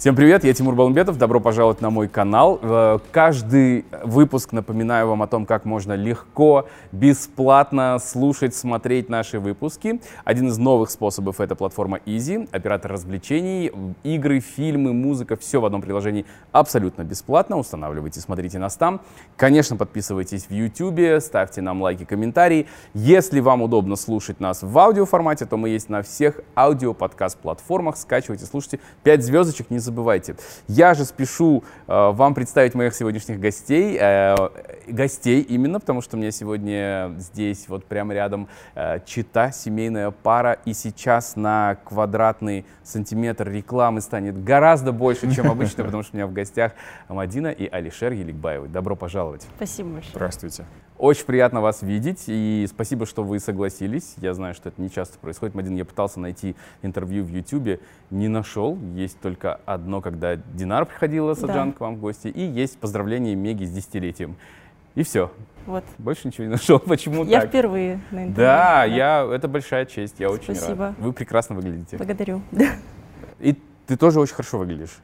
Всем 0.00 0.16
привет, 0.16 0.44
я 0.44 0.54
Тимур 0.54 0.74
Балмбетов, 0.76 1.18
добро 1.18 1.40
пожаловать 1.40 1.82
на 1.82 1.90
мой 1.90 2.08
канал. 2.08 2.58
Э, 2.62 3.00
каждый 3.12 3.84
выпуск 4.02 4.52
напоминаю 4.52 5.08
вам 5.08 5.22
о 5.22 5.26
том, 5.26 5.44
как 5.44 5.66
можно 5.66 5.92
легко, 5.92 6.66
бесплатно 6.90 7.98
слушать, 8.02 8.54
смотреть 8.54 9.10
наши 9.10 9.38
выпуски. 9.38 10.00
Один 10.24 10.48
из 10.48 10.56
новых 10.56 10.90
способов— 10.90 11.38
это 11.42 11.54
платформа 11.54 11.98
Easy, 12.06 12.48
оператор 12.50 12.92
развлечений, 12.92 13.70
игры, 14.02 14.40
фильмы, 14.40 14.94
музыка, 14.94 15.36
все 15.36 15.60
в 15.60 15.66
одном 15.66 15.82
приложении 15.82 16.24
абсолютно 16.50 17.02
бесплатно. 17.02 17.58
Устанавливайте, 17.58 18.20
смотрите 18.20 18.58
нас 18.58 18.76
там. 18.76 19.02
Конечно, 19.36 19.76
подписывайтесь 19.76 20.46
в 20.46 20.50
YouTube, 20.50 21.22
ставьте 21.22 21.60
нам 21.60 21.82
лайки, 21.82 22.06
комментарии. 22.06 22.66
Если 22.94 23.40
вам 23.40 23.60
удобно 23.60 23.96
слушать 23.96 24.40
нас 24.40 24.62
в 24.62 24.78
аудиоформате, 24.78 25.44
то 25.44 25.58
мы 25.58 25.68
есть 25.68 25.90
на 25.90 26.00
всех 26.00 26.40
аудиоподкаст-платформах. 26.56 27.98
Скачивайте, 27.98 28.46
слушайте. 28.46 28.80
Пять 29.02 29.22
звездочек, 29.22 29.68
не 29.68 29.76
забывайте. 29.76 29.89
Я 30.68 30.94
же 30.94 31.04
спешу 31.04 31.64
э, 31.86 32.10
вам 32.12 32.34
представить 32.34 32.74
моих 32.74 32.94
сегодняшних 32.94 33.40
гостей. 33.40 33.96
Э, 34.00 34.36
гостей 34.86 35.40
именно, 35.42 35.80
потому 35.80 36.00
что 36.02 36.16
у 36.16 36.20
меня 36.20 36.30
сегодня 36.30 37.14
здесь 37.18 37.68
вот 37.68 37.84
прямо 37.84 38.14
рядом 38.14 38.48
э, 38.74 39.00
чита, 39.04 39.52
семейная 39.52 40.10
пара. 40.10 40.58
И 40.64 40.72
сейчас 40.72 41.36
на 41.36 41.76
квадратный 41.84 42.64
сантиметр 42.82 43.48
рекламы 43.48 44.00
станет 44.00 44.42
гораздо 44.42 44.92
больше, 44.92 45.32
чем 45.34 45.50
обычно, 45.50 45.84
потому 45.84 46.02
что 46.02 46.14
у 46.14 46.16
меня 46.16 46.26
в 46.26 46.32
гостях 46.32 46.72
Мадина 47.08 47.48
и 47.48 47.68
Алишер 47.68 48.12
Еликбаевы. 48.12 48.68
Добро 48.68 48.96
пожаловать. 48.96 49.46
Спасибо 49.56 49.90
большое. 49.90 50.12
Здравствуйте. 50.14 50.64
Очень 51.00 51.24
приятно 51.24 51.62
вас 51.62 51.80
видеть, 51.80 52.24
и 52.26 52.66
спасибо, 52.68 53.06
что 53.06 53.22
вы 53.22 53.40
согласились. 53.40 54.16
Я 54.18 54.34
знаю, 54.34 54.52
что 54.54 54.68
это 54.68 54.82
не 54.82 54.90
часто 54.90 55.18
происходит. 55.18 55.54
Мадин, 55.54 55.74
я 55.74 55.86
пытался 55.86 56.20
найти 56.20 56.56
интервью 56.82 57.24
в 57.24 57.28
Ютубе, 57.28 57.80
не 58.10 58.28
нашел. 58.28 58.76
Есть 58.94 59.18
только 59.18 59.60
одно, 59.64 60.02
когда 60.02 60.36
Динар 60.36 60.84
приходила, 60.84 61.32
Саджан, 61.32 61.70
да. 61.70 61.76
к 61.78 61.80
вам 61.80 61.96
в 61.96 62.00
гости, 62.00 62.28
и 62.28 62.42
есть 62.42 62.76
поздравление 62.76 63.34
Меги 63.34 63.64
с 63.64 63.70
десятилетием. 63.70 64.36
И 64.94 65.02
все. 65.02 65.32
Вот. 65.64 65.84
Больше 65.96 66.28
ничего 66.28 66.44
не 66.44 66.50
нашел. 66.50 66.78
Почему 66.86 67.24
я 67.24 67.40
так? 67.40 67.48
впервые 67.48 68.02
на 68.10 68.26
интервью. 68.26 68.34
Да, 68.36 68.74
да, 68.74 68.84
я, 68.84 69.26
это 69.32 69.48
большая 69.48 69.86
честь. 69.86 70.16
Я 70.18 70.30
очень 70.30 70.54
Спасибо. 70.54 70.88
рад. 70.88 70.98
Вы 70.98 71.14
прекрасно 71.14 71.54
выглядите. 71.54 71.96
Благодарю. 71.96 72.42
И 73.38 73.56
ты 73.86 73.96
тоже 73.96 74.20
очень 74.20 74.34
хорошо 74.34 74.58
выглядишь. 74.58 74.98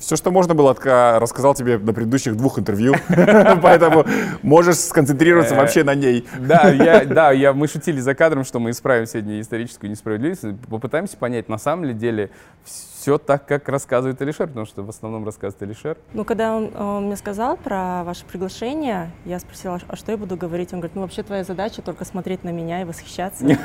Все, 0.00 0.16
что 0.16 0.30
можно 0.30 0.54
было, 0.54 0.74
рассказал 1.20 1.54
тебе 1.54 1.78
на 1.78 1.92
предыдущих 1.92 2.34
двух 2.34 2.58
интервью, 2.58 2.94
поэтому 3.62 4.06
можешь 4.42 4.76
сконцентрироваться 4.76 5.54
вообще 5.54 5.84
на 5.84 5.94
ней. 5.94 6.26
Да, 6.38 6.70
я, 6.70 7.04
да, 7.04 7.32
я, 7.32 7.52
мы 7.52 7.68
шутили 7.68 8.00
за 8.00 8.14
кадром, 8.14 8.44
что 8.44 8.58
мы 8.60 8.70
исправим 8.70 9.04
сегодня 9.04 9.40
историческую 9.40 9.90
несправедливость, 9.90 10.42
попытаемся 10.70 11.18
понять, 11.18 11.50
на 11.50 11.58
самом 11.58 11.98
деле 11.98 12.30
все 12.64 13.18
так, 13.18 13.46
как 13.46 13.68
рассказывает 13.68 14.20
Алишер, 14.22 14.48
потому 14.48 14.64
что 14.64 14.82
в 14.82 14.88
основном 14.88 15.26
рассказывает 15.26 15.62
Алишер. 15.62 15.98
Ну, 16.14 16.24
когда 16.24 16.56
он, 16.56 16.74
он 16.76 17.06
мне 17.06 17.16
сказал 17.16 17.58
про 17.58 18.02
ваше 18.04 18.24
приглашение, 18.24 19.10
я 19.26 19.38
спросила, 19.38 19.78
а 19.86 19.96
что 19.96 20.12
я 20.12 20.18
буду 20.18 20.36
говорить? 20.36 20.72
Он 20.72 20.80
говорит, 20.80 20.96
ну, 20.96 21.02
вообще 21.02 21.22
твоя 21.22 21.44
задача 21.44 21.82
только 21.82 22.06
смотреть 22.06 22.42
на 22.42 22.50
меня 22.50 22.80
и 22.80 22.84
восхищаться. 22.84 23.44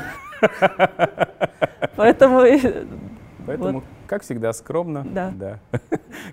Поэтому 1.96 2.42
Поэтому, 3.46 3.72
вот. 3.72 3.84
Как 4.06 4.22
всегда, 4.22 4.52
скромно. 4.52 5.04
Да. 5.04 5.32
да. 5.34 5.60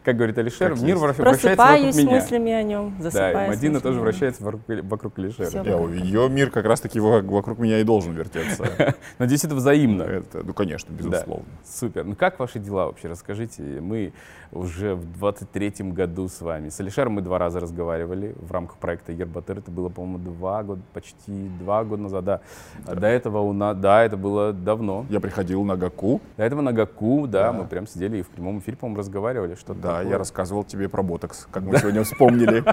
Как 0.04 0.16
говорит 0.16 0.38
Алишер, 0.38 0.74
как 0.74 0.82
мир 0.82 0.96
есть. 0.96 1.18
вращается 1.18 1.56
вокруг 1.58 1.96
меня. 1.96 2.12
мыслями 2.12 2.52
о 2.52 2.64
нем, 2.64 2.96
засыпаюсь 3.00 3.34
Да, 3.34 3.46
и 3.46 3.50
Мадина 3.50 3.82
тоже 3.82 4.00
вращается 4.00 4.44
вокруг, 4.44 4.62
вокруг 4.68 5.20
Алишера. 5.20 5.48
Все 5.48 5.88
ее 5.90 6.30
мир 6.30 6.50
как 6.50 6.66
раз-таки 6.66 7.00
вокруг 7.00 7.60
меня 7.60 7.80
и 7.80 7.84
должен 7.84 8.14
вертеться. 8.14 8.96
Надеюсь, 9.20 9.44
это 9.44 9.56
взаимно. 9.56 10.04
Это, 10.04 10.44
ну, 10.44 10.54
конечно, 10.54 10.92
безусловно. 10.92 11.46
Да. 11.46 11.70
Супер. 11.70 12.06
Ну, 12.06 12.16
как 12.16 12.40
ваши 12.40 12.60
дела 12.60 12.86
вообще? 12.88 13.08
Расскажите. 13.08 13.62
Мы 13.62 14.14
уже 14.54 14.96
в 14.96 15.24
23-м 15.24 15.94
году 15.94 16.28
с 16.28 16.42
вами. 16.42 16.70
С 16.70 16.80
Алишером 16.80 17.14
мы 17.14 17.22
два 17.22 17.38
раза 17.38 17.60
разговаривали 17.60 18.36
в 18.40 18.52
рамках 18.52 18.78
проекта 18.78 19.12
Ербатыр. 19.12 19.60
Это 19.60 19.72
было, 19.72 19.90
по-моему, 19.90 20.20
два 20.20 20.64
года, 20.64 20.82
почти 20.94 21.50
два 21.60 21.84
года 21.84 22.04
назад. 22.04 22.26
Да. 22.26 22.42
да. 22.86 22.96
До 22.96 23.08
этого 23.08 23.40
у 23.40 23.54
нас, 23.54 23.76
да, 23.78 24.04
это 24.04 24.18
было 24.18 24.54
давно. 24.54 25.06
Я 25.10 25.20
приходил 25.20 25.64
на 25.64 25.76
Гаку. 25.76 26.22
До 26.38 26.44
этого 26.44 26.62
на 26.62 26.72
Гаку 26.72 26.94
Ку, 26.94 27.28
да, 27.28 27.52
да, 27.52 27.54
мы 27.54 27.66
прям 27.66 27.88
сидели 27.88 28.20
и 28.20 28.22
в 28.22 28.30
прямом 28.30 28.60
эфире, 28.60 28.78
по-моему, 28.78 29.00
разговаривали, 29.00 29.56
что 29.56 29.74
Да, 29.74 29.98
такое. 29.98 30.12
я 30.12 30.18
рассказывал 30.18 30.64
тебе 30.64 30.88
про 30.88 31.02
ботокс, 31.02 31.48
как 31.52 31.64
мы 31.64 31.78
сегодня 31.78 32.04
вспомнили. 32.04 32.64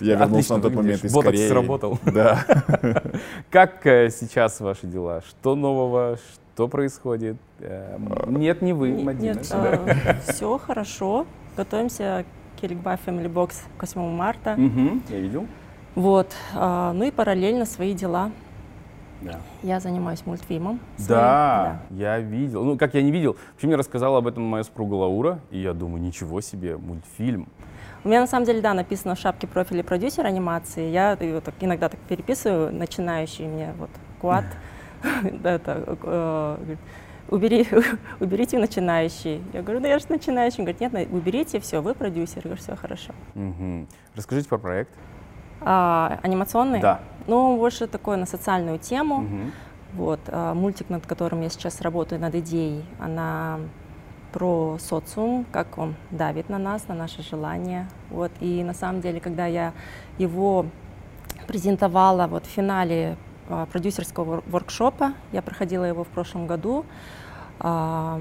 Я 0.00 0.16
вернулся 0.16 0.56
на 0.56 0.62
тот 0.62 0.74
момент 0.74 1.04
из 1.04 1.12
Ботокс 1.12 1.38
сработал. 1.46 1.98
Да. 2.04 2.44
Как 3.50 3.86
э, 3.86 4.10
сейчас 4.10 4.60
ваши 4.60 4.86
дела? 4.86 5.22
Что 5.28 5.54
нового? 5.54 6.16
Что 6.16 6.45
происходит? 6.56 7.36
Эм, 7.60 8.36
нет, 8.38 8.62
не 8.62 8.72
вы, 8.72 9.02
Мадина. 9.02 9.34
Нет, 9.34 9.48
а, 9.52 10.16
все 10.26 10.58
хорошо. 10.58 11.26
Готовимся 11.56 12.24
к 12.56 12.60
Келикбай 12.60 12.96
Family 13.04 13.32
Box 13.32 13.56
к 13.76 13.82
8 13.82 14.10
марта. 14.10 14.56
Я 15.08 15.20
видел. 15.20 15.46
Вот. 15.94 16.34
А, 16.54 16.92
ну 16.92 17.04
и 17.04 17.10
параллельно 17.10 17.66
свои 17.66 17.92
дела. 17.92 18.30
Да. 19.20 19.40
Я 19.62 19.80
занимаюсь 19.80 20.24
мультфильмом. 20.26 20.80
Своим. 20.96 21.08
Да, 21.08 21.80
да, 21.90 21.96
я 21.96 22.18
видел. 22.18 22.64
Ну, 22.64 22.76
как 22.76 22.94
я 22.94 23.02
не 23.02 23.10
видел, 23.10 23.36
вообще 23.52 23.66
мне 23.66 23.76
рассказала 23.76 24.18
об 24.18 24.26
этом 24.26 24.44
моя 24.44 24.64
супруга 24.64 24.94
Лаура, 24.94 25.40
и 25.50 25.58
я 25.58 25.72
думаю, 25.72 26.02
ничего 26.02 26.40
себе, 26.40 26.76
мультфильм. 26.76 27.48
У 28.04 28.08
меня 28.08 28.20
на 28.20 28.26
самом 28.26 28.46
деле, 28.46 28.60
да, 28.60 28.74
написано 28.74 29.14
в 29.14 29.18
шапке 29.18 29.46
профиля 29.46 29.82
продюсер 29.82 30.26
анимации. 30.26 30.90
Я 30.90 31.12
его 31.12 31.40
так, 31.40 31.54
иногда 31.60 31.88
так 31.88 31.98
переписываю, 32.00 32.72
начинающий 32.72 33.46
мне 33.46 33.74
вот 33.78 33.90
квад. 34.20 34.44
это, 35.44 35.98
э, 36.02 36.76
убери, 37.28 37.66
уберите 38.20 38.58
начинающий. 38.58 39.42
Я 39.52 39.62
говорю, 39.62 39.80
да 39.80 39.88
я 39.88 39.98
же 39.98 40.06
начинающий. 40.08 40.60
Он 40.60 40.64
говорит, 40.64 40.80
нет, 40.80 41.08
уберите, 41.12 41.60
все, 41.60 41.80
вы 41.80 41.94
продюсер. 41.94 42.38
Я 42.38 42.42
говорю, 42.42 42.60
все 42.60 42.76
хорошо. 42.76 43.12
Расскажите 44.14 44.48
про 44.48 44.58
проект. 44.58 44.90
А, 45.60 46.18
анимационный? 46.22 46.80
Да. 46.80 47.00
Ну, 47.26 47.56
больше 47.56 47.86
такое 47.86 48.16
на 48.16 48.26
социальную 48.26 48.78
тему. 48.78 49.16
Угу. 49.16 49.50
Вот, 49.94 50.20
а, 50.28 50.54
мультик, 50.54 50.90
над 50.90 51.06
которым 51.06 51.40
я 51.40 51.48
сейчас 51.48 51.80
работаю, 51.80 52.20
над 52.20 52.34
идеей, 52.34 52.84
она 52.98 53.60
про 54.32 54.76
социум, 54.78 55.46
как 55.50 55.78
он 55.78 55.94
давит 56.10 56.50
на 56.50 56.58
нас, 56.58 56.88
на 56.88 56.94
наши 56.94 57.22
желания. 57.22 57.88
Вот, 58.10 58.30
и 58.40 58.62
на 58.62 58.74
самом 58.74 59.00
деле, 59.00 59.18
когда 59.18 59.46
я 59.46 59.72
его 60.18 60.66
презентовала 61.46 62.26
вот 62.26 62.44
в 62.44 62.48
финале 62.48 63.16
продюсерского 63.72 64.42
воркшопа, 64.46 65.14
я 65.32 65.42
проходила 65.42 65.84
его 65.84 66.04
в 66.04 66.08
прошлом 66.08 66.46
году, 66.46 66.84
а, 67.60 68.20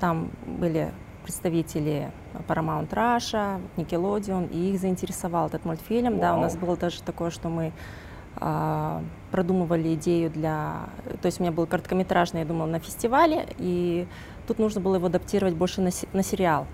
там 0.00 0.30
были 0.46 0.90
представители 1.24 2.10
Paramount 2.46 2.90
Russia, 2.90 3.60
Nickelodeon, 3.76 4.50
и 4.50 4.72
их 4.72 4.80
заинтересовал 4.80 5.46
этот 5.46 5.64
мультфильм. 5.64 6.14
Wow. 6.14 6.20
Да, 6.20 6.36
у 6.36 6.40
нас 6.40 6.56
было 6.56 6.76
даже 6.76 7.02
такое, 7.02 7.30
что 7.30 7.48
мы 7.48 7.72
а, 8.36 9.02
продумывали 9.30 9.94
идею 9.94 10.30
для... 10.30 10.88
То 11.22 11.26
есть 11.26 11.40
у 11.40 11.42
меня 11.42 11.52
был 11.52 11.66
короткометражный, 11.66 12.40
я 12.40 12.46
думала, 12.46 12.66
на 12.66 12.78
фестивале, 12.78 13.46
и 13.58 14.06
тут 14.46 14.58
нужно 14.58 14.80
было 14.80 14.96
его 14.96 15.06
адаптировать 15.06 15.54
больше 15.54 15.80
на, 15.80 15.90
на 16.12 16.22
сериал. 16.22 16.66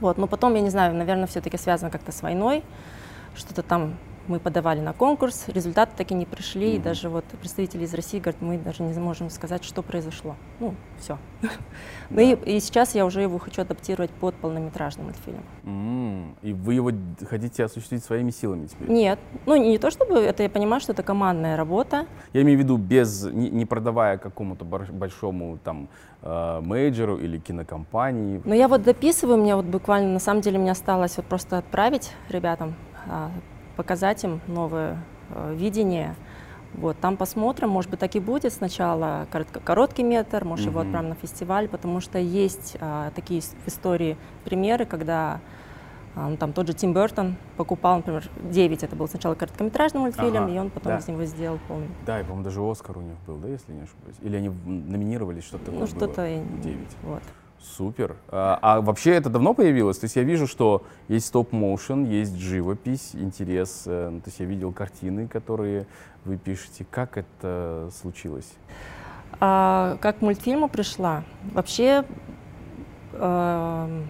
Вот, 0.00 0.18
но 0.18 0.26
потом, 0.26 0.54
я 0.54 0.60
не 0.60 0.70
знаю, 0.70 0.94
наверное, 0.94 1.26
все-таки 1.26 1.56
связано 1.56 1.90
как-то 1.90 2.12
с 2.12 2.22
войной, 2.22 2.62
что-то 3.34 3.62
там 3.62 3.94
мы 4.28 4.38
подавали 4.38 4.80
на 4.80 4.92
конкурс, 4.92 5.48
результаты 5.48 5.92
таки 5.96 6.14
не 6.14 6.26
пришли, 6.26 6.72
mm-hmm. 6.72 6.76
и 6.76 6.78
даже 6.78 7.08
вот 7.08 7.24
представители 7.40 7.84
из 7.84 7.94
России 7.94 8.18
говорят, 8.18 8.40
мы 8.40 8.58
даже 8.58 8.82
не 8.82 8.98
можем 8.98 9.30
сказать, 9.30 9.64
что 9.64 9.82
произошло. 9.82 10.36
Ну, 10.60 10.74
все. 10.98 11.18
Ну 12.10 12.20
и, 12.20 12.56
и 12.56 12.60
сейчас 12.60 12.94
я 12.94 13.06
уже 13.06 13.22
его 13.22 13.38
хочу 13.38 13.62
адаптировать 13.62 14.10
под 14.10 14.34
полнометражный 14.34 15.04
мультфильм. 15.04 15.42
Mm-hmm. 15.64 16.34
И 16.42 16.52
вы 16.52 16.74
его 16.74 16.90
хотите 17.28 17.64
осуществить 17.64 18.04
своими 18.04 18.30
силами 18.30 18.66
теперь? 18.66 18.90
Нет, 18.90 19.18
ну 19.46 19.56
не 19.56 19.78
то 19.78 19.90
чтобы, 19.90 20.18
это 20.18 20.42
я 20.42 20.50
понимаю, 20.50 20.80
что 20.80 20.92
это 20.92 21.02
командная 21.02 21.56
работа. 21.56 22.06
Я 22.32 22.42
имею 22.42 22.58
в 22.58 22.62
виду 22.62 22.76
без, 22.76 23.24
не, 23.24 23.50
не 23.50 23.64
продавая 23.64 24.18
какому-то 24.18 24.64
большому 24.64 25.58
там 25.64 25.88
э, 26.22 26.60
мейджеру 26.62 27.16
или 27.16 27.38
кинокомпании. 27.38 28.42
Ну 28.44 28.54
я 28.54 28.68
вот 28.68 28.82
дописываю, 28.82 29.38
мне 29.38 29.56
вот 29.56 29.64
буквально, 29.64 30.12
на 30.12 30.20
самом 30.20 30.42
деле, 30.42 30.58
мне 30.58 30.72
осталось 30.72 31.16
вот 31.16 31.26
просто 31.26 31.58
отправить 31.58 32.12
ребятам 32.28 32.74
а, 33.08 33.30
показать 33.76 34.24
им 34.24 34.40
новое 34.46 34.98
э, 35.30 35.54
видение. 35.54 36.14
Вот, 36.74 36.98
там 36.98 37.16
посмотрим, 37.16 37.68
может 37.68 37.90
быть, 37.90 38.00
так 38.00 38.16
и 38.16 38.20
будет 38.20 38.52
сначала 38.52 39.26
коротко, 39.30 39.60
короткий 39.60 40.02
метр, 40.02 40.44
может, 40.44 40.66
mm-hmm. 40.66 40.70
его 40.70 40.80
отправим 40.80 41.08
на 41.10 41.14
фестиваль, 41.14 41.68
потому 41.68 42.00
что 42.00 42.18
есть 42.18 42.76
а, 42.80 43.12
такие 43.14 43.40
в 43.42 43.68
истории 43.68 44.16
примеры, 44.44 44.84
когда 44.84 45.40
а, 46.16 46.28
ну, 46.28 46.36
там 46.36 46.52
тот 46.52 46.66
же 46.66 46.74
Тим 46.74 46.92
Бертон 46.92 47.36
покупал, 47.56 47.98
например, 47.98 48.28
9, 48.42 48.82
это 48.82 48.96
был 48.96 49.08
сначала 49.08 49.34
короткометражный 49.34 50.00
мультфильм, 50.00 50.44
ага, 50.44 50.52
и 50.52 50.58
он 50.58 50.70
потом 50.70 50.92
да. 50.92 50.98
из 50.98 51.06
него 51.08 51.24
сделал 51.24 51.58
полный. 51.68 51.88
Да, 52.06 52.20
и, 52.20 52.22
по-моему, 52.22 52.44
даже 52.44 52.60
Оскар 52.60 52.98
у 52.98 53.02
них 53.02 53.16
был, 53.26 53.36
да, 53.36 53.48
если 53.48 53.72
не 53.72 53.82
ошибаюсь? 53.82 54.16
Или 54.22 54.36
они 54.36 54.48
номинировались, 54.48 55.44
что-то 55.44 55.66
такое 55.66 55.80
Ну, 55.80 55.86
что-то... 55.86 56.26
9. 56.62 56.78
Вот. 57.02 57.22
Супер. 57.64 58.16
А, 58.28 58.58
а 58.60 58.80
вообще 58.80 59.12
это 59.12 59.30
давно 59.30 59.54
появилось? 59.54 59.98
То 59.98 60.04
есть 60.04 60.16
я 60.16 60.22
вижу, 60.22 60.46
что 60.46 60.84
есть 61.08 61.26
стоп-моушен, 61.26 62.04
есть 62.04 62.36
живопись, 62.36 63.10
интерес. 63.14 63.84
Э, 63.86 64.10
ну, 64.10 64.20
то 64.20 64.28
есть 64.28 64.38
я 64.38 64.46
видел 64.46 64.70
картины, 64.72 65.26
которые 65.26 65.86
вы 66.24 66.36
пишете. 66.36 66.86
Как 66.90 67.16
это 67.16 67.90
случилось? 68.00 68.52
А, 69.40 69.96
как 70.00 70.18
к 70.18 70.20
мультфильму 70.20 70.68
пришла? 70.68 71.24
Вообще 71.52 72.04
э, 73.12 74.02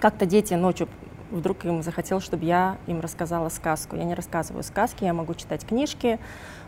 как-то 0.00 0.26
дети 0.26 0.54
ночью 0.54 0.88
вдруг 1.30 1.64
им 1.64 1.82
захотелось, 1.82 2.24
чтобы 2.24 2.44
я 2.44 2.76
им 2.86 3.00
рассказала 3.00 3.48
сказку. 3.48 3.96
Я 3.96 4.04
не 4.04 4.14
рассказываю 4.14 4.62
сказки, 4.62 5.04
я 5.04 5.14
могу 5.14 5.34
читать 5.34 5.66
книжки, 5.66 6.18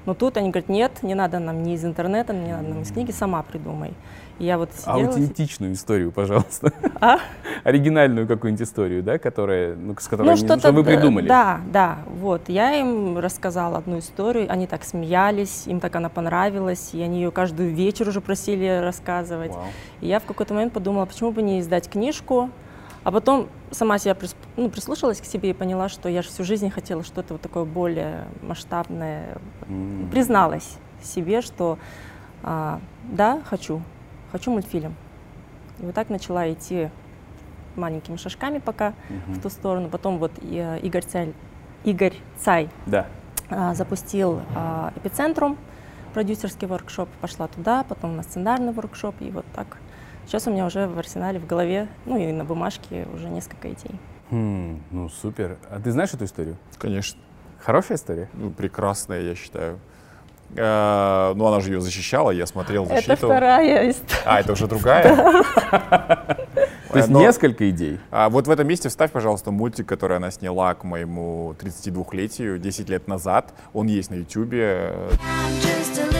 но 0.06 0.14
тут 0.14 0.36
они 0.36 0.50
говорят, 0.50 0.68
нет, 0.68 1.02
не 1.02 1.14
надо 1.14 1.38
нам 1.38 1.62
ни 1.62 1.74
из 1.74 1.84
интернета, 1.84 2.32
не 2.32 2.52
надо 2.52 2.68
нам 2.68 2.82
из 2.82 2.90
книги, 2.90 3.10
сама 3.10 3.42
придумай. 3.42 3.94
И 4.38 4.44
я 4.44 4.58
вот 4.58 4.70
сидела... 4.74 4.96
Аутентичную 4.96 5.74
историю, 5.74 6.10
пожалуйста. 6.10 6.72
А? 7.00 7.18
Оригинальную 7.64 8.26
какую-нибудь 8.26 8.66
историю, 8.66 9.02
да, 9.02 9.18
которая, 9.18 9.76
ну, 9.76 9.94
с 9.98 10.08
которой 10.08 10.26
Ну, 10.26 10.36
что-то... 10.36 10.58
что 10.58 10.72
вы 10.72 10.82
придумали. 10.82 11.28
Да, 11.28 11.60
да, 11.72 11.98
вот. 12.08 12.48
Я 12.48 12.74
им 12.74 13.18
рассказала 13.18 13.78
одну 13.78 14.00
историю, 14.00 14.46
они 14.50 14.66
так 14.66 14.84
смеялись, 14.84 15.66
им 15.66 15.78
так 15.78 15.94
она 15.94 16.08
понравилась, 16.08 16.90
и 16.92 17.00
они 17.00 17.20
ее 17.20 17.30
каждый 17.30 17.68
вечер 17.68 18.08
уже 18.08 18.20
просили 18.20 18.80
рассказывать. 18.82 19.52
Вау. 19.52 19.66
И 20.00 20.08
я 20.08 20.18
в 20.18 20.24
какой-то 20.24 20.52
момент 20.52 20.72
подумала, 20.72 21.06
почему 21.06 21.30
бы 21.30 21.40
не 21.40 21.60
издать 21.60 21.88
книжку, 21.88 22.50
а 23.04 23.12
потом 23.12 23.48
сама 23.70 23.98
себя 23.98 24.16
ну, 24.56 24.70
прислушалась 24.70 25.20
к 25.20 25.24
себе 25.24 25.50
и 25.50 25.52
поняла, 25.52 25.88
что 25.88 26.08
я 26.08 26.22
же 26.22 26.28
всю 26.28 26.42
жизнь 26.42 26.70
хотела 26.70 27.04
что-то 27.04 27.34
вот 27.34 27.42
такое 27.42 27.64
более 27.64 28.24
масштабное. 28.42 29.38
М. 29.68 30.08
Призналась 30.10 30.78
себе, 31.02 31.42
что 31.42 31.78
а, 32.42 32.80
да, 33.04 33.42
хочу, 33.44 33.82
хочу 34.32 34.50
мультфильм. 34.50 34.94
И 35.80 35.84
вот 35.86 35.94
так 35.94 36.08
начала 36.08 36.50
идти 36.50 36.88
маленькими 37.76 38.16
шажками 38.16 38.58
пока 38.58 38.94
в 39.26 39.40
ту 39.40 39.50
сторону. 39.50 39.88
Потом 39.90 40.18
вот 40.18 40.32
э, 40.40 40.78
Игорь 40.80 41.04
Цай, 41.04 41.34
Игорь 41.84 42.14
Цай 42.38 42.70
Да. 42.86 43.06
а, 43.50 43.74
запустил 43.74 44.40
а, 44.54 44.92
эпицентрум, 44.96 45.58
продюсерский 46.14 46.66
воркшоп, 46.68 47.08
пошла 47.20 47.48
туда, 47.48 47.84
потом 47.88 48.16
на 48.16 48.22
сценарный 48.22 48.72
воркшоп, 48.72 49.16
и 49.20 49.30
вот 49.30 49.44
так. 49.54 49.78
Сейчас 50.26 50.46
у 50.46 50.50
меня 50.50 50.66
уже 50.66 50.86
в 50.86 50.98
арсенале, 50.98 51.38
в 51.38 51.46
голове, 51.46 51.88
ну 52.06 52.16
и 52.16 52.32
на 52.32 52.44
бумажке 52.44 53.06
уже 53.12 53.28
несколько 53.28 53.68
идей. 53.68 53.98
Хм, 54.30 54.82
ну, 54.90 55.08
супер. 55.08 55.58
А 55.70 55.78
ты 55.80 55.90
знаешь 55.92 56.12
эту 56.14 56.24
историю? 56.24 56.56
Конечно. 56.78 57.20
Хорошая 57.60 57.96
история? 57.98 58.28
Ну, 58.32 58.50
прекрасная, 58.50 59.20
я 59.20 59.34
считаю. 59.34 59.78
Э, 60.56 61.32
ну, 61.34 61.46
она 61.46 61.60
же 61.60 61.72
ее 61.72 61.80
защищала, 61.80 62.30
я 62.30 62.46
смотрел 62.46 62.86
защиту. 62.86 63.12
Это 63.12 63.26
вторая 63.26 63.90
история. 63.90 64.22
А, 64.24 64.40
это 64.40 64.52
уже 64.52 64.66
другая? 64.66 65.02
То 66.90 66.98
есть 66.98 67.08
несколько 67.08 67.68
идей. 67.70 67.98
А 68.10 68.28
вот 68.28 68.46
в 68.46 68.50
этом 68.50 68.68
месте 68.68 68.88
вставь, 68.88 69.10
пожалуйста, 69.10 69.50
мультик, 69.50 69.88
который 69.88 70.16
она 70.16 70.30
сняла 70.30 70.74
к 70.74 70.84
моему 70.84 71.54
32-летию 71.58 72.58
10 72.58 72.88
лет 72.88 73.08
назад. 73.08 73.52
Он 73.72 73.86
есть 73.88 74.10
на 74.10 74.14
Ютубе. 74.14 74.94
I'm 75.10 75.60
just 75.60 75.98
a 75.98 76.13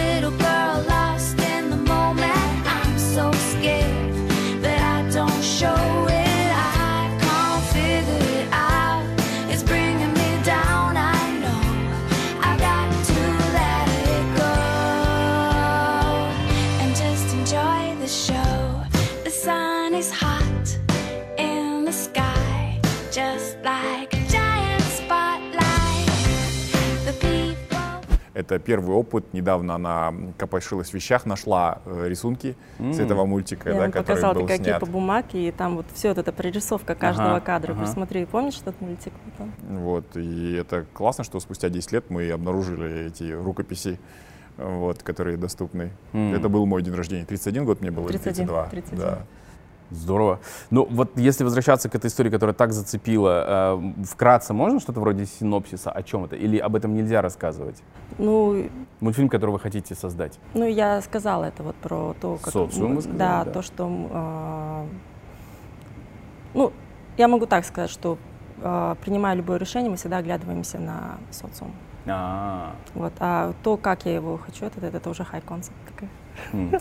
Это 28.35 28.59
первый 28.59 28.97
опыт. 28.97 29.33
Недавно 29.33 29.77
она 29.77 30.13
копошилась 30.37 30.91
в 30.91 30.95
вещах, 30.95 31.25
нашла 31.25 31.79
э, 31.87 32.07
рисунки 32.09 32.57
с 32.81 32.99
этого 32.99 33.25
мультика, 33.27 33.71
Я 33.71 33.77
да, 33.77 33.87
который 33.87 34.03
показала, 34.05 34.35
был 34.35 34.47
какие 34.47 34.65
снят. 34.65 34.81
по 34.81 34.87
бумаге, 34.87 35.49
и 35.49 35.53
там 35.53 35.77
вот 35.77 35.87
все 35.95 36.09
вот 36.09 36.19
эта 36.19 36.33
прорисовка 36.33 36.97
каждого 36.97 37.37
Ага, 37.37 37.41
кадра. 37.41 37.73
ага. 37.73 37.83
Посмотри, 37.83 38.25
помнишь 38.27 38.59
этот 38.61 38.81
мультик? 38.81 39.13
Вот 39.25 39.47
он. 39.47 39.79
Вот, 39.79 40.17
и 40.17 40.55
это 40.55 40.85
классно, 40.93 41.23
что 41.23 41.39
спустя 41.39 41.69
10 41.69 41.93
лет 41.93 42.11
мы 42.11 42.29
обнаружили 42.31 43.07
эти 43.07 43.31
рукописи, 43.33 44.01
вот, 44.57 45.05
которые 45.05 45.37
доступны. 45.37 45.93
М. 46.13 46.35
Это 46.35 46.49
был 46.49 46.67
мой 46.67 46.83
день 46.83 46.95
рождения. 46.95 47.25
31 47.25 47.65
год 47.65 47.81
мне 47.81 47.93
было, 47.93 48.09
или 48.09 48.19
31, 48.19 48.47
32. 48.49 48.65
31. 48.71 48.99
Да. 48.99 49.19
Здорово. 49.91 50.41
Ну, 50.71 50.87
вот 50.91 51.17
если 51.17 51.45
возвращаться 51.45 51.89
к 51.89 51.95
этой 51.95 52.07
истории, 52.07 52.31
которая 52.31 52.55
так 52.55 52.73
зацепила, 52.73 53.77
э, 53.77 54.05
вкратце 54.05 54.53
можно 54.53 54.81
что-то 54.81 55.01
вроде 55.01 55.27
синопсиса 55.27 55.91
о 55.91 56.03
чем 56.03 56.25
это? 56.25 56.37
Или 56.37 56.59
об 56.59 56.75
этом 56.75 56.95
нельзя 56.95 57.23
рассказывать? 57.23 57.83
Ну, 58.19 58.69
Мультфильм, 59.01 59.29
который 59.29 59.51
вы 59.51 59.61
хотите 59.61 59.95
создать. 59.95 60.39
Ну, 60.55 60.67
я 60.67 61.01
сказала 61.03 61.45
это 61.45 61.63
вот 61.63 61.77
про 61.77 62.15
то, 62.21 62.39
как... 62.43 62.53
Социум 62.53 63.01
сказали, 63.01 63.19
да, 63.19 63.45
да. 63.45 63.51
то, 63.51 63.63
что... 63.63 64.09
а, 64.11 64.87
ну, 66.55 66.73
я 67.17 67.29
могу 67.29 67.47
так 67.47 67.65
сказать, 67.65 67.91
что 67.91 68.19
а, 68.63 68.95
принимая 68.97 69.35
любое 69.35 69.59
решение, 69.59 69.91
мы 69.91 69.97
всегда 69.97 70.19
оглядываемся 70.19 70.79
на 70.79 71.19
социум. 71.31 71.73
А, 72.07 72.75
Вот. 72.95 73.13
А 73.19 73.53
то, 73.63 73.77
как 73.77 74.07
я 74.07 74.15
его 74.15 74.39
хочу, 74.39 74.67
это, 74.67 74.85
это 74.85 75.11
уже 75.11 75.23
high 75.23 75.45
concept 75.45 75.73
такой. 75.93 76.09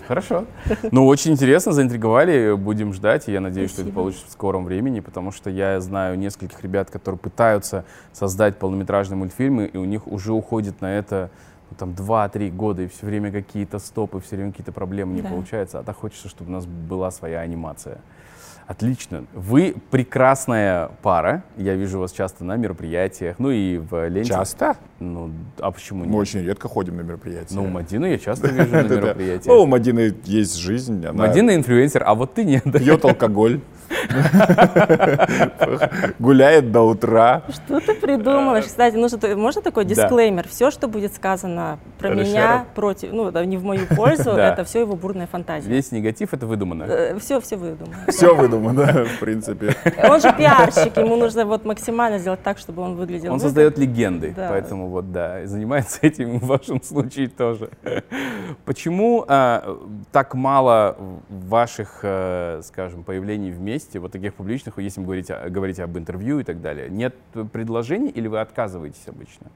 Хорошо. 0.08 0.46
Ну, 0.92 1.06
очень 1.08 1.32
интересно, 1.34 1.72
заинтриговали. 1.72 2.54
Будем 2.56 2.94
ждать. 2.94 3.28
И 3.28 3.32
я 3.32 3.42
надеюсь, 3.42 3.70
что 3.72 3.82
это 3.82 3.90
Спасибо. 3.90 4.02
получится 4.02 4.28
в 4.28 4.32
скором 4.32 4.66
времени, 4.66 5.00
потому 5.00 5.32
что 5.32 5.50
я 5.50 5.80
знаю 5.82 6.18
нескольких 6.18 6.62
ребят, 6.64 6.90
которые 6.90 7.20
пытаются 7.20 7.86
создать 8.12 8.58
полнометражные 8.58 9.18
мультфильмы, 9.18 9.66
и 9.66 9.78
у 9.78 9.86
них 9.86 10.08
уже 10.08 10.34
уходит 10.34 10.82
на 10.82 10.98
это 10.98 11.30
ну, 11.72 11.78
там 11.78 11.92
2-3 11.92 12.52
года, 12.52 12.84
и 12.84 12.88
все 12.88 13.06
время 13.06 13.32
какие-то 13.32 13.80
стопы, 13.80 14.20
все 14.20 14.36
время 14.36 14.52
какие-то 14.52 14.72
проблемы 14.72 15.14
не 15.16 15.22
Да. 15.22 15.30
получаются. 15.30 15.80
А 15.80 15.84
так 15.84 15.96
хочется, 15.98 16.30
чтобы 16.30 16.50
у 16.52 16.54
нас 16.54 16.66
была 16.66 17.10
своя 17.12 17.40
анимация. 17.40 18.00
Отлично. 18.68 19.26
Вы 19.34 19.76
прекрасная 19.92 20.90
пара. 21.02 21.44
Я 21.58 21.76
вижу 21.76 22.00
вас 22.00 22.12
часто 22.12 22.46
на 22.46 22.56
мероприятиях, 22.56 23.36
ну 23.40 23.52
и 23.52 23.78
в 23.78 24.08
ленте. 24.08 24.30
Часто? 24.30 24.78
Ну, 25.00 25.32
а 25.60 25.72
почему 25.72 26.02
Мы 26.06 26.12
нет? 26.12 26.16
очень 26.16 26.40
редко 26.46 26.70
ходим 26.70 26.96
на 26.98 27.02
мероприятия. 27.02 27.56
Ну, 27.56 27.68
Мадину 27.68 28.06
я 28.06 28.18
часто 28.18 28.48
вижу 28.48 28.72
на 28.72 28.84
мероприятиях. 28.84 29.48
Ну, 29.48 29.64
у 29.64 29.66
Мадины 29.66 30.16
есть 30.24 30.56
жизнь. 30.58 31.06
Мадина 31.12 31.56
инфлюенсер, 31.56 32.04
а 32.06 32.16
вот 32.16 32.34
ты 32.36 32.46
нет. 32.46 32.64
пьет 32.64 33.04
алкоголь, 33.04 33.60
гуляет 36.20 36.72
до 36.72 36.82
утра. 36.82 37.44
Что 37.50 37.80
ты 37.80 37.94
придумаешь? 37.96 38.66
Кстати, 38.66 38.96
нужно, 38.96 39.20
можно 39.36 39.62
такой 39.62 39.86
Да. 39.86 39.90
дисклеймер? 39.94 40.48
Все, 40.48 40.72
что 40.72 40.88
будет 40.88 41.14
сказано 41.14 41.80
про 42.00 42.14
меня 42.14 42.66
против, 42.76 43.12
ну, 43.12 43.30
не 43.46 43.58
в 43.58 43.64
мою 43.64 43.86
пользу, 43.96 44.34
Да. 44.36 44.54
это 44.54 44.64
все 44.64 44.82
его 44.82 44.96
бурная 44.96 45.28
фантазия. 45.28 45.70
Весь 45.70 45.92
негатив 45.92 46.34
это 46.34 46.46
выдумано. 46.48 47.18
Все, 47.20 47.40
все 47.42 47.56
выдумано. 47.58 47.98
Все 48.08 48.34
выдумано, 48.34 48.53
в 48.60 49.20
принципе. 49.20 49.76
Он 50.10 50.20
же 50.20 50.34
пиарщик, 50.34 50.98
ему 50.98 51.16
нужно 51.16 51.46
вот 51.46 51.66
максимально 51.66 52.20
сделать 52.20 52.42
так, 52.44 52.58
чтобы 52.58 52.82
он 52.82 52.96
выглядел. 52.96 53.34
Он 53.34 53.40
создает 53.40 53.78
легенды, 53.78 54.34
Да. 54.36 54.50
поэтому 54.50 54.88
вот 54.88 55.12
да, 55.12 55.42
и 55.42 55.46
занимается 55.46 56.00
этим 56.02 56.40
в 56.40 56.46
вашем 56.46 56.82
случае 56.82 57.28
тоже. 57.30 57.70
Почему 58.66 59.26
а, 59.28 59.78
так 60.12 60.34
мало 60.36 60.98
ваших, 61.30 62.00
э, 62.04 62.62
скажем, 62.64 63.04
появлений 63.04 63.52
вместе, 63.52 64.00
вот 64.00 64.12
таких 64.12 64.34
публичных, 64.34 64.78
если 64.80 65.00
вы 65.00 65.06
говорите, 65.06 65.34
о- 65.34 65.50
говорите 65.50 65.84
об 65.84 65.98
интервью 65.98 66.40
и 66.40 66.44
так 66.44 66.62
далее? 66.62 66.90
Нет 66.90 67.16
предложений 67.52 68.10
или 68.10 68.28
вы 68.28 68.40
отказываетесь 68.40 69.08
обычно? 69.08 69.48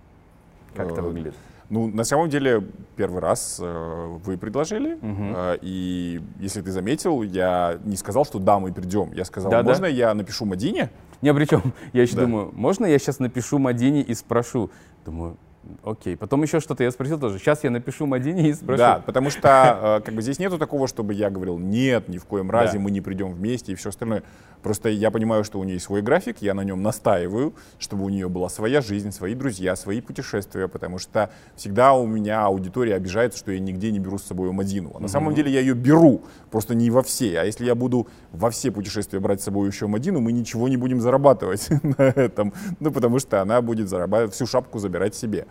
Как 0.76 0.92
это 0.92 1.02
Э, 1.02 1.04
выглядит? 1.04 1.36
Ну, 1.70 1.88
на 1.88 2.06
самом 2.06 2.30
деле, 2.30 2.64
первый 2.96 3.22
раз 3.22 3.60
э, 3.62 4.18
вы 4.24 4.38
предложили, 4.38 4.98
э, 5.02 5.58
и 5.62 6.22
если 6.40 6.62
ты 6.62 6.72
заметил, 6.72 7.24
я 7.24 7.78
не 7.84 7.98
сказал, 7.98 8.24
что 8.26 8.40
да, 8.40 8.58
мы 8.60 8.72
придем. 8.72 9.12
Я 9.14 9.26
сказал, 9.26 9.52
Да-да. 9.52 9.68
можно 9.70 9.86
я 9.86 10.14
напишу 10.14 10.46
Мадине? 10.46 10.90
Не, 11.22 11.34
причем 11.34 11.74
я 11.94 12.04
еще 12.04 12.16
Да. 12.16 12.22
думаю, 12.22 12.52
можно 12.54 12.86
я 12.86 12.98
сейчас 13.00 13.20
напишу 13.20 13.60
Мадине 13.60 14.02
и 14.02 14.14
спрошу? 14.14 14.70
Думаю, 15.06 15.36
окей. 15.84 16.16
Потом 16.16 16.42
еще 16.42 16.62
что-то 16.62 16.86
я 16.86 16.92
спросил 16.92 17.20
тоже. 17.20 17.38
Сейчас 17.38 17.66
я 17.66 17.70
напишу 17.70 18.06
Мадине 18.06 18.50
и 18.50 18.54
спрошу. 18.54 18.78
Да, 18.78 19.00
потому 19.06 19.30
что 19.30 19.98
э, 20.00 20.06
как 20.06 20.14
бы 20.16 20.22
здесь 20.22 20.40
нету 20.40 20.58
такого, 20.58 20.88
чтобы 20.88 21.14
я 21.14 21.30
говорил, 21.30 21.58
нет, 21.58 22.08
ни 22.08 22.18
в 22.18 22.24
коем 22.24 22.50
разе 22.50 22.78
Да. 22.78 22.80
мы 22.84 22.92
не 22.92 23.02
придем 23.02 23.34
вместе 23.34 23.74
и 23.74 23.76
все 23.76 23.90
остальное. 23.90 24.24
Просто 24.64 24.90
я 24.90 25.12
понимаю, 25.12 25.44
что 25.44 25.60
у 25.60 25.64
нее 25.64 25.80
свой 25.80 26.02
график, 26.02 26.38
я 26.42 26.54
на 26.54 26.62
нем 26.62 26.82
настаиваю, 26.82 27.54
чтобы 27.80 28.06
у 28.06 28.10
нее 28.10 28.30
была 28.30 28.50
своя 28.50 28.82
жизнь, 28.82 29.12
свои 29.12 29.36
друзья, 29.36 29.76
свои 29.76 30.02
путешествия, 30.02 30.68
потому 30.68 30.98
что 30.98 31.30
всегда 31.56 31.94
у 31.94 32.06
меня 32.06 32.44
аудитория 32.46 32.96
обижается, 32.96 33.38
что 33.38 33.52
я 33.52 33.60
нигде 33.60 33.92
не 33.92 34.00
беру 34.00 34.18
с 34.18 34.24
собой 34.24 34.52
Мадину. 34.52 34.92
А 34.96 35.00
на 35.00 35.08
самом 35.08 35.34
деле 35.34 35.52
я 35.52 35.60
ее 35.60 35.74
беру, 35.74 36.22
просто 36.52 36.76
не 36.76 36.90
во 36.90 37.04
все. 37.04 37.40
А 37.40 37.44
если 37.44 37.66
я 37.66 37.76
буду 37.76 38.08
во 38.32 38.50
все 38.50 38.72
путешествия 38.72 39.20
брать 39.20 39.42
с 39.42 39.46
собой 39.46 39.68
еще 39.68 39.88
Мадину, 39.88 40.20
мы 40.20 40.32
ничего 40.32 40.68
не 40.68 40.78
будем 40.78 41.02
зарабатывать 41.02 41.68
на 41.84 42.04
этом. 42.04 42.54
Ну, 42.80 42.92
потому 42.92 43.20
что 43.20 43.42
она 43.42 43.62
будет 43.62 43.90
зарабатывать, 43.90 44.34
всю 44.34 44.46
шапку 44.46 44.80
забирать 44.80 45.16
себе. 45.16 45.46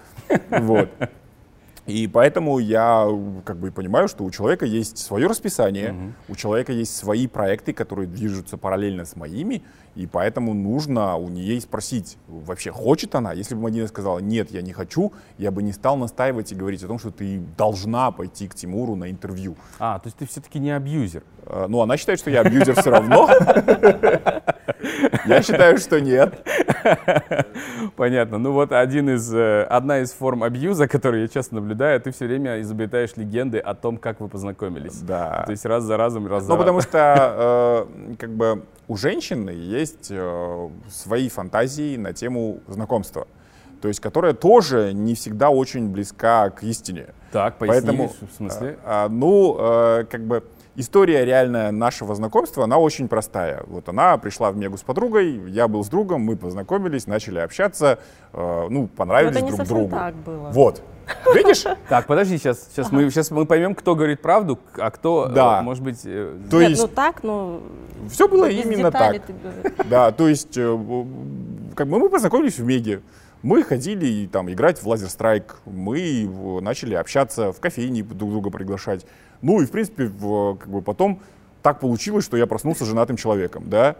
Вот. 0.50 0.90
И 1.86 2.08
поэтому 2.08 2.58
я 2.58 3.06
как 3.44 3.58
бы 3.58 3.70
понимаю, 3.70 4.08
что 4.08 4.24
у 4.24 4.30
человека 4.30 4.66
есть 4.66 4.98
свое 4.98 5.26
расписание, 5.28 6.14
у 6.28 6.34
человека 6.34 6.72
есть 6.72 6.96
свои 6.96 7.26
проекты, 7.28 7.72
которые 7.72 8.08
движутся 8.08 8.56
параллельно 8.56 9.04
с 9.04 9.14
моими, 9.16 9.62
и 9.94 10.06
поэтому 10.06 10.52
нужно 10.52 11.16
у 11.16 11.28
нее 11.28 11.60
спросить, 11.60 12.18
вообще 12.26 12.70
хочет 12.70 13.14
она. 13.14 13.32
Если 13.32 13.54
бы 13.54 13.62
Мадина 13.62 13.86
сказала, 13.86 14.18
нет, 14.18 14.50
я 14.50 14.62
не 14.62 14.72
хочу, 14.72 15.12
я 15.38 15.50
бы 15.50 15.62
не 15.62 15.72
стал 15.72 15.96
настаивать 15.96 16.52
и 16.52 16.54
говорить 16.54 16.82
о 16.82 16.86
том, 16.88 16.98
что 16.98 17.10
ты 17.10 17.40
должна 17.56 18.10
пойти 18.10 18.48
к 18.48 18.54
Тимуру 18.54 18.96
на 18.96 19.10
интервью. 19.10 19.56
А, 19.78 19.98
то 19.98 20.08
есть 20.08 20.18
ты 20.18 20.26
все-таки 20.26 20.58
не 20.58 20.72
абьюзер. 20.72 21.22
Э, 21.46 21.66
Ну, 21.68 21.80
она 21.80 21.96
считает, 21.96 22.18
что 22.18 22.30
я 22.30 22.40
абьюзер 22.40 22.74
все 22.74 22.90
равно. 22.90 23.28
Я 25.26 25.42
считаю, 25.42 25.78
что 25.78 26.00
нет. 26.00 26.46
Понятно. 27.96 28.38
Ну 28.38 28.52
вот 28.52 28.72
один 28.72 29.10
из, 29.10 29.32
э, 29.34 29.62
одна 29.64 30.00
из 30.00 30.12
форм 30.12 30.44
абьюза, 30.44 30.88
которую 30.88 31.22
я 31.22 31.28
часто 31.28 31.54
наблюдаю, 31.56 31.75
ты 31.76 32.10
все 32.10 32.26
время 32.26 32.60
изобретаешь 32.60 33.16
легенды 33.16 33.58
о 33.58 33.74
том, 33.74 33.96
как 33.96 34.20
вы 34.20 34.28
познакомились. 34.28 35.00
Да. 35.00 35.42
То 35.46 35.52
есть 35.52 35.64
раз 35.64 35.84
за 35.84 35.96
разом, 35.96 36.26
раз 36.26 36.44
за 36.44 36.52
Ну, 36.52 36.58
потому 36.58 36.80
что 36.80 37.86
э, 38.08 38.14
как 38.18 38.30
бы 38.30 38.64
у 38.88 38.96
женщины 38.96 39.50
есть 39.50 40.08
э, 40.10 40.68
свои 40.88 41.28
фантазии 41.28 41.96
на 41.96 42.12
тему 42.12 42.60
знакомства. 42.68 43.26
То 43.80 43.88
есть, 43.88 44.00
которая 44.00 44.32
тоже 44.32 44.92
не 44.92 45.14
всегда 45.14 45.50
очень 45.50 45.90
близка 45.90 46.50
к 46.50 46.62
истине. 46.62 47.08
Так, 47.30 47.58
поясни, 47.58 47.80
Поэтому, 47.80 48.08
в 48.08 48.36
смысле? 48.36 48.78
а, 48.84 49.04
а, 49.04 49.08
ну, 49.08 49.56
э, 49.58 50.04
как 50.10 50.22
бы 50.22 50.42
история 50.76 51.24
реальная 51.24 51.70
нашего 51.72 52.14
знакомства, 52.14 52.64
она 52.64 52.78
очень 52.78 53.08
простая. 53.08 53.62
Вот 53.66 53.88
она 53.88 54.16
пришла 54.18 54.50
в 54.50 54.56
Мегу 54.56 54.76
с 54.76 54.82
подругой, 54.82 55.50
я 55.50 55.68
был 55.68 55.84
с 55.84 55.88
другом, 55.88 56.22
мы 56.22 56.36
познакомились, 56.36 57.06
начали 57.06 57.38
общаться, 57.38 57.98
э, 58.32 58.66
ну, 58.70 58.82
Но 58.82 58.86
понравились 58.88 59.36
это 59.36 59.44
не 59.44 59.50
друг 59.50 59.58
совсем 59.58 59.76
другу. 59.76 59.96
так 59.96 60.14
было. 60.16 60.48
Вот. 60.50 60.82
Видишь? 61.34 61.64
Так, 61.88 62.06
подожди, 62.06 62.38
сейчас, 62.38 62.68
сейчас, 62.72 62.90
мы, 62.92 63.10
сейчас 63.10 63.30
мы 63.30 63.46
поймем, 63.46 63.74
кто 63.74 63.94
говорит 63.94 64.20
правду, 64.22 64.58
а 64.76 64.90
кто, 64.90 65.28
Да. 65.28 65.60
э, 65.60 65.62
может 65.62 65.82
быть... 65.82 66.00
э, 66.04 66.36
То 66.50 66.60
Нет, 66.60 66.70
есть 66.70 66.82
ну 66.82 66.88
так, 66.88 67.22
ну 67.22 67.62
все 68.10 68.28
было 68.28 68.48
без 68.48 68.64
именно 68.64 68.90
так. 68.90 69.16
Да, 69.88 70.10
то 70.12 70.28
есть, 70.28 70.56
э, 70.56 70.78
как 71.74 71.86
бы 71.88 71.98
мы 71.98 72.08
познакомились 72.08 72.58
в 72.58 72.64
Меге. 72.64 73.02
Мы 73.42 73.62
ходили 73.62 74.06
и, 74.06 74.26
там 74.26 74.50
играть 74.50 74.82
в 74.82 74.86
Лазер 74.88 75.08
Страйк. 75.08 75.56
Мы 75.66 76.28
начали 76.62 76.94
общаться 76.94 77.52
в 77.52 77.60
кофейне, 77.60 78.02
друг 78.02 78.30
друга 78.30 78.50
приглашать. 78.50 79.06
Ну 79.42 79.60
и, 79.60 79.66
в 79.66 79.70
принципе, 79.70 80.06
в- 80.06 80.56
как 80.56 80.68
бы 80.68 80.82
потом 80.82 81.20
так 81.62 81.78
получилось, 81.80 82.24
что 82.24 82.36
я 82.36 82.46
проснулся 82.46 82.84
женатым 82.84 83.16
человеком, 83.16 83.64
да. 83.66 83.96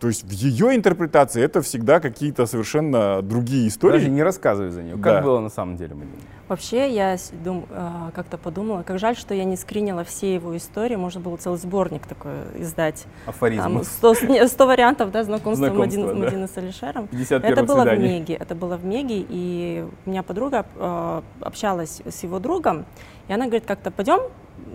То 0.00 0.06
есть 0.06 0.24
в 0.24 0.30
ее 0.30 0.74
интерпретации 0.74 1.42
это 1.42 1.60
всегда 1.60 2.00
какие-то 2.00 2.46
совершенно 2.46 3.20
другие 3.20 3.68
истории. 3.68 3.92
Подожди, 3.92 4.10
не 4.10 4.22
рассказывай 4.22 4.70
за 4.70 4.82
нее. 4.82 4.96
Да. 4.96 5.16
Как 5.16 5.24
было 5.24 5.40
на 5.40 5.50
самом 5.50 5.76
деле, 5.76 5.94
Марина? 5.94 6.14
Вообще, 6.48 6.90
я 6.90 7.16
дум- 7.44 7.66
а, 7.70 8.10
как-то 8.14 8.38
подумала, 8.38 8.82
как 8.82 8.98
жаль, 8.98 9.14
что 9.14 9.34
я 9.34 9.44
не 9.44 9.56
скринила 9.56 10.02
все 10.02 10.34
его 10.34 10.56
истории. 10.56 10.96
Можно 10.96 11.20
было 11.20 11.36
целый 11.36 11.58
сборник 11.58 12.06
такой 12.06 12.32
издать. 12.58 13.04
Афоризм. 13.26 13.62
Там 13.62 13.84
100, 13.84 14.14
с- 14.14 14.22
не, 14.22 14.48
100 14.48 14.66
вариантов 14.66 15.10
да, 15.12 15.22
знакомства 15.22 15.66
Знакомства, 15.66 16.00
Мадины, 16.00 16.18
да. 16.18 16.24
Мадины 16.24 16.48
с 16.48 16.56
Алишером. 16.56 17.06
51 17.08 17.52
Это 17.52 17.62
было 17.64 17.82
свидание. 17.82 18.08
в 18.08 18.12
Меге. 18.20 18.34
Это 18.34 18.54
было 18.54 18.76
в 18.78 18.84
Меге, 18.86 19.24
и 19.28 19.86
у 20.06 20.10
меня 20.10 20.22
подруга 20.22 20.64
э, 20.76 21.22
общалась 21.42 22.00
с 22.08 22.22
его 22.22 22.38
другом, 22.38 22.86
и 23.28 23.32
она 23.34 23.44
говорит, 23.44 23.66
как-то 23.66 23.90
пойдем, 23.90 24.20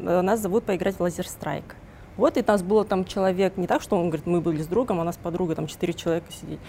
э, 0.06 0.22
нас 0.22 0.40
зовут 0.40 0.66
поиграть 0.66 0.96
в 0.98 1.02
Лазер 1.02 1.28
Страйк. 1.28 1.76
Вот, 2.18 2.38
и 2.38 2.44
нас 2.46 2.64
было 2.64 2.86
там 2.86 3.06
человек, 3.06 3.58
не 3.58 3.68
так, 3.68 3.82
что 3.82 3.98
он 3.98 4.08
говорит, 4.10 4.26
мы 4.26 4.40
были 4.40 4.62
с 4.62 4.68
другом, 4.68 5.02
а 5.02 5.04
нас 5.04 5.18
подруга, 5.18 5.56
там 5.56 5.68
четыре 5.68 5.94
человека 5.94 6.32
сидеть. 6.32 6.60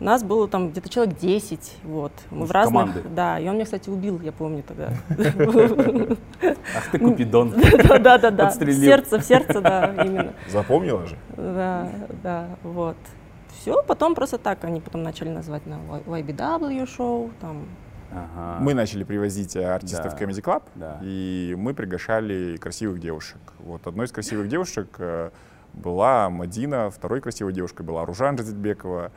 Нас 0.00 0.24
было 0.24 0.48
там 0.48 0.70
где-то 0.70 0.88
человек 0.88 1.18
10, 1.18 1.76
вот. 1.84 2.12
Мы 2.30 2.46
в 2.46 2.50
разных, 2.50 2.72
команды. 2.72 3.02
да, 3.14 3.38
и 3.38 3.46
он 3.46 3.54
меня, 3.54 3.64
кстати, 3.64 3.90
убил, 3.90 4.20
я 4.22 4.32
помню 4.32 4.64
тогда. 4.66 4.90
Ах 6.76 6.90
ты, 6.90 6.98
Купидон. 6.98 7.54
Да-да-да, 7.84 8.30
в 8.30 8.48
Подстрелил. 8.48 8.82
сердце, 8.82 9.18
в 9.18 9.24
сердце, 9.24 9.60
да, 9.60 9.94
именно. 10.04 10.32
Запомнила 10.48 11.06
же? 11.06 11.16
Да, 11.36 11.88
да, 12.22 12.48
вот. 12.62 12.96
Все, 13.60 13.82
потом 13.84 14.14
просто 14.14 14.36
так 14.38 14.64
они 14.64 14.80
потом 14.80 15.02
начали 15.02 15.28
называть 15.28 15.64
на 15.66 15.78
YBW 16.06 16.86
шоу, 16.86 17.30
там, 17.40 17.66
Ага. 18.14 18.58
Мы 18.60 18.74
начали 18.74 19.04
привозить 19.04 19.56
э, 19.56 19.64
артистов 19.64 20.12
Да. 20.12 20.16
в 20.16 20.20
Comedy 20.20 20.42
Club, 20.42 20.62
Да. 20.74 21.00
и 21.02 21.54
мы 21.58 21.74
приглашали 21.74 22.56
красивых 22.56 23.00
девушек. 23.00 23.38
Вот 23.58 23.86
одной 23.86 24.06
из 24.06 24.12
красивых 24.12 24.48
девушек 24.48 24.88
э, 24.98 25.30
была 25.72 26.30
Мадина, 26.30 26.90
второй 26.90 27.20
красивой 27.20 27.52
девушкой 27.52 27.82
была 27.82 28.04
Ружан 28.04 28.38
Жазитбекова. 28.38 29.10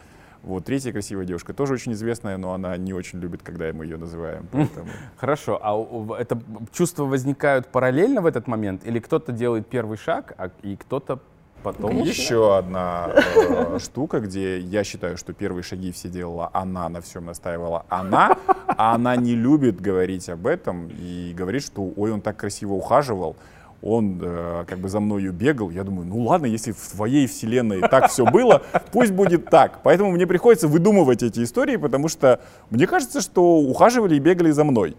Вот 0.44 0.66
третья 0.66 0.92
красивая 0.92 1.26
девушка 1.26 1.54
тоже 1.54 1.74
очень 1.74 1.94
известная, 1.94 2.38
но 2.38 2.54
она 2.54 2.78
не 2.78 2.94
очень 2.94 3.20
любит, 3.20 3.42
когда 3.44 3.72
мы 3.74 3.86
ее 3.86 3.98
называем. 3.98 4.48
Поэтому... 4.52 4.88
Хорошо, 5.18 5.60
а 5.62 6.16
это 6.20 6.40
чувства 6.72 7.06
возникают 7.06 7.68
параллельно 7.68 8.22
в 8.22 8.26
этот 8.26 8.48
момент? 8.48 8.86
Или 8.86 9.00
кто-то 9.00 9.32
делает 9.32 9.68
первый 9.68 9.98
шаг, 9.98 10.34
а, 10.38 10.50
и 10.62 10.76
кто-то 10.76 11.20
потом... 11.64 11.92
Конечно. 11.92 12.10
Еще 12.10 12.58
одна 12.58 13.12
э, 13.16 13.80
штука, 13.84 14.20
где 14.20 14.60
я 14.60 14.84
считаю, 14.84 15.18
что 15.18 15.34
первые 15.34 15.64
шаги 15.64 15.92
все 15.92 16.10
делала 16.10 16.50
она, 16.54 16.90
на 16.90 17.02
всем 17.02 17.26
настаивала 17.26 17.86
она, 17.90 18.38
а 18.68 18.96
она 18.96 19.16
не 19.16 19.36
любит 19.36 19.82
говорить 19.82 20.30
об 20.30 20.48
этом 20.48 20.88
и 20.88 21.34
говорит, 21.36 21.64
что 21.64 21.92
ой, 21.96 22.12
он 22.12 22.22
так 22.22 22.38
красиво 22.38 22.74
ухаживал, 22.74 23.36
он 23.82 24.20
э, 24.22 24.66
как 24.68 24.80
бы 24.80 24.90
за 24.90 25.00
мною 25.00 25.32
бегал. 25.32 25.70
Я 25.70 25.84
думаю, 25.84 26.08
ну 26.08 26.24
ладно, 26.24 26.46
если 26.46 26.72
в 26.72 26.92
твоей 26.96 27.28
вселенной 27.28 27.82
так 27.82 28.10
все 28.10 28.26
было, 28.26 28.64
пусть 28.92 29.12
будет 29.12 29.46
так. 29.46 29.80
Поэтому 29.84 30.12
мне 30.12 30.26
приходится 30.26 30.68
выдумывать 30.68 31.24
эти 31.24 31.44
истории, 31.44 31.78
потому 31.78 32.08
что 32.08 32.40
мне 32.70 32.88
кажется, 32.88 33.22
что 33.22 33.58
ухаживали 33.58 34.16
и 34.16 34.20
бегали 34.20 34.52
за 34.52 34.64
мной. 34.64 34.96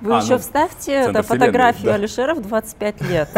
Вы 0.00 0.14
А, 0.14 0.18
еще 0.20 0.34
ну, 0.34 0.38
вставьте 0.38 0.76
вселенной, 1.02 1.22
фотографию 1.22 1.86
да. 1.86 1.94
Алишера 1.94 2.34
в 2.34 2.42
25 2.42 3.00
лет. 3.02 3.28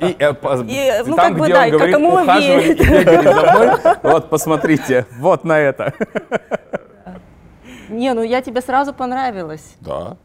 И, 0.00 0.16
э, 0.18 0.32
по- 0.32 0.54
И, 0.68 1.02
ну, 1.06 1.16
там, 1.16 1.34
как 1.34 1.38
бы, 1.38 1.44
где 1.46 1.54
да, 1.54 1.60
он 1.62 1.66
и 1.66 1.70
говорит, 1.70 1.94
и 2.80 2.84
бегали 2.84 3.24
за 3.24 3.52
мной, 3.52 3.96
вот, 4.02 4.30
посмотрите, 4.30 5.06
вот 5.18 5.44
на 5.44 5.58
это. 5.58 5.92
Не, 7.88 8.14
ну 8.14 8.22
я 8.22 8.40
тебе 8.42 8.60
сразу 8.60 8.92
понравилась. 8.94 9.74
Да, 9.80 10.16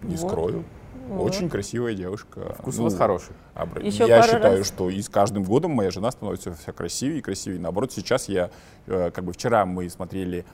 не 0.00 0.16
Вот. 0.16 0.30
скрою. 0.30 0.64
Вот. 1.08 1.26
Очень 1.26 1.50
красивая 1.50 1.94
девушка. 1.94 2.54
Вкус 2.58 2.76
у 2.76 2.78
Ну, 2.78 2.84
вас 2.84 2.96
хороший. 2.96 3.32
Обра- 3.54 3.84
Ещё 3.84 4.06
я 4.06 4.22
считаю, 4.22 4.58
раз. 4.58 4.66
что 4.66 4.88
и 4.88 5.02
с 5.02 5.08
каждым 5.08 5.42
годом 5.42 5.72
моя 5.72 5.90
жена 5.90 6.10
становится 6.10 6.54
все 6.54 6.72
красивее 6.72 7.18
и 7.18 7.22
красивее. 7.22 7.60
Наоборот, 7.60 7.92
сейчас 7.92 8.28
я, 8.28 8.50
э, 8.86 9.10
как 9.12 9.24
бы 9.24 9.32
вчера 9.32 9.66
мы 9.66 9.90
смотрели 9.90 10.44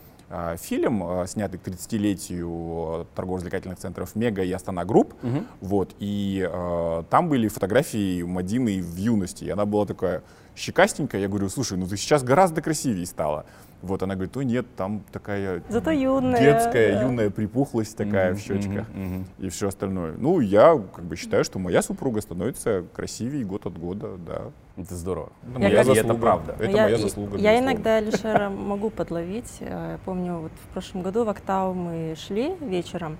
фильм, 0.58 1.02
э, 1.02 1.26
снятый 1.26 1.58
к 1.58 1.66
30-летию 1.66 3.06
торгово-развлекательных 3.14 3.78
центров 3.78 4.14
Мега 4.14 4.42
и 4.42 4.52
Астана 4.52 4.84
Групп. 4.84 5.14
Вот, 5.60 5.94
и 5.98 6.46
э, 6.50 7.02
там 7.08 7.28
были 7.28 7.48
фотографии 7.48 8.22
Мадины 8.22 8.82
в 8.82 8.96
юности. 8.96 9.44
И 9.44 9.50
она 9.50 9.64
была 9.64 9.86
такая 9.86 10.22
щекастенькая. 10.54 11.20
Я 11.22 11.28
говорю, 11.28 11.48
слушай, 11.48 11.78
ну 11.78 11.86
ты 11.86 11.96
сейчас 11.96 12.22
гораздо 12.22 12.60
красивее 12.60 13.06
стала. 13.06 13.46
Вот 13.80 14.02
она 14.02 14.14
говорит, 14.14 14.36
ой, 14.36 14.44
нет, 14.44 14.66
там 14.76 15.02
такая 15.12 15.62
Зато 15.68 15.92
юная. 15.92 16.40
детская, 16.40 16.94
да. 16.94 17.02
юная 17.02 17.30
припухлость 17.30 17.96
такая 17.96 18.34
в 18.34 18.38
щечках 18.40 18.88
Мгм, 18.88 19.04
мгм. 19.04 19.24
и 19.38 19.48
все 19.50 19.68
остальное. 19.68 20.14
Ну, 20.18 20.40
я 20.40 20.80
как 20.94 21.04
бы 21.04 21.14
считаю, 21.14 21.44
что 21.44 21.58
моя 21.60 21.80
супруга 21.80 22.20
становится 22.20 22.84
красивее 22.92 23.44
год 23.44 23.66
от 23.66 23.78
года, 23.78 24.16
да. 24.26 24.42
Это 24.76 24.94
здорово. 24.96 25.30
Это 25.42 25.52
Я 25.52 25.58
моя 25.58 25.76
как- 25.76 25.86
И 25.86 25.90
это 25.90 25.94
заслуга. 26.02 26.20
правда. 26.20 26.52
Это 26.58 26.64
я, 26.76 26.82
моя 26.84 26.98
заслуга. 26.98 27.36
Я 27.38 27.52
безусловно. 27.52 27.64
иногда 27.72 27.96
Алишера 27.96 28.48
могу 28.50 28.90
подловить. 28.90 29.56
Э, 29.60 29.92
Я 29.92 29.98
помню, 30.04 30.38
вот 30.38 30.52
в 30.52 30.72
прошлом 30.72 31.02
году 31.02 31.24
в 31.24 31.28
Октау 31.28 31.72
мы 31.74 32.14
шли 32.16 32.54
вечером, 32.60 33.16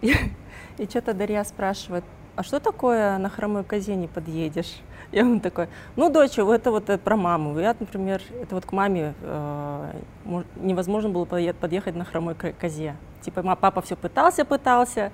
и, 0.00 0.14
и 0.78 0.84
что-то 0.86 1.14
Дарья 1.14 1.44
спрашивает, 1.44 2.04
а 2.34 2.42
что 2.42 2.58
такое 2.60 3.18
на 3.18 3.28
хромой 3.28 3.62
козе 3.62 3.94
не 3.94 4.08
подъедешь? 4.08 4.80
Я 5.12 5.20
ему 5.20 5.40
такой, 5.40 5.68
ну, 5.94 6.08
дочь, 6.10 6.38
это 6.38 6.70
вот 6.70 6.88
э, 6.88 6.96
про 6.96 7.16
маму. 7.16 7.58
Я, 7.58 7.76
например, 7.78 8.22
это 8.40 8.54
вот 8.54 8.64
к 8.64 8.72
маме 8.72 9.12
э, 9.22 9.90
мож- 10.24 10.46
невозможно 10.56 11.10
было 11.10 11.26
подъе- 11.26 11.52
подъехать 11.52 11.94
на 11.94 12.04
хромой 12.06 12.34
ко- 12.34 12.52
козе. 12.52 12.96
Типа, 13.20 13.42
папа 13.56 13.82
все 13.82 13.94
пытался, 13.94 14.44
пытался. 14.46 15.12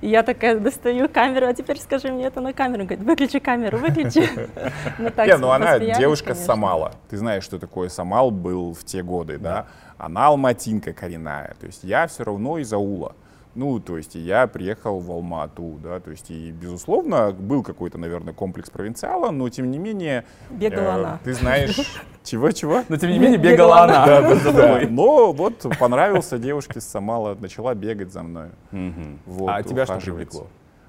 И 0.00 0.08
я 0.08 0.22
такая 0.22 0.58
достаю 0.58 1.08
камеру, 1.08 1.46
а 1.46 1.52
теперь 1.52 1.78
скажи 1.78 2.12
мне 2.12 2.26
это 2.26 2.40
на 2.40 2.52
камеру. 2.52 2.82
Он 2.82 2.86
говорит, 2.86 3.04
выключи 3.04 3.38
камеру, 3.40 3.78
выключи. 3.78 4.20
Не, 4.98 5.36
ну 5.36 5.50
она 5.50 5.78
девушка. 5.98 6.34
Самала. 6.34 6.92
Ты 7.10 7.16
знаешь, 7.18 7.42
что 7.42 7.58
такое 7.58 7.88
Самал 7.88 8.30
был 8.30 8.72
в 8.72 8.84
те 8.84 9.02
годы, 9.02 9.36
да? 9.38 9.66
Она 9.98 10.28
алматинка 10.28 10.92
коренная. 10.92 11.54
То 11.60 11.66
есть 11.66 11.84
я 11.84 12.06
все 12.06 12.22
равно 12.24 12.58
из 12.58 12.72
аула. 12.72 13.14
Ну, 13.54 13.80
то 13.80 13.96
есть 13.96 14.14
и 14.14 14.20
я 14.20 14.46
приехал 14.46 15.00
в 15.00 15.10
Алмату, 15.10 15.78
да, 15.82 15.98
то 15.98 16.12
есть 16.12 16.30
и, 16.30 16.52
безусловно, 16.52 17.32
был 17.32 17.64
какой-то, 17.64 17.98
наверное, 17.98 18.32
комплекс 18.32 18.70
провинциала, 18.70 19.30
но 19.30 19.48
тем 19.48 19.70
не 19.70 19.78
менее... 19.78 20.24
Бегала 20.50 20.84
э, 20.84 21.00
она. 21.00 21.20
Ты 21.24 21.34
знаешь... 21.34 21.76
Чего-чего? 22.22 22.84
Но 22.88 22.96
тем 22.96 23.10
не 23.10 23.18
менее 23.18 23.38
бегала 23.38 23.84
она. 23.84 24.06
Да, 24.06 24.20
да, 24.22 24.34
да, 24.44 24.52
да. 24.52 24.80
Но 24.88 25.32
вот 25.32 25.66
понравился 25.78 26.38
девушке 26.38 26.80
с 26.80 26.84
Самала, 26.84 27.34
начала 27.34 27.74
бегать 27.74 28.12
за 28.12 28.22
мной. 28.22 28.50
А 28.72 29.62
тебя 29.62 29.84
что 29.84 29.98
привлекло? 29.98 30.46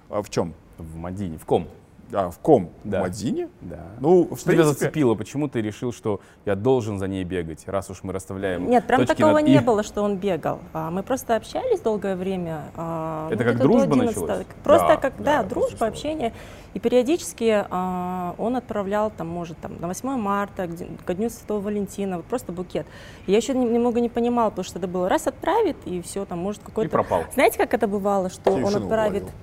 А 0.09 0.21
в 0.21 0.29
чем? 0.29 0.53
В 0.77 0.97
Мадине, 0.97 1.37
в 1.37 1.45
ком? 1.45 1.67
А, 2.13 2.29
в 2.29 2.39
ком? 2.39 2.69
Да. 2.83 2.99
В 2.99 3.01
Мадине? 3.03 3.49
Да. 3.61 3.79
Ну, 3.99 4.23
в 4.23 4.37
Что 4.37 4.51
тебя 4.51 4.63
принципе, 4.63 4.63
зацепило? 4.85 5.15
Почему 5.15 5.47
ты 5.47 5.61
решил, 5.61 5.93
что 5.93 6.19
я 6.45 6.55
должен 6.55 6.99
за 6.99 7.07
ней 7.07 7.23
бегать, 7.23 7.67
раз 7.67 7.89
уж 7.89 8.03
мы 8.03 8.13
расставляем 8.13 8.69
Нет, 8.69 8.85
прям 8.85 9.01
точки 9.01 9.15
такого 9.17 9.33
над 9.39 9.43
не 9.47 9.55
«и»? 9.55 9.59
было, 9.59 9.83
что 9.83 10.01
он 10.01 10.17
бегал. 10.17 10.59
А, 10.73 10.91
Мы 10.91 11.03
просто 11.03 11.35
общались 11.35 11.79
долгое 11.81 12.15
время. 12.15 12.65
а, 12.75 13.29
Это 13.31 13.43
ну, 13.43 13.49
как 13.51 13.59
дружба 13.61 13.93
11. 13.93 14.15
началась? 14.17 14.45
Просто 14.63 14.87
Да, 14.87 14.97
как, 14.97 15.13
да, 15.17 15.43
да, 15.43 15.49
дружба, 15.49 15.87
общение. 15.87 16.33
И 16.73 16.79
периодически 16.79 17.65
а, 17.69 18.35
он 18.37 18.55
отправлял, 18.55 19.11
там, 19.11 19.27
может, 19.27 19.57
там, 19.59 19.73
на 19.79 19.87
8 19.87 20.09
марта, 20.17 20.69
ко 21.05 21.13
Дню 21.13 21.29
Святого 21.29 21.59
Валентина, 21.59 22.17
вот 22.17 22.25
просто 22.25 22.51
букет. 22.51 22.85
И 23.27 23.31
я 23.31 23.37
еще 23.37 23.53
не- 23.53 23.65
немного 23.65 23.99
не 23.99 24.09
понимала, 24.09 24.49
потому 24.49 24.63
что 24.65 24.79
это 24.79 24.87
было 24.87 25.09
раз 25.09 25.27
отправит, 25.27 25.77
и 25.85 26.01
все, 26.01 26.25
там, 26.25 26.39
может, 26.39 26.61
И 26.61 26.65
какой-то... 26.65 26.91
пропал. 26.91 27.23
Знаете, 27.33 27.57
как 27.57 27.73
это 27.73 27.87
бывало, 27.87 28.29
что 28.29 28.51
он 28.51 28.63
Тишину 28.65 28.83
отправит... 28.85 29.23
уловил. 29.23 29.35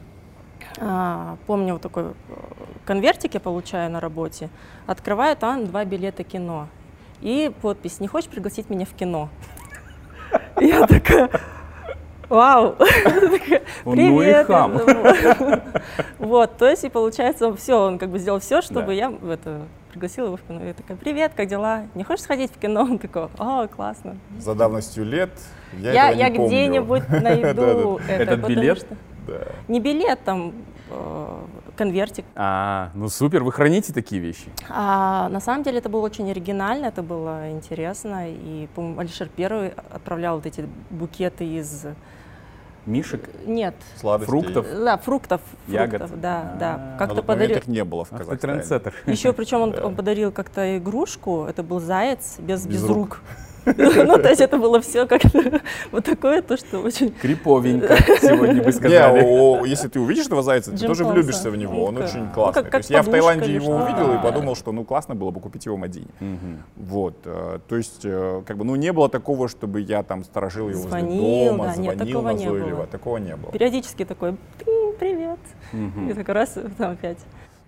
А, 0.80 1.36
помню, 1.46 1.74
вот 1.74 1.82
такой 1.82 2.04
э, 2.04 2.12
конвертик 2.84 3.34
я 3.34 3.40
получаю 3.40 3.90
на 3.90 4.00
работе, 4.00 4.48
открываю 4.86 5.36
там 5.36 5.66
два 5.66 5.84
билета 5.84 6.24
кино. 6.24 6.68
И 7.20 7.50
подпись 7.62 8.00
«Не 8.00 8.06
хочешь 8.08 8.30
пригласить 8.30 8.70
меня 8.70 8.86
в 8.86 8.94
кино?» 8.94 9.28
Я 10.60 10.86
такая, 10.86 11.30
вау, 12.28 12.76
ну 13.84 13.92
и 13.92 13.96
привет. 13.96 14.46
хам. 14.46 14.78
Вот, 16.18 16.56
то 16.58 16.68
есть 16.68 16.84
и 16.84 16.88
получается, 16.88 17.54
все, 17.56 17.80
он 17.80 17.98
как 17.98 18.10
бы 18.10 18.18
сделал 18.18 18.40
все, 18.40 18.60
чтобы 18.60 18.88
Да. 18.88 18.92
я 18.92 19.12
это, 19.30 19.62
пригласила 19.90 20.26
его 20.26 20.36
в 20.36 20.42
кино. 20.42 20.62
Я 20.64 20.74
такая, 20.74 20.96
привет, 20.96 21.32
как 21.34 21.48
дела? 21.48 21.84
Не 21.94 22.04
хочешь 22.04 22.24
сходить 22.24 22.52
в 22.54 22.58
кино? 22.58 22.82
Он 22.82 22.98
такой, 22.98 23.28
о, 23.38 23.66
классно. 23.68 24.16
За 24.38 24.54
давностью 24.54 25.04
лет 25.04 25.30
я, 25.78 26.10
Я, 26.10 26.28
где-нибудь 26.30 27.08
найду 27.08 27.98
это. 28.08 28.22
Этот 28.22 28.46
билет? 28.46 28.86
Да. 29.28 29.46
Не 29.68 29.78
билет, 29.80 30.20
там 30.24 30.52
э, 30.90 31.40
конвертик. 31.76 32.24
А, 32.34 32.90
ну 32.94 33.08
супер, 33.08 33.44
вы 33.44 33.52
храните 33.52 33.92
такие 33.92 34.20
вещи? 34.20 34.46
А, 34.68 35.28
на 35.28 35.40
самом 35.40 35.62
деле 35.62 35.78
это 35.78 35.88
было 35.88 36.00
очень 36.00 36.30
оригинально, 36.30 36.86
это 36.86 37.02
было 37.02 37.50
интересно. 37.50 38.30
И, 38.30 38.68
по-моему, 38.74 39.00
Алишер 39.00 39.28
Первый 39.28 39.68
отправлял 39.90 40.36
вот 40.36 40.46
эти 40.46 40.66
букеты 40.90 41.44
из... 41.44 41.86
Мишек? 42.86 43.28
Нет, 43.44 43.74
Сладостей. 43.96 44.30
Фруктов? 44.30 44.66
да, 44.82 44.96
фруктов. 44.96 45.40
Ягод? 45.66 45.98
фруктов, 45.98 46.20
да, 46.22 46.52
А. 46.54 46.56
да. 46.58 46.76
На 46.78 46.96
Как-то 46.98 47.22
подарил... 47.22 47.60
не 47.66 47.84
было 47.84 48.04
в 48.06 48.08
ты 48.08 48.16
Казахстане. 48.16 48.62
Еще 49.06 49.34
причем 49.34 49.60
он, 49.60 49.70
Да. 49.72 49.84
он 49.86 49.94
подарил 49.94 50.32
как-то 50.32 50.78
игрушку, 50.78 51.44
это 51.44 51.62
был 51.62 51.80
заяц 51.80 52.36
без, 52.38 52.64
Без 52.66 52.76
без, 52.80 52.84
рук. 52.84 52.96
рук. 52.96 53.20
Ну, 54.08 54.18
то 54.18 54.28
есть 54.28 54.40
это 54.40 54.58
было 54.58 54.80
все 54.80 55.06
как-то 55.06 55.60
вот 55.92 56.04
такое, 56.04 56.42
то, 56.42 56.56
что 56.56 56.78
очень... 56.80 57.10
Криповенько, 57.12 57.96
сегодня 58.20 58.60
бы 58.62 58.66
Не, 58.66 58.72
сказали. 58.72 59.68
если 59.68 59.88
ты 59.88 60.00
увидишь 60.00 60.26
этого 60.26 60.42
зайца, 60.42 60.72
ты 60.72 60.86
тоже 60.86 61.04
влюбишься 61.04 61.50
в 61.50 61.56
него. 61.56 61.84
Он 61.84 61.96
очень 61.98 62.28
классный. 62.30 62.62
ну, 62.62 62.70
как- 62.70 62.70
То 62.70 62.76
есть 62.78 62.88
как 62.88 62.96
я 62.96 63.02
в 63.02 63.08
Таиланде 63.10 63.52
его 63.54 63.72
увидел 63.76 64.10
и 64.12 64.14
Да. 64.14 64.18
подумал, 64.22 64.54
что 64.56 64.72
ну 64.72 64.84
классно 64.84 65.14
было 65.14 65.30
бы 65.30 65.40
купить 65.40 65.66
его 65.66 65.76
в 65.76 65.78
Мадине. 65.78 66.06
Вот, 66.76 67.14
э, 67.24 67.58
то 67.68 67.76
есть, 67.76 68.00
э, 68.04 68.42
как 68.46 68.56
бы, 68.56 68.64
ну, 68.64 68.76
не 68.76 68.92
было 68.92 69.08
такого, 69.08 69.48
чтобы 69.48 69.80
я 69.80 70.02
там 70.02 70.24
сторожил 70.24 70.68
его 70.68 70.82
возле 70.82 71.00
Звонил, 71.00 71.50
дома, 71.50 71.64
да, 71.66 71.76
нет, 71.76 71.94
звонил 71.96 72.14
такого 72.18 72.30
не 72.32 72.44
назойливо. 72.44 72.76
было. 72.76 72.86
Такого 72.86 73.16
не 73.18 73.36
было. 73.36 73.52
Периодически 73.52 74.04
такой, 74.04 74.36
«Тынь, 74.64 74.94
привет. 74.98 75.38
И 76.08 76.12
так 76.14 76.28
раз 76.28 76.56
там 76.76 76.92
опять. 76.92 77.18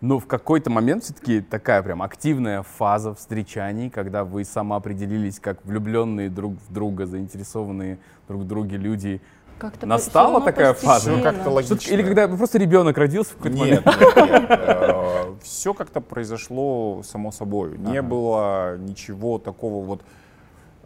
Но 0.01 0.19
в 0.19 0.27
какой-то 0.27 0.71
момент 0.71 1.05
все-таки 1.05 1.41
такая 1.43 1.83
прям 1.83 2.01
активная 2.03 2.63
фаза 2.63 3.15
встречаний, 3.15 3.91
когда 3.91 4.25
вы 4.25 4.45
самоопределились 4.45 5.39
как 5.39 5.59
влюбленные 5.65 6.31
друг 6.31 6.55
в 6.67 6.73
друга, 6.73 7.05
заинтересованные 7.07 7.99
друг 8.27 8.43
в 8.43 8.47
друге 8.47 8.79
люди. 8.79 9.21
Как-то 9.59 9.87
Настала 9.87 10.33
равно 10.35 10.41
такая 10.47 10.73
фаза? 10.73 11.11
Постепенно. 11.11 11.23
как-то 11.23 11.51
логично. 11.51 11.93
Или 11.93 12.03
когда 12.03 12.29
просто 12.29 12.57
ребенок 12.59 12.97
родился 12.97 13.33
в 13.33 13.37
какой-то 13.37 13.57
Нет, 13.59 13.85
момент. 13.85 14.17
нет, 14.17 14.49
нет. 14.49 15.43
Все 15.43 15.75
как-то 15.75 16.01
произошло 16.01 17.03
само 17.05 17.31
собой. 17.31 17.77
Не 17.77 17.99
Ага. 17.99 18.09
было 18.09 18.79
ничего 18.79 19.39
такого 19.39 19.85
вот. 19.85 20.03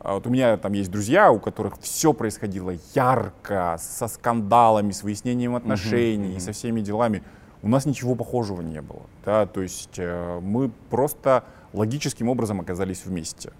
а 0.00 0.14
Вот 0.14 0.26
у 0.26 0.30
меня 0.30 0.56
там 0.56 0.72
есть 0.72 0.90
друзья, 0.90 1.30
у 1.30 1.38
которых 1.38 1.78
все 1.80 2.12
происходило 2.12 2.72
ярко, 2.96 3.76
со 3.78 4.08
скандалами, 4.08 4.90
с 4.90 5.04
выяснением 5.04 5.54
отношений, 5.54 6.32
мгм. 6.32 6.40
со 6.40 6.50
всеми 6.50 6.80
делами. 6.80 7.22
У 7.64 7.68
нас 7.68 7.86
ничего 7.86 8.14
похожего 8.14 8.60
не 8.60 8.80
было. 8.82 9.02
Да? 9.24 9.46
То 9.46 9.62
есть 9.62 9.94
э, 9.98 10.38
мы 10.40 10.70
просто 10.90 11.44
логическим 11.72 12.28
образом 12.28 12.60
оказались 12.60 13.04
вместе. 13.06 13.52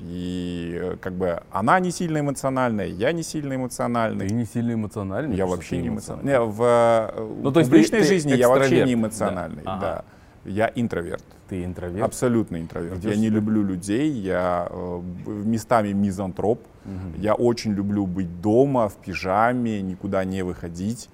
И 0.00 0.78
э, 0.80 0.96
как 1.00 1.14
бы 1.14 1.42
она 1.50 1.78
не 1.80 1.90
сильно 1.90 2.18
эмоциональная, 2.20 2.86
я 2.86 3.12
не 3.12 3.22
сильно 3.22 3.54
эмоциональный. 3.54 4.28
Ты 4.28 4.34
не 4.34 4.44
сильно 4.44 4.72
эмоциональный. 4.74 5.36
Я 5.36 5.46
вообще 5.46 5.76
ты 5.76 5.82
не 5.82 5.88
эмоциональный. 5.88 6.32
Не, 6.32 6.40
в 6.40 6.62
э, 6.62 7.38
Ну, 7.42 7.52
то 7.52 7.60
есть 7.60 7.70
публичной 7.70 7.98
ты- 8.00 8.04
ты 8.04 8.08
жизни 8.08 8.32
я 8.34 8.48
вообще 8.48 8.84
не 8.84 8.94
да. 8.94 9.00
эмоциональный. 9.00 9.62
Ага. 9.64 9.80
Да. 9.80 10.04
Я 10.50 10.70
интроверт. 10.74 11.24
Ты 11.48 11.64
интроверт. 11.64 12.04
Абсолютно 12.04 12.60
интроверт. 12.60 12.96
Ведёшь 12.96 13.14
я 13.14 13.20
не 13.20 13.30
люблю 13.30 13.62
людей, 13.62 14.10
я 14.10 14.68
э, 14.70 15.00
местами 15.26 15.92
мизантроп. 15.92 16.60
Мгм. 16.84 17.14
Я 17.18 17.34
очень 17.34 17.72
люблю 17.72 18.06
быть 18.06 18.40
дома, 18.42 18.88
в 18.88 18.96
пижаме, 18.96 19.80
никуда 19.82 20.24
не 20.24 20.42
выходить. 20.42 21.08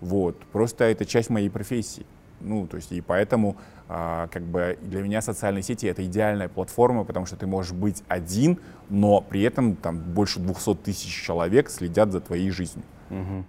Вот. 0.00 0.38
Просто 0.52 0.84
это 0.84 1.04
часть 1.04 1.30
моей 1.30 1.48
профессии. 1.48 2.06
Ну, 2.40 2.66
то 2.66 2.76
есть, 2.76 2.92
и 2.92 3.00
поэтому, 3.00 3.56
а, 3.88 4.28
как 4.28 4.42
бы, 4.42 4.78
для 4.82 5.02
меня 5.02 5.22
социальные 5.22 5.62
сети— 5.62 5.86
это 5.88 6.04
идеальная 6.04 6.48
платформа, 6.48 7.04
потому 7.04 7.26
что 7.26 7.36
ты 7.36 7.46
можешь 7.46 7.72
быть 7.72 8.02
один, 8.08 8.58
но 8.90 9.20
при 9.22 9.42
этом 9.42 9.74
там 9.76 9.98
больше 9.98 10.38
200 10.40 10.74
тысяч 10.76 11.10
человек 11.24 11.70
следят 11.70 12.12
за 12.12 12.20
твоей 12.20 12.50
жизнью. 12.50 12.84
Мгм. 13.08 13.46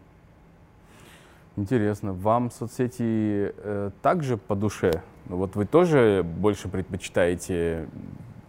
Интересно, 1.57 2.13
вам 2.13 2.51
соцсети 2.51 3.51
э, 3.57 3.91
также 4.01 4.37
по 4.37 4.55
душе? 4.55 5.01
Ну, 5.25 5.37
вот 5.37 5.55
вы 5.55 5.65
тоже 5.65 6.23
больше 6.23 6.69
предпочитаете 6.69 7.89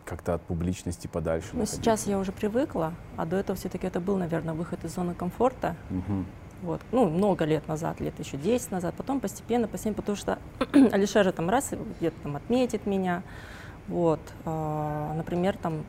как-то 0.04 0.34
от 0.34 0.42
публичности 0.42 1.06
подальше? 1.06 1.48
Ну, 1.52 1.61
находиться? 1.61 1.76
сейчас 1.76 2.06
я 2.06 2.18
уже 2.18 2.32
привыкла, 2.32 2.92
а 3.16 3.24
до 3.24 3.37
этого 3.37 3.56
все-таки 3.56 3.87
это 3.87 3.98
был, 4.00 4.18
наверное, 4.18 4.54
выход 4.54 4.84
из 4.84 4.94
зоны 4.94 5.14
комфорта. 5.14 5.74
Мгм. 5.88 6.26
Вот, 6.62 6.81
ну, 6.90 7.09
много 7.09 7.44
лет 7.44 7.68
назад, 7.68 8.01
лет 8.01 8.18
еще 8.18 8.37
10 8.37 8.73
назад, 8.73 8.94
потом 8.97 9.21
постепенно, 9.21 9.68
постепенно, 9.68 9.94
потому 9.97 10.16
что 10.16 10.38
Алишер 10.92 11.25
же 11.25 11.33
там 11.33 11.49
раз 11.49 11.73
где-то 12.01 12.16
там 12.23 12.37
отметит 12.37 12.85
меня, 12.85 13.23
вот, 13.87 14.21
а, 14.44 15.14
например, 15.14 15.57
там, 15.57 15.85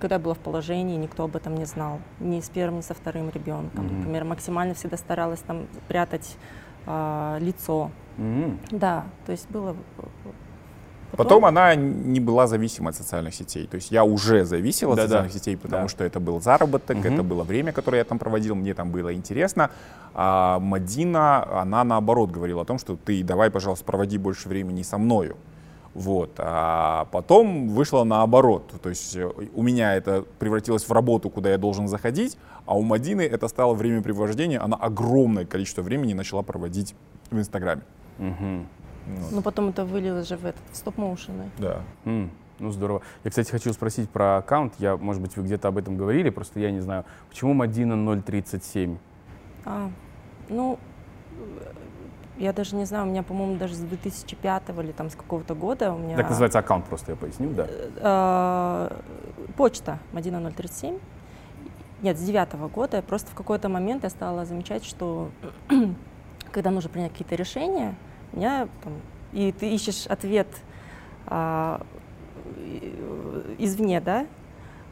когда 0.00 0.16
я 0.16 0.20
была 0.20 0.34
в 0.34 0.40
положении, 0.40 0.96
никто 0.96 1.24
об 1.24 1.36
этом 1.36 1.54
не 1.54 1.64
знал, 1.64 2.00
ни 2.18 2.40
с 2.40 2.48
первым, 2.50 2.78
ни 2.78 2.82
со 2.82 2.94
вторым 2.94 3.30
ребенком, 3.30 3.86
Мгм. 3.86 3.98
например, 3.98 4.24
максимально 4.24 4.74
всегда 4.74 4.96
старалась 4.96 5.40
там 5.40 5.68
прятать 5.86 6.36
а, 6.86 7.38
лицо, 7.40 7.90
М. 8.18 8.58
да, 8.70 9.04
то 9.26 9.32
есть 9.32 9.48
было... 9.50 9.76
Потом 11.12 11.44
она 11.44 11.74
не 11.74 12.20
была 12.20 12.46
зависима 12.46 12.90
от 12.90 12.96
социальных 12.96 13.34
сетей. 13.34 13.66
То 13.66 13.76
есть 13.76 13.90
я 13.90 14.04
уже 14.04 14.44
зависел 14.44 14.90
от 14.90 14.96
Да-да. 14.96 15.08
социальных 15.08 15.32
сетей, 15.32 15.56
потому 15.56 15.84
Да. 15.84 15.88
что 15.88 16.04
это 16.04 16.20
был 16.20 16.40
заработок, 16.40 16.96
Мгм. 16.96 17.14
это 17.14 17.22
было 17.22 17.42
время, 17.44 17.72
которое 17.72 17.98
я 17.98 18.04
там 18.04 18.18
проводил, 18.18 18.54
мне 18.54 18.74
там 18.74 18.90
было 18.90 19.14
интересно. 19.14 19.70
А 20.14 20.58
Мадина, 20.58 21.60
она 21.62 21.84
наоборот 21.84 22.30
говорила 22.30 22.62
о 22.62 22.64
том, 22.64 22.78
что 22.78 22.96
ты 22.96 23.22
давай, 23.22 23.50
пожалуйста, 23.50 23.84
проводи 23.84 24.18
больше 24.18 24.48
времени 24.48 24.82
со 24.82 24.98
мною. 24.98 25.36
Вот. 25.94 26.32
А 26.38 27.06
потом 27.10 27.68
вышло 27.68 28.04
наоборот. 28.04 28.70
То 28.82 28.90
есть 28.90 29.16
э, 29.16 29.30
у 29.54 29.62
меня 29.62 29.94
это 29.96 30.24
превратилось 30.38 30.84
в 30.86 30.92
работу, 30.92 31.30
куда 31.30 31.50
я 31.50 31.56
должен 31.58 31.88
заходить, 31.88 32.36
а 32.66 32.76
у 32.76 32.82
Мадины 32.82 33.22
это 33.22 33.48
стало 33.48 33.72
времяпрепровождение. 33.72 34.58
Она 34.58 34.76
огромное 34.76 35.46
количество 35.46 35.80
времени 35.82 36.12
начала 36.12 36.42
проводить 36.42 36.94
в 37.30 37.38
Инстаграме. 37.38 37.80
Мгм. 38.18 38.66
Вот. 39.06 39.32
Ну, 39.32 39.42
потом 39.42 39.68
это 39.68 39.84
вылилось 39.84 40.28
же 40.28 40.36
в 40.36 40.44
этот, 40.44 40.62
в 40.72 40.76
стоп-моушены. 40.76 41.50
Да. 41.58 41.80
М, 42.04 42.30
Ну, 42.58 42.70
здорово. 42.70 43.02
Я, 43.24 43.30
кстати, 43.30 43.50
хочу 43.50 43.72
спросить 43.74 44.08
про 44.08 44.38
аккаунт. 44.38 44.72
Я, 44.78 44.96
может 44.96 45.20
быть, 45.22 45.36
вы 45.36 45.42
где-то 45.42 45.68
об 45.68 45.76
этом 45.76 45.96
говорили, 45.98 46.30
просто 46.30 46.58
я 46.60 46.70
не 46.70 46.80
знаю. 46.80 47.04
Почему 47.28 47.52
Мадина 47.52 47.96
037? 48.22 48.96
А, 49.66 49.90
ну, 50.48 50.78
э, 51.60 51.72
я 52.38 52.52
даже 52.54 52.74
не 52.76 52.86
знаю, 52.86 53.04
у 53.04 53.08
меня, 53.10 53.22
по-моему, 53.22 53.56
даже 53.56 53.74
с 53.74 53.78
2005 53.80 54.62
или 54.82 54.92
там 54.92 55.10
с 55.10 55.14
какого-то 55.14 55.54
года 55.54 55.92
у 55.92 55.98
меня... 55.98 56.16
Так 56.16 56.28
называется 56.30 56.58
аккаунт, 56.58 56.86
просто 56.86 57.12
я 57.12 57.16
поясню, 57.16 57.50
да? 57.50 57.66
э, 57.68 58.96
почта 59.56 59.98
Мадина 60.12 60.50
037. 60.50 60.98
Нет, 62.02 62.18
с 62.18 62.22
девятого 62.22 62.68
года. 62.68 63.02
Просто 63.02 63.30
в 63.30 63.34
какой-то 63.34 63.68
момент 63.68 64.04
я 64.04 64.10
стала 64.10 64.44
замечать, 64.46 64.84
что 64.84 65.30
когда 66.52 66.70
нужно 66.70 66.88
принять 66.90 67.12
какие-то 67.12 67.34
решения, 67.34 67.94
меня 68.32 68.68
там, 68.82 68.94
и 69.32 69.52
ты 69.52 69.70
ищешь 69.74 70.06
ответ 70.06 70.48
а, 71.26 71.84
извне, 73.58 74.00
да? 74.00 74.26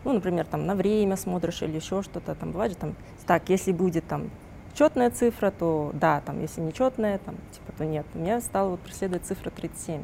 Ну, 0.04 0.12
например, 0.12 0.46
там 0.46 0.66
на 0.66 0.74
время 0.74 1.16
смотришь 1.16 1.62
или 1.62 1.76
еще 1.76 2.02
что-то, 2.02 2.34
там 2.34 2.52
бывает 2.52 2.72
же 2.72 2.78
там, 2.78 2.94
так, 3.26 3.48
если 3.48 3.72
будет 3.72 4.06
там 4.06 4.30
четная 4.74 5.10
цифра, 5.10 5.50
то 5.50 5.90
да, 5.94 6.20
там, 6.20 6.40
если 6.40 6.60
нечетная, 6.60 7.18
там, 7.18 7.36
типа, 7.52 7.72
то 7.78 7.84
нет. 7.84 8.06
У 8.14 8.18
меня 8.18 8.40
стала 8.40 8.70
вот 8.70 8.80
преследовать 8.80 9.24
цифра 9.24 9.50
37. 9.50 10.02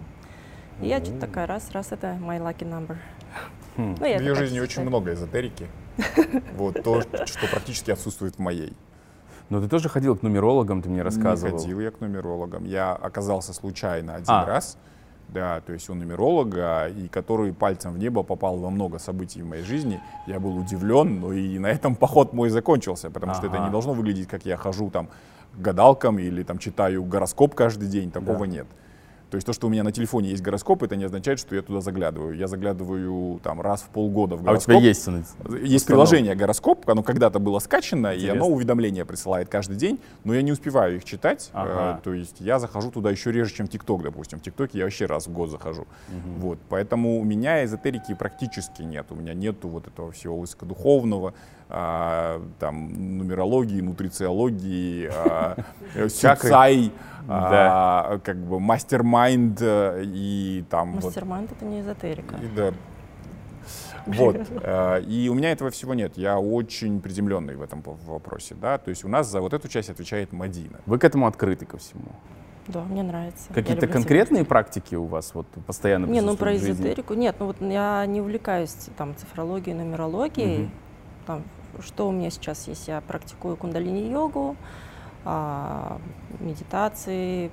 И 0.81 0.87
я 0.87 1.01
что-то 1.05 1.21
такая, 1.21 1.47
раз, 1.47 1.71
раз, 1.73 1.93
это 1.93 2.19
my 2.21 2.41
lucky 2.41 2.67
number. 2.67 2.97
Хм. 3.77 3.95
Ну, 3.95 3.95
В 3.97 4.05
ее 4.05 4.35
жизни 4.35 4.59
очень 4.61 4.71
считаю. 4.71 4.89
много 4.89 5.13
эзотерики. 5.13 5.67
Вот 6.55 6.83
то, 6.83 7.03
что 7.03 7.47
практически 7.51 7.91
отсутствует 7.91 8.37
в 8.37 8.39
моей. 8.39 8.73
Но 9.51 9.61
ты 9.61 9.69
тоже 9.69 9.89
ходил 9.89 10.17
к 10.17 10.23
нумерологам, 10.23 10.81
ты 10.81 10.89
мне 10.89 11.03
рассказывал. 11.03 11.57
Не 11.57 11.61
ходил 11.63 11.81
я 11.81 11.91
к 11.91 12.01
нумерологам. 12.01 12.65
Я 12.65 12.93
оказался 12.95 13.53
случайно 13.53 14.15
один 14.15 14.31
А. 14.31 14.47
раз. 14.47 14.79
Да, 15.29 15.61
то 15.61 15.73
есть 15.73 15.89
у 15.91 15.95
нумеролога, 15.95 16.89
и 16.89 17.07
который 17.09 17.53
пальцем 17.53 17.93
в 17.93 17.99
небо 17.99 18.23
попал 18.25 18.57
во 18.59 18.71
много 18.71 18.99
событий 18.99 19.43
в 19.43 19.47
моей 19.47 19.63
жизни. 19.63 20.01
Я 20.27 20.41
был 20.41 20.57
удивлен, 20.57 21.21
но 21.21 21.33
и 21.33 21.59
на 21.59 21.69
этом 21.69 21.95
поход 21.95 22.33
мой 22.33 22.49
закончился, 22.51 23.11
потому 23.11 23.35
что 23.35 23.47
это 23.47 23.57
Ага. 23.57 23.67
не 23.67 23.71
должно 23.71 23.93
выглядеть, 23.93 24.27
как 24.29 24.45
я 24.45 24.57
хожу 24.57 24.91
там 24.91 25.09
к 25.55 25.59
гадалкам 25.61 26.19
или 26.19 26.43
там 26.43 26.59
читаю 26.59 27.05
гороскоп 27.05 27.55
каждый 27.55 27.89
день, 27.89 28.11
такого 28.11 28.41
Да. 28.41 28.47
нет. 28.47 28.67
То 29.31 29.37
есть 29.37 29.47
то, 29.47 29.53
что 29.53 29.69
у 29.69 29.71
меня 29.71 29.85
на 29.85 29.93
телефоне 29.93 30.31
есть 30.31 30.43
гороскоп, 30.43 30.83
это 30.83 30.97
не 30.97 31.05
означает, 31.05 31.39
что 31.39 31.55
я 31.55 31.63
туда 31.63 31.81
заглядываю. 31.81 32.37
Я 32.37 32.49
заглядываю 32.49 33.39
там 33.45 33.61
раз 33.61 33.83
в 33.83 33.89
полгода 33.91 34.35
в 34.37 34.41
А 34.41 34.43
у 34.43 34.45
гороскоп. 34.47 34.65
тебя 34.77 34.79
есть? 34.89 35.07
он- 35.07 35.25
Есть 35.63 35.87
приложение 35.87 36.35
гороскоп, 36.35 36.89
оно 36.91 37.03
когда-то 37.05 37.39
было 37.39 37.61
скачано, 37.61 38.09
и 38.13 38.17
Интересно. 38.23 38.45
оно 38.45 38.49
уведомления 38.53 39.05
присылает 39.05 39.49
каждый 39.49 39.77
день, 39.77 40.01
но 40.25 40.35
я 40.35 40.43
не 40.43 40.51
успеваю 40.51 40.97
их 40.97 41.05
читать. 41.05 41.51
Ага. 41.53 41.99
э, 42.01 42.05
то 42.05 42.13
есть 42.13 42.37
я 42.41 42.59
захожу 42.59 42.91
туда 42.91 43.11
еще 43.11 43.31
реже, 43.31 43.55
чем 43.55 43.69
ТикТок, 43.69 44.03
допустим. 44.03 44.41
В 44.41 44.43
ТикТоке 44.43 44.79
я 44.79 44.85
вообще 44.85 45.07
раз 45.07 45.27
в 45.29 45.33
год 45.33 45.51
захожу. 45.51 45.87
Вот, 46.39 46.59
поэтому 46.69 47.21
у 47.21 47.25
меня 47.25 47.65
эзотерики 47.65 48.15
практически 48.15 48.83
нет. 48.83 49.07
У 49.11 49.15
меня 49.15 49.33
нету 49.35 49.69
вот 49.69 49.87
этого 49.87 50.11
всего 50.11 50.37
высокодуховного, 50.39 51.35
а, 51.71 52.43
там, 52.59 53.19
нумерологии, 53.19 53.81
нутрициологии, 53.81 55.09
а, 55.15 55.57
сюцай, 56.09 56.93
а, 57.29 58.19
как 58.25 58.37
бы 58.37 58.59
мастер-майнд 58.59 59.59
э, 59.63 60.03
и 60.05 60.65
там... 60.69 60.95
вот 60.95 61.05
Мастер-майнд 61.05 61.53
это 61.53 61.65
не 61.65 61.81
эзотерика. 61.81 62.37
и 62.37 62.49
да. 62.57 62.73
Вот. 64.07 64.37
э, 64.63 65.03
И 65.03 65.29
у 65.29 65.35
меня 65.35 65.53
этого 65.53 65.71
всего 65.71 65.95
нет. 65.95 66.17
Я 66.17 66.39
очень 66.39 67.01
приземленный 67.01 67.55
в 67.55 67.63
этом 67.63 67.83
вопросе. 67.83 68.57
Да? 68.61 68.79
То 68.79 68.91
есть 68.91 69.05
у 69.05 69.09
нас 69.09 69.29
за 69.29 69.41
вот 69.41 69.53
эту 69.53 69.69
часть 69.69 69.91
отвечает 69.91 70.33
Мадина. 70.33 70.81
Вы 70.87 70.99
к 70.99 71.05
этому 71.05 71.27
открыты 71.27 71.67
ко 71.67 71.79
всему? 71.79 72.11
Да, 72.67 72.83
мне 72.83 73.03
нравится. 73.03 73.53
Какие-то 73.53 73.87
конкретные 73.87 74.45
практики 74.45 74.95
у 74.95 75.05
вас 75.05 75.35
вот 75.35 75.47
постоянно 75.67 76.07
Не, 76.07 76.21
ну 76.21 76.37
про 76.37 76.57
эзотерику. 76.57 77.15
Нет, 77.15 77.37
ну 77.39 77.47
вот 77.47 77.57
я 77.61 78.05
не 78.07 78.21
увлекаюсь 78.21 78.75
там 78.97 79.17
цифрологией, 79.17 79.77
нумерологией. 79.77 80.65
Мгм. 80.65 80.71
Там, 81.27 81.43
что 81.81 82.09
у 82.09 82.13
меня 82.13 82.31
сейчас 82.31 82.67
есть? 82.69 82.89
Я 82.89 83.01
практикую 83.01 83.57
кундалини-йогу, 83.57 84.57
а, 85.25 86.01
медитации, 86.39 87.51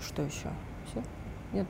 что 0.00 0.22
еще? 0.22 0.48
Все? 0.90 1.02
Нет. 1.52 1.66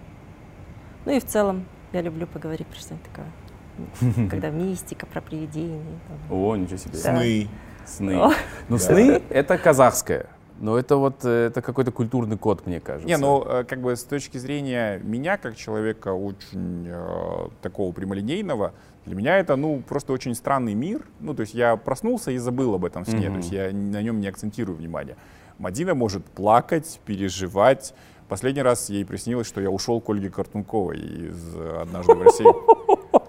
Ну 1.04 1.12
и 1.12 1.20
в 1.20 1.24
целом 1.24 1.66
я 1.92 2.02
люблю 2.02 2.26
поговорить 2.26 2.66
про 2.66 2.76
что-нибудь 2.76 3.06
такое. 3.10 4.28
Когда 4.30 4.50
мистика, 4.50 5.06
про 5.06 5.20
привидения. 5.20 5.82
там. 6.08 6.18
О, 6.30 6.56
ничего 6.56 6.78
себе. 6.78 6.92
Да. 6.92 6.98
Сны. 6.98 7.48
Сны. 7.86 8.34
Ну, 8.68 8.78
сны— 8.78 9.22
это 9.30 9.58
казахское. 9.58 10.26
Но 10.58 10.78
это 10.78 10.96
вот 10.96 11.24
э, 11.24 11.48
это 11.48 11.60
какой-то 11.60 11.92
культурный 11.92 12.38
код, 12.38 12.66
мне 12.66 12.80
кажется. 12.80 13.06
Не, 13.06 13.18
ну, 13.18 13.44
э, 13.44 13.64
как 13.64 13.82
бы 13.82 13.94
с 13.94 14.04
точки 14.04 14.38
зрения 14.38 14.98
меня, 14.98 15.36
как 15.36 15.54
человека 15.54 16.12
очень 16.12 16.86
э, 16.88 17.48
такого 17.60 17.92
прямолинейного, 17.92 18.72
для 19.06 19.14
меня 19.16 19.38
это, 19.38 19.56
ну, 19.56 19.82
просто 19.88 20.12
очень 20.12 20.34
странный 20.34 20.74
мир. 20.74 21.02
Ну, 21.20 21.32
то 21.34 21.42
есть 21.42 21.54
я 21.54 21.76
проснулся 21.76 22.30
и 22.32 22.38
забыл 22.38 22.74
об 22.74 22.84
этом 22.84 23.04
сне, 23.06 23.28
Мгм. 23.30 23.32
то 23.32 23.36
есть 23.38 23.52
я 23.52 23.70
на 23.72 24.02
нем 24.02 24.20
не 24.20 24.26
акцентирую 24.28 24.76
внимание. 24.76 25.16
Мадина 25.58 25.94
может 25.94 26.24
плакать, 26.24 27.00
переживать. 27.06 27.94
Последний 28.28 28.62
раз 28.62 28.90
ей 28.90 29.04
приснилось, 29.04 29.46
что 29.46 29.60
я 29.60 29.70
ушел 29.70 30.00
к 30.00 30.10
Ольге 30.10 30.28
Картунковой 30.30 30.98
из 30.98 31.54
э, 31.56 31.78
«Однажды 31.82 32.14
в 32.14 32.22
России». 32.22 32.46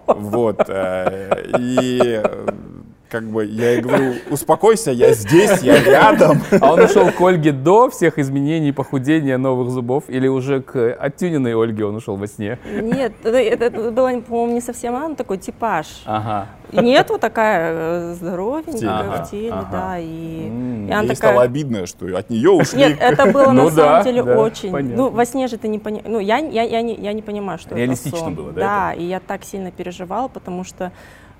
Вот. 0.07 0.63
э, 0.67 1.43
И 1.59 1.99
э, 2.23 2.47
как 3.09 3.23
бы 3.23 3.45
я 3.45 3.71
ей 3.71 3.81
говорю, 3.81 4.15
успокойся, 4.29 4.91
я 4.91 5.13
здесь, 5.13 5.61
я 5.61 5.81
рядом. 5.83 6.41
А 6.61 6.73
он 6.73 6.81
ушел 6.81 7.11
к 7.11 7.21
Ольге 7.21 7.51
до 7.51 7.89
всех 7.89 8.19
изменений, 8.19 8.71
похудения, 8.71 9.37
новых 9.37 9.69
зубов? 9.69 10.05
Или 10.07 10.27
уже 10.27 10.61
к 10.61 10.93
оттюненной 10.93 11.55
Ольге 11.55 11.85
он 11.85 11.95
ушел 11.95 12.15
во 12.15 12.27
сне? 12.27 12.59
Нет, 12.65 13.13
это, 13.23 13.37
это 13.37 13.91
было, 13.91 14.19
по-моему, 14.21 14.53
не 14.53 14.61
совсем 14.61 14.95
она, 14.95 15.15
такой 15.15 15.37
типаж. 15.37 15.87
Ага. 16.05 16.47
И 16.71 16.79
нет, 16.79 17.09
вот 17.09 17.21
такая 17.21 17.71
э, 17.73 18.13
здоровенькая 18.15 18.73
теле. 18.73 19.23
в 19.23 19.31
теле, 19.31 19.51
Ага. 19.53 19.67
да, 19.71 19.99
и, 19.99 20.05
и 20.07 20.91
она 20.91 21.01
Ей 21.03 21.07
такая... 21.09 21.15
стало 21.15 21.41
обидно, 21.43 21.85
что 21.87 22.05
от 22.17 22.29
нее 22.29 22.49
ушли. 22.49 22.79
Нет, 22.79 22.97
это 22.99 23.25
было 23.31 23.51
Ну 23.53 23.69
на 23.69 23.71
да, 23.71 23.75
самом 23.75 24.03
деле 24.03 24.23
да, 24.23 24.39
очень. 24.39 24.71
понятно. 24.71 24.97
Ну, 24.97 25.09
во 25.09 25.25
сне 25.25 25.47
же 25.47 25.57
ты 25.57 25.69
не 25.69 25.79
понимаешь. 25.79 26.05
Ну, 26.09 26.19
я, 26.19 26.37
я, 26.39 26.63
я, 26.63 26.81
не, 26.81 26.95
я 26.95 27.13
не 27.13 27.21
понимаю, 27.21 27.57
что 27.57 27.73
Реалистично 27.75 28.09
это 28.17 28.25
сон. 28.25 28.35
было, 28.35 28.51
да, 28.51 28.61
Да, 28.61 28.93
и 28.93 29.03
я 29.05 29.19
так 29.21 29.45
сильно 29.45 29.71
переживала, 29.71 30.27
потому 30.27 30.65
что 30.65 30.91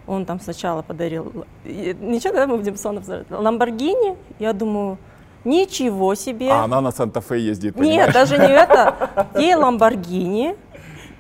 он 0.07 0.25
там 0.25 0.39
сначала 0.39 0.81
подарил... 0.81 1.45
Ничего, 1.65 2.33
когда 2.33 2.47
мы 2.47 2.57
будем 2.57 2.75
сон 2.77 2.97
обсуждать. 2.97 3.29
Ламборгини, 3.29 4.15
я 4.39 4.53
думаю, 4.53 4.97
ничего 5.43 6.15
себе. 6.15 6.49
А 6.51 6.63
она 6.63 6.81
на 6.81 6.91
Санта-Фе 6.91 7.39
ездит, 7.39 7.75
Нет, 7.75 7.85
понимаешь? 8.07 8.13
даже 8.13 8.37
не 8.37 8.45
это. 8.63 8.95
Ей 9.35 9.55
Ламборгини, 9.55 10.55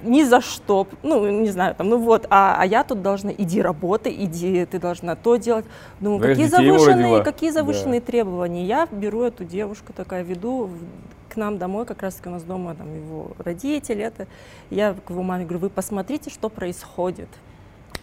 ни 0.03 0.23
за 0.23 0.41
что, 0.41 0.87
ну, 1.03 1.27
не 1.29 1.49
знаю, 1.49 1.75
там, 1.75 1.89
ну 1.89 1.97
вот, 1.97 2.27
а, 2.29 2.55
а 2.59 2.65
я 2.65 2.83
тут 2.83 3.01
должна, 3.01 3.31
иди 3.31 3.61
работай, 3.61 4.15
иди, 4.17 4.65
ты 4.65 4.79
должна 4.79 5.15
то 5.15 5.35
делать. 5.37 5.65
Думаю, 5.99 6.21
Да, 6.21 6.27
какие 6.29 6.45
завышенные, 6.45 7.23
какие 7.23 7.49
Да. 7.49 7.53
завышенные 7.55 7.99
требования. 8.01 8.65
Я 8.65 8.87
беру 8.91 9.23
эту 9.23 9.43
девушку, 9.43 9.93
такая 9.93 10.23
веду 10.23 10.65
в- 10.65 11.33
к 11.33 11.35
нам 11.35 11.57
домой, 11.57 11.85
как 11.85 12.03
раз 12.03 12.15
таки 12.15 12.29
у 12.29 12.31
нас 12.31 12.43
дома 12.43 12.75
там 12.75 12.93
его 12.95 13.31
родители, 13.39 14.03
это. 14.03 14.27
Я 14.69 14.93
к 14.93 15.09
его 15.09 15.23
маме 15.23 15.43
говорю, 15.45 15.59
вы 15.59 15.69
посмотрите, 15.69 16.29
что 16.29 16.49
происходит. 16.49 17.27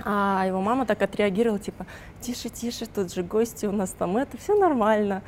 А 0.05 0.45
его 0.47 0.61
мама 0.61 0.87
так 0.87 1.03
отреагировала, 1.03 1.59
типа, 1.59 1.87
тише, 2.21 2.49
тише, 2.49 2.87
тут 2.87 3.13
же 3.13 3.23
гости 3.23 3.67
у 3.67 3.73
нас 3.73 3.91
там, 3.91 4.17
это 4.17 4.37
все 4.37 4.59
нормально. 4.59 5.23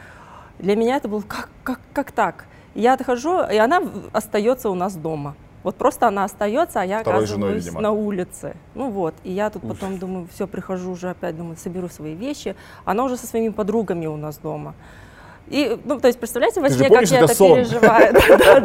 Для 0.59 0.77
меня 0.77 0.97
это 0.97 1.09
было, 1.09 1.23
как, 1.23 1.49
как, 1.63 1.81
как 1.93 2.13
так? 2.13 2.47
Я 2.75 2.95
отхожу, 2.95 3.43
и 3.43 3.57
она 3.57 3.83
остается 4.13 4.69
у 4.71 4.75
нас 4.75 4.97
дома. 4.97 5.35
Вот 5.63 5.77
просто 5.77 6.07
она 6.07 6.25
остается, 6.25 6.81
а 6.81 6.85
я 6.85 7.01
Второй 7.01 7.27
женой, 7.27 7.51
оказываюсь 7.51 7.65
видимо. 7.65 7.81
на 7.81 7.91
улице. 7.91 8.57
Ну 8.75 8.91
вот, 8.91 9.15
и 9.25 9.33
я 9.33 9.51
тут 9.51 9.67
потом 9.67 9.99
думаю, 9.99 10.29
все, 10.33 10.47
прихожу 10.47 10.93
уже 10.93 11.11
опять, 11.11 11.37
думаю, 11.37 11.57
соберу 11.57 11.89
свои 11.89 12.15
вещи. 12.15 12.55
Она 12.85 13.03
уже 13.05 13.17
со 13.17 13.27
своими 13.27 13.49
подругами 13.49 14.07
у 14.07 14.17
нас 14.17 14.39
дома. 14.39 14.75
И, 15.49 15.79
ну, 15.85 16.01
то 16.01 16.09
есть, 16.09 16.19
представляете, 16.19 16.61
во 16.61 16.69
Ты 16.69 16.75
сне, 16.75 16.89
как 16.89 17.03
я 17.05 17.19
это 17.21 17.35
сон. 17.35 17.55
переживаю. 17.57 18.15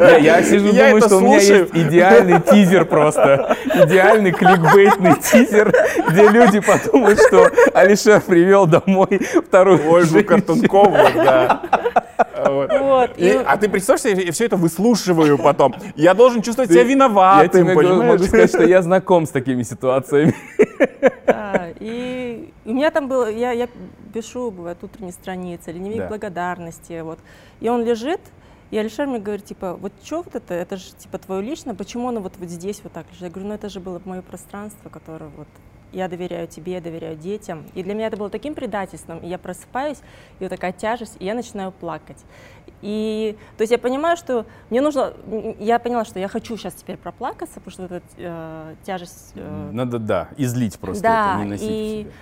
Я, 0.00 0.16
я 0.38 0.42
сижу, 0.42 0.66
Я 0.72 0.86
думаю, 0.86 1.02
что 1.02 1.16
у 1.18 1.20
меня 1.20 1.36
есть 1.38 1.70
идеальный 1.72 2.40
тизер 2.40 2.84
просто. 2.86 3.56
Идеальный 3.72 4.32
кликбейтный 4.32 5.14
тизер, 5.14 5.72
где 6.10 6.28
люди 6.28 6.58
подумают, 6.60 7.20
что 7.28 7.48
Алишер 7.72 8.20
привел 8.20 8.66
домой 8.66 9.20
вторую 9.46 9.80
Ольгу. 9.88 10.24
Картункову, 10.24 10.96
да. 11.14 11.62
Вот. 12.48 13.10
И- 13.16 13.28
и- 13.28 13.40
а 13.46 13.56
ты 13.56 13.68
представь, 13.68 14.00
что 14.00 14.08
я 14.08 14.32
все 14.32 14.46
это 14.46 14.56
выслушиваю 14.56 15.38
потом. 15.38 15.74
Я 15.94 16.14
должен 16.14 16.42
чувствовать 16.42 16.70
себя 16.72 16.80
Я 16.82 16.86
виноватым, 16.88 17.50
тебе 17.50 17.64
могу, 17.74 17.80
понимаешь? 17.80 18.10
могу 18.12 18.24
сказать, 18.24 18.50
что 18.50 18.64
я 18.64 18.82
знаком 18.82 19.26
с 19.26 19.30
такими 19.30 19.62
ситуациями. 19.62 20.34
Да, 21.26 21.68
и 21.78 22.50
у 22.64 22.72
меня 22.72 22.90
там 22.90 23.06
было, 23.06 23.30
я, 23.30 23.52
я 23.52 23.68
пишу, 24.12 24.50
бывает, 24.50 24.78
утренние 24.82 25.12
страницы, 25.12 25.72
ленивик 25.72 25.98
Да. 25.98 26.08
благодарности, 26.08 27.00
вот. 27.00 27.18
И 27.60 27.68
он 27.68 27.84
лежит, 27.84 28.20
и 28.70 28.78
Алишер 28.78 29.06
мне 29.06 29.18
говорит, 29.18 29.44
типа, 29.44 29.74
вот 29.74 29.92
что 30.04 30.22
вот 30.22 30.34
это, 30.34 30.54
это 30.54 30.76
же, 30.76 30.92
типа, 30.98 31.18
твое 31.18 31.42
личное, 31.42 31.74
почему 31.74 32.08
оно 32.08 32.20
вот, 32.20 32.34
вот 32.38 32.48
здесь 32.48 32.80
вот 32.84 32.92
так 32.92 33.06
лежит? 33.08 33.22
Я 33.22 33.30
говорю, 33.30 33.48
ну 33.48 33.54
это 33.54 33.68
же 33.68 33.80
было 33.80 34.00
мое 34.04 34.22
пространство, 34.22 34.88
которое 34.88 35.30
вот, 35.36 35.48
я 35.92 36.08
доверяю 36.08 36.46
тебе, 36.48 36.72
я 36.72 36.80
доверяю 36.80 37.16
детям. 37.16 37.66
И 37.74 37.82
для 37.82 37.92
меня 37.92 38.06
это 38.06 38.16
было 38.16 38.30
таким 38.30 38.54
предательством, 38.54 39.18
и 39.18 39.26
я 39.28 39.36
просыпаюсь, 39.38 39.98
и 40.38 40.44
вот 40.44 40.48
такая 40.48 40.72
тяжесть, 40.72 41.16
и 41.18 41.24
я 41.26 41.34
начинаю 41.34 41.70
плакать. 41.70 42.16
И, 42.80 43.36
то 43.58 43.62
есть 43.62 43.70
я 43.72 43.78
понимаю, 43.78 44.16
что 44.16 44.46
мне 44.70 44.80
нужно, 44.80 45.12
я 45.60 45.78
поняла, 45.78 46.04
что 46.06 46.18
я 46.18 46.28
хочу 46.28 46.56
сейчас 46.56 46.72
теперь 46.74 46.96
проплакаться, 46.96 47.60
потому 47.60 47.70
что 47.72 47.82
эта 47.84 48.02
э, 48.16 48.74
тяжесть 48.84 49.32
э, 49.34 49.70
Надо, 49.72 49.98
да, 49.98 50.28
излить 50.38 50.78
просто 50.78 51.02
Да, 51.02 51.34
это, 51.34 51.44
не 51.44 51.50
носить 51.50 51.68
в 51.68 51.70
и- 51.70 52.00
себе. 52.04 52.12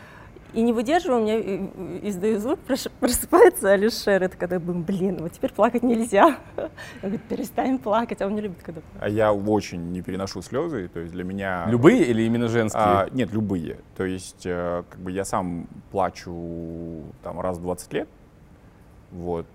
И 0.52 0.62
не 0.62 0.72
выдерживаю, 0.72 1.20
у 1.20 1.22
меня 1.24 1.38
э, 1.38 1.68
э, 1.74 2.00
издаю 2.02 2.38
звук, 2.38 2.58
просыпается 2.60 3.72
Алишер, 3.72 4.22
это 4.22 4.36
когда 4.36 4.58
думаю, 4.58 4.84
блин, 4.84 5.18
вот 5.20 5.32
теперь 5.32 5.52
плакать 5.52 5.82
нельзя. 5.82 6.38
Он 6.56 6.70
говорит, 7.02 7.22
перестань 7.22 7.78
плакать, 7.78 8.20
а 8.22 8.26
он 8.26 8.34
не 8.34 8.40
любит, 8.40 8.62
когда 8.62 8.80
А 9.00 9.08
я 9.08 9.32
очень 9.32 9.92
не 9.92 10.02
переношу 10.02 10.42
слезы, 10.42 10.88
то 10.88 11.00
есть 11.00 11.12
для 11.12 11.24
меня... 11.24 11.66
Любые 11.68 12.04
или 12.04 12.22
именно 12.22 12.48
женские? 12.48 12.82
А, 12.82 13.08
нет, 13.10 13.32
любые. 13.32 13.78
То 13.96 14.04
есть, 14.04 14.44
э, 14.44 14.82
как 14.88 15.00
бы 15.00 15.10
я 15.10 15.24
сам 15.24 15.66
плачу 15.90 17.04
там 17.22 17.40
раз 17.40 17.58
в 17.58 17.62
20 17.62 17.92
лет. 17.92 18.08
Вот. 19.10 19.46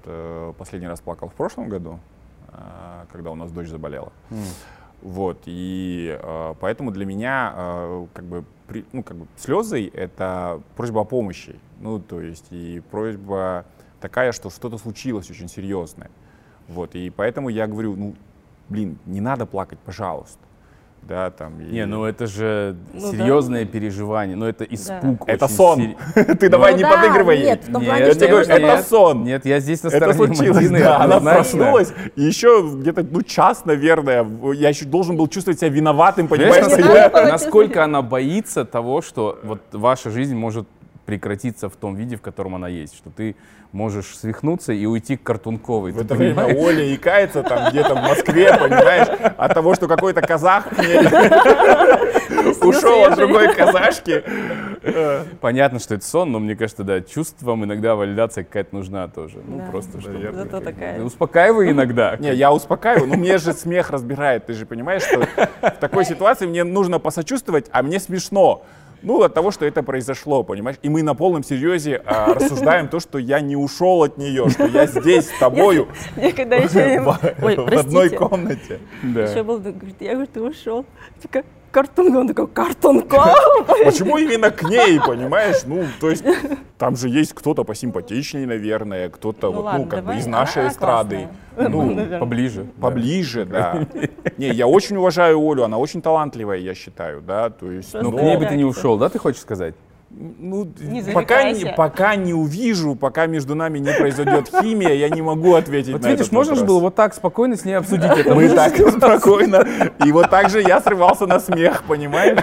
Последний 0.58 0.88
раз 0.88 0.99
плакал 0.99 1.29
в 1.29 1.34
прошлом 1.34 1.69
году, 1.69 1.99
когда 3.10 3.31
у 3.31 3.36
нас 3.36 3.51
дочь 3.51 3.69
заболела. 3.69 4.12
М. 4.29 4.39
Вот, 5.05 5.43
и 5.45 6.17
э, 6.19 6.53
поэтому 6.60 6.89
для 6.89 7.05
меня 7.05 7.53
э, 7.55 8.08
как 8.12 8.25
бы, 8.25 8.43
при- 8.67 8.86
ну, 8.93 9.04
как 9.04 9.17
бы 9.17 9.28
слезы— 9.38 9.89
это 9.93 10.62
просьба 10.75 11.01
о 11.01 11.06
помощи. 11.06 11.60
Ну, 11.80 11.99
то 11.99 12.21
есть 12.21 12.47
и 12.51 12.82
просьба 12.91 13.65
такая, 13.99 14.32
что 14.32 14.49
что-то 14.49 14.78
случилось 14.78 15.30
очень 15.30 15.47
серьезное. 15.47 16.10
Вот, 16.67 16.95
и 16.95 17.10
поэтому 17.10 17.49
я 17.49 17.67
говорю, 17.67 17.95
ну, 17.95 18.15
блин, 18.69 18.97
не 19.06 19.21
надо 19.21 19.45
плакать, 19.45 19.80
пожалуйста. 19.80 20.39
Да, 21.08 21.30
там. 21.30 21.60
и- 21.62 21.65
Не, 21.72 21.86
ну 21.86 22.04
это 22.06 22.26
же 22.28 22.76
Ну 22.94 23.00
да. 23.12 23.18
серьезное 23.18 23.65
переживание, 23.65 24.36
но 24.36 24.48
это 24.48 24.63
испуг. 24.63 25.22
Это 25.28 25.46
очень 25.46 25.56
сон. 25.56 25.80
сери- 25.80 26.34
Ты 26.39 26.50
давай 26.50 26.72
Ну 26.72 26.78
не 26.78 26.84
да, 26.84 26.91
подыгрывай 26.91 27.38
ей. 27.38 27.46
нет, 27.46 27.63
в 27.63 27.72
том 27.72 27.82
Нет, 27.82 27.89
плане, 27.91 28.06
Я 28.06 28.12
что 28.12 28.20
тебе 28.20 28.30
говорю, 28.32 28.48
это 28.50 28.84
сон. 28.84 29.24
Нет, 29.24 29.46
я 29.46 29.60
здесь 29.60 29.84
на 29.84 29.88
Это 29.89 29.98
стороне 29.98 30.18
случилось, 30.18 30.56
Мадины, 30.56 30.80
да, 30.80 30.98
она 31.02 31.20
проснулась, 31.20 31.94
и 32.15 32.22
еще 32.24 32.68
где-то, 32.76 33.06
ну, 33.10 33.22
час, 33.22 33.65
наверное, 33.65 34.26
я 34.54 34.70
еще 34.70 34.86
должен 34.86 35.15
был 35.18 35.28
чувствовать 35.28 35.60
себя 35.60 35.70
виноватым, 35.70 36.28
Понимаешь, 36.28 36.65
насколько 37.30 37.84
она 37.84 38.02
боится 38.02 38.65
того, 38.65 39.02
что 39.02 39.39
вот 39.44 39.62
ваша 39.74 40.10
жизнь 40.10 40.36
может 40.36 40.68
прекратиться 41.06 41.70
в 41.70 41.76
том 41.76 41.96
виде, 41.96 42.15
в 42.18 42.22
котором 42.22 42.56
она 42.56 42.68
есть, 42.68 42.96
что 42.96 43.10
ты 43.10 43.36
можешь 43.72 44.18
свихнуться 44.18 44.74
и 44.74 44.86
уйти 44.86 45.18
к 45.18 45.24
картунковой. 45.24 45.91
В 45.91 46.00
это 46.00 46.15
время 46.15 46.36
понимаешь? 46.36 46.58
Оля 46.65 46.96
икается 46.96 47.44
там 47.44 47.70
где-то 47.70 47.94
в 47.96 48.02
Москве, 48.02 48.58
понимаешь, 48.58 49.08
от 49.38 49.54
того, 49.54 49.76
что 49.76 49.88
какой-то 49.88 50.22
казах 50.22 50.68
ушел 52.62 53.06
от 53.06 53.15
другой 53.18 53.54
казашки. 53.54 54.24
Понятно, 55.41 55.80
что 55.80 55.96
это 55.96 56.06
сон, 56.06 56.32
но 56.32 56.39
мне 56.39 56.56
кажется, 56.56 56.84
да, 56.84 57.02
чувствам 57.02 57.63
иногда 57.65 57.96
валидация 57.96 58.44
какая-то 58.44 58.76
нужна 58.76 59.08
тоже. 59.08 59.39
Ну, 59.46 59.58
Да. 59.58 59.65
просто 59.72 60.00
чтобы... 60.00 60.15
Наверное. 60.15 60.44
Зато 60.44 60.60
такая. 60.62 61.02
Успокаивай 61.04 61.72
иногда. 61.72 62.15
Не, 62.18 62.34
я 62.34 62.52
успокаиваю, 62.54 63.08
но 63.08 63.15
мне 63.15 63.38
же 63.38 63.54
смех 63.54 63.89
разбирает, 63.89 64.46
ты 64.46 64.54
же 64.54 64.65
понимаешь, 64.65 65.02
что 65.04 65.28
в 65.62 65.80
такой 65.80 66.06
ситуации 66.06 66.46
мне 66.46 66.63
нужно 66.63 67.00
посочувствовать, 67.00 67.68
а 67.72 67.84
мне 67.84 68.00
смешно. 68.00 68.63
Ну, 69.01 69.21
от 69.21 69.34
того, 69.34 69.51
что 69.51 69.65
это 69.65 69.84
произошло, 69.84 70.43
понимаешь? 70.43 70.77
И 70.81 70.89
мы 70.89 71.03
на 71.03 71.15
полном 71.15 71.43
серьезе 71.43 72.01
а, 72.05 72.34
рассуждаем 72.34 72.88
то, 72.88 72.99
что 72.99 73.17
я 73.17 73.39
не 73.39 73.55
ушел 73.55 74.03
от 74.03 74.17
нее, 74.17 74.49
что 74.49 74.65
я 74.65 74.88
здесь 74.88 75.29
с 75.29 75.39
тобою 75.39 75.88
Я 76.15 76.31
когда 76.31 76.55
еще... 76.55 77.01
В 77.01 77.77
одной 77.77 78.10
комнате. 78.10 78.79
Еще 79.03 79.43
был, 79.43 79.60
говорит, 79.60 79.95
я 79.99 80.13
говорю, 80.13 80.29
ты 80.31 80.41
ушел. 80.41 80.86
Такая, 81.21 81.45
картонка. 81.75 82.17
Он 82.17 82.27
такой, 82.27 82.47
картонка. 82.47 83.35
Почему 83.83 84.17
именно 84.17 84.49
к 84.49 84.63
ней, 84.63 84.99
понимаешь? 85.05 85.63
Ну, 85.65 85.83
то 85.99 86.09
есть 86.09 86.23
там 86.77 86.95
же 86.95 87.09
есть 87.09 87.33
кто-то 87.33 87.65
посимпатичнее, 87.65 88.47
наверное, 88.47 89.09
кто-то 89.09 89.51
вот, 89.51 89.73
ну, 89.73 89.85
как 89.85 90.05
бы 90.05 90.15
из 90.15 90.25
нашей 90.25 90.69
эстрады. 90.69 91.27
классная. 91.55 91.69
Ну, 91.69 91.85
Наверное. 91.85 92.19
Поближе. 92.19 92.65
поближе, 92.81 93.45
да. 93.45 93.88
Не, 94.38 94.49
я 94.49 94.67
очень 94.67 94.97
уважаю 94.97 95.38
Олю, 95.39 95.63
она 95.63 95.77
очень 95.77 96.01
талантливая, 96.01 96.57
я 96.57 96.73
считаю, 96.73 97.21
да, 97.21 97.49
то 97.49 97.71
есть... 97.71 97.93
Ну, 97.93 98.11
к 98.11 98.21
ней 98.21 98.38
бы 98.38 98.45
ты 98.45 98.55
не 98.57 98.65
ушел, 98.65 98.97
да, 98.97 99.07
ты 99.09 99.19
хочешь 99.19 99.41
сказать? 99.41 99.73
Ну, 100.17 100.71
Не 100.80 101.01
пока, 101.01 101.51
не, 101.51 101.65
пока 101.65 102.15
не 102.15 102.34
увижу, 102.34 102.95
пока 102.95 103.25
между 103.25 103.54
нами 103.54 103.80
не 103.80 103.91
произойдет 103.91 104.49
химия, 104.49 104.93
я 104.93 105.10
не 105.10 105.21
могу 105.21 105.56
ответить 105.56 105.91
Вот 105.91 106.04
на 106.04 106.08
видишь, 106.08 106.21
этот 106.21 106.32
можно 106.32 106.56
же 106.56 106.63
было 106.63 106.80
вот 106.80 106.95
так 106.95 107.13
спокойно 107.13 107.58
с 107.58 107.65
ней 107.65 107.73
обсудить 107.73 108.12
это. 108.17 108.34
Мы 108.34 108.47
так 108.47 108.78
спокойно. 108.78 109.67
И 110.06 110.12
вот 110.13 110.30
так 110.30 110.49
же 110.49 110.62
я 110.62 110.80
срывался 110.80 111.28
на 111.28 111.41
смех, 111.41 111.84
понимаешь? 111.86 112.39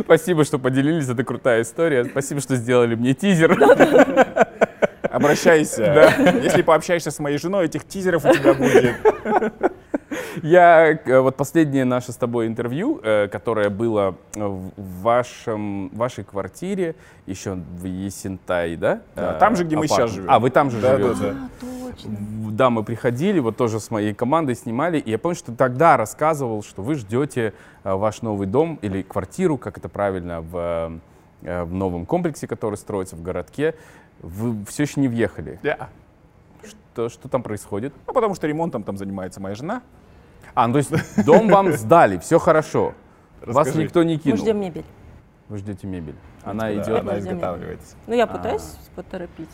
Спасибо, 0.00 0.44
что 0.44 0.58
поделились, 0.58 1.08
это 1.08 1.22
крутая 1.22 1.62
история. 1.62 2.04
Спасибо, 2.04 2.40
что 2.40 2.56
сделали 2.56 2.96
мне 2.96 3.14
тизер. 3.14 3.56
Обращайся. 5.02 6.12
Если 6.42 6.62
пообщаешься 6.62 7.12
с 7.12 7.20
моей 7.20 7.38
женой, 7.38 7.66
этих 7.66 7.86
тизеров 7.86 8.24
у 8.24 8.32
тебя 8.34 8.54
будет. 8.54 8.96
Я 10.42 10.92
э, 10.92 11.20
вот 11.20 11.36
последнее 11.36 11.84
наше 11.84 12.12
с 12.12 12.16
тобой 12.16 12.46
интервью, 12.46 13.00
э, 13.02 13.28
которое 13.28 13.70
было 13.70 14.16
в 14.34 14.70
вашем, 15.02 15.88
вашей 15.90 16.24
квартире, 16.24 16.94
еще 17.26 17.54
в 17.54 17.84
Есентай, 17.84 18.76
да? 18.76 19.02
Да, 19.14 19.36
Э, 19.36 19.38
там 19.38 19.56
же, 19.56 19.64
где 19.64 19.76
мы 19.76 19.86
сейчас 19.88 20.10
живем. 20.10 20.30
А, 20.30 20.38
вы 20.38 20.50
там 20.50 20.70
же 20.70 20.80
Да, 20.80 20.96
живете? 20.96 21.20
да, 21.20 21.32
да. 21.32 21.36
А, 21.62 22.50
Да, 22.50 22.70
мы 22.70 22.82
приходили, 22.84 23.38
вот 23.38 23.56
тоже 23.56 23.80
с 23.80 23.90
моей 23.90 24.14
командой 24.14 24.54
снимали, 24.54 24.98
и 24.98 25.10
я 25.10 25.18
помню, 25.18 25.36
что 25.36 25.52
тогда 25.52 25.96
рассказывал, 25.96 26.62
что 26.62 26.82
вы 26.82 26.94
ждете 26.96 27.52
э, 27.84 27.92
ваш 27.94 28.22
новый 28.22 28.46
дом 28.46 28.78
или 28.82 29.02
квартиру, 29.02 29.56
как 29.58 29.78
это 29.78 29.88
правильно, 29.88 30.40
в, 30.40 31.00
э, 31.42 31.64
в 31.64 31.72
новом 31.72 32.06
комплексе, 32.06 32.46
который 32.46 32.76
строится 32.76 33.16
в 33.16 33.22
городке. 33.22 33.74
Вы 34.20 34.64
все 34.66 34.84
еще 34.84 35.00
не 35.00 35.08
въехали. 35.08 35.58
Да. 35.62 35.88
Что, 36.92 37.08
что 37.08 37.28
там 37.28 37.42
происходит? 37.42 37.92
Ну, 38.06 38.12
потому 38.12 38.34
что 38.34 38.46
ремонтом 38.46 38.82
там 38.82 38.96
занимается 38.96 39.40
моя 39.40 39.54
жена. 39.54 39.82
А, 40.54 40.66
ну 40.66 40.74
то 40.74 40.78
есть 40.78 41.24
дом 41.24 41.48
вам 41.48 41.72
сдали, 41.72 42.18
все 42.18 42.38
хорошо. 42.38 42.94
Вас 43.44 43.66
Расскажи. 43.66 43.84
никто 43.84 44.02
не 44.02 44.14
Мы 44.14 44.20
кинул. 44.20 44.38
ждет 44.38 44.54
мебель. 44.56 44.84
Вы 45.48 45.58
ждете 45.58 45.86
мебель. 45.86 46.14
Она 46.44 46.64
Да, 46.64 46.74
идет. 46.74 46.88
она 47.00 47.12
Мы 47.14 47.20
ждем 47.20 47.32
изготавливается. 47.32 47.96
Ну, 48.06 48.14
я 48.14 48.26
пытаюсь 48.26 48.76
поторопить. 48.94 49.48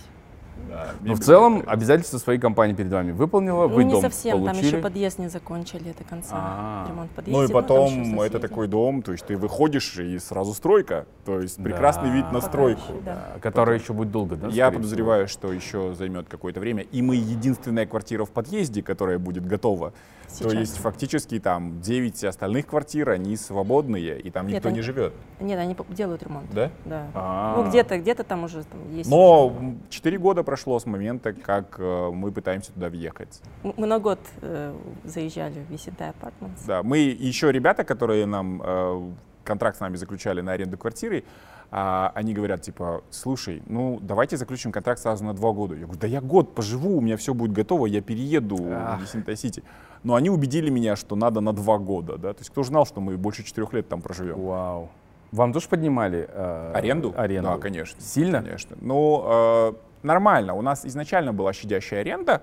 Да, 0.69 0.87
Но 0.87 0.99
в 0.99 1.03
мебель 1.05 1.19
целом 1.23 1.53
изготавливается. 1.59 1.73
обязательства 1.73 2.19
своей 2.19 2.39
компании 2.41 2.75
перед 2.75 2.91
вами 2.91 3.13
выполнила, 3.13 3.69
Ну, 3.69 3.75
вы 3.75 3.85
не 3.85 3.93
дом 3.93 4.03
совсем, 4.03 4.33
там 4.39 4.47
получили. 4.47 4.67
еще 4.67 4.79
подъезд 4.79 5.19
не 5.19 5.29
закончили 5.29 5.95
до 5.97 6.05
конца. 6.05 6.35
А. 6.35 6.87
Ремонт 6.89 7.11
подъезда. 7.13 7.41
Ну 7.41 7.49
и 7.49 7.53
потом 7.53 8.21
это 8.21 8.41
такой 8.41 8.67
дом, 8.69 9.03
то 9.03 9.13
есть 9.13 9.25
ты 9.25 9.37
выходишь 9.37 9.97
и 9.99 10.19
сразу 10.19 10.53
стройка, 10.55 11.07
то 11.25 11.41
есть 11.41 11.63
прекрасный 11.63 12.09
Да. 12.11 12.15
вид 12.17 12.33
на 12.33 12.41
стройку. 12.41 12.83
Да. 13.05 13.29
А, 13.37 13.39
Которая 13.41 13.79
еще 13.79 13.93
будет 13.93 14.11
долго, 14.11 14.35
да? 14.37 14.49
Я 14.49 14.67
скорее 14.67 14.77
подозреваю, 14.79 15.29
что 15.29 15.53
еще 15.53 15.95
займет 15.95 16.29
какое-то 16.29 16.59
время. 16.61 16.83
И 16.83 17.01
мы 17.03 17.15
единственная 17.17 17.87
квартира 17.87 18.25
в 18.25 18.31
подъезде, 18.31 18.83
которая 18.83 19.19
будет 19.19 19.47
готова. 19.47 19.93
Сейчас. 20.29 20.53
То 20.53 20.59
есть 20.59 20.77
фактически 20.77 21.41
там 21.41 21.81
9 21.81 22.25
остальных 22.25 22.67
квартир, 22.67 23.11
они 23.11 23.37
свободные, 23.37 24.21
и 24.21 24.31
там 24.31 24.47
Нет, 24.47 24.57
никто 24.57 24.69
они- 24.69 24.77
не 24.77 24.83
живет. 24.83 25.15
Нет, 25.41 25.59
они 25.59 25.77
делают 25.91 26.23
ремонт. 26.23 26.51
Да? 26.53 26.71
Да. 26.85 27.07
А. 27.15 27.57
Ну, 27.57 27.69
где-то, 27.69 27.99
где-то 27.99 28.25
там 28.25 28.45
уже 28.45 28.65
там 28.65 28.95
есть. 28.95 29.11
Но 29.11 29.75
4 29.89 30.19
года 30.19 30.43
прошло 30.43 30.79
с 30.79 30.87
момента, 30.87 31.33
как 31.33 31.77
э, 31.79 32.11
мы 32.13 32.31
пытаемся 32.31 32.73
туда 32.73 32.89
въехать. 32.91 33.41
Мы 33.63 33.87
на 33.87 33.99
год 33.99 34.21
э, 34.43 34.75
заезжали 35.05 35.65
в 35.67 35.71
Esentai 35.73 36.11
Apartments. 36.11 36.63
Да, 36.65 36.83
мы 36.83 36.99
еще 36.99 37.51
ребята, 37.51 37.85
которые 37.85 38.27
нам 38.27 38.63
э, 38.63 39.11
контракт 39.45 39.79
с 39.79 39.81
нами 39.81 39.97
заключали 39.97 40.43
на 40.43 40.53
аренду 40.53 40.77
квартиры, 40.77 41.25
а, 41.71 42.13
они 42.15 42.33
говорят, 42.33 42.63
типа, 42.63 43.03
слушай, 43.11 43.63
ну 43.67 43.99
давайте 44.01 44.37
заключим 44.37 44.73
контракт 44.73 45.01
сразу 45.01 45.25
на 45.25 45.35
два 45.35 45.53
года. 45.53 45.75
Я 45.75 45.83
говорю, 45.83 46.01
да 46.01 46.07
я 46.07 46.21
год 46.21 46.55
поживу, 46.55 46.97
у 46.97 47.01
меня 47.01 47.17
все 47.17 47.35
будет 47.35 47.53
готово, 47.53 47.87
я 47.87 48.01
перееду 48.01 48.59
Ах. 48.71 48.99
в 48.99 49.03
Esentai 49.03 49.38
City. 49.38 49.63
Но 50.03 50.15
они 50.15 50.31
убедили 50.31 50.71
меня, 50.71 50.97
что 50.97 51.17
надо 51.17 51.41
на 51.41 51.53
два 51.53 51.79
года, 51.79 52.17
да, 52.17 52.33
то 52.33 52.41
есть 52.41 52.51
кто 52.51 52.63
знал, 52.63 52.87
что 52.87 53.01
мы 53.01 53.17
больше 53.17 53.43
четырех 53.43 53.73
лет 53.73 53.89
там 53.89 54.01
проживем. 54.01 54.41
Вау. 54.41 54.89
Вам 55.33 55.53
тоже 55.53 55.69
поднимали 55.69 56.27
э, 56.27 56.73
Аренду? 56.75 57.13
Аренду. 57.17 57.51
Да, 57.51 57.59
конечно. 57.59 58.01
Сильно? 58.01 58.43
Конечно. 58.43 58.77
Ну, 58.81 59.25
э, 59.27 59.73
нормально. 60.03 60.55
У 60.55 60.63
нас 60.63 60.87
изначально 60.87 61.35
была 61.35 61.53
щадящая 61.53 62.01
аренда, 62.01 62.43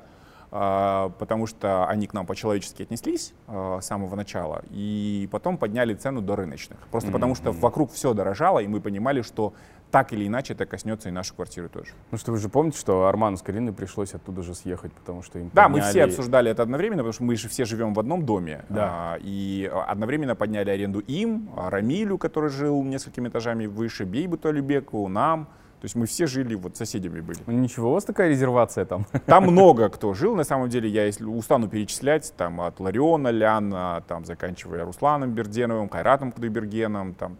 потому 1.19 1.47
что 1.47 1.85
они 1.87 2.07
к 2.07 2.13
нам 2.13 2.25
по-человечески 2.25 2.83
отнеслись 2.83 3.33
э, 3.47 3.79
с 3.81 3.85
самого 3.85 4.15
начала, 4.15 4.63
и 4.69 5.27
потом 5.31 5.57
подняли 5.57 5.93
цену 5.93 6.21
до 6.21 6.35
рыночных. 6.35 6.79
Просто 6.91 7.11
потому 7.11 7.35
что 7.35 7.51
вокруг 7.51 7.91
все 7.91 8.13
дорожало, 8.13 8.59
и 8.59 8.67
мы 8.67 8.79
понимали, 8.79 9.21
что 9.21 9.53
так 9.91 10.13
или 10.13 10.27
иначе 10.27 10.53
это 10.53 10.65
коснется 10.65 11.09
и 11.09 11.11
нашу 11.11 11.35
квартиру 11.35 11.69
тоже. 11.69 11.91
Ну 12.11 12.17
что 12.17 12.31
вы 12.31 12.37
же 12.37 12.49
помните, 12.49 12.77
что 12.77 13.07
Арману 13.07 13.37
с 13.37 13.41
Кариной 13.41 13.71
пришлось 13.73 14.13
оттуда 14.13 14.43
же 14.43 14.53
съехать, 14.53 14.91
потому 14.93 15.21
что 15.21 15.39
им 15.39 15.51
Да, 15.53 15.69
мы 15.69 15.79
подняли- 15.79 15.89
все 15.89 16.03
обсуждали 16.03 16.51
это 16.51 16.63
одновременно, 16.63 17.03
потому 17.03 17.13
что 17.13 17.23
мы 17.23 17.35
же 17.35 17.47
все 17.49 17.65
живем 17.65 17.93
в 17.93 17.99
одном 17.99 18.25
доме. 18.25 18.65
Да. 18.69 19.13
А, 19.13 19.17
и 19.21 19.71
одновременно 19.87 20.35
подняли 20.35 20.69
аренду 20.69 20.99
им, 20.99 21.49
а, 21.55 21.69
Рамилю, 21.69 22.17
который 22.17 22.49
жил 22.49 22.83
несколькими 22.83 23.29
этажами 23.29 23.67
выше, 23.67 24.05
Бейбуту 24.05 24.49
Алюбеку, 24.49 25.07
нам. 25.07 25.47
То 25.86 25.88
есть 25.88 25.95
мы 25.95 26.08
все 26.08 26.26
жили, 26.26 26.56
вот 26.56 26.76
соседями 26.76 27.19
были. 27.21 27.38
Ну 27.45 27.54
ничего, 27.54 27.91
у 27.91 27.93
вас 27.93 28.04
такая 28.04 28.28
резервация 28.30 28.86
там. 28.86 29.06
Там 29.28 29.43
много 29.43 29.88
кто 29.89 30.15
жил, 30.15 30.36
на 30.36 30.43
самом 30.43 30.67
деле, 30.67 30.89
я 30.89 31.06
если 31.06 31.26
устану 31.26 31.67
перечислять, 31.69 32.34
там 32.36 32.60
от 32.60 32.80
Лариона 32.80 33.28
Ляна, 33.28 34.04
там 34.08 34.26
заканчивая 34.26 34.84
Русланом 34.84 35.34
Берденовым, 35.34 35.88
Кайратом 35.88 36.32
Кудайбергеном, 36.32 37.13
там 37.13 37.38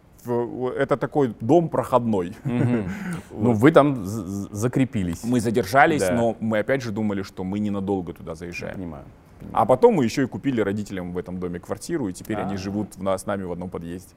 это 0.78 0.96
такой 0.96 1.34
дом 1.40 1.68
проходной. 1.68 2.36
Ну 3.32 3.52
вы 3.52 3.72
там 3.72 4.04
закрепились. 4.04 5.24
Мы 5.24 5.40
задержались, 5.40 6.02
Да. 6.02 6.14
но 6.14 6.36
мы 6.38 6.60
опять 6.60 6.82
же 6.82 6.92
думали, 6.92 7.22
что 7.22 7.42
мы 7.42 7.58
ненадолго 7.58 8.12
туда 8.12 8.36
заезжаем. 8.36 8.76
Понимаю. 8.76 9.04
А 9.52 9.66
потом 9.66 9.94
мы 9.94 10.04
еще 10.04 10.22
и 10.22 10.26
купили 10.26 10.60
родителям 10.60 11.12
в 11.12 11.18
этом 11.18 11.40
доме 11.40 11.58
квартиру, 11.58 12.06
и 12.08 12.12
теперь 12.12 12.36
А. 12.36 12.46
они 12.46 12.56
живут 12.56 12.94
в 12.94 13.02
нас, 13.02 13.22
с 13.22 13.26
нами 13.26 13.42
в 13.42 13.50
одном 13.50 13.70
подъезде. 13.70 14.14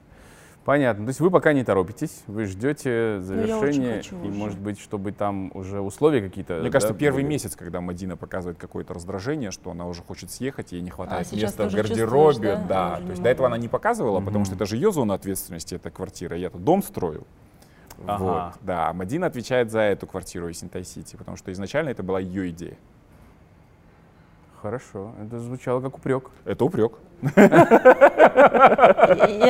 Понятно. 0.69 1.05
То 1.05 1.09
есть 1.09 1.19
вы 1.19 1.31
пока 1.31 1.51
не 1.53 1.63
торопитесь, 1.63 2.21
вы 2.27 2.45
ждете 2.45 3.21
завершения, 3.21 3.95
хочу 4.03 4.15
и 4.17 4.27
уже. 4.27 4.37
может 4.37 4.59
быть, 4.59 4.79
чтобы 4.79 5.11
там 5.11 5.49
уже 5.55 5.81
условия 5.81 6.21
какие-то. 6.21 6.57
Мне 6.57 6.65
да, 6.65 6.69
кажется, 6.69 6.93
первый 6.93 7.23
были? 7.23 7.31
месяц, 7.31 7.55
когда 7.55 7.81
Мадина 7.81 8.15
показывает 8.15 8.59
какое-то 8.59 8.93
раздражение, 8.93 9.49
что 9.49 9.71
она 9.71 9.87
уже 9.87 10.03
хочет 10.03 10.29
съехать, 10.29 10.71
ей 10.71 10.81
не 10.81 10.91
хватает 10.91 11.27
А, 11.31 11.35
места 11.35 11.67
в 11.67 11.73
гардеробе. 11.73 12.55
да? 12.55 12.65
Да, 12.67 12.95
то 12.97 13.09
есть 13.09 13.23
до 13.23 13.29
этого 13.29 13.47
она 13.47 13.57
не 13.57 13.67
показывала, 13.67 14.19
потому 14.19 14.45
что 14.45 14.53
это 14.53 14.67
же 14.67 14.75
ее 14.75 14.91
зона 14.91 15.15
ответственности, 15.15 15.73
эта 15.73 15.89
квартира. 15.89 16.37
Я-то 16.37 16.59
дом 16.59 16.83
строю. 16.83 17.25
Ага. 18.05 18.23
Вот, 18.23 18.53
да, 18.61 18.93
Мадина 18.93 19.25
отвечает 19.25 19.71
за 19.71 19.79
эту 19.79 20.05
квартиру 20.05 20.49
из 20.49 20.59
Синтай-Сити, 20.59 21.15
потому 21.15 21.35
что 21.35 21.51
изначально 21.51 21.89
это 21.89 22.03
была 22.03 22.19
ее 22.19 22.47
идея. 22.51 22.77
Хорошо. 24.61 25.13
Это 25.21 25.39
звучало 25.39 25.79
как 25.79 25.97
упрек. 25.97 26.31
Это 26.43 26.65
упрек. 26.65 26.93
Я 27.35 27.39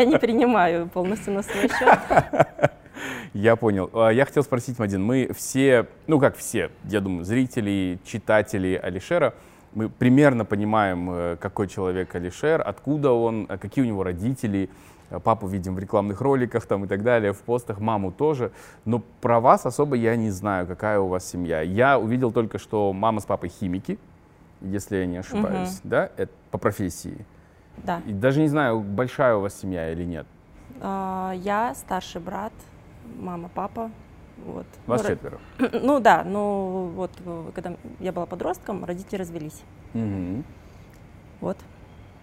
не 0.06 0.20
принимаю 0.20 0.88
полностью 0.88 1.34
на 1.34 1.42
свой 1.42 1.68
счет. 1.68 2.00
Я 3.34 3.56
понял. 3.56 3.90
А, 3.94 4.10
Я 4.10 4.26
хотел 4.26 4.44
спросить, 4.44 4.78
Мадин, 4.78 5.04
мы 5.04 5.32
все, 5.36 5.88
ну 6.08 6.20
как 6.20 6.36
все, 6.36 6.70
я 6.84 7.00
думаю, 7.00 7.26
зрители, 7.26 8.00
читатели 8.04 8.80
Алишера, 8.82 9.34
мы 9.74 9.88
примерно 9.88 10.46
понимаем, 10.46 11.10
э, 11.12 11.38
какой 11.40 11.68
человек 11.68 12.14
Алишер, 12.16 12.62
откуда 12.66 13.12
он, 13.12 13.46
э, 13.48 13.58
какие 13.58 13.84
у 13.84 13.88
него 13.88 14.04
родители. 14.04 14.70
Э, 15.12 15.20
Папу 15.20 15.48
видим 15.48 15.76
в 15.76 15.80
рекламных 15.80 16.22
роликах 16.22 16.66
там 16.66 16.86
и 16.86 16.88
так 16.88 17.04
далее, 17.04 17.34
в 17.34 17.42
постах, 17.42 17.80
маму 17.80 18.12
тоже. 18.12 18.52
Но 18.86 19.02
про 19.22 19.40
вас 19.40 19.66
особо 19.66 19.96
я 19.96 20.16
не 20.16 20.32
знаю, 20.32 20.66
какая 20.68 21.00
у 21.00 21.08
вас 21.08 21.28
семья. 21.30 21.62
Я 21.62 22.00
увидел 22.00 22.32
только, 22.32 22.58
что 22.58 22.94
мама 22.94 23.22
с 23.22 23.26
папой 23.26 23.50
химики, 23.50 24.00
если 24.62 24.98
я 24.98 25.06
не 25.06 25.18
ошибаюсь, 25.18 25.80
да, 25.84 26.10
это 26.18 26.32
по 26.52 26.58
профессии. 26.58 27.26
Да. 27.78 28.02
И 28.06 28.14
даже 28.14 28.42
не 28.42 28.48
знаю, 28.48 28.82
большая 28.82 29.36
у 29.36 29.42
вас 29.42 29.58
семья 29.60 29.92
или 29.92 30.04
нет. 30.04 30.26
А, 30.82 31.34
Я 31.36 31.74
старший 31.76 32.22
брат, 32.22 32.54
мама, 33.18 33.50
папа. 33.54 33.92
Вот. 34.46 34.66
Вас 34.88 35.04
Ну, 35.04 35.10
ро- 35.10 35.12
четверо. 35.12 35.40
Ну 35.82 36.00
да, 36.00 36.24
ну 36.24 36.92
вот 36.96 37.12
э, 37.26 37.52
когда 37.54 37.76
я 38.00 38.12
была 38.14 38.26
подростком, 38.26 38.86
родители 38.86 39.20
развелись. 39.20 39.62
Мгм. 39.94 40.44
Вот. 41.42 41.58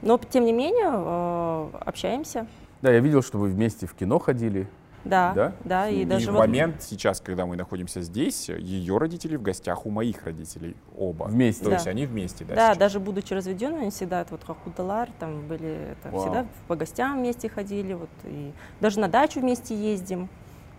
Но 0.02 0.18
тем 0.18 0.44
не 0.44 0.52
менее 0.52 0.90
э, 0.92 1.68
общаемся. 1.80 2.46
Да, 2.82 2.90
я 2.90 3.00
видел, 3.00 3.22
что 3.22 3.38
вы 3.38 3.48
вместе 3.48 3.86
в 3.86 3.94
кино 3.94 4.18
ходили. 4.18 4.68
Да, 5.08 5.32
Да? 5.34 5.52
да, 5.64 5.88
и, 5.88 6.02
И 6.02 6.04
даже 6.04 6.30
в 6.30 6.34
вот 6.34 6.40
момент 6.40 6.82
сейчас, 6.82 7.20
когда 7.20 7.46
мы 7.46 7.56
находимся 7.56 8.02
здесь, 8.02 8.48
ее 8.48 8.98
родители 8.98 9.36
в 9.36 9.42
гостях 9.42 9.86
у 9.86 9.90
моих 9.90 10.24
родителей 10.24 10.76
оба. 10.96 11.24
Вместе. 11.24 11.64
То 11.64 11.70
Да. 11.70 11.76
есть 11.76 11.86
они 11.86 12.06
вместе, 12.06 12.44
да? 12.44 12.54
Да, 12.54 12.66
сейчас? 12.68 12.78
даже 12.78 13.00
будучи 13.00 13.32
разведенными, 13.32 13.82
они 13.82 13.90
всегда 13.90 14.22
это 14.22 14.32
вот 14.32 14.44
как 14.44 14.66
Удалар, 14.66 15.08
там 15.18 15.46
были 15.46 15.92
это, 15.92 16.10
Вау. 16.10 16.20
всегда 16.22 16.46
по 16.68 16.76
гостям 16.76 17.18
вместе 17.18 17.48
ходили, 17.48 17.94
вот 17.94 18.10
и 18.24 18.52
даже 18.80 19.00
на 19.00 19.08
дачу 19.08 19.40
вместе 19.40 19.74
ездим. 19.74 20.28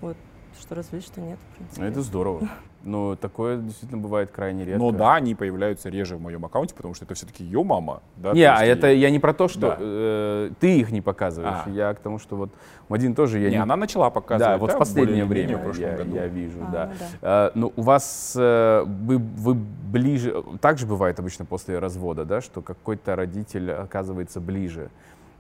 Вот 0.01 0.17
что 0.59 0.75
развелись, 0.75 1.05
что 1.05 1.21
нет, 1.21 1.37
в 1.53 1.57
принципе. 1.57 1.85
Это 1.85 2.01
здорово. 2.01 2.47
Но 2.87 3.17
такое 3.17 3.57
действительно 3.57 4.01
бывает 4.01 4.31
крайне 4.31 4.63
редко. 4.63 4.79
Но 4.79 4.91
да, 4.91 5.15
они 5.15 5.35
появляются 5.35 5.89
реже 5.89 6.15
в 6.15 6.21
моем 6.21 6.45
аккаунте, 6.45 6.73
потому 6.73 6.93
что 6.93 7.03
это 7.03 7.15
все-таки 7.15 7.43
ее 7.43 7.61
мама. 7.61 8.01
Да, 8.15 8.31
Не, 8.31 8.45
а 8.45 8.63
это 8.63 8.89
я 8.89 9.09
не 9.09 9.19
про 9.19 9.33
то, 9.33 9.49
что 9.49 9.59
Да. 9.59 9.77
э, 9.77 10.51
ты 10.61 10.79
их 10.79 10.91
не 10.91 11.01
показываешь. 11.01 11.63
А. 11.65 11.69
Я 11.69 11.93
к 11.93 11.99
тому, 11.99 12.17
что 12.17 12.37
вот 12.37 12.49
Мадин 12.87 13.13
тоже 13.13 13.39
я 13.39 13.49
Не, 13.49 13.55
не. 13.55 13.61
она 13.61 13.75
начала 13.75 14.09
показывать. 14.09 14.53
да, 14.53 14.57
вот 14.57 14.71
в 14.71 14.77
последнее 14.77 15.25
время 15.25 15.57
в 15.57 15.63
прошлом 15.63 15.83
я, 15.83 15.97
году. 15.97 16.15
я 16.15 16.27
вижу, 16.27 16.59
А, 16.65 16.71
да. 16.71 16.85
ну 16.85 16.97
да. 16.99 17.07
А, 17.21 17.51
ну, 17.55 17.73
у 17.75 17.81
вас 17.81 18.33
э, 18.37 18.83
вы, 18.85 19.17
вы 19.17 19.53
ближе, 19.53 20.41
так 20.61 20.77
же 20.77 20.87
бывает 20.87 21.19
обычно 21.19 21.43
после 21.43 21.79
развода, 21.79 22.23
да, 22.23 22.39
что 22.39 22.61
какой-то 22.61 23.17
родитель 23.17 23.69
оказывается 23.73 24.39
ближе. 24.39 24.89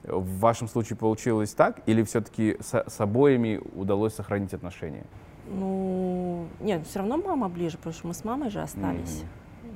В 0.03 0.39
вашем 0.39 0.67
случае 0.67 0.97
получилось 0.97 1.53
так, 1.53 1.77
или 1.85 2.03
все-таки 2.03 2.57
с, 2.59 2.83
с 2.87 2.99
обоими 2.99 3.61
удалось 3.73 4.13
сохранить 4.15 4.53
отношения? 4.53 5.05
Ну, 5.47 6.45
нет, 6.59 6.85
все 6.87 6.99
равно 6.99 7.17
мама 7.17 7.49
ближе, 7.49 7.77
потому 7.77 7.93
что 7.93 8.07
мы 8.07 8.13
с 8.13 8.23
мамой 8.23 8.49
же 8.49 8.61
остались. 8.61 9.23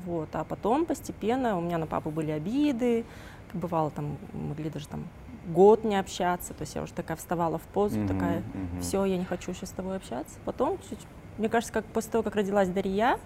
Вот, 0.05 0.29
а 0.33 0.43
потом 0.43 0.85
постепенно 0.85 1.57
у 1.57 1.61
меня 1.61 1.77
на 1.77 1.85
папу 1.87 2.09
были 2.09 2.31
обиды, 2.31 3.05
бывало 3.53 3.91
там, 3.91 4.17
могли 4.33 4.69
даже 4.69 4.87
там 4.87 5.03
год 5.47 5.83
не 5.83 5.95
общаться, 5.95 6.53
то 6.53 6.61
есть 6.61 6.75
я 6.75 6.83
уже 6.83 6.93
такая 6.93 7.17
вставала 7.17 7.57
в 7.57 7.63
позу, 7.63 7.97
Мгм, 7.99 8.07
такая, 8.07 8.43
все, 8.79 9.05
я 9.05 9.17
не 9.17 9.25
хочу 9.25 9.53
сейчас 9.53 9.69
с 9.69 9.73
тобой 9.73 9.97
общаться. 9.97 10.39
Потом, 10.45 10.77
чуть- 10.89 10.99
мне 11.37 11.49
кажется, 11.49 11.73
как 11.73 11.85
после 11.85 12.11
того, 12.11 12.23
как 12.23 12.35
родилась 12.35 12.69
Дарья, 12.69 13.17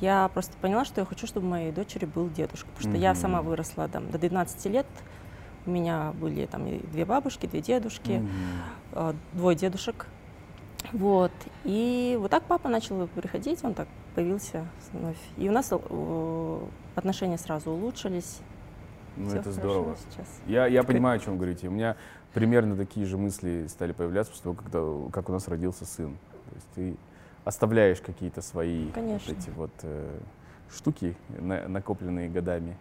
я 0.00 0.28
просто 0.28 0.56
поняла, 0.60 0.84
что 0.84 1.00
я 1.00 1.04
хочу, 1.06 1.26
чтобы 1.26 1.46
моей 1.46 1.72
дочери 1.72 2.04
был 2.04 2.28
дедушка, 2.28 2.68
потому 2.74 2.90
что 2.92 2.98
я 3.00 3.12
Мгм. 3.12 3.20
сама 3.20 3.42
выросла 3.42 3.88
там, 3.88 4.10
до 4.10 4.18
12 4.18 4.68
лет, 4.68 4.86
у 5.66 5.70
меня 5.70 6.12
были 6.20 6.46
там 6.46 6.66
и 6.66 6.78
две 6.78 7.04
бабушки, 7.04 7.46
две 7.46 7.60
дедушки, 7.60 8.22
э, 8.92 9.14
двое 9.32 9.56
дедушек. 9.56 10.06
Вот. 10.92 11.32
И 11.64 12.16
вот 12.20 12.30
так 12.30 12.44
папа 12.44 12.68
начал 12.68 13.06
приходить, 13.08 13.62
он 13.64 13.74
так 13.74 13.88
появился 14.14 14.66
вновь. 14.92 15.16
И 15.36 15.48
у 15.48 15.52
нас 15.52 15.68
э, 15.72 16.58
отношения 16.94 17.38
сразу 17.38 17.70
улучшились. 17.70 18.40
Ну, 19.16 19.28
Всё 19.28 19.38
это 19.38 19.52
здорово. 19.52 19.96
сейчас. 20.10 20.26
Я, 20.46 20.66
я 20.66 20.82
понимаю, 20.82 21.16
о 21.16 21.18
чем 21.20 21.36
говорите. 21.36 21.68
У 21.68 21.70
меня 21.70 21.96
примерно 22.32 22.76
такие 22.76 23.06
же 23.06 23.16
мысли 23.16 23.66
стали 23.68 23.92
появляться 23.92 24.32
после 24.32 24.42
того, 24.44 24.54
когда, 24.56 25.10
как 25.12 25.28
у 25.28 25.32
нас 25.32 25.46
родился 25.48 25.84
сын. 25.84 26.16
То 26.50 26.54
есть 26.54 26.66
ты 26.74 26.96
оставляешь 27.44 28.00
какие-то 28.00 28.42
свои 28.42 28.86
вот 28.94 29.28
эти 29.28 29.50
вот 29.50 29.70
э, 29.82 30.08
штуки, 30.74 31.16
на- 31.28 31.68
накопленные 31.68 32.28
годами. 32.28 32.76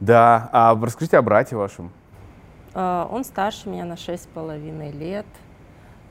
Да, 0.00 0.48
а 0.52 0.74
расскажите 0.80 1.18
о 1.18 1.22
брате 1.22 1.56
вашем. 1.56 1.90
Э, 2.74 3.06
Он 3.10 3.24
старше 3.24 3.68
меня 3.68 3.84
на 3.84 3.96
шесть 3.96 4.24
с 4.24 4.26
половиной 4.26 4.90
лет. 4.92 5.26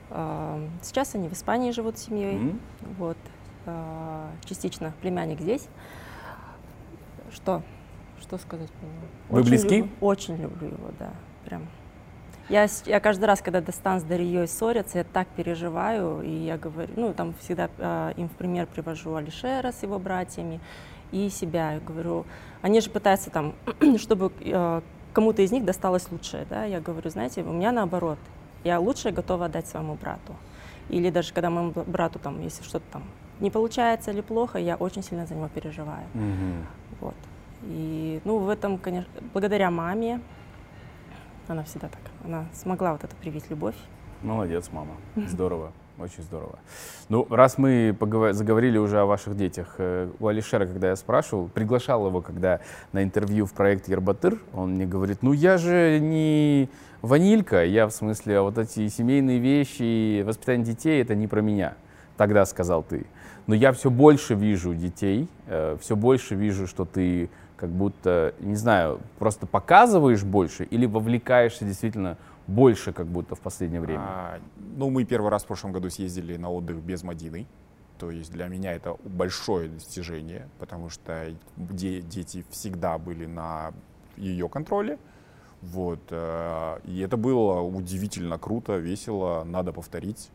Э, 0.09 0.67
Сейчас 0.81 1.15
они 1.15 1.27
в 1.29 1.33
Испании 1.33 1.71
живут 1.71 1.97
с 1.97 2.03
семьей. 2.05 2.35
М? 2.35 2.59
Вот. 2.97 3.17
Э, 3.65 4.27
Частично 4.45 4.93
племянник 5.01 5.39
здесь. 5.41 5.67
Что? 7.31 7.61
Что 8.19 8.37
сказать 8.37 8.71
по 8.71 8.85
нему? 8.85 8.95
Вы 9.29 9.39
Очень 9.39 9.49
близки? 9.49 9.77
люблю- 9.77 9.91
очень 10.01 10.35
люблю 10.37 10.67
его, 10.69 10.89
да. 10.99 11.09
Прям. 11.45 11.63
Я, 12.49 12.67
я 12.85 12.99
каждый 12.99 13.25
раз, 13.25 13.41
когда 13.41 13.61
Достан 13.61 13.99
с 14.01 14.03
Дарьей 14.03 14.47
ссорятся, 14.47 14.99
я 14.99 15.03
так 15.05 15.27
переживаю, 15.29 16.21
и 16.21 16.29
я 16.29 16.57
говорю, 16.57 16.91
ну, 16.95 17.13
там 17.13 17.33
всегда 17.39 17.69
э, 17.77 18.13
им 18.17 18.27
в 18.27 18.33
пример 18.33 18.67
привожу 18.67 19.15
Алишера 19.15 19.71
с 19.71 19.81
его 19.83 19.97
братьями 19.97 20.59
и 21.11 21.29
себя. 21.29 21.73
Я 21.73 21.79
говорю, 21.79 22.25
они 22.61 22.81
же 22.81 22.89
пытаются 22.89 23.29
там, 23.29 23.53
чтобы 23.97 24.31
э, 24.41 24.81
кому-то 25.13 25.41
из 25.41 25.51
них 25.51 25.63
досталось 25.63 26.11
лучшее, 26.11 26.45
да, 26.49 26.65
я 26.65 26.81
говорю, 26.81 27.09
знаете, 27.09 27.43
у 27.43 27.51
меня 27.53 27.71
наоборот, 27.71 28.19
я 28.63 28.79
лучшее 28.79 29.13
готова 29.13 29.45
отдать 29.45 29.67
своему 29.67 29.95
брату. 29.95 30.35
Или 30.89 31.09
даже 31.09 31.33
когда 31.33 31.49
моему 31.49 31.71
брату 31.71 32.19
там, 32.19 32.41
если 32.41 32.63
что-то 32.63 32.85
там 32.91 33.03
не 33.39 33.49
получается 33.49 34.11
или 34.11 34.21
плохо, 34.21 34.59
я 34.59 34.75
очень 34.75 35.03
сильно 35.03 35.25
за 35.25 35.35
него 35.35 35.49
переживаю. 35.49 36.05
Мгм. 36.13 36.65
Вот. 36.99 37.15
И, 37.63 38.21
ну, 38.25 38.39
в 38.39 38.49
этом, 38.49 38.77
конечно, 38.77 39.09
благодаря 39.33 39.71
маме, 39.71 40.21
она 41.47 41.63
всегда 41.63 41.87
так, 41.87 42.01
она 42.23 42.45
смогла 42.53 42.93
вот 42.93 43.03
это 43.03 43.15
привить 43.15 43.49
любовь. 43.49 43.75
Молодец, 44.21 44.69
мама. 44.71 44.95
Здорово. 45.27 45.71
Очень 45.99 46.23
здорово. 46.23 46.57
Ну, 47.07 47.27
раз 47.29 47.59
мы 47.59 47.95
заговорили 48.31 48.79
уже 48.79 48.99
о 48.99 49.05
ваших 49.05 49.37
детях, 49.37 49.75
э, 49.77 50.09
у 50.19 50.27
Алишера, 50.27 50.65
когда 50.65 50.89
я 50.89 50.95
спрашивал, 50.95 51.47
приглашал 51.49 52.07
его, 52.07 52.19
когда 52.21 52.61
на 52.93 53.03
интервью 53.03 53.45
в 53.45 53.53
проект 53.53 53.87
Ербатыр, 53.87 54.39
он 54.53 54.71
мне 54.71 54.87
говорит, 54.87 55.19
ну 55.21 55.33
я 55.33 55.59
же 55.59 55.99
не 55.99 56.67
ванилька, 57.03 57.63
я 57.63 57.85
в 57.85 57.91
смысле, 57.91 58.39
а 58.39 58.41
вот 58.41 58.57
эти 58.57 58.87
семейные 58.87 59.37
вещи, 59.37 60.23
воспитание 60.23 60.65
детей, 60.65 60.99
это 61.01 61.13
не 61.13 61.27
про 61.27 61.41
меня. 61.41 61.75
Тогда 62.17 62.45
сказал 62.45 62.81
ты. 62.81 63.05
Но 63.45 63.53
я 63.53 63.71
все 63.73 63.91
больше 63.91 64.33
вижу 64.33 64.73
детей, 64.73 65.27
все 65.79 65.95
больше 65.95 66.33
вижу, 66.35 66.65
что 66.65 66.85
ты 66.85 67.29
как 67.57 67.69
будто, 67.69 68.33
не 68.39 68.55
знаю, 68.55 68.99
просто 69.19 69.45
показываешь 69.45 70.23
больше 70.23 70.63
или 70.63 70.85
вовлекаешься 70.85 71.65
действительно 71.65 72.17
больше 72.47 72.93
как 72.93 73.07
будто 73.07 73.35
в 73.35 73.39
последнее 73.39 73.81
время? 73.81 74.01
А, 74.01 74.39
ну, 74.75 74.89
мы 74.89 75.03
первый 75.05 75.29
раз 75.29 75.43
в 75.43 75.47
прошлом 75.47 75.71
году 75.71 75.89
съездили 75.89 76.37
на 76.37 76.49
отдых 76.51 76.77
без 76.77 77.03
Мадины. 77.03 77.45
То 77.99 78.11
есть 78.11 78.31
для 78.31 78.47
меня 78.47 78.73
это 78.73 78.97
большое 79.03 79.69
достижение, 79.69 80.47
потому 80.59 80.89
что 80.89 81.33
де- 81.55 82.01
дети 82.01 82.43
всегда 82.49 82.97
были 82.97 83.25
на 83.25 83.71
ее 84.17 84.49
контроле. 84.49 84.97
Вот. 85.71 85.99
э, 86.09 86.79
И 86.85 86.99
это 86.99 87.17
было 87.17 87.61
удивительно 87.61 88.37
круто, 88.37 88.77
весело, 88.77 89.43
надо 89.43 89.71
повторить. 89.71 90.29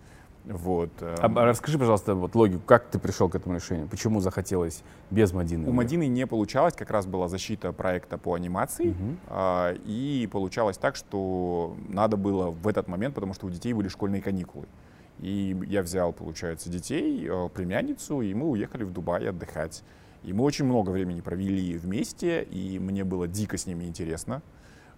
Вот. 0.44 0.90
э, 1.00 1.14
А, 1.20 1.26
а 1.26 1.44
расскажи, 1.44 1.78
пожалуйста, 1.78 2.14
вот 2.14 2.34
логику, 2.34 2.62
как 2.64 2.86
ты 2.86 2.98
пришел 2.98 3.28
к 3.28 3.34
этому 3.34 3.56
решению? 3.56 3.86
Почему 3.88 4.20
захотелось 4.20 4.82
без 5.10 5.32
Мадины? 5.32 5.68
У 5.68 5.72
Мадины 5.72 6.06
не 6.06 6.26
получалось, 6.26 6.74
как 6.74 6.90
раз 6.90 7.06
была 7.06 7.28
защита 7.28 7.72
проекта 7.72 8.16
по 8.16 8.34
анимации. 8.34 8.94
А, 9.28 9.74
И 9.84 10.26
получалось 10.32 10.78
так, 10.78 10.96
что 10.96 11.76
надо 11.88 12.16
было 12.16 12.50
в 12.50 12.66
этот 12.66 12.88
момент, 12.88 13.14
потому 13.14 13.34
что 13.34 13.46
у 13.46 13.50
детей 13.50 13.74
были 13.74 13.88
школьные 13.88 14.22
каникулы. 14.22 14.66
И 15.20 15.56
я 15.66 15.82
взял, 15.82 16.12
получается, 16.12 16.70
детей, 16.70 17.26
э, 17.28 17.48
племянницу, 17.52 18.22
и 18.22 18.32
мы 18.34 18.48
уехали 18.48 18.84
в 18.84 18.92
Дубай 18.92 19.28
отдыхать. 19.28 19.82
И 20.22 20.32
мы 20.32 20.44
очень 20.44 20.64
много 20.64 20.90
времени 20.90 21.20
провели 21.20 21.76
вместе, 21.76 22.42
и 22.42 22.78
мне 22.78 23.04
было 23.04 23.26
дико 23.28 23.56
с 23.58 23.66
ними 23.66 23.84
интересно. 23.84 24.42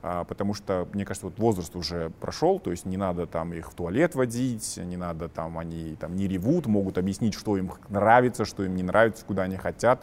А, 0.02 0.24
Потому 0.24 0.54
что, 0.54 0.88
мне 0.92 1.04
кажется, 1.04 1.26
вот 1.26 1.38
возраст 1.38 1.76
уже 1.76 2.10
прошел, 2.20 2.58
то 2.58 2.70
есть 2.70 2.86
не 2.86 2.96
надо 2.96 3.26
там 3.26 3.52
их 3.52 3.70
в 3.70 3.74
туалет 3.74 4.14
водить, 4.14 4.78
не 4.82 4.96
надо 4.96 5.28
там, 5.28 5.58
они 5.58 5.96
там 6.00 6.16
не 6.16 6.26
ревут, 6.26 6.66
могут 6.66 6.96
объяснить, 6.96 7.34
что 7.34 7.56
им 7.56 7.72
нравится, 7.88 8.44
что 8.44 8.64
им 8.64 8.74
не 8.74 8.82
нравится, 8.82 9.24
куда 9.24 9.42
они 9.42 9.56
хотят, 9.56 10.02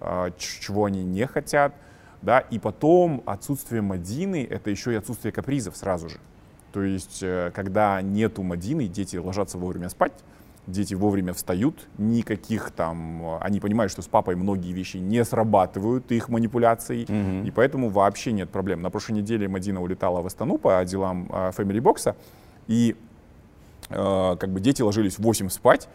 а, 0.00 0.30
чего 0.36 0.84
они 0.84 1.02
не 1.02 1.26
хотят, 1.26 1.74
да, 2.20 2.40
и 2.40 2.58
потом 2.58 3.22
отсутствие 3.26 3.80
Мадины— 3.80 4.46
это 4.50 4.70
еще 4.70 4.92
и 4.92 4.96
отсутствие 4.96 5.32
капризов 5.32 5.76
сразу 5.76 6.08
же. 6.08 6.18
То 6.72 6.82
есть, 6.82 7.22
э, 7.22 7.50
когда 7.54 8.02
нету 8.02 8.42
Мадины, 8.42 8.88
дети 8.88 9.16
ложатся 9.16 9.56
вовремя 9.56 9.88
спать, 9.88 10.12
дети 10.68 10.94
вовремя 10.94 11.32
встают, 11.32 11.88
никаких 11.98 12.70
там, 12.70 13.22
э, 13.22 13.38
они 13.40 13.58
понимают, 13.60 13.90
что 13.92 14.02
с 14.02 14.06
папой 14.06 14.36
многие 14.36 14.72
вещи 14.72 14.98
не 14.98 15.24
срабатывают, 15.24 16.12
их 16.12 16.28
манипуляций, 16.28 17.04
Мгм. 17.08 17.44
и 17.44 17.50
поэтому 17.50 17.88
вообще 17.90 18.32
нет 18.32 18.50
проблем. 18.50 18.82
На 18.82 18.90
прошлой 18.90 19.14
неделе 19.14 19.48
Мадина 19.48 19.80
улетала 19.82 20.20
в 20.22 20.26
Астану 20.26 20.58
по 20.58 20.84
делам 20.84 21.28
э, 21.32 21.50
Family 21.56 21.80
Box, 21.80 22.14
и 22.68 22.94
э, 23.90 24.36
как 24.38 24.50
бы 24.50 24.60
дети 24.60 24.82
ложились 24.82 25.18
в 25.18 25.22
8 25.22 25.48
спать, 25.48 25.88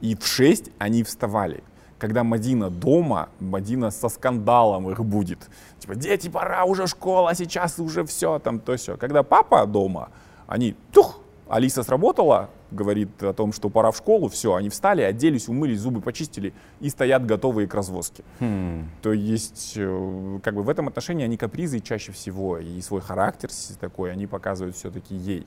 и 0.00 0.14
в 0.14 0.26
6 0.26 0.70
они 0.78 1.02
вставали. 1.02 1.62
когда 1.98 2.22
Мадина 2.22 2.70
дома, 2.70 3.28
Мадина 3.40 3.90
со 3.90 4.08
скандалом 4.08 4.88
их 4.88 5.04
будет. 5.04 5.38
Типа, 5.80 5.96
дети, 5.96 6.28
пора, 6.28 6.64
уже 6.64 6.86
школа, 6.86 7.34
сейчас 7.34 7.80
уже 7.80 8.04
все, 8.04 8.38
там, 8.38 8.60
то 8.60 8.76
все. 8.76 8.96
Когда 8.96 9.24
папа 9.24 9.66
дома, 9.66 10.08
они, 10.46 10.76
тух, 10.92 11.20
Алиса 11.48 11.82
сработала, 11.82 12.50
говорит 12.70 13.22
о 13.22 13.32
том, 13.32 13.52
что 13.52 13.70
пора 13.70 13.90
в 13.90 13.96
школу, 13.96 14.28
все, 14.28 14.54
они 14.54 14.68
встали, 14.68 15.00
оделись, 15.02 15.48
умылись, 15.48 15.80
зубы 15.80 16.00
почистили 16.00 16.52
и 16.80 16.90
стоят 16.90 17.24
готовые 17.24 17.66
к 17.66 17.74
развозке. 17.74 18.22
Хм. 18.38 18.90
То 19.02 19.12
есть, 19.12 19.72
э, 19.76 20.40
как 20.42 20.54
бы 20.54 20.62
в 20.62 20.68
этом 20.68 20.88
отношении 20.88 21.24
они 21.24 21.36
капризы 21.38 21.80
чаще 21.80 22.12
всего, 22.12 22.58
и 22.58 22.80
свой 22.82 23.00
характер 23.00 23.48
такой 23.80 24.12
они 24.12 24.26
показывают 24.26 24.76
все-таки 24.76 25.14
ей. 25.14 25.46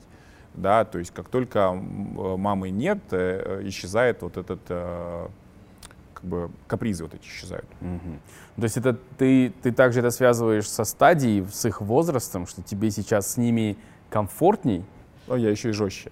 Да, 0.54 0.84
то 0.84 0.98
есть, 0.98 1.12
как 1.12 1.28
только 1.28 1.70
э, 1.70 2.36
мамы 2.36 2.70
нет, 2.70 2.98
э, 3.12 3.62
исчезает 3.64 4.22
вот 4.22 4.36
этот, 4.36 4.60
как 4.66 6.24
бы, 6.24 6.50
капризы 6.66 7.04
вот 7.04 7.14
эти 7.14 7.22
исчезают. 7.22 7.68
Мгм. 7.80 8.20
То 8.56 8.62
есть 8.64 8.76
это 8.76 8.98
ты, 9.16 9.52
ты 9.62 9.70
также 9.70 10.00
это 10.00 10.10
связываешь 10.10 10.68
со 10.68 10.84
стадией, 10.84 11.46
с 11.50 11.64
их 11.64 11.80
возрастом, 11.80 12.46
что 12.46 12.60
тебе 12.62 12.90
сейчас 12.90 13.32
с 13.32 13.36
ними 13.36 13.76
комфортней? 14.10 14.84
Но 15.26 15.36
я 15.36 15.50
еще 15.50 15.70
и 15.70 15.72
жестче. 15.72 16.10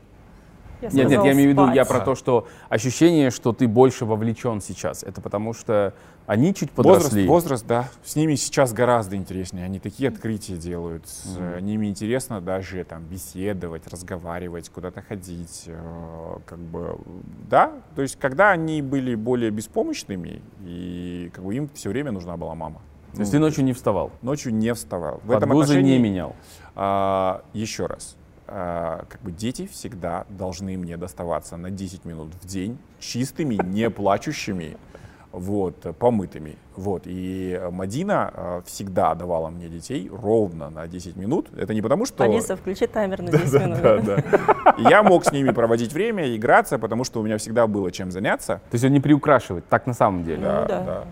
Я 0.82 0.88
Нет, 0.88 1.10
нет, 1.10 1.24
я 1.24 1.32
имею 1.32 1.50
в 1.50 1.52
виду, 1.52 1.70
я 1.72 1.84
про 1.84 2.00
то, 2.00 2.14
что 2.14 2.48
ощущение, 2.70 3.30
что 3.30 3.52
ты 3.52 3.68
больше 3.68 4.06
вовлечен 4.06 4.62
сейчас. 4.62 5.02
Это 5.02 5.20
потому 5.20 5.52
что 5.52 5.92
они 6.26 6.54
чуть 6.54 6.70
Возраст, 6.74 7.04
подросли. 7.08 7.28
возраст, 7.28 7.66
да. 7.66 7.88
С 8.02 8.16
ними 8.16 8.34
сейчас 8.36 8.72
гораздо 8.72 9.16
интереснее. 9.16 9.66
Они 9.66 9.78
такие 9.78 10.08
открытия 10.08 10.56
делают. 10.56 11.06
С 11.06 11.36
э, 11.38 11.60
ними 11.60 11.88
интересно 11.88 12.40
даже 12.40 12.84
там 12.84 13.02
беседовать, 13.02 13.86
разговаривать, 13.88 14.70
куда-то 14.70 15.02
ходить. 15.02 15.64
э, 15.66 16.36
Как 16.46 16.58
бы, 16.58 16.96
да. 17.50 17.72
То 17.94 18.00
есть, 18.00 18.16
когда 18.18 18.50
они 18.50 18.80
были 18.80 19.14
более 19.16 19.50
беспомощными, 19.50 20.40
и 20.64 21.30
как 21.34 21.44
бы 21.44 21.54
им 21.54 21.68
все 21.74 21.90
время 21.90 22.10
нужна 22.12 22.38
была 22.38 22.54
мама. 22.54 22.80
То 23.12 23.20
есть 23.20 23.32
Ну, 23.32 23.38
ты 23.38 23.40
ночью 23.40 23.64
не 23.64 23.72
вставал, 23.74 24.12
ночью 24.22 24.54
не 24.54 24.72
вставал. 24.72 25.18
В 25.24 25.26
под 25.26 25.36
этом 25.38 25.50
гузы 25.50 25.74
не 25.74 25.80
отношении, 25.80 25.98
менял. 25.98 26.36
а, 26.76 27.42
еще 27.52 27.86
раз, 27.86 28.16
как 28.50 29.20
бы 29.22 29.30
дети 29.30 29.68
всегда 29.68 30.26
должны 30.28 30.76
мне 30.76 30.96
доставаться 30.96 31.56
на 31.56 31.70
10 31.70 32.04
минут 32.04 32.34
в 32.34 32.46
день 32.46 32.78
чистыми, 32.98 33.54
не 33.64 33.90
плачущими, 33.90 34.76
вот, 35.32 35.86
помытыми. 35.98 36.56
Вот. 36.74 37.02
И 37.04 37.56
э, 37.60 37.70
Мадина 37.70 38.30
а, 38.32 38.62
всегда 38.64 39.14
давала 39.14 39.48
мне 39.48 39.68
детей 39.68 40.10
ровно 40.10 40.70
на 40.70 40.88
10 40.88 41.16
минут. 41.16 41.48
Это 41.56 41.72
не 41.72 41.82
потому, 41.82 42.04
что... 42.04 42.24
Алиса, 42.24 42.56
включи 42.56 42.86
таймер 42.86 43.22
на 43.22 43.30
10 43.30 43.60
минут. 43.60 43.80
Да, 43.80 43.98
да. 43.98 44.16
И 44.78 44.82
я 44.90 45.02
мог 45.02 45.24
с 45.24 45.30
ними 45.30 45.50
проводить 45.50 45.92
время, 45.92 46.34
играться, 46.34 46.78
потому 46.78 47.04
что 47.04 47.20
у 47.20 47.22
меня 47.22 47.38
всегда 47.38 47.66
было 47.66 47.92
чем 47.92 48.10
заняться. 48.10 48.60
То 48.70 48.74
есть 48.74 48.84
он 48.84 48.92
не 48.92 49.00
приукрашивает, 49.00 49.66
так 49.68 49.86
на 49.86 49.94
самом 49.94 50.24
деле. 50.24 50.38
Ну 50.38 50.66
да. 50.66 51.04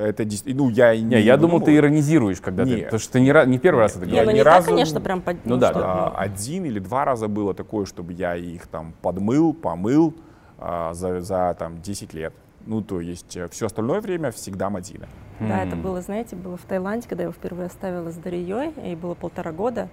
Это 0.00 0.26
ну 0.46 0.68
я 0.70 0.96
Не, 0.96 1.20
я 1.20 1.36
думал, 1.36 1.60
ты 1.60 1.76
иронизируешь, 1.76 2.40
когда 2.40 2.64
ты... 2.64 2.70
Нет. 2.70 2.84
Потому 2.84 3.00
что 3.00 3.12
ты 3.12 3.20
не, 3.20 3.46
не 3.46 3.58
первый 3.58 3.80
раз 3.80 3.96
это 3.96 4.06
Не, 4.06 4.12
Я 4.12 4.22
ну 4.22 4.30
говоришь. 4.30 4.34
ни 4.34 4.38
не 4.38 4.44
так, 4.44 4.54
разу- 4.54 4.70
конечно, 4.70 5.00
прям 5.00 5.20
под... 5.20 5.36
Ну 5.44 5.56
да, 5.56 5.72
да. 5.72 5.80
А, 5.82 6.14
один 6.16 6.64
или 6.64 6.78
два 6.80 7.04
раза 7.04 7.28
было 7.28 7.54
такое, 7.54 7.86
чтобы 7.86 8.14
я 8.14 8.34
их 8.34 8.66
там 8.66 8.94
подмыл, 9.00 9.54
помыл 9.54 10.14
а, 10.58 10.92
за, 10.94 11.20
за 11.20 11.54
там 11.58 11.80
10 11.80 12.14
лет. 12.14 12.32
Ну, 12.66 12.82
то 12.82 13.00
есть 13.00 13.38
все 13.50 13.66
остальное 13.66 14.00
время 14.00 14.30
всегда 14.30 14.70
Мадина. 14.70 15.08
Да, 15.40 15.62
это 15.64 15.76
было, 15.76 16.02
знаете, 16.02 16.36
было 16.36 16.56
в 16.56 16.62
Таиланде, 16.62 17.08
когда 17.08 17.22
я 17.22 17.28
его 17.28 17.32
впервые 17.32 17.66
оставила 17.66 18.10
с 18.10 18.16
Дарьей, 18.16 18.72
ей 18.82 18.96
было 18.96 19.14
полтора 19.14 19.52
года. 19.52 19.88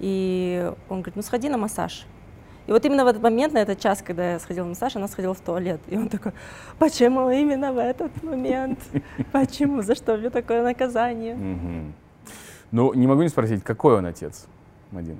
И 0.00 0.72
он 0.88 1.00
говорит, 1.00 1.16
ну 1.16 1.22
сходи 1.22 1.48
на 1.48 1.58
массаж. 1.58 2.06
И 2.66 2.70
вот 2.70 2.84
именно 2.84 3.04
в 3.04 3.08
этот 3.08 3.22
момент, 3.22 3.54
на 3.54 3.58
этот 3.58 3.80
час, 3.80 4.02
когда 4.02 4.32
я 4.32 4.38
сходила 4.38 4.64
на 4.64 4.70
массаж, 4.70 4.96
она 4.96 5.08
сходила 5.08 5.34
в 5.34 5.40
туалет. 5.40 5.80
И 5.88 5.96
он 5.96 6.08
такой, 6.08 6.32
почему 6.78 7.30
именно 7.30 7.72
в 7.72 7.78
этот 7.78 8.22
момент? 8.22 8.78
Почему? 9.32 9.82
За 9.82 9.94
что 9.94 10.16
мне 10.16 10.30
такое 10.30 10.62
наказание? 10.62 11.36
Ну, 12.70 12.92
не 12.92 13.06
могу 13.06 13.22
не 13.22 13.28
спросить, 13.28 13.64
какой 13.64 13.96
он 13.96 14.06
отец, 14.06 14.46
Мадин? 14.90 15.18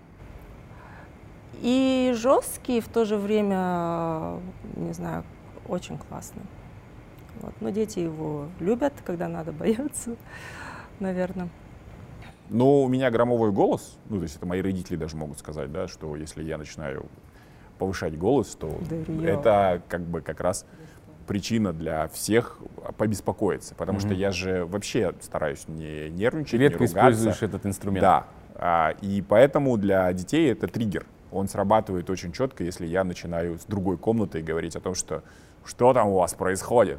И 1.62 2.12
жесткий, 2.14 2.80
в 2.80 2.88
то 2.88 3.04
же 3.04 3.16
время, 3.16 4.38
не 4.76 4.92
знаю, 4.92 5.24
очень 5.66 5.98
классный. 5.98 6.42
Вот. 7.40 7.52
Но 7.60 7.70
дети 7.70 8.00
его 8.00 8.48
любят, 8.60 8.92
когда 9.04 9.28
надо, 9.28 9.52
боятся, 9.52 10.16
наверное. 11.00 11.48
Но 12.50 12.82
у 12.82 12.88
меня 12.88 13.10
громовой 13.10 13.52
голос, 13.52 13.98
ну, 14.08 14.16
то 14.16 14.22
есть 14.22 14.36
это 14.36 14.46
мои 14.46 14.62
родители 14.62 14.96
даже 14.96 15.16
могут 15.16 15.38
сказать, 15.38 15.70
да, 15.70 15.86
что 15.86 16.16
если 16.16 16.42
я 16.42 16.56
начинаю 16.56 17.06
повышать 17.78 18.16
голос, 18.16 18.56
то 18.58 18.72
Дарья. 18.88 19.34
это 19.38 19.82
как 19.88 20.00
бы 20.00 20.22
как 20.22 20.40
раз 20.40 20.64
причина 21.26 21.74
для 21.74 22.08
всех 22.08 22.58
побеспокоиться, 22.96 23.74
потому 23.74 23.98
что 24.00 24.08
Мгм. 24.08 24.16
я 24.16 24.30
же 24.32 24.64
вообще 24.64 25.12
стараюсь 25.20 25.68
не 25.68 26.08
нервничать, 26.08 26.52
Ты 26.52 26.56
редко 26.56 26.78
не 26.78 26.86
ругаться. 26.86 26.98
используешь 26.98 27.42
этот 27.42 27.66
инструмент. 27.66 28.00
Да, 28.00 28.26
а, 28.54 28.94
и 29.02 29.20
поэтому 29.20 29.76
для 29.76 30.10
детей 30.14 30.50
это 30.50 30.68
триггер. 30.68 31.04
Он 31.30 31.46
срабатывает 31.48 32.08
очень 32.08 32.32
четко, 32.32 32.64
если 32.64 32.86
я 32.86 33.04
начинаю 33.04 33.58
с 33.58 33.64
другой 33.66 33.98
комнаты 33.98 34.40
говорить 34.40 34.74
о 34.74 34.80
том, 34.80 34.94
что 34.94 35.22
что 35.66 35.92
там 35.92 36.08
у 36.08 36.14
вас 36.18 36.32
происходит. 36.32 36.98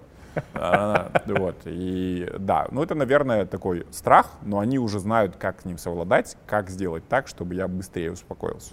А, 0.53 1.11
Вот, 1.25 1.55
и 1.65 2.29
да, 2.37 2.67
ну 2.71 2.83
это, 2.83 2.95
наверное, 2.95 3.45
такой 3.45 3.85
страх, 3.91 4.27
но 4.41 4.59
они 4.59 4.79
уже 4.79 4.99
знают, 4.99 5.35
как 5.37 5.61
с 5.61 5.65
ним 5.65 5.77
совладать, 5.77 6.37
как 6.45 6.69
сделать 6.69 7.07
так, 7.07 7.27
чтобы 7.27 7.55
я 7.55 7.67
быстрее 7.67 8.11
успокоился. 8.11 8.71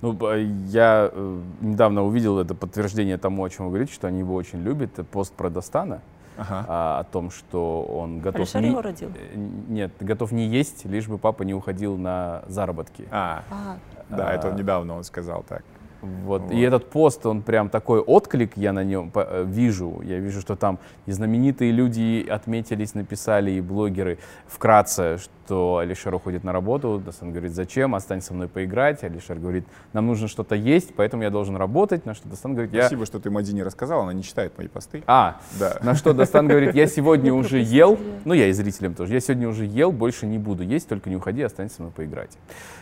Ну, 0.00 0.18
я 0.66 1.10
э, 1.12 1.40
недавно 1.60 2.02
увидел 2.04 2.38
это 2.38 2.54
подтверждение 2.54 3.18
тому, 3.18 3.44
о 3.44 3.50
чем 3.50 3.66
вы 3.66 3.70
говорите, 3.72 3.92
что 3.92 4.06
они 4.06 4.20
его 4.20 4.34
очень 4.34 4.62
любят. 4.62 4.92
Это 4.94 5.04
пост 5.04 5.32
про 5.34 5.50
Достана 5.50 6.00
Ага. 6.36 6.64
а, 6.68 7.00
о 7.00 7.04
том, 7.04 7.30
что 7.30 7.82
он 7.82 8.20
готов 8.20 8.40
Алишер 8.42 8.62
не, 8.62 8.68
его 8.68 8.80
родил? 8.82 9.08
э, 9.10 9.34
нет, 9.36 9.92
готов 10.00 10.30
не 10.32 10.46
есть, 10.46 10.84
лишь 10.84 11.08
бы 11.08 11.18
папа 11.18 11.42
не 11.42 11.54
уходил 11.54 11.96
на 11.96 12.42
заработки. 12.46 13.06
А, 13.10 13.42
А, 13.50 13.76
да, 14.08 14.32
это 14.32 14.48
А. 14.48 14.52
недавно 14.52 14.94
он 14.96 15.04
сказал 15.04 15.44
так. 15.48 15.64
Вот. 16.00 16.42
Вот. 16.42 16.52
И 16.52 16.60
этот 16.60 16.90
пост, 16.90 17.26
он 17.26 17.42
прям 17.42 17.68
такой 17.68 18.00
отклик 18.00 18.56
я 18.56 18.72
на 18.72 18.84
нем 18.84 19.10
э, 19.14 19.44
вижу. 19.46 20.00
Я 20.04 20.18
вижу, 20.18 20.40
что 20.40 20.56
там 20.56 20.78
и 21.06 21.12
знаменитые 21.12 21.72
люди 21.72 22.26
отметились, 22.28 22.94
написали, 22.94 23.52
и 23.52 23.60
блогеры 23.60 24.18
вкратце, 24.46 25.18
что 25.48 25.78
Алишер 25.78 26.14
уходит 26.14 26.44
на 26.44 26.52
работу. 26.52 27.00
Дастан 27.02 27.30
говорит, 27.32 27.52
зачем? 27.52 27.94
Остань 27.94 28.20
со 28.20 28.34
мной 28.34 28.48
поиграть. 28.48 29.02
Алишер 29.02 29.38
говорит, 29.38 29.64
нам 29.94 30.06
нужно 30.06 30.28
что-то 30.28 30.54
есть, 30.54 30.94
поэтому 30.94 31.22
я 31.22 31.30
должен 31.30 31.56
работать. 31.56 32.04
На 32.04 32.12
что 32.12 32.28
Дастан 32.28 32.52
говорит, 32.52 32.74
я... 32.74 32.82
Спасибо, 32.82 33.06
что 33.06 33.18
ты 33.18 33.30
Мадине 33.30 33.62
рассказал, 33.62 34.02
она 34.02 34.12
не 34.12 34.22
читает 34.22 34.52
мои 34.58 34.68
посты. 34.68 35.02
А, 35.06 35.40
Да. 35.58 35.78
на 35.82 35.94
что 35.94 36.12
Дастан 36.12 36.48
говорит, 36.48 36.74
я 36.74 36.86
сегодня 36.86 37.32
уже 37.40 37.60
ел, 37.60 37.98
ну 38.26 38.34
я 38.34 38.48
и 38.48 38.52
зрителям 38.52 38.92
тоже, 38.94 39.14
я 39.14 39.20
сегодня 39.20 39.48
уже 39.48 39.64
ел, 39.64 39.90
больше 39.90 40.26
не 40.26 40.36
буду 40.36 40.62
есть, 40.64 40.86
только 40.86 41.08
не 41.08 41.16
уходи, 41.16 41.40
останься 41.40 41.76
со 41.76 41.82
мной 41.82 41.92
поиграть. 41.96 42.36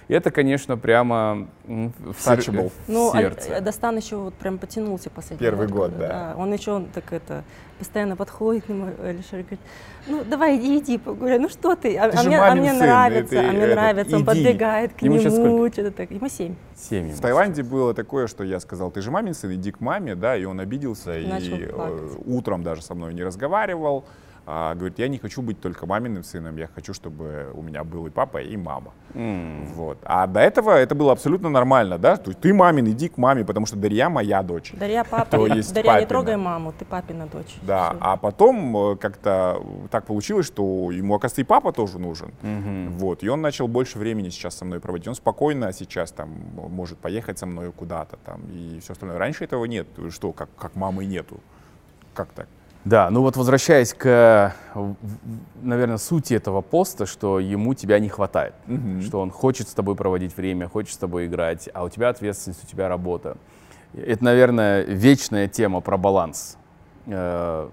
И 0.08 0.14
это, 0.14 0.32
конечно, 0.32 0.76
прямо 0.76 1.46
в, 1.66 1.92
сер- 2.18 2.68
в 2.68 2.70
Ну, 2.88 3.12
сердце. 3.12 3.48
э, 3.50 3.60
Достан 3.60 3.96
еще 3.96 4.16
вот 4.16 4.34
прям 4.34 4.58
потянулся 4.58 5.08
последний 5.08 5.44
Первый 5.44 5.68
год, 5.68 5.96
да. 5.96 6.34
Он 6.36 6.52
еще 6.52 6.72
он 6.72 6.86
так 6.86 7.12
это 7.12 7.44
постоянно 7.78 8.16
подходит 8.16 8.64
к 8.64 8.68
нему, 8.68 8.88
Алишер, 9.02 9.40
и 9.40 9.42
говорит, 9.42 9.60
ну 10.06 10.24
давай 10.24 10.56
иди, 10.56 10.78
иди 10.78 10.98
погуляй, 10.98 11.38
ну 11.38 11.48
что 11.48 11.76
ты, 11.76 11.96
а, 11.96 12.10
Ты 12.10 12.18
а 12.18 12.22
мне, 12.22 12.38
а 12.38 12.54
мне 12.54 12.70
сын, 12.70 12.78
нравится, 12.78 13.30
ты 13.30 13.38
а 13.38 13.42
мне 13.52 13.58
этот, 13.60 13.74
нравится, 13.74 14.16
он 14.16 14.22
иди». 14.22 14.26
подбегает 14.26 14.92
к 14.94 15.02
Ему 15.02 15.16
нему, 15.16 15.68
что-то 15.72 15.90
так. 15.90 16.10
Ему 16.10 16.28
семь. 16.28 16.54
Семь. 16.76 17.12
В 17.12 17.20
Таиланде 17.20 17.62
было 17.62 17.94
такое, 17.94 18.26
что 18.26 18.44
я 18.44 18.60
сказал, 18.60 18.90
ты 18.90 19.00
же 19.00 19.10
мамин 19.10 19.34
сын, 19.34 19.52
иди 19.54 19.72
к 19.72 19.80
маме, 19.80 20.14
да, 20.14 20.36
и 20.36 20.44
он 20.44 20.60
обиделся, 20.60 21.10
Начал 21.10 21.56
и 21.56 21.62
э, 21.62 21.72
плакать. 21.72 22.12
утром 22.24 22.62
даже 22.62 22.82
со 22.82 22.94
мной 22.94 23.14
не 23.14 23.22
разговаривал. 23.22 24.04
А, 24.48 24.74
говорит, 24.76 24.98
я 25.00 25.08
не 25.08 25.18
хочу 25.18 25.42
быть 25.42 25.60
только 25.60 25.86
маминым 25.86 26.22
сыном, 26.22 26.56
я 26.56 26.68
хочу, 26.68 26.94
чтобы 26.94 27.50
у 27.54 27.62
меня 27.62 27.82
был 27.82 28.06
и 28.06 28.10
папа, 28.10 28.38
и 28.38 28.56
мама. 28.56 28.92
М. 29.14 29.64
Вот. 29.74 29.98
А 30.04 30.28
до 30.28 30.38
этого 30.38 30.70
это 30.70 30.94
было 30.94 31.10
абсолютно 31.10 31.48
нормально, 31.48 31.98
да, 31.98 32.16
то 32.16 32.30
есть 32.30 32.40
ты 32.40 32.54
мамин, 32.54 32.86
иди 32.88 33.08
к 33.08 33.16
маме, 33.18 33.44
потому 33.44 33.66
что 33.66 33.76
Дарья 33.76 34.08
моя 34.08 34.44
дочь. 34.44 34.70
Дарья 34.72 35.02
папа, 35.02 35.30
То 35.32 35.46
есть 35.48 35.74
Дарья 35.74 35.90
не 35.90 35.94
папина. 35.94 36.08
трогай 36.08 36.36
маму, 36.36 36.72
ты 36.78 36.84
папина 36.84 37.26
дочь. 37.26 37.56
Да, 37.62 37.90
Всё. 37.90 37.98
а 38.00 38.16
потом 38.16 38.76
э, 38.92 38.96
как-то 38.96 39.60
так 39.90 40.06
получилось, 40.06 40.46
что 40.46 40.92
ему, 40.92 41.16
оказывается, 41.16 41.40
и 41.40 41.44
папа 41.44 41.72
тоже 41.72 41.98
нужен. 41.98 42.30
Мгм. 42.42 42.90
Вот, 42.98 43.24
и 43.24 43.28
он 43.28 43.40
начал 43.40 43.66
больше 43.66 43.98
времени 43.98 44.28
сейчас 44.28 44.54
со 44.56 44.64
мной 44.64 44.78
проводить. 44.78 45.08
Он 45.08 45.16
спокойно 45.16 45.72
сейчас 45.72 46.12
там 46.12 46.30
может 46.54 46.98
поехать 46.98 47.36
со 47.38 47.46
мной 47.46 47.72
куда-то 47.72 48.16
там 48.24 48.42
и 48.52 48.78
все 48.80 48.92
остальное. 48.92 49.18
Раньше 49.18 49.42
этого 49.42 49.64
нет. 49.64 49.88
Что, 50.10 50.32
как, 50.32 50.50
как 50.56 50.76
мамы 50.76 51.04
нету? 51.04 51.40
Как 52.14 52.28
так? 52.28 52.46
Да, 52.86 53.10
ну 53.10 53.22
вот 53.22 53.36
возвращаясь 53.36 53.92
к, 53.92 54.54
наверное, 55.60 55.96
сути 55.96 56.34
этого 56.34 56.60
поста, 56.60 57.04
что 57.04 57.40
ему 57.40 57.74
тебя 57.74 57.98
не 57.98 58.08
хватает, 58.08 58.54
Мгм. 58.68 59.02
что 59.02 59.20
он 59.20 59.32
хочет 59.32 59.68
с 59.68 59.74
тобой 59.74 59.96
проводить 59.96 60.36
время, 60.36 60.68
хочет 60.68 60.94
с 60.94 60.96
тобой 60.96 61.26
играть, 61.26 61.68
а 61.74 61.82
у 61.82 61.88
тебя 61.88 62.10
ответственность, 62.10 62.62
у 62.62 62.66
тебя 62.68 62.88
работа. 62.88 63.38
Это, 63.92 64.22
наверное, 64.22 64.82
вечная 64.84 65.48
тема 65.48 65.80
про 65.80 65.96
баланс. 65.96 66.56
Э, 67.06 67.68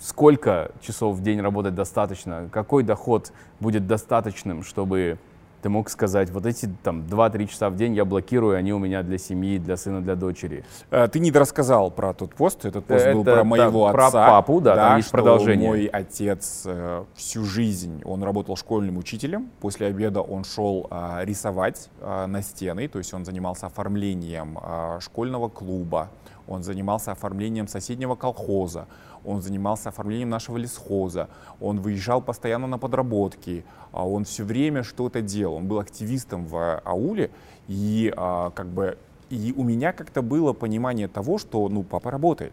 Сколько 0.00 0.72
часов 0.80 1.16
в 1.16 1.22
день 1.22 1.40
работать 1.40 1.76
достаточно? 1.76 2.48
Какой 2.52 2.82
доход 2.82 3.32
будет 3.60 3.86
достаточным, 3.86 4.64
чтобы 4.64 5.16
ты 5.62 5.68
мог 5.68 5.88
сказать, 5.88 6.30
вот 6.30 6.44
эти 6.44 6.68
там 6.82 7.02
2-3 7.02 7.46
часа 7.46 7.70
в 7.70 7.76
день 7.76 7.94
я 7.94 8.04
блокирую, 8.04 8.56
они 8.56 8.72
у 8.72 8.78
меня 8.78 9.02
для 9.02 9.16
семьи, 9.16 9.58
для 9.58 9.76
сына, 9.76 10.02
для 10.02 10.16
дочери. 10.16 10.64
Э, 10.90 11.08
Ты 11.10 11.20
не 11.20 11.30
рассказал 11.30 11.90
про 11.90 12.12
тот 12.12 12.34
пост. 12.34 12.64
Этот 12.64 12.84
пост 12.84 13.06
был 13.12 13.22
Это, 13.22 13.34
про 13.34 13.44
моего 13.44 13.86
да, 13.86 13.92
про 13.92 14.06
отца. 14.08 14.26
папу, 14.28 14.60
да, 14.60 14.74
там 14.74 14.96
есть 14.96 15.10
продолжение. 15.10 15.68
Мой 15.68 15.86
отец 15.86 16.64
э, 16.66 17.04
всю 17.14 17.44
жизнь, 17.44 18.02
он 18.04 18.24
работал 18.24 18.56
школьным 18.56 18.98
учителем. 18.98 19.50
После 19.60 19.86
обеда 19.86 20.20
он 20.20 20.44
шел 20.44 20.88
а, 20.90 21.20
рисовать 21.24 21.88
а, 22.00 22.26
на 22.26 22.42
стены, 22.42 22.88
то 22.88 22.98
есть 22.98 23.14
он 23.14 23.24
занимался 23.24 23.66
оформлением 23.66 24.58
а, 24.60 24.98
школьного 25.00 25.48
клуба, 25.48 26.08
он 26.48 26.64
занимался 26.64 27.12
оформлением 27.12 27.68
соседнего 27.68 28.16
колхоза, 28.16 28.86
он 29.24 29.42
занимался 29.42 29.88
оформлением 29.90 30.30
нашего 30.30 30.56
лесхоза, 30.56 31.28
он 31.60 31.80
выезжал 31.80 32.20
постоянно 32.20 32.66
на 32.66 32.78
подработки, 32.78 33.64
а 33.92 34.06
он 34.06 34.24
все 34.24 34.44
время 34.44 34.82
что-то 34.82 35.20
делал. 35.20 35.54
Он 35.56 35.66
был 35.66 35.78
активистом 35.78 36.46
в 36.46 36.80
ауле, 36.84 37.30
и 37.68 38.12
а, 38.16 38.50
как 38.50 38.66
бы 38.66 38.98
и 39.30 39.54
у 39.56 39.64
меня 39.64 39.92
как-то 39.92 40.20
было 40.22 40.52
понимание 40.52 41.08
того, 41.08 41.38
что 41.38 41.68
ну 41.68 41.82
папа 41.82 42.10
работает, 42.10 42.52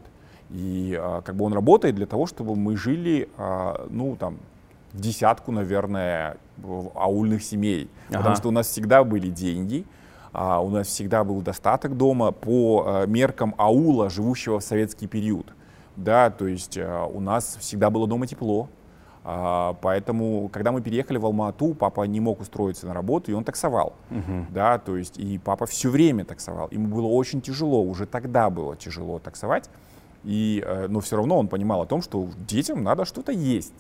и 0.50 0.98
а, 1.00 1.22
как 1.22 1.36
бы 1.36 1.46
он 1.46 1.54
работает 1.54 1.96
для 1.96 2.06
того, 2.06 2.26
чтобы 2.26 2.56
мы 2.56 2.78
жили, 2.78 3.30
а, 3.38 3.88
ну 3.90 4.16
там 4.16 4.38
в 4.94 5.00
десятку, 5.02 5.52
наверное, 5.52 6.38
аульных 6.96 7.44
семей, 7.44 7.90
Ага. 8.10 8.18
потому 8.18 8.36
что 8.36 8.48
у 8.50 8.52
нас 8.52 8.68
всегда 8.68 9.04
были 9.04 9.30
деньги, 9.30 9.86
а, 10.34 10.62
у 10.62 10.70
нас 10.70 10.88
всегда 10.88 11.24
был 11.24 11.42
достаток 11.42 11.98
дома 11.98 12.32
по 12.32 12.84
а, 12.86 13.06
меркам 13.06 13.56
аула, 13.58 14.10
живущего 14.10 14.60
в 14.60 14.64
советский 14.64 15.08
период. 15.08 15.48
Да, 16.04 16.30
то 16.30 16.48
есть 16.48 16.78
а, 16.78 17.06
у 17.06 17.20
нас 17.20 17.58
всегда 17.60 17.90
было 17.90 18.08
дома 18.08 18.26
тепло, 18.26 18.70
а, 19.24 19.76
поэтому, 19.82 20.50
когда 20.52 20.72
мы 20.72 20.82
переехали 20.82 21.18
в 21.18 21.26
Алма-Ату, 21.26 21.74
папа 21.74 22.04
не 22.04 22.20
мог 22.20 22.40
устроиться 22.40 22.88
на 22.88 22.94
работу, 22.94 23.32
и 23.32 23.34
он 23.34 23.44
таксовал. 23.44 23.94
Да, 24.50 24.80
то 24.80 24.96
есть 24.98 25.18
и 25.20 25.38
папа 25.38 25.66
все 25.66 25.90
время 25.90 26.26
таксовал. 26.26 26.70
Ему 26.72 26.96
было 26.96 27.08
очень 27.08 27.42
тяжело, 27.42 27.82
уже 27.84 28.06
тогда 28.06 28.50
было 28.50 28.76
тяжело 28.76 29.20
таксовать. 29.20 29.70
И, 30.24 30.64
э, 30.66 30.88
но 30.90 31.00
все 31.00 31.16
равно 31.16 31.38
он 31.38 31.48
понимал 31.48 31.82
о 31.82 31.86
том, 31.86 32.02
что 32.02 32.28
детям 32.48 32.84
надо 32.84 33.06
что-то 33.06 33.32
есть. 33.32 33.74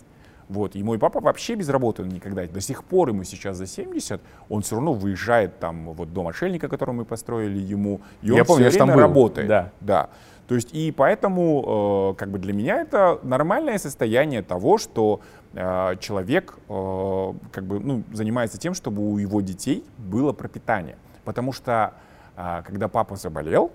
Вот. 0.47 0.75
И 0.75 0.83
мой 0.83 0.97
папа 0.97 1.19
вообще 1.19 1.55
без 1.55 1.69
работы 1.69 2.03
никогда. 2.03 2.45
До 2.47 2.61
сих 2.61 2.83
пор 2.83 3.09
ему 3.09 3.23
сейчас 3.23 3.57
за 3.57 3.67
70, 3.67 4.21
он 4.49 4.61
все 4.61 4.75
равно 4.75 4.93
выезжает 4.93 5.59
там, 5.59 5.93
вот 5.93 6.13
дом 6.13 6.27
отшельника, 6.27 6.67
который 6.67 6.95
мы 6.95 7.05
построили 7.05 7.59
ему, 7.59 8.01
и 8.21 8.27
Я 8.27 8.41
он 8.41 8.45
помню, 8.45 8.63
я 8.65 8.69
все 8.69 8.79
там 8.79 8.87
время 8.87 9.07
был. 9.07 9.07
работает. 9.07 9.47
Да. 9.47 9.71
Да. 9.81 10.09
То 10.49 10.55
есть 10.55 10.73
и 10.73 10.91
поэтому, 10.91 12.13
э, 12.13 12.17
как 12.17 12.29
бы 12.29 12.39
для 12.39 12.53
меня 12.53 12.81
это 12.81 13.19
нормальное 13.21 13.77
состояние 13.77 14.41
того, 14.41 14.79
что 14.79 15.19
э, 15.53 15.95
человек 15.99 16.57
э, 16.67 17.33
как 17.51 17.65
бы 17.65 17.79
ну, 17.79 18.03
занимается 18.11 18.57
тем, 18.57 18.73
чтобы 18.73 19.07
у 19.11 19.19
его 19.19 19.41
детей 19.41 19.85
было 19.99 20.33
пропитание. 20.33 20.97
Потому 21.23 21.53
что 21.53 21.93
когда 22.35 22.87
папа 22.87 23.17
заболел, 23.17 23.69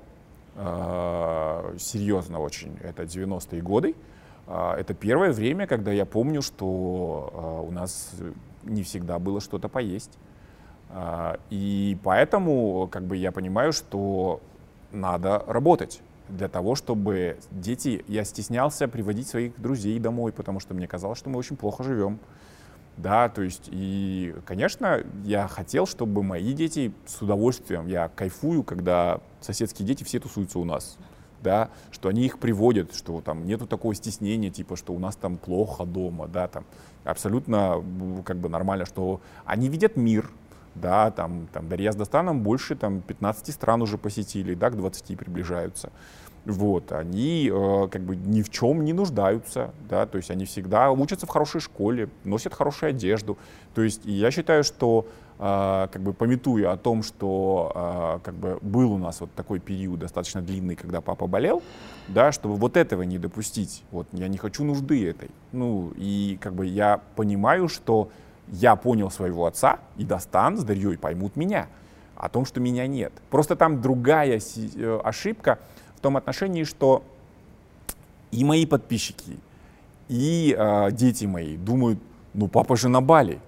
серьезно 0.57 2.41
очень, 2.41 2.79
это 2.83 3.03
90-е 3.03 3.61
годы, 3.61 3.95
это 4.49 4.95
первое 4.95 5.33
время, 5.33 5.67
когда 5.67 5.93
я 5.93 6.07
помню, 6.07 6.41
что 6.41 7.67
у 7.69 7.71
нас 7.71 8.11
не 8.63 8.83
всегда 8.83 9.19
было 9.19 9.43
что-то 9.43 9.69
поесть. 9.69 10.19
И 11.51 11.99
поэтому 12.03 12.89
как 12.91 13.03
бы 13.03 13.19
я 13.19 13.33
понимаю, 13.33 13.75
что 13.75 14.41
надо 14.93 15.45
работать 15.47 16.01
для 16.29 16.49
того, 16.49 16.75
чтобы 16.75 17.39
дети... 17.51 18.05
Я 18.09 18.25
стеснялся 18.25 18.89
приводить 18.89 19.29
своих 19.29 19.61
друзей 19.61 19.99
домой, 19.99 20.33
потому 20.33 20.61
что 20.61 20.75
мне 20.75 20.87
казалось, 20.87 21.19
что 21.19 21.31
мы 21.31 21.39
очень 21.39 21.57
плохо 21.57 21.85
живем. 21.85 22.19
Да, 22.97 23.29
то 23.29 23.43
есть, 23.43 23.69
и, 23.73 24.35
конечно, 24.47 25.03
я 25.25 25.49
хотел, 25.49 25.85
чтобы 25.85 26.23
мои 26.23 26.53
дети 26.53 26.93
с 27.07 27.21
удовольствием, 27.21 27.89
я 27.89 28.09
кайфую, 28.09 28.63
когда 28.63 29.21
соседские 29.41 29.87
дети 29.87 30.05
все 30.05 30.21
тусуются 30.21 30.61
у 30.61 30.65
нас, 30.65 30.97
да, 31.43 31.71
что 31.91 32.09
они 32.09 32.25
их 32.25 32.39
приводят, 32.39 32.95
что 32.95 33.21
там 33.21 33.47
нету 33.47 33.67
такого 33.67 33.97
стеснения, 33.97 34.49
типа, 34.49 34.77
что 34.77 34.93
у 34.93 35.01
нас 35.01 35.17
там 35.17 35.39
плохо 35.39 35.85
дома, 35.85 36.29
да, 36.29 36.47
там 36.47 36.65
абсолютно 37.03 37.85
как 38.25 38.37
бы 38.37 38.49
нормально, 38.49 38.87
что 38.87 39.21
они 39.45 39.69
видят 39.69 39.97
мир, 39.97 40.31
да, 40.75 41.11
там, 41.11 41.49
там 41.53 41.69
Дарья 41.69 41.93
с 41.93 41.97
Достаном 41.97 42.43
больше 42.43 42.75
там 42.77 43.01
15 43.01 43.53
стран 43.55 43.83
уже 43.83 43.99
посетили, 43.99 44.55
да, 44.55 44.71
к 44.71 44.77
20 44.77 45.19
приближаются. 45.19 45.91
Вот, 46.45 46.93
они 46.93 47.51
э, 47.51 47.89
как 47.91 48.03
бы 48.03 48.17
ни 48.17 48.43
в 48.43 48.51
чем 48.51 48.85
не 48.85 48.93
нуждаются, 48.93 49.73
да, 49.89 50.05
то 50.05 50.19
есть 50.19 50.31
они 50.31 50.45
всегда 50.45 50.91
учатся 50.91 51.25
в 51.25 51.31
хорошей 51.31 51.63
школе, 51.63 52.11
носят 52.25 52.53
хорошую 52.53 52.91
одежду. 52.91 53.39
То 53.75 53.81
есть 53.81 54.03
я 54.05 54.31
считаю, 54.31 54.63
что 54.63 55.07
э, 55.39 55.89
как 55.91 56.03
бы 56.03 56.13
пометуя 56.13 56.73
о 56.73 56.77
том, 56.77 57.03
что 57.03 57.73
э, 57.75 58.25
как 58.25 58.35
бы 58.35 58.59
был 58.61 58.93
у 58.93 58.99
нас 58.99 59.23
вот 59.23 59.33
такой 59.33 59.59
период 59.59 60.01
достаточно 60.01 60.43
длинный, 60.43 60.77
когда 60.77 61.01
папа 61.01 61.27
болел, 61.27 61.63
да, 62.09 62.31
чтобы 62.31 62.57
вот 62.57 62.77
этого 62.77 63.01
не 63.03 63.17
допустить. 63.17 63.83
Вот 63.91 64.07
я 64.13 64.29
не 64.29 64.37
хочу 64.37 64.65
нужды 64.65 65.09
этой. 65.09 65.31
Ну 65.53 65.95
и 65.97 66.39
как 66.43 66.53
бы 66.53 66.67
я 66.67 67.01
понимаю, 67.17 67.69
что 67.69 68.11
я 68.49 68.77
понял 68.77 69.11
своего 69.11 69.47
отца, 69.47 69.79
и 69.97 70.05
Достан 70.05 70.57
с 70.57 70.65
Дарьей 70.65 70.99
поймут 70.99 71.37
меня 71.37 71.69
о 72.17 72.29
том, 72.29 72.45
что 72.45 72.61
меня 72.61 72.87
нет. 72.87 73.13
Просто 73.31 73.57
там 73.57 73.81
другая 73.81 74.41
э, 74.41 75.01
ошибка 75.03 75.59
в 75.97 76.01
том 76.01 76.17
отношении, 76.17 76.65
что 76.65 77.03
и 78.31 78.45
мои 78.45 78.67
подписчики, 78.67 79.39
и 80.09 80.55
э, 80.57 80.91
дети 80.93 81.25
мои 81.25 81.57
думают, 81.57 81.99
ну 82.35 82.49
папа 82.49 82.77
же 82.77 82.89
на 82.89 83.01
Бали, 83.01 83.41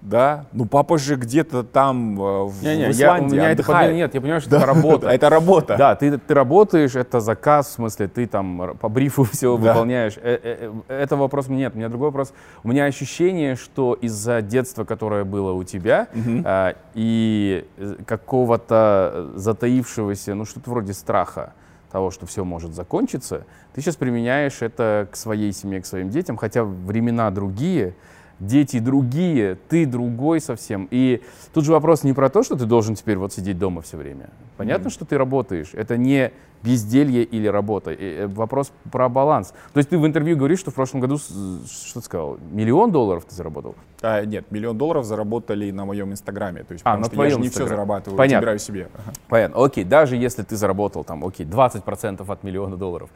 да, 0.00 0.46
ну 0.52 0.64
папа 0.64 0.96
же 0.96 1.16
где-то 1.16 1.64
там 1.64 2.20
э, 2.20 2.44
в, 2.44 2.62
Не-не, 2.62 2.92
в 2.92 2.96
я, 2.96 3.14
у 3.14 3.16
Исландии 3.16 3.34
меня 3.34 3.50
это 3.50 3.62
отдыхает. 3.62 3.88
под- 3.90 3.96
нет, 3.96 4.14
я 4.14 4.20
понимаю, 4.20 4.40
что 4.40 4.56
это 4.56 4.66
работа. 4.74 5.08
Это 5.08 5.28
работа. 5.28 5.76
Да, 5.76 5.96
ты, 5.96 6.16
ты 6.18 6.34
работаешь, 6.34 6.94
это 6.94 7.20
заказ, 7.20 7.66
в 7.68 7.72
смысле, 7.72 8.06
ты 8.08 8.26
там 8.26 8.76
по 8.80 8.88
брифу 8.88 9.24
все 9.32 9.56
Да. 9.58 9.72
выполняешь. 9.72 10.16
Э, 10.16 10.38
э, 10.42 10.72
э, 10.88 10.94
Это 11.02 11.16
вопрос 11.16 11.48
нет. 11.48 11.74
У 11.74 11.78
меня 11.78 11.88
другой 11.88 12.08
вопрос. 12.08 12.32
У 12.62 12.68
меня 12.68 12.84
ощущение, 12.84 13.56
что 13.56 13.94
из-за 13.94 14.40
детства, 14.40 14.84
которое 14.84 15.24
было 15.24 15.52
у 15.52 15.64
тебя, 15.64 16.06
а, 16.44 16.74
и 16.94 17.66
э, 17.76 17.94
какого-то 18.06 19.30
затаившегося, 19.34 20.34
ну 20.34 20.44
что-то 20.44 20.70
вроде 20.70 20.92
страха 20.92 21.52
того, 21.90 22.10
что 22.10 22.26
все 22.26 22.44
может 22.44 22.74
закончиться, 22.74 23.44
ты 23.74 23.80
сейчас 23.80 23.96
применяешь 23.96 24.60
это 24.62 25.08
к 25.10 25.16
своей 25.16 25.52
семье, 25.52 25.80
к 25.80 25.86
своим 25.86 26.10
детям, 26.10 26.36
хотя 26.36 26.62
времена 26.64 27.30
другие, 27.30 27.94
дети 28.40 28.78
другие, 28.78 29.56
ты 29.68 29.86
другой 29.86 30.40
совсем. 30.40 30.88
И 30.90 31.22
тут 31.52 31.64
же 31.64 31.72
вопрос 31.72 32.04
не 32.04 32.12
про 32.12 32.28
то, 32.28 32.42
что 32.42 32.56
ты 32.56 32.64
должен 32.66 32.94
теперь 32.94 33.16
вот 33.18 33.32
сидеть 33.32 33.58
дома 33.58 33.82
все 33.82 33.96
время. 33.96 34.30
Понятно, 34.56 34.90
что 34.90 35.04
ты 35.04 35.16
работаешь. 35.18 35.70
Это 35.72 35.96
не 35.96 36.32
безделье 36.62 37.22
или 37.22 37.46
работа. 37.46 37.92
Э, 37.92 37.96
э, 38.24 38.26
Вопрос 38.26 38.72
про 38.90 39.08
баланс. 39.08 39.54
То 39.72 39.78
есть 39.78 39.90
ты 39.90 39.98
в 39.98 40.04
интервью 40.04 40.36
говоришь, 40.36 40.58
что 40.58 40.72
в 40.72 40.74
прошлом 40.74 40.98
году, 41.00 41.16
с- 41.16 41.28
что 41.70 42.00
ты 42.00 42.04
сказал, 42.06 42.38
миллион 42.50 42.90
долларов 42.90 43.24
ты 43.28 43.34
заработал? 43.36 43.76
А, 44.02 44.24
нет, 44.24 44.50
миллион 44.50 44.76
долларов 44.76 45.04
заработали 45.04 45.70
на 45.70 45.84
моем 45.84 46.10
инстаграме. 46.10 46.64
То 46.64 46.72
есть, 46.72 46.82
А, 46.84 46.96
потому 46.96 46.98
на 47.02 47.04
что 47.06 47.22
я 47.22 47.28
же 47.30 47.34
твоем 47.36 47.42
не 47.42 47.48
все 47.48 47.60
Инстаграме. 47.60 47.76
зарабатываю, 47.76 48.16
Понятно. 48.18 48.38
собираю 48.40 48.58
себе. 48.58 48.88
Понятно. 49.28 49.64
Окей, 49.64 49.84
даже 49.84 50.16
если 50.16 50.42
ты 50.42 50.56
заработал 50.56 51.04
там, 51.04 51.24
окей, 51.24 51.46
20% 51.46 52.28
от 52.28 52.42
миллиона 52.42 52.76
долларов. 52.76 53.08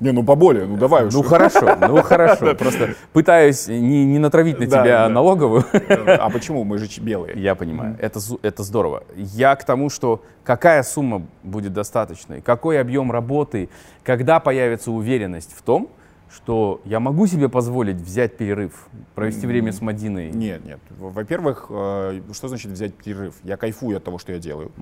Не, 0.00 0.12
ну 0.12 0.24
поболее, 0.24 0.66
ну 0.66 0.76
давай 0.76 1.06
уж. 1.06 1.14
Ну 1.14 1.22
хорошо, 1.22 1.76
ну 1.80 2.02
хорошо. 2.02 2.54
Просто 2.54 2.94
пытаюсь 3.12 3.68
не, 3.68 4.04
не 4.04 4.18
натравить 4.18 4.58
на 4.58 4.66
тебя 4.66 5.08
налоговую. 5.08 5.64
А 5.88 6.30
почему? 6.30 6.64
Мы 6.64 6.78
же 6.78 6.88
белые. 7.00 7.40
Я 7.40 7.54
понимаю, 7.54 7.96
это, 8.00 8.20
это 8.42 8.62
здорово. 8.62 9.04
Я 9.14 9.54
к 9.56 9.64
тому, 9.64 9.90
что 9.90 10.22
какая 10.42 10.82
сумма 10.82 11.26
будет 11.42 11.72
достаточной, 11.72 12.40
какой 12.40 12.80
объем 12.80 13.12
работы, 13.12 13.68
когда 14.02 14.40
появится 14.40 14.90
уверенность 14.90 15.54
в 15.56 15.62
том, 15.62 15.88
что 16.34 16.80
я 16.84 16.98
могу 16.98 17.26
себе 17.26 17.48
позволить 17.48 17.96
взять 17.96 18.36
перерыв, 18.36 18.88
провести 19.14 19.46
время 19.46 19.72
с 19.72 19.80
Мадиной. 19.80 20.30
Нет, 20.30 20.64
нет. 20.64 20.80
Во-первых, 20.98 21.66
э, 21.70 22.20
что 22.32 22.48
значит 22.48 22.72
взять 22.72 22.94
перерыв? 22.94 23.34
Я 23.44 23.56
кайфую 23.56 23.96
от 23.96 24.04
того, 24.04 24.18
что 24.18 24.32
я 24.32 24.38
делаю. 24.38 24.72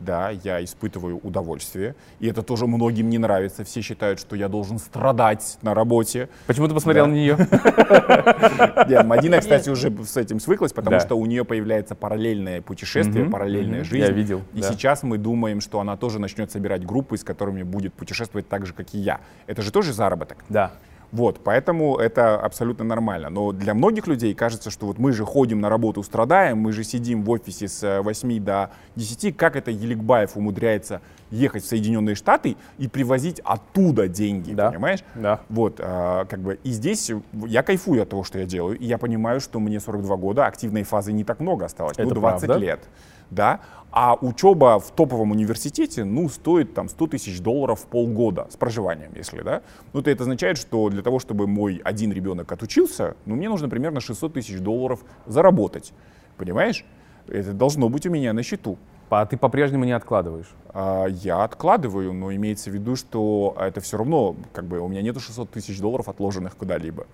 Да, 0.00 0.30
я 0.30 0.62
испытываю 0.62 1.18
удовольствие. 1.18 1.94
И 2.20 2.28
это 2.28 2.42
тоже 2.42 2.66
многим 2.66 3.08
не 3.10 3.18
нравится. 3.18 3.64
Все 3.64 3.80
считают, 3.80 4.20
что 4.20 4.36
я 4.36 4.48
должен 4.48 4.78
страдать 4.78 5.58
на 5.62 5.74
работе. 5.74 6.28
Почему 6.46 6.68
ты 6.68 6.74
посмотрел 6.74 7.06
Да. 7.06 7.10
на 7.10 7.14
нее? 7.14 7.36
Нет, 8.88 9.04
Мадина, 9.06 9.40
кстати, 9.40 9.70
уже 9.70 9.92
с 10.04 10.16
этим 10.16 10.40
свыклась, 10.40 10.72
потому 10.72 11.00
что 11.00 11.16
у 11.16 11.26
нее 11.26 11.44
появляется 11.44 11.94
параллельное 11.94 12.60
путешествие, 12.62 13.24
параллельная 13.24 13.84
жизнь. 13.84 14.04
Я 14.04 14.10
видел, 14.10 14.42
И 14.54 14.62
сейчас 14.62 15.02
мы 15.02 15.18
думаем, 15.18 15.60
что 15.60 15.80
она 15.80 15.96
тоже 15.96 16.18
начнет 16.18 16.50
собирать 16.50 16.84
группы, 16.86 17.16
с 17.16 17.24
которыми 17.24 17.62
будет 17.62 17.92
путешествовать 17.94 18.48
так 18.48 18.66
же, 18.66 18.72
как 18.72 18.94
и 18.94 18.98
я. 18.98 19.20
Это 19.46 19.62
же 19.62 19.72
тоже 19.72 19.92
заработок. 19.92 20.44
Да. 20.48 20.72
Вот, 21.10 21.40
поэтому 21.42 21.96
это 21.96 22.36
абсолютно 22.38 22.84
нормально. 22.84 23.30
Но 23.30 23.52
для 23.52 23.72
многих 23.74 24.06
людей 24.06 24.34
кажется, 24.34 24.70
что 24.70 24.86
вот 24.86 24.98
мы 24.98 25.12
же 25.12 25.24
ходим 25.24 25.60
на 25.60 25.68
работу, 25.70 26.02
страдаем, 26.02 26.58
мы 26.58 26.72
же 26.72 26.84
сидим 26.84 27.22
в 27.22 27.30
офисе 27.30 27.66
с 27.68 27.82
э, 27.82 28.00
8 28.02 28.44
до 28.44 28.70
10. 28.96 29.36
Как 29.36 29.56
это 29.56 29.70
Еликбаев 29.70 30.36
умудряется 30.36 31.00
ехать 31.30 31.62
в 31.64 31.66
Соединенные 31.66 32.14
Штаты 32.14 32.56
и 32.78 32.88
привозить 32.88 33.40
оттуда 33.44 34.08
деньги, 34.08 34.52
Да. 34.52 34.70
понимаешь? 34.70 35.00
Да. 35.14 35.40
Вот, 35.48 35.76
а, 35.78 36.24
как 36.26 36.40
бы, 36.40 36.58
и 36.64 36.70
здесь 36.70 37.10
я 37.46 37.62
кайфую 37.62 38.02
от 38.02 38.08
того, 38.10 38.24
что 38.24 38.38
я 38.38 38.44
делаю, 38.46 38.78
и 38.78 38.84
я 38.86 38.96
понимаю, 38.98 39.40
что 39.40 39.60
мне 39.60 39.78
42 39.80 40.16
года, 40.16 40.46
активной 40.46 40.84
фазы 40.84 41.12
не 41.12 41.24
так 41.24 41.40
много 41.40 41.66
осталось, 41.66 41.96
ну, 41.98 42.04
Это 42.04 42.14
20 42.14 42.46
правда. 42.46 42.64
лет, 42.64 42.80
да, 43.30 43.60
а 43.90 44.14
учеба 44.14 44.78
в 44.78 44.90
топовом 44.90 45.30
университете, 45.30 46.04
ну, 46.04 46.28
стоит 46.28 46.74
там 46.74 46.88
100 46.88 47.06
тысяч 47.08 47.40
долларов 47.40 47.80
в 47.80 47.86
полгода 47.86 48.46
с 48.50 48.56
проживанием, 48.56 49.12
если, 49.14 49.42
да, 49.42 49.62
ну, 49.92 50.02
то 50.02 50.10
это 50.10 50.22
означает, 50.22 50.58
что 50.58 50.88
для 50.90 51.02
того, 51.02 51.18
чтобы 51.18 51.46
мой 51.46 51.80
один 51.84 52.12
ребенок 52.12 52.52
отучился, 52.52 53.16
ну, 53.24 53.34
мне 53.36 53.48
нужно 53.48 53.68
примерно 53.68 54.00
600 54.00 54.34
тысяч 54.34 54.58
долларов 54.60 55.00
заработать, 55.26 55.92
понимаешь? 56.36 56.84
Это 57.26 57.52
должно 57.52 57.88
быть 57.88 58.06
у 58.06 58.10
меня 58.10 58.32
на 58.32 58.42
счету. 58.42 58.78
А 59.10 59.24
ты 59.24 59.36
по-прежнему 59.36 59.84
не 59.84 59.92
откладываешь? 59.92 60.48
А, 60.68 61.06
Я 61.06 61.44
откладываю, 61.44 62.12
но 62.12 62.32
имеется 62.34 62.70
в 62.70 62.74
виду, 62.74 62.94
что 62.94 63.56
это 63.58 63.80
все 63.80 63.96
равно, 63.96 64.36
как 64.52 64.66
бы, 64.66 64.80
у 64.80 64.88
меня 64.88 65.02
нету 65.02 65.20
600 65.20 65.50
тысяч 65.50 65.80
долларов 65.80 66.08
отложенных 66.08 66.56
куда-либо. 66.56 67.06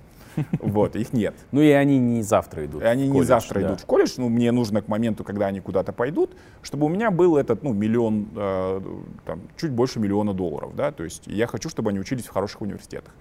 Вот, 0.61 0.97
их 0.97 1.13
нет. 1.13 1.35
Ну 1.53 1.61
и 1.61 1.71
они 1.71 1.99
не 1.99 2.23
завтра 2.23 2.65
идут. 2.67 2.83
И 2.83 2.87
они 2.87 3.09
не 3.09 3.23
завтра 3.23 3.63
идут 3.63 3.81
в 3.81 3.87
колледж, 3.87 4.15
ну, 4.17 4.29
мне 4.29 4.53
нужно 4.53 4.83
к 4.83 4.89
моменту, 4.89 5.25
когда 5.25 5.47
они 5.47 5.61
куда-то 5.61 5.93
пойдут, 5.93 6.37
чтобы 6.63 6.87
у 6.87 6.89
меня 6.89 7.11
был 7.11 7.37
этот, 7.37 7.63
ну, 7.63 7.73
миллион, 7.73 8.29
э, 8.35 8.81
там, 9.25 9.41
чуть 9.57 9.71
больше 9.73 10.01
миллиона 10.01 10.33
долларов, 10.35 10.75
да, 10.75 10.93
то 10.93 11.05
есть 11.05 11.27
я 11.27 11.47
хочу, 11.47 11.69
чтобы 11.69 11.91
они 11.91 11.99
учились 12.01 12.27
в 12.27 12.31
хороших 12.31 12.63
университетах, 12.63 13.15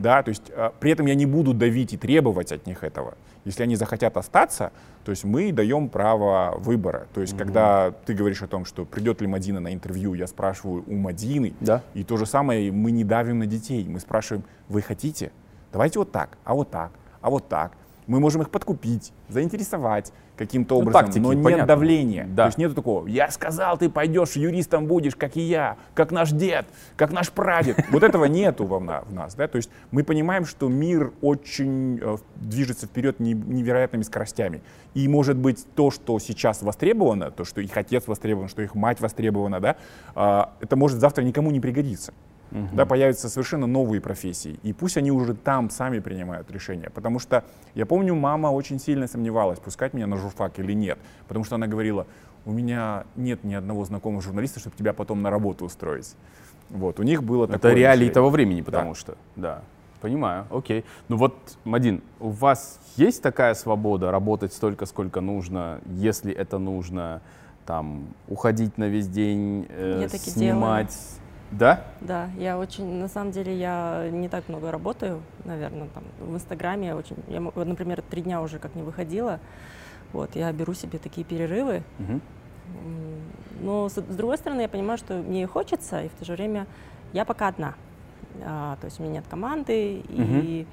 да, 0.00 0.22
то 0.22 0.28
есть 0.30 0.50
э, 0.50 0.70
при 0.80 0.90
этом 0.92 1.06
я 1.06 1.14
не 1.14 1.26
буду 1.26 1.54
давить 1.54 1.92
и 1.92 1.96
требовать 1.96 2.52
от 2.52 2.66
них 2.66 2.84
этого. 2.84 3.14
Если 3.44 3.62
они 3.62 3.76
захотят 3.76 4.16
остаться, 4.16 4.72
то 5.04 5.10
есть 5.10 5.24
мы 5.24 5.52
даем 5.52 5.88
право 5.88 6.54
выбора. 6.58 7.06
То 7.14 7.20
есть 7.20 7.36
когда 7.36 7.92
ты 8.04 8.12
говоришь 8.14 8.42
о 8.42 8.46
том, 8.46 8.64
что 8.64 8.84
придет 8.84 9.20
ли 9.20 9.26
Мадина 9.26 9.60
на 9.60 9.72
интервью, 9.72 10.14
я 10.14 10.26
спрашиваю 10.26 10.84
у 10.86 10.94
Мадины, 10.94 11.54
Да. 11.60 11.82
и 11.94 12.04
то 12.04 12.16
же 12.16 12.26
самое 12.26 12.70
мы 12.72 12.90
не 12.90 13.04
давим 13.04 13.38
на 13.38 13.46
детей. 13.46 13.86
Мы 13.88 14.00
спрашиваем, 14.00 14.44
вы 14.68 14.82
хотите? 14.82 15.30
Давайте 15.72 15.98
вот 15.98 16.12
так, 16.12 16.38
а 16.44 16.54
вот 16.54 16.70
так, 16.70 16.92
а 17.20 17.30
вот 17.30 17.48
так. 17.48 17.72
Мы 18.06 18.20
можем 18.20 18.40
их 18.40 18.48
подкупить, 18.48 19.12
заинтересовать 19.28 20.14
каким-то 20.38 20.76
Ну, 20.76 20.80
образом, 20.80 21.00
тактики, 21.04 21.18
но 21.22 21.32
нет 21.34 21.44
понятно. 21.44 21.66
давления. 21.66 22.24
Да. 22.26 22.44
То 22.44 22.46
есть 22.46 22.58
нету 22.58 22.74
такого, 22.74 23.06
я 23.06 23.30
сказал, 23.30 23.76
ты 23.76 23.90
пойдешь 23.90 24.32
юристом 24.32 24.86
будешь, 24.86 25.14
как 25.14 25.36
и 25.36 25.42
я, 25.42 25.76
как 25.94 26.10
наш 26.10 26.30
дед, 26.30 26.64
как 26.96 27.12
наш 27.12 27.30
прадед. 27.30 27.76
Вот 27.90 28.02
этого 28.02 28.24
нету 28.24 28.64
в 28.64 28.80
нас. 29.12 29.34
Да? 29.34 29.46
То 29.46 29.56
есть 29.56 29.68
мы 29.90 30.04
понимаем, 30.04 30.46
что 30.46 30.68
мир 30.68 31.12
очень 31.20 31.98
э, 32.00 32.16
движется 32.36 32.86
вперед 32.86 33.20
не- 33.20 33.34
невероятными 33.34 34.02
скоростями. 34.04 34.62
И 34.94 35.06
может 35.06 35.36
быть 35.36 35.66
то, 35.74 35.90
что 35.90 36.18
сейчас 36.18 36.62
востребовано, 36.62 37.30
то, 37.30 37.44
что 37.44 37.60
их 37.60 37.76
отец 37.76 38.06
востребован, 38.06 38.48
что 38.48 38.62
их 38.62 38.74
мать 38.74 39.00
востребована, 39.00 39.60
да, 39.60 39.76
а, 40.14 40.54
это 40.60 40.76
может 40.76 40.98
завтра 40.98 41.24
никому 41.24 41.50
не 41.50 41.60
пригодиться. 41.60 42.14
Да, 42.50 42.86
появятся 42.86 43.28
совершенно 43.28 43.66
новые 43.66 44.00
профессии. 44.00 44.58
И 44.62 44.72
пусть 44.72 44.96
они 44.96 45.10
уже 45.10 45.34
там 45.34 45.70
сами 45.70 45.98
принимают 45.98 46.50
решения. 46.50 46.90
Потому 46.90 47.18
что 47.18 47.44
я 47.74 47.84
помню, 47.86 48.14
мама 48.14 48.48
очень 48.48 48.78
сильно 48.78 49.06
сомневалась, 49.06 49.58
пускать 49.58 49.92
меня 49.94 50.06
на 50.06 50.16
журфак 50.16 50.58
или 50.58 50.72
нет. 50.72 50.98
Потому 51.26 51.44
что 51.44 51.56
она 51.56 51.66
говорила, 51.66 52.06
у 52.46 52.52
меня 52.52 53.04
нет 53.16 53.44
ни 53.44 53.54
одного 53.54 53.84
знакомого 53.84 54.22
журналиста, 54.22 54.60
чтобы 54.60 54.76
тебя 54.76 54.92
потом 54.92 55.20
на 55.22 55.30
работу 55.30 55.64
устроить. 55.66 56.14
Вот, 56.70 57.00
у 57.00 57.02
них 57.02 57.22
было 57.22 57.44
Это 57.44 57.54
такое 57.54 57.74
реалии 57.74 57.90
мышление. 57.98 58.14
того 58.14 58.30
времени, 58.30 58.60
потому 58.62 58.90
Да. 58.92 58.98
что, 58.98 59.16
да. 59.36 59.62
Понимаю, 60.00 60.46
окей. 60.50 60.84
Ну 61.08 61.16
вот, 61.16 61.34
Мадин, 61.64 62.02
у 62.20 62.28
вас 62.28 62.78
есть 62.96 63.20
такая 63.20 63.54
свобода 63.54 64.10
работать 64.12 64.52
столько, 64.52 64.86
сколько 64.86 65.20
нужно, 65.20 65.80
если 65.86 66.32
это 66.32 66.58
нужно, 66.58 67.20
там, 67.66 68.06
уходить 68.28 68.78
на 68.78 68.84
весь 68.88 69.08
день, 69.08 69.66
э, 69.68 69.98
Я 70.02 70.08
снимать? 70.08 70.96
Да? 71.50 71.84
Да, 72.00 72.28
я 72.36 72.58
очень, 72.58 72.84
на 73.00 73.08
самом 73.08 73.32
деле, 73.32 73.56
я 73.56 74.08
не 74.10 74.28
так 74.28 74.48
много 74.48 74.70
работаю, 74.70 75.20
наверное, 75.44 75.88
там, 75.94 76.04
в 76.20 76.34
Инстаграме. 76.34 76.94
Очень, 76.94 77.16
я, 77.28 77.40
мо- 77.40 77.52
вот, 77.54 77.66
например, 77.66 78.02
три 78.02 78.22
дня 78.22 78.40
уже 78.42 78.58
как 78.58 78.74
не 78.74 78.82
выходила, 78.82 79.40
вот, 80.12 80.36
я 80.36 80.52
беру 80.52 80.74
себе 80.74 80.98
такие 80.98 81.24
перерывы. 81.24 81.82
М, 82.84 83.20
но 83.62 83.88
с, 83.88 83.94
с 83.94 84.16
другой 84.16 84.38
стороны, 84.38 84.60
я 84.62 84.68
понимаю, 84.68 84.98
что 84.98 85.14
мне 85.14 85.42
и 85.42 85.46
хочется, 85.46 86.02
и 86.02 86.08
в 86.08 86.12
то 86.12 86.24
же 86.24 86.34
время 86.34 86.66
я 87.12 87.24
пока 87.24 87.48
одна, 87.48 87.74
А, 88.44 88.76
то 88.80 88.84
есть 88.84 89.00
у 89.00 89.02
меня 89.02 89.14
нет 89.14 89.24
команды, 89.28 90.02
и, 90.08 90.66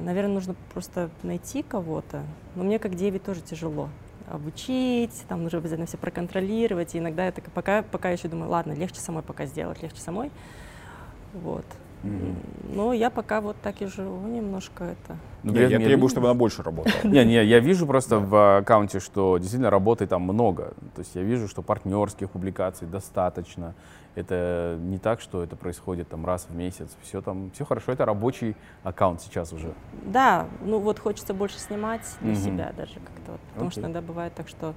наверное, 0.00 0.34
нужно 0.34 0.54
просто 0.72 1.10
найти 1.22 1.62
кого-то, 1.62 2.22
но 2.56 2.64
мне 2.64 2.78
как 2.78 2.94
девять 2.94 3.22
тоже 3.22 3.40
тяжело 3.42 3.90
обучить, 4.30 5.24
там 5.28 5.42
нужно 5.42 5.58
обязательно 5.58 5.86
все 5.86 5.98
проконтролировать, 5.98 6.94
и 6.94 6.98
иногда 6.98 7.26
я 7.26 7.32
так 7.32 7.50
пока, 7.52 7.82
пока 7.82 8.10
еще 8.10 8.28
думаю, 8.28 8.50
ладно, 8.50 8.72
легче 8.72 9.00
самой 9.00 9.22
пока 9.22 9.46
сделать, 9.46 9.82
легче 9.82 10.00
самой, 10.00 10.30
вот. 11.32 11.64
Мгм. 12.02 12.36
Но 12.74 12.92
я 12.92 13.10
пока 13.10 13.40
вот 13.40 13.56
так 13.62 13.82
и 13.82 13.86
живу 13.86 14.26
немножко 14.28 14.84
это. 14.84 15.16
Ну, 15.42 15.54
я 15.54 15.66
этом 15.66 15.82
требую, 15.82 16.08
чтобы 16.08 16.28
она 16.28 16.34
больше 16.34 16.62
работала. 16.62 16.94
Не, 17.04 17.24
не, 17.24 17.44
я 17.44 17.58
вижу 17.60 17.86
просто 17.86 18.18
в 18.18 18.58
аккаунте, 18.58 19.00
что 19.00 19.38
действительно 19.38 19.70
работы 19.70 20.06
там 20.06 20.22
много. 20.22 20.74
То 20.94 21.00
есть 21.00 21.14
я 21.14 21.22
вижу, 21.22 21.48
что 21.48 21.62
партнерских 21.62 22.30
публикаций 22.30 22.86
достаточно. 22.86 23.74
Это 24.14 24.76
не 24.80 24.98
так, 24.98 25.20
что 25.20 25.42
это 25.42 25.56
происходит 25.56 26.08
там 26.08 26.26
раз 26.26 26.46
в 26.48 26.54
месяц. 26.54 26.96
Все 27.02 27.20
там, 27.20 27.50
все 27.52 27.64
хорошо. 27.64 27.92
Это 27.92 28.04
рабочий 28.04 28.56
аккаунт 28.82 29.20
сейчас 29.20 29.52
уже. 29.52 29.72
Да, 30.04 30.46
ну 30.60 30.78
вот 30.78 30.98
хочется 30.98 31.34
больше 31.34 31.58
снимать 31.58 32.02
для 32.20 32.34
себя 32.34 32.72
даже 32.76 32.94
как-то 32.94 33.32
вот, 33.32 33.40
потому 33.52 33.70
что 33.70 33.80
иногда 33.80 34.00
бывает 34.00 34.34
так, 34.34 34.48
что 34.48 34.74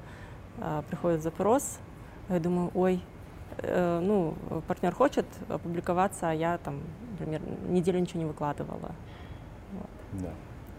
а, 0.59 0.83
приходит 0.83 1.23
запрос, 1.23 1.79
а 2.29 2.33
я 2.33 2.39
думаю, 2.39 2.71
ой, 2.73 3.01
э, 3.57 3.99
ну 4.01 4.35
партнер 4.67 4.93
хочет 4.93 5.25
опубликоваться, 5.49 6.29
а 6.29 6.33
я 6.33 6.57
там, 6.57 6.81
например, 7.21 7.41
неделю 7.69 7.99
ничего 7.99 8.19
не 8.19 8.25
выкладывала. 8.25 8.91
Да. 10.13 10.29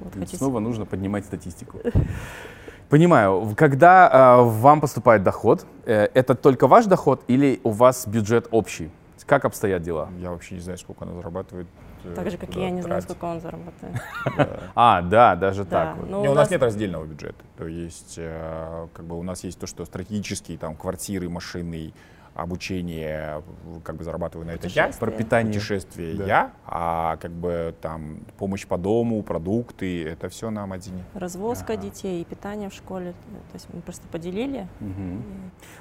Вот 0.00 0.14
хочу 0.14 0.36
снова 0.36 0.58
нужно 0.60 0.84
поднимать 0.84 1.24
статистику. 1.24 1.78
Понимаю. 2.88 3.54
Когда 3.56 4.10
э, 4.38 4.42
вам 4.42 4.80
поступает 4.80 5.22
доход, 5.22 5.64
э, 5.86 6.08
это 6.12 6.34
только 6.34 6.66
ваш 6.66 6.84
доход 6.86 7.22
или 7.28 7.60
у 7.64 7.70
вас 7.70 8.06
бюджет 8.06 8.48
общий? 8.50 8.90
Как 9.26 9.44
обстоят 9.44 9.82
дела? 9.82 10.08
Я 10.18 10.30
вообще 10.30 10.56
не 10.56 10.60
знаю, 10.60 10.76
сколько 10.78 11.04
она 11.04 11.14
зарабатывает. 11.14 11.66
э, 12.04 12.12
Так 12.14 12.30
же, 12.30 12.36
как 12.36 12.54
и 12.56 12.60
я 12.60 12.70
не 12.70 12.82
знаю, 12.82 13.00
сколько 13.00 13.24
он 13.24 13.40
заработает. 13.40 13.96
А, 14.74 15.00
да, 15.00 15.36
даже 15.36 15.64
Да, 15.64 15.70
так. 15.86 15.96
вот. 15.96 16.10
ну, 16.10 16.22
у 16.22 16.34
нас 16.34 16.50
нет 16.50 16.62
раздельного 16.62 17.04
бюджета. 17.06 17.42
То 17.56 17.66
есть, 17.66 18.16
э, 18.18 18.88
как 18.92 19.06
бы 19.06 19.18
у 19.18 19.22
нас 19.22 19.44
есть 19.44 19.58
то, 19.58 19.66
что 19.66 19.84
стратегические 19.86 20.58
там 20.58 20.74
квартиры, 20.76 21.28
машины, 21.30 21.94
обучение, 22.34 23.42
как 23.84 23.96
бы 23.96 24.04
зарабатываю 24.04 24.46
на 24.46 24.52
это 24.52 24.68
я. 24.68 24.90
Про 24.98 25.10
питание. 25.10 25.52
путешествия 25.52 26.14
Да. 26.14 26.24
я, 26.26 26.50
а 26.66 27.16
как 27.16 27.30
бы 27.32 27.74
там 27.80 28.20
помощь 28.38 28.66
по 28.66 28.78
дому, 28.78 29.22
продукты, 29.22 30.04
это 30.08 30.28
все 30.28 30.50
на 30.50 30.66
Мадине. 30.66 31.04
Развозка 31.14 31.74
Ага. 31.74 31.82
детей 31.82 32.22
и 32.22 32.24
питание 32.24 32.70
в 32.70 32.74
школе. 32.74 33.12
То 33.12 33.54
есть 33.54 33.66
мы 33.72 33.80
просто 33.82 34.06
поделили. 34.08 34.66
Мгм. 34.80 35.22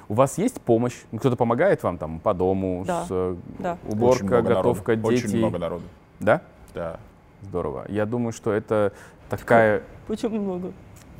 У 0.08 0.14
вас 0.14 0.38
есть 0.38 0.60
помощь? 0.60 0.94
Кто-то 1.16 1.36
помогает 1.36 1.82
вам 1.82 1.98
там 1.98 2.20
по 2.20 2.34
дому, 2.34 2.84
Да, 2.86 3.04
с 3.04 3.08
э, 3.10 3.36
да. 3.58 3.78
Очень 3.86 3.92
уборка, 3.96 4.24
много 4.24 4.42
готовка, 4.54 4.92
народу. 4.96 5.10
дети? 5.10 5.24
Очень 5.26 5.38
много 5.38 5.58
народу. 5.58 5.84
Да? 6.20 6.42
Да. 6.74 7.00
Здорово. 7.42 7.86
Я 7.88 8.06
думаю, 8.06 8.32
что 8.32 8.52
это 8.52 8.92
такая... 9.28 9.82
Почему 10.06 10.38
много? 10.40 10.72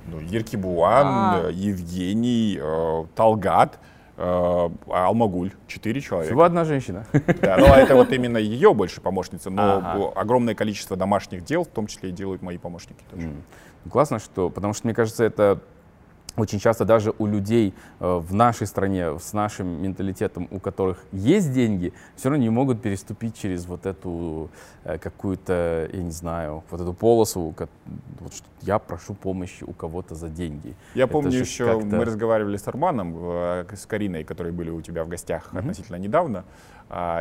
Ну, 0.06 0.18
Еркебуан, 0.20 1.06
А. 1.06 1.40
э, 1.44 1.52
Евгений, 1.52 2.58
э, 2.60 3.04
Талгат, 3.14 3.74
э, 3.74 3.78
Алмагуль. 4.16 5.52
Четыре 5.66 6.00
человека. 6.00 6.32
Всего 6.32 6.42
одна 6.44 6.64
женщина. 6.64 7.06
Да, 7.40 7.56
но 7.56 7.66
это 7.74 7.94
вот 7.94 8.12
именно 8.12 8.36
ее 8.38 8.74
больше 8.74 9.00
помощница, 9.00 9.50
но 9.50 9.78
Ага. 9.78 10.12
огромное 10.14 10.54
количество 10.54 10.96
домашних 10.96 11.44
дел, 11.44 11.64
в 11.64 11.68
том 11.68 11.86
числе 11.86 12.10
и 12.10 12.12
делают 12.12 12.42
мои 12.42 12.58
помощники 12.58 13.02
тоже. 13.10 13.26
М. 13.28 13.42
Классно, 13.90 14.18
что... 14.18 14.48
Потому 14.50 14.74
что, 14.74 14.86
мне 14.86 14.94
кажется, 14.94 15.24
это 15.24 15.60
очень 16.36 16.58
часто 16.58 16.84
даже 16.84 17.12
у 17.18 17.26
людей 17.26 17.74
э, 18.00 18.16
в 18.16 18.34
нашей 18.34 18.66
стране 18.66 19.18
с 19.18 19.32
нашим 19.32 19.82
менталитетом, 19.82 20.48
у 20.50 20.58
которых 20.58 21.04
есть 21.12 21.52
деньги, 21.52 21.92
все 22.16 22.30
равно 22.30 22.42
не 22.42 22.50
могут 22.50 22.80
переступить 22.80 23.36
через 23.36 23.66
вот 23.66 23.86
эту 23.86 24.50
э, 24.84 24.98
какую-то, 24.98 25.90
я 25.92 26.02
не 26.02 26.10
знаю, 26.10 26.62
вот 26.70 26.80
эту 26.80 26.94
полосу, 26.94 27.54
вот 28.20 28.34
что 28.34 28.46
я 28.62 28.78
прошу 28.78 29.14
помощи 29.14 29.64
у 29.64 29.72
кого-то 29.72 30.14
за 30.14 30.28
деньги. 30.28 30.74
Я 30.94 31.04
Это 31.04 31.12
помню 31.12 31.38
еще, 31.38 31.80
мы 31.80 32.04
разговаривали 32.04 32.56
с 32.56 32.66
Арманом, 32.68 33.16
э, 33.18 33.64
с 33.76 33.86
Кариной, 33.86 34.24
которые 34.24 34.52
были 34.52 34.70
у 34.70 34.80
тебя 34.80 35.04
в 35.04 35.08
гостях 35.08 35.50
относительно 35.52 35.96
недавно, 35.96 36.44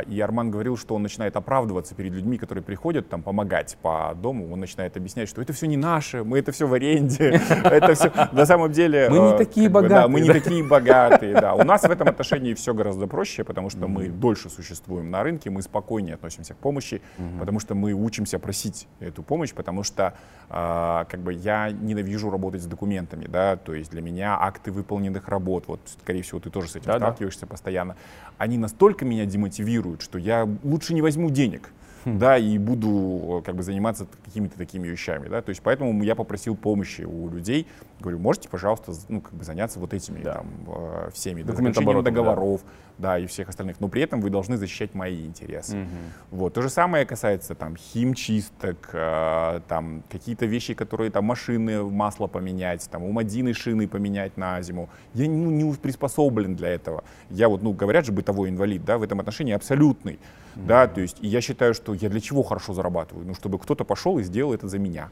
и 0.08 0.20
Арман 0.20 0.50
говорил, 0.50 0.76
что 0.76 0.94
он 0.94 1.02
начинает 1.02 1.34
оправдываться 1.36 1.94
перед 1.94 2.12
людьми, 2.12 2.36
которые 2.36 2.62
приходят 2.62 3.08
там 3.08 3.22
помогать 3.22 3.78
по 3.80 4.14
дому, 4.14 4.52
он 4.52 4.60
начинает 4.60 4.96
объяснять, 4.96 5.28
что 5.28 5.40
это 5.40 5.52
все 5.52 5.66
не 5.66 5.76
наше, 5.76 6.24
мы 6.24 6.38
это 6.38 6.52
все 6.52 6.66
в 6.66 6.74
аренде, 6.74 7.40
это 7.64 7.94
все. 7.94 8.12
На 8.32 8.44
самом 8.44 8.70
деле. 8.70 9.08
Мы 9.08 9.18
не 9.18 9.32
э, 9.32 9.38
такие 9.38 9.68
да, 9.70 10.08
мы 10.08 10.20
не 10.20 10.28
богатые, 10.28 10.42
такие 10.42 10.64
богатые, 10.68 11.40
да. 11.40 11.54
У 11.54 11.64
нас 11.64 11.82
в 11.82 11.90
этом 11.90 12.08
отношении 12.08 12.52
все 12.54 12.74
гораздо 12.74 13.06
проще, 13.06 13.44
потому 13.44 13.70
что 13.70 13.88
мы 13.88 14.08
дольше 14.08 14.50
существуем 14.50 15.10
на 15.10 15.22
рынке, 15.22 15.48
мы 15.48 15.62
спокойнее 15.62 16.14
относимся 16.14 16.54
к 16.54 16.58
помощи, 16.58 17.00
потому 17.38 17.58
что 17.60 17.74
мы 17.74 17.92
учимся 17.92 18.38
просить 18.38 18.88
эту 19.00 19.22
помощь, 19.22 19.52
потому 19.54 19.82
что 19.82 20.14
а, 20.54 21.06
как 21.06 21.20
бы 21.20 21.32
я 21.32 21.70
ненавижу 21.70 22.30
работать 22.30 22.62
с 22.62 22.66
документами, 22.66 23.26
да, 23.26 23.56
то 23.56 23.72
есть 23.74 23.90
для 23.90 24.02
меня 24.02 24.36
акты 24.38 24.70
выполненных 24.70 25.28
работ, 25.28 25.64
вот, 25.66 25.80
скорее 26.02 26.20
всего, 26.20 26.40
ты 26.40 26.50
тоже 26.50 26.68
с 26.68 26.76
этим 26.76 26.92
сталкиваешься 26.92 27.46
постоянно, 27.46 27.96
они 28.36 28.58
настолько 28.58 29.04
меня 29.04 29.24
демотивируют, 29.24 29.61
что 30.02 30.18
я 30.18 30.48
лучше 30.62 30.94
не 30.94 31.02
возьму 31.02 31.30
денег, 31.30 31.70
да, 32.04 32.36
и 32.36 32.58
буду 32.58 33.38
э, 33.40 33.42
как 33.44 33.56
бы 33.56 33.62
заниматься 33.62 34.06
какими-то 34.24 34.58
такими 34.58 34.88
вещами, 34.88 35.28
да, 35.28 35.42
то 35.42 35.50
есть 35.50 35.62
поэтому 35.62 36.02
я 36.02 36.14
попросил 36.14 36.56
помощи 36.56 37.02
у 37.02 37.28
людей, 37.28 37.66
говорю, 38.02 38.18
можете, 38.18 38.48
пожалуйста, 38.48 38.92
ну, 39.08 39.20
как 39.20 39.32
бы 39.32 39.44
заняться 39.44 39.80
вот 39.80 39.94
этими 39.94 40.22
Да. 40.22 40.34
там 40.34 40.46
э, 40.66 41.10
всеми 41.12 41.42
Документооборотом, 41.42 41.74
заключением 41.74 42.04
да. 42.04 42.10
договоров, 42.10 42.60
да. 42.98 43.18
и 43.18 43.26
всех 43.26 43.48
остальных, 43.48 43.80
но 43.80 43.88
при 43.88 44.02
этом 44.02 44.20
вы 44.20 44.28
должны 44.28 44.56
защищать 44.56 44.94
мои 44.94 45.24
интересы. 45.24 45.86
Вот, 46.30 46.54
то 46.54 46.62
же 46.62 46.68
самое 46.68 47.06
касается 47.06 47.54
там 47.54 47.76
химчисток, 47.76 48.90
э, 48.92 49.60
там 49.68 50.02
какие-то 50.10 50.46
вещи, 50.46 50.74
которые 50.74 51.10
там 51.10 51.24
машины, 51.24 51.82
масло 51.82 52.26
поменять, 52.26 52.88
там 52.90 53.02
у 53.04 53.12
Мадины 53.12 53.54
шины 53.54 53.88
поменять 53.88 54.36
на 54.36 54.60
зиму. 54.62 54.90
Я 55.14 55.30
ну, 55.30 55.50
не 55.50 55.72
приспособлен 55.74 56.54
для 56.56 56.68
этого. 56.68 57.04
Я 57.30 57.48
вот, 57.48 57.62
ну, 57.62 57.72
говорят 57.72 58.04
же, 58.04 58.12
бытовой 58.12 58.50
инвалид, 58.50 58.84
да, 58.84 58.98
в 58.98 59.02
этом 59.02 59.20
отношении 59.20 59.54
абсолютный, 59.54 60.18
да, 60.54 60.86
то 60.86 61.00
есть 61.00 61.18
и 61.22 61.28
я 61.28 61.40
считаю, 61.40 61.74
что 61.74 61.94
я 61.94 62.08
для 62.08 62.20
чего 62.20 62.42
хорошо 62.42 62.74
зарабатываю? 62.74 63.26
Ну, 63.26 63.34
чтобы 63.34 63.58
кто-то 63.58 63.84
пошел 63.84 64.18
и 64.18 64.22
сделал 64.22 64.52
это 64.52 64.68
за 64.68 64.78
меня. 64.78 65.10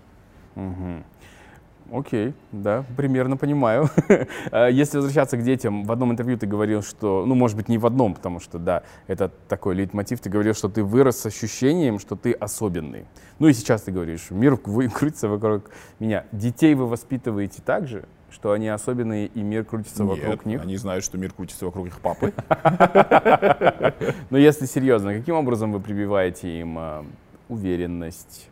Мгм. 0.55 1.05
Окей, 1.93 2.35
да, 2.53 2.85
примерно 2.97 3.37
понимаю. 3.37 3.91
А 4.53 4.69
Если 4.69 4.99
возвращаться 4.99 5.37
к 5.37 5.43
детям, 5.43 5.85
в 5.85 5.93
одном 5.93 6.13
интервью 6.13 6.39
ты 6.39 6.47
говорил, 6.47 6.83
что, 6.83 7.25
ну, 7.27 7.35
может 7.35 7.57
быть, 7.57 7.69
не 7.69 7.79
в 7.79 7.87
одном, 7.87 8.15
потому 8.15 8.41
что, 8.41 8.59
да, 8.59 8.83
это 9.07 9.31
такой 9.49 9.75
лейтмотив, 9.75 10.21
ты 10.21 10.31
говорил, 10.31 10.55
что 10.55 10.69
ты 10.69 10.83
вырос 10.83 11.19
с 11.19 11.27
ощущением, 11.27 11.99
что 11.99 12.17
ты 12.17 12.33
особенный. 12.33 13.07
Ну 13.39 13.49
и 13.49 13.53
сейчас 13.53 13.83
ты 13.83 13.93
говоришь, 13.93 14.31
мир 14.31 14.57
крутится 14.59 15.29
вокруг 15.29 15.71
меня. 15.99 16.25
Детей 16.33 16.75
вы 16.75 16.87
воспитываете 16.87 17.63
так 17.65 17.89
же, 17.89 18.05
что 18.31 18.53
они 18.53 18.69
особенные, 18.69 19.27
и 19.27 19.43
мир 19.43 19.65
крутится 19.65 20.05
Нет, 20.05 20.19
вокруг 20.19 20.47
них? 20.47 20.63
они 20.63 20.77
знают, 20.77 21.05
что 21.05 21.19
мир 21.19 21.33
крутится 21.33 21.65
вокруг 21.65 21.89
их 21.89 22.01
папы. 22.01 22.33
Но 24.31 24.39
если 24.39 24.67
серьезно, 24.67 25.15
каким 25.15 25.35
образом 25.35 25.73
вы 25.73 25.81
прививаете 25.81 26.61
им 26.61 26.79
а, 26.79 27.05
уверенность, 27.49 28.49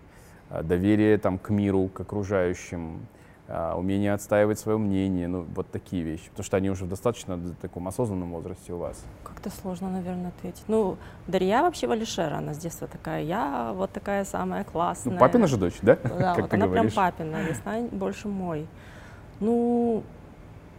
а, 0.50 0.62
доверие 0.62 1.18
там, 1.18 1.38
к 1.38 1.50
миру, 1.50 1.88
к 1.88 2.00
окружающим, 2.00 3.06
умение 3.48 4.12
отстаивать 4.12 4.58
свое 4.58 4.76
мнение, 4.76 5.26
ну 5.26 5.46
вот 5.54 5.70
такие 5.70 6.02
вещи, 6.02 6.28
потому 6.30 6.44
что 6.44 6.56
они 6.58 6.68
уже 6.70 6.84
в 6.84 6.88
достаточно 6.88 7.38
таком 7.62 7.88
осознанном 7.88 8.30
возрасте 8.32 8.74
у 8.74 8.78
вас. 8.78 9.02
Как-то 9.24 9.48
сложно, 9.50 9.88
наверное, 9.88 10.28
ответить. 10.28 10.62
Ну, 10.68 10.98
Дарья 11.26 11.62
вообще 11.62 11.86
Валишера, 11.86 12.36
она 12.36 12.52
с 12.52 12.58
детства 12.58 12.86
такая, 12.88 13.22
я 13.22 13.72
вот 13.74 13.90
такая 13.90 14.24
самая 14.26 14.64
классная. 14.64 15.14
Ну, 15.14 15.18
папина 15.18 15.46
же 15.46 15.56
дочь, 15.56 15.76
да? 15.80 15.96
Да, 15.96 16.34
как 16.34 16.42
вот 16.42 16.52
она 16.54 16.66
говоришь. 16.66 16.92
прям 16.92 17.04
папина, 17.04 17.36
весна 17.42 17.80
больше 17.90 18.28
мой. 18.28 18.66
Ну, 19.40 20.02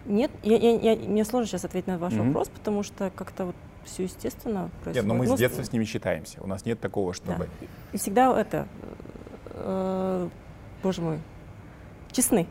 нет, 0.05 0.29
я, 0.43 0.57
я- 0.57 0.93
я- 0.93 0.95
мне 1.09 1.25
сложно 1.25 1.47
сейчас 1.47 1.65
ответить 1.65 1.87
на 1.87 1.97
ваш 1.97 2.13
Мгм. 2.13 2.27
вопрос, 2.27 2.49
потому 2.49 2.83
что 2.83 3.09
как-то 3.15 3.45
вот 3.47 3.55
все 3.85 4.03
естественно 4.03 4.69
происходит. 4.83 4.95
Нет, 4.97 5.05
но 5.05 5.13
мы 5.15 5.25
Ну, 5.25 5.35
с 5.35 5.39
детства 5.39 5.63
с 5.63 5.71
ними 5.71 5.85
считаемся. 5.85 6.37
У 6.43 6.45
нас 6.47 6.65
нет 6.65 6.79
такого, 6.79 7.13
чтобы... 7.13 7.47
И 7.93 7.97
всегда 7.97 8.39
это, 8.39 8.67
э, 9.55 10.29
боже 10.83 11.01
мой, 11.01 11.19
честны. 12.11 12.45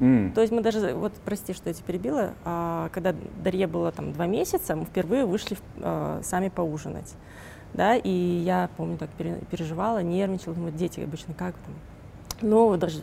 М, 0.00 0.32
То 0.32 0.40
есть 0.40 0.52
мы 0.52 0.62
даже, 0.62 0.94
вот 0.94 1.12
прости, 1.24 1.52
что 1.52 1.68
я 1.68 1.74
тебя 1.74 1.86
перебила, 1.86 2.30
а, 2.44 2.88
когда 2.92 3.14
Дарье 3.42 3.66
было 3.66 3.92
там 3.92 4.12
два 4.12 4.26
месяца, 4.26 4.74
мы 4.74 4.84
впервые 4.86 5.26
вышли 5.26 5.56
а, 5.80 6.20
сами 6.22 6.48
поужинать. 6.48 7.14
Да, 7.74 7.94
и 7.94 8.10
я 8.10 8.68
помню, 8.76 8.96
так 8.98 9.10
пере- 9.10 9.40
переживала, 9.50 10.02
нервничала, 10.02 10.54
думаю, 10.54 10.72
дети 10.72 11.00
обычно 11.00 11.34
как 11.34 11.54
там. 11.54 11.74
Ну, 12.40 12.76
даже, 12.76 13.02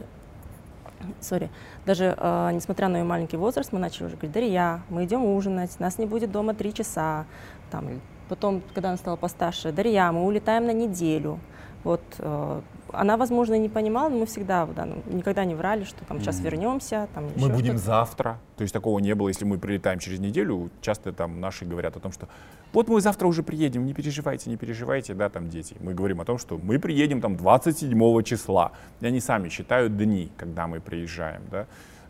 сори, 1.21 1.49
даже 1.85 2.15
а, 2.17 2.51
несмотря 2.51 2.87
на 2.87 2.97
ее 2.97 3.03
маленький 3.03 3.37
возраст, 3.37 3.71
мы 3.71 3.79
начали 3.79 4.05
уже 4.07 4.15
говорить, 4.15 4.33
Дарья, 4.33 4.81
мы 4.89 5.05
идем 5.05 5.23
ужинать, 5.23 5.79
нас 5.79 5.99
не 5.99 6.05
будет 6.05 6.31
дома 6.31 6.53
три 6.53 6.73
часа. 6.73 7.25
Там, 7.71 7.85
потом, 8.27 8.61
когда 8.73 8.89
она 8.89 8.97
стала 8.97 9.15
постарше, 9.17 9.71
Дарья, 9.71 10.11
мы 10.11 10.25
улетаем 10.25 10.65
на 10.65 10.73
неделю. 10.73 11.39
Вот 11.83 12.01
э, 12.17 12.61
она, 12.93 13.17
возможно, 13.17 13.55
и 13.55 13.59
не 13.59 13.69
понимала, 13.69 14.09
но 14.09 14.17
мы 14.17 14.25
всегда, 14.25 14.65
да, 14.65 14.85
ну, 14.85 14.95
никогда 15.07 15.45
не 15.45 15.55
врали, 15.55 15.83
что 15.83 16.05
там 16.05 16.19
сейчас 16.19 16.39
вернемся, 16.39 17.07
там 17.13 17.25
Мы 17.35 17.49
будем 17.49 17.77
завтра. 17.77 18.39
То 18.55 18.63
есть 18.63 18.73
такого 18.73 18.99
не 18.99 19.13
было, 19.15 19.27
если 19.27 19.45
мы 19.45 19.57
прилетаем 19.57 19.99
через 19.99 20.19
неделю. 20.19 20.69
Часто 20.81 21.13
там 21.13 21.39
наши 21.39 21.65
говорят 21.65 21.95
о 21.95 21.99
том, 21.99 22.11
что 22.11 22.27
вот 22.73 22.87
мы 22.89 23.01
завтра 23.01 23.27
уже 23.27 23.43
приедем, 23.43 23.85
не 23.85 23.93
переживайте, 23.93 24.49
не 24.49 24.57
переживайте, 24.57 25.13
да, 25.13 25.29
там 25.29 25.49
дети. 25.49 25.75
Мы 25.79 25.93
говорим 25.93 26.21
о 26.21 26.25
том, 26.25 26.37
что 26.37 26.57
мы 26.57 26.79
приедем 26.79 27.21
там 27.21 27.37
27 27.37 28.23
числа. 28.23 28.71
И 29.01 29.05
они 29.05 29.19
сами 29.19 29.49
считают 29.49 29.97
дни, 29.97 30.31
когда 30.37 30.67
мы 30.67 30.79
приезжаем, 30.79 31.41
да. 31.51 31.67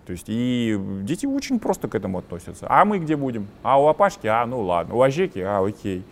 То 0.08 0.14
есть 0.14 0.28
и 0.30 0.80
дети 1.04 1.26
очень 1.26 1.60
просто 1.60 1.90
к 1.90 1.94
этому 1.94 2.20
относятся. 2.20 2.66
А 2.70 2.86
мы 2.86 2.98
где 3.00 3.18
будем? 3.18 3.50
А 3.62 3.78
у 3.78 3.88
Апашки? 3.88 4.26
А, 4.26 4.46
ну 4.46 4.62
ладно. 4.62 4.96
У 4.96 5.02
Ажеки? 5.02 5.40
А, 5.40 5.60
окей. 5.60 6.06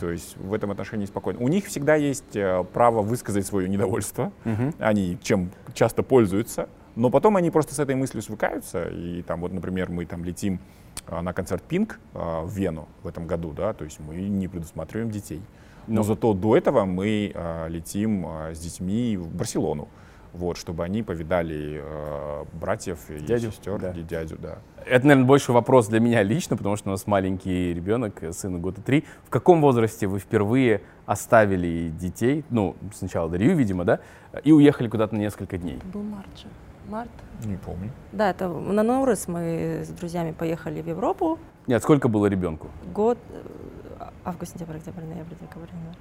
То 0.00 0.10
есть 0.10 0.38
в 0.38 0.54
этом 0.54 0.70
отношении 0.70 1.04
спокойно. 1.04 1.40
У 1.40 1.48
них 1.48 1.66
всегда 1.66 1.96
есть 1.96 2.34
э, 2.34 2.64
право 2.72 3.02
высказать 3.02 3.46
свое 3.46 3.68
недовольство. 3.68 4.32
Они 4.78 5.18
чем 5.22 5.50
часто 5.74 6.02
пользуются. 6.02 6.70
Но 6.94 7.10
потом 7.10 7.36
они 7.36 7.50
просто 7.50 7.74
с 7.74 7.78
этой 7.78 7.94
мыслью 7.94 8.22
свыкаются. 8.22 8.84
И 8.84 9.20
там 9.20 9.42
вот, 9.42 9.52
например, 9.52 9.90
мы 9.90 10.06
там 10.06 10.24
летим 10.24 10.58
э, 11.06 11.20
на 11.20 11.34
концерт 11.34 11.62
Пинк 11.62 12.00
э, 12.14 12.18
в 12.42 12.50
Вену 12.56 12.88
в 13.02 13.06
этом 13.06 13.26
году, 13.26 13.52
да, 13.52 13.74
то 13.74 13.84
есть 13.84 14.00
мы 14.00 14.14
не 14.16 14.48
предусматриваем 14.48 15.10
детей. 15.10 15.42
Но 15.86 15.96
Ну. 15.96 16.02
зато 16.04 16.32
до 16.32 16.56
этого 16.56 16.86
мы 16.86 17.34
летим 17.68 18.26
с 18.54 18.58
детьми 18.58 19.18
в 19.18 19.28
Барселону, 19.28 19.88
вот, 20.36 20.56
чтобы 20.56 20.84
они 20.84 21.02
повидали 21.02 21.80
э, 21.82 22.44
братьев 22.52 22.98
и 23.10 23.18
Дядю, 23.18 23.50
сестер, 23.50 23.78
да. 23.80 23.90
и 23.92 24.02
дядю, 24.02 24.36
да. 24.38 24.58
Это, 24.84 25.06
наверное, 25.06 25.26
больше 25.26 25.52
вопрос 25.52 25.88
для 25.88 25.98
меня 25.98 26.22
лично, 26.22 26.56
потому 26.56 26.76
что 26.76 26.90
у 26.90 26.92
нас 26.92 27.06
маленький 27.06 27.74
ребенок, 27.74 28.22
э, 28.22 28.32
сыну 28.32 28.58
года 28.58 28.80
три. 28.82 29.04
В 29.24 29.30
каком 29.30 29.60
возрасте 29.60 30.06
вы 30.06 30.18
впервые 30.18 30.82
оставили 31.06 31.88
детей, 31.88 32.44
ну, 32.50 32.76
сначала 32.94 33.28
Дарью, 33.28 33.56
видимо, 33.56 33.84
да, 33.84 34.00
и 34.44 34.52
уехали 34.52 34.88
куда-то 34.88 35.14
на 35.14 35.18
несколько 35.18 35.58
дней? 35.58 35.76
Это 35.76 35.86
был 35.86 36.02
март 36.02 36.38
же. 36.38 36.46
Март? 36.88 37.10
Не 37.44 37.56
помню. 37.56 37.90
Да, 38.12 38.30
это 38.30 38.48
на 38.48 38.82
Наурыз 38.82 39.26
мы 39.26 39.82
с 39.84 39.88
друзьями 39.88 40.32
поехали 40.32 40.82
в 40.82 40.86
Европу. 40.86 41.38
Нет, 41.66 41.82
сколько 41.82 42.08
было 42.08 42.26
ребенку? 42.26 42.68
Год, 42.94 43.18
э, 43.30 44.04
август, 44.24 44.52
сентябрь, 44.52 44.76
октябрь, 44.76 45.02
ноябрь, 45.02 45.34
декабрь, 45.40 45.68
январь. 45.72 45.96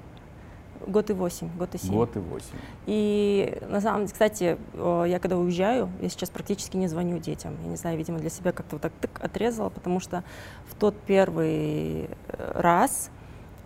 Год 0.88 1.10
и 1.10 1.14
восемь, 1.14 1.50
год 1.58 1.74
и 1.76 1.78
семь. 1.78 1.94
Год 1.94 2.16
и 2.16 2.20
восемь. 2.20 2.56
И 2.86 3.58
на 3.70 3.82
самом 3.82 4.02
деле, 4.02 4.14
кстати, 4.14 4.58
я 4.76 5.20
когда 5.20 5.38
уезжаю, 5.38 5.90
я 6.02 6.10
сейчас 6.10 6.30
практически 6.30 6.78
не 6.78 6.88
звоню 6.88 7.18
детям. 7.18 7.56
Я 7.64 7.70
не 7.70 7.76
знаю, 7.76 7.98
видимо, 7.98 8.20
для 8.20 8.30
себя 8.30 8.52
как-то 8.52 8.76
вот 8.76 8.82
так 8.82 8.92
тык 9.02 9.20
отрезала, 9.22 9.70
потому 9.70 10.00
что 10.00 10.24
в 10.68 10.76
тот 10.76 10.96
первый 11.06 12.10
э, 12.28 12.52
раз, 12.56 13.10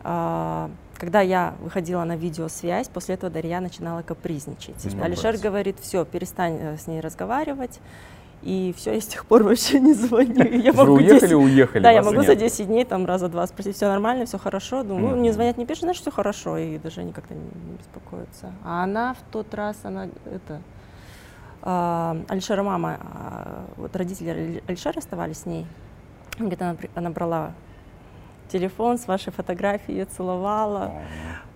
а, 0.03 0.70
когда 0.97 1.22
я 1.22 1.55
выходила 1.62 2.03
на 2.03 2.16
видеосвязь, 2.16 2.88
после 2.89 3.16
этого 3.16 3.32
Дарья 3.32 3.60
начинала 3.60 4.01
капризничать. 4.01 4.84
Молодец. 4.93 5.03
Алишер 5.03 5.38
говорит, 5.38 5.78
все, 5.80 6.05
перестань 6.05 6.57
э, 6.60 6.78
с 6.78 6.88
ней 6.88 6.99
разговаривать. 6.99 7.80
И 8.41 8.73
все, 8.77 8.93
я 8.93 9.01
с 9.01 9.07
тех 9.07 9.25
пор 9.25 9.43
вообще 9.43 9.79
не 9.79 9.93
звоню. 9.93 10.43
Я 10.43 10.71
Вы 10.71 10.77
могу 10.77 10.93
уехали, 10.93 11.19
10 11.19 11.33
уехали? 11.33 11.83
да, 11.83 11.91
я 11.91 12.01
могу 12.01 12.17
нет. 12.17 12.25
за 12.25 12.35
10 12.35 12.67
дней 12.67 12.85
там 12.85 13.05
раза 13.05 13.27
два 13.27 13.45
спросить, 13.47 13.75
все 13.75 13.87
нормально, 13.87 14.25
все 14.25 14.37
хорошо. 14.37 14.83
Думаю, 14.83 15.15
ну, 15.15 15.21
не 15.21 15.31
звонят, 15.31 15.57
не 15.57 15.65
пишут, 15.65 15.83
значит, 15.83 16.01
все 16.01 16.11
хорошо. 16.11 16.57
И 16.57 16.77
даже 16.77 17.01
они 17.01 17.11
как-то 17.11 17.33
не, 17.33 17.41
не 17.41 17.77
беспокоятся. 17.77 18.53
А 18.63 18.83
она 18.83 19.13
в 19.13 19.17
тот 19.31 19.53
раз, 19.53 19.77
она 19.83 20.05
это... 20.25 20.61
а, 21.61 22.17
Алишера 22.29 22.63
мама, 22.63 22.97
а, 23.01 23.65
вот 23.75 23.93
родители 23.95 24.63
Алишера 24.67 24.99
оставались 24.99 25.39
с 25.39 25.45
ней. 25.45 25.65
Говорит, 26.37 26.61
она, 26.61 26.77
она 26.95 27.09
брала 27.09 27.51
телефон 28.49 28.97
с 28.97 29.07
вашей 29.07 29.33
фотографией, 29.33 29.99
ее 29.99 30.05
целовала. 30.05 30.93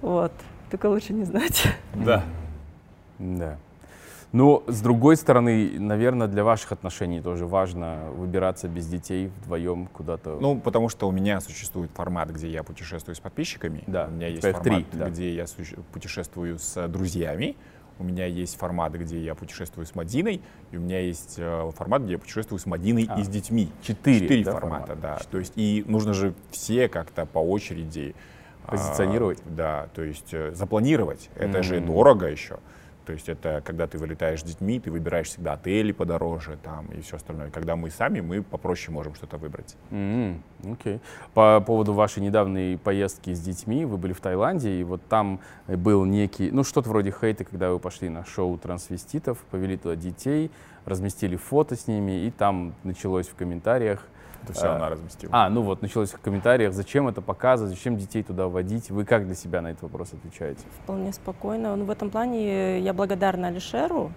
Вот. 0.01 0.34
Только 0.69 0.88
лучше 0.88 1.13
не 1.13 1.23
знать. 1.23 1.63
Да. 1.93 2.23
Да. 3.19 3.57
Но, 4.34 4.63
с 4.67 4.81
другой 4.81 5.15
стороны, 5.15 5.79
наверное, 5.79 6.27
для 6.27 6.43
ваших 6.43 6.71
отношений 6.71 7.21
тоже 7.21 7.45
важно 7.45 8.09
выбираться 8.15 8.67
без 8.67 8.88
детей 8.88 9.27
вдвоем 9.43 9.86
куда-то. 9.86 10.38
Ну, 10.41 10.59
потому 10.59 10.89
что 10.89 11.07
у 11.07 11.11
меня 11.11 11.39
существует 11.39 11.91
формат, 11.93 12.29
где 12.31 12.49
я 12.49 12.63
путешествую 12.63 13.15
с 13.15 13.19
подписчиками. 13.19 13.84
Да, 13.86 14.07
У 14.07 14.11
меня 14.11 14.27
есть 14.27 14.41
формат, 14.41 14.63
три, 14.63 14.86
да. 14.91 15.09
где 15.09 15.36
я 15.36 15.45
путешествую 15.93 16.57
с 16.57 16.88
друзьями. 16.88 17.55
У 17.99 18.03
меня 18.03 18.25
есть 18.25 18.57
формат, 18.57 18.93
где 18.93 19.23
я 19.23 19.36
путешествую 19.36 19.86
с 19.86 19.93
Мадиной. 19.93 20.41
И 20.71 20.77
у 20.77 20.79
меня 20.81 20.99
есть 20.99 21.36
э, 21.38 21.69
формат, 21.77 22.01
где 22.01 22.13
я 22.13 22.17
путешествую 22.17 22.57
с 22.57 22.65
Мадиной 22.65 23.05
А, 23.07 23.19
и 23.19 23.23
с 23.23 23.27
детьми. 23.27 23.69
четыре, 23.84 24.19
Четыре 24.21 24.43
да, 24.45 24.51
формата, 24.53 24.88
формата? 24.88 25.19
да. 25.19 25.19
То 25.29 25.38
есть 25.38 25.53
и 25.57 25.84
нужно 25.88 26.15
же 26.15 26.34
все 26.49 26.89
как-то 26.89 27.27
по 27.27 27.38
очереди 27.38 28.15
а, 28.65 28.71
Позиционировать? 28.71 29.43
да, 29.45 29.89
то 29.93 30.01
есть 30.01 30.34
э, 30.34 30.53
запланировать. 30.55 31.29
Это 31.36 31.61
же 31.61 31.77
Мгм. 31.81 31.86
дорого 31.93 32.25
еще. 32.25 32.57
То 33.06 33.14
есть 33.14 33.30
это 33.30 33.62
когда 33.66 33.88
ты 33.88 33.97
вылетаешь 33.97 34.41
с 34.41 34.43
детьми, 34.43 34.80
ты 34.80 34.91
выбираешь 34.91 35.28
всегда 35.28 35.54
отели 35.54 35.91
подороже 35.91 36.58
там 36.64 36.88
и 36.88 37.01
все 37.01 37.18
остальное. 37.18 37.49
Когда 37.49 37.76
мы 37.76 37.89
сами, 37.89 38.22
мы 38.22 38.41
попроще 38.41 38.93
можем 38.93 39.16
что-то 39.16 39.38
выбрать. 39.38 39.76
Окей. 39.89 41.01
По 41.34 41.62
поводу 41.62 41.93
вашей 41.93 42.22
недавней 42.22 42.78
поездки 42.78 43.34
с 43.34 43.39
детьми, 43.39 43.86
вы 43.86 43.97
были 43.97 44.14
в 44.14 44.22
Таиланде, 44.22 44.80
и 44.80 44.84
вот 44.84 45.01
там 45.08 45.39
был 45.68 46.06
некий, 46.06 46.51
ну 46.51 46.64
что-то 46.64 46.89
вроде 46.89 47.12
хейта, 47.12 47.43
когда 47.43 47.72
вы 47.72 47.80
пошли 47.80 48.10
на 48.10 48.26
шоу 48.26 48.58
трансвеститов, 48.58 49.38
повели 49.51 49.78
туда 49.78 49.95
детей, 49.95 50.51
разместили 50.86 51.36
фото 51.36 51.76
с 51.76 51.88
ними, 51.88 52.26
и 52.26 52.32
там 52.32 52.74
началось 52.84 53.28
в 53.28 53.36
комментариях. 53.36 54.08
Это 54.43 54.53
все 54.53 54.67
А, 54.67 54.75
она 54.75 54.89
разместила. 54.89 55.31
А, 55.33 55.49
ну 55.49 55.61
вот, 55.61 55.81
началось 55.81 56.11
в 56.11 56.19
комментариях, 56.19 56.73
зачем 56.73 57.07
это 57.07 57.21
показывать, 57.21 57.73
зачем 57.73 57.97
детей 57.97 58.23
туда 58.23 58.47
водить. 58.47 58.89
Вы 58.89 59.05
как 59.05 59.25
для 59.25 59.35
себя 59.35 59.61
на 59.61 59.71
этот 59.71 59.83
вопрос 59.83 60.13
отвечаете? 60.13 60.61
Вполне 60.83 61.13
спокойно. 61.13 61.75
Ну, 61.75 61.85
в 61.85 61.89
этом 61.89 62.09
плане 62.09 62.79
я 62.79 62.93
благодарна 62.93 63.47
Алишеру, 63.47 64.11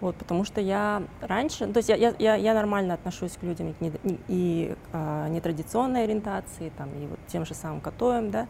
вот, 0.00 0.16
потому 0.16 0.44
что 0.44 0.60
я 0.60 1.02
раньше, 1.20 1.66
то 1.68 1.78
есть 1.78 1.88
я, 1.88 1.96
я, 1.96 2.34
я, 2.34 2.54
нормально 2.54 2.94
отношусь 2.94 3.32
к 3.40 3.42
людям 3.44 3.74
и, 3.80 3.86
и, 3.86 4.20
и, 4.28 4.76
а, 4.92 5.28
нетрадиционной 5.28 6.04
ориентации, 6.04 6.72
там, 6.76 6.88
и 6.90 7.06
вот 7.06 7.20
тем 7.28 7.46
же 7.46 7.54
самым 7.54 7.80
котоем, 7.80 8.30
да, 8.30 8.48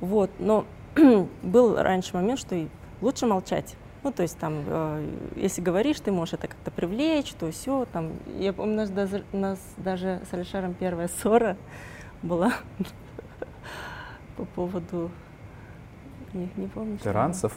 вот, 0.00 0.30
но 0.38 0.64
был 1.42 1.76
раньше 1.76 2.16
момент, 2.16 2.40
что 2.40 2.54
и 2.54 2.68
лучше 3.02 3.26
молчать. 3.26 3.76
Ну, 4.08 4.12
то 4.12 4.22
есть 4.22 4.38
там, 4.38 4.64
э, 4.66 5.06
если 5.36 5.60
говоришь, 5.60 6.00
ты 6.00 6.10
можешь 6.12 6.32
это 6.32 6.48
как-то 6.48 6.70
привлечь, 6.70 7.30
то 7.34 7.50
все, 7.50 7.86
там, 7.92 8.12
я 8.38 8.54
помню, 8.54 8.72
у 8.72 8.76
нас 8.78 8.88
даже, 8.88 9.22
у 9.34 9.36
нас 9.36 9.58
даже 9.76 10.22
с 10.30 10.32
Алишером 10.32 10.72
первая 10.72 11.08
ссора 11.08 11.58
была 12.22 12.54
по 14.38 14.46
поводу, 14.46 15.10
не, 16.34 16.48
не 16.56 16.66
помню. 16.68 16.98
Тиранцев? 16.98 17.56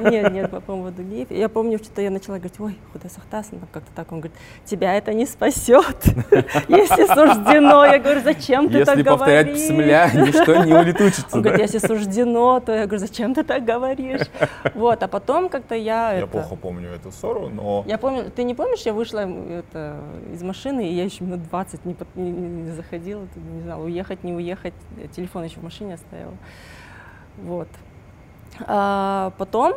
Нет, 0.00 0.32
нет, 0.32 0.50
по 0.50 0.60
поводу 0.60 1.02
геев. 1.02 1.30
Я 1.30 1.48
помню, 1.48 1.78
что 1.78 2.00
я 2.00 2.10
начала 2.10 2.36
говорить, 2.36 2.58
ой, 2.60 2.78
Худа 2.92 3.08
Сахтасан, 3.08 3.58
там 3.60 3.68
как-то 3.72 3.90
так. 3.94 4.12
Он 4.12 4.20
говорит, 4.20 4.36
тебя 4.64 4.94
это 4.94 5.12
не 5.14 5.26
спасет, 5.26 6.04
если 6.68 7.06
суждено. 7.06 7.84
Я 7.84 7.98
говорю, 7.98 8.20
зачем 8.22 8.68
ты 8.68 8.84
так 8.84 8.96
Если 8.98 9.08
повторять 9.08 9.46
говоришь? 9.46 9.64
псмля, 9.66 10.10
ничто 10.14 10.64
не 10.64 10.72
улетучится. 10.74 11.26
Он 11.36 11.42
говорит, 11.42 11.60
если 11.60 11.78
суждено, 11.86 12.60
то 12.60 12.72
я 12.72 12.86
говорю, 12.86 12.98
зачем 12.98 13.34
ты 13.34 13.42
так 13.44 13.64
говоришь? 13.64 14.26
Вот, 14.74 15.02
а 15.02 15.08
потом 15.08 15.48
как-то 15.48 15.74
я... 15.74 16.12
Я 16.12 16.18
это- 16.18 16.26
плохо 16.28 16.56
помню 16.56 16.90
эту 16.90 17.10
ссору, 17.12 17.48
но 17.48 17.84
Я 17.86 17.98
помню, 17.98 18.30
ты 18.30 18.42
не 18.44 18.54
помнишь, 18.54 18.80
я 18.82 18.92
вышла 18.92 19.26
из 20.32 20.42
машины, 20.42 20.88
и 20.88 20.92
я 20.94 21.04
еще 21.04 21.24
минут 21.24 21.42
20 21.48 21.84
не, 21.84 21.94
под- 21.94 22.14
не- 22.16 22.30
не- 22.30 22.62
не 22.62 22.70
заходила, 22.72 23.26
не 23.54 23.62
знала, 23.62 23.82
уехать, 23.84 24.22
не 24.24 24.32
уехать, 24.32 24.74
телефон 25.14 25.44
еще 25.44 25.60
в 25.60 25.62
машине 25.64 25.94
оставила. 25.94 26.34
Вот. 27.42 27.68
А 28.66 29.32
потом 29.38 29.74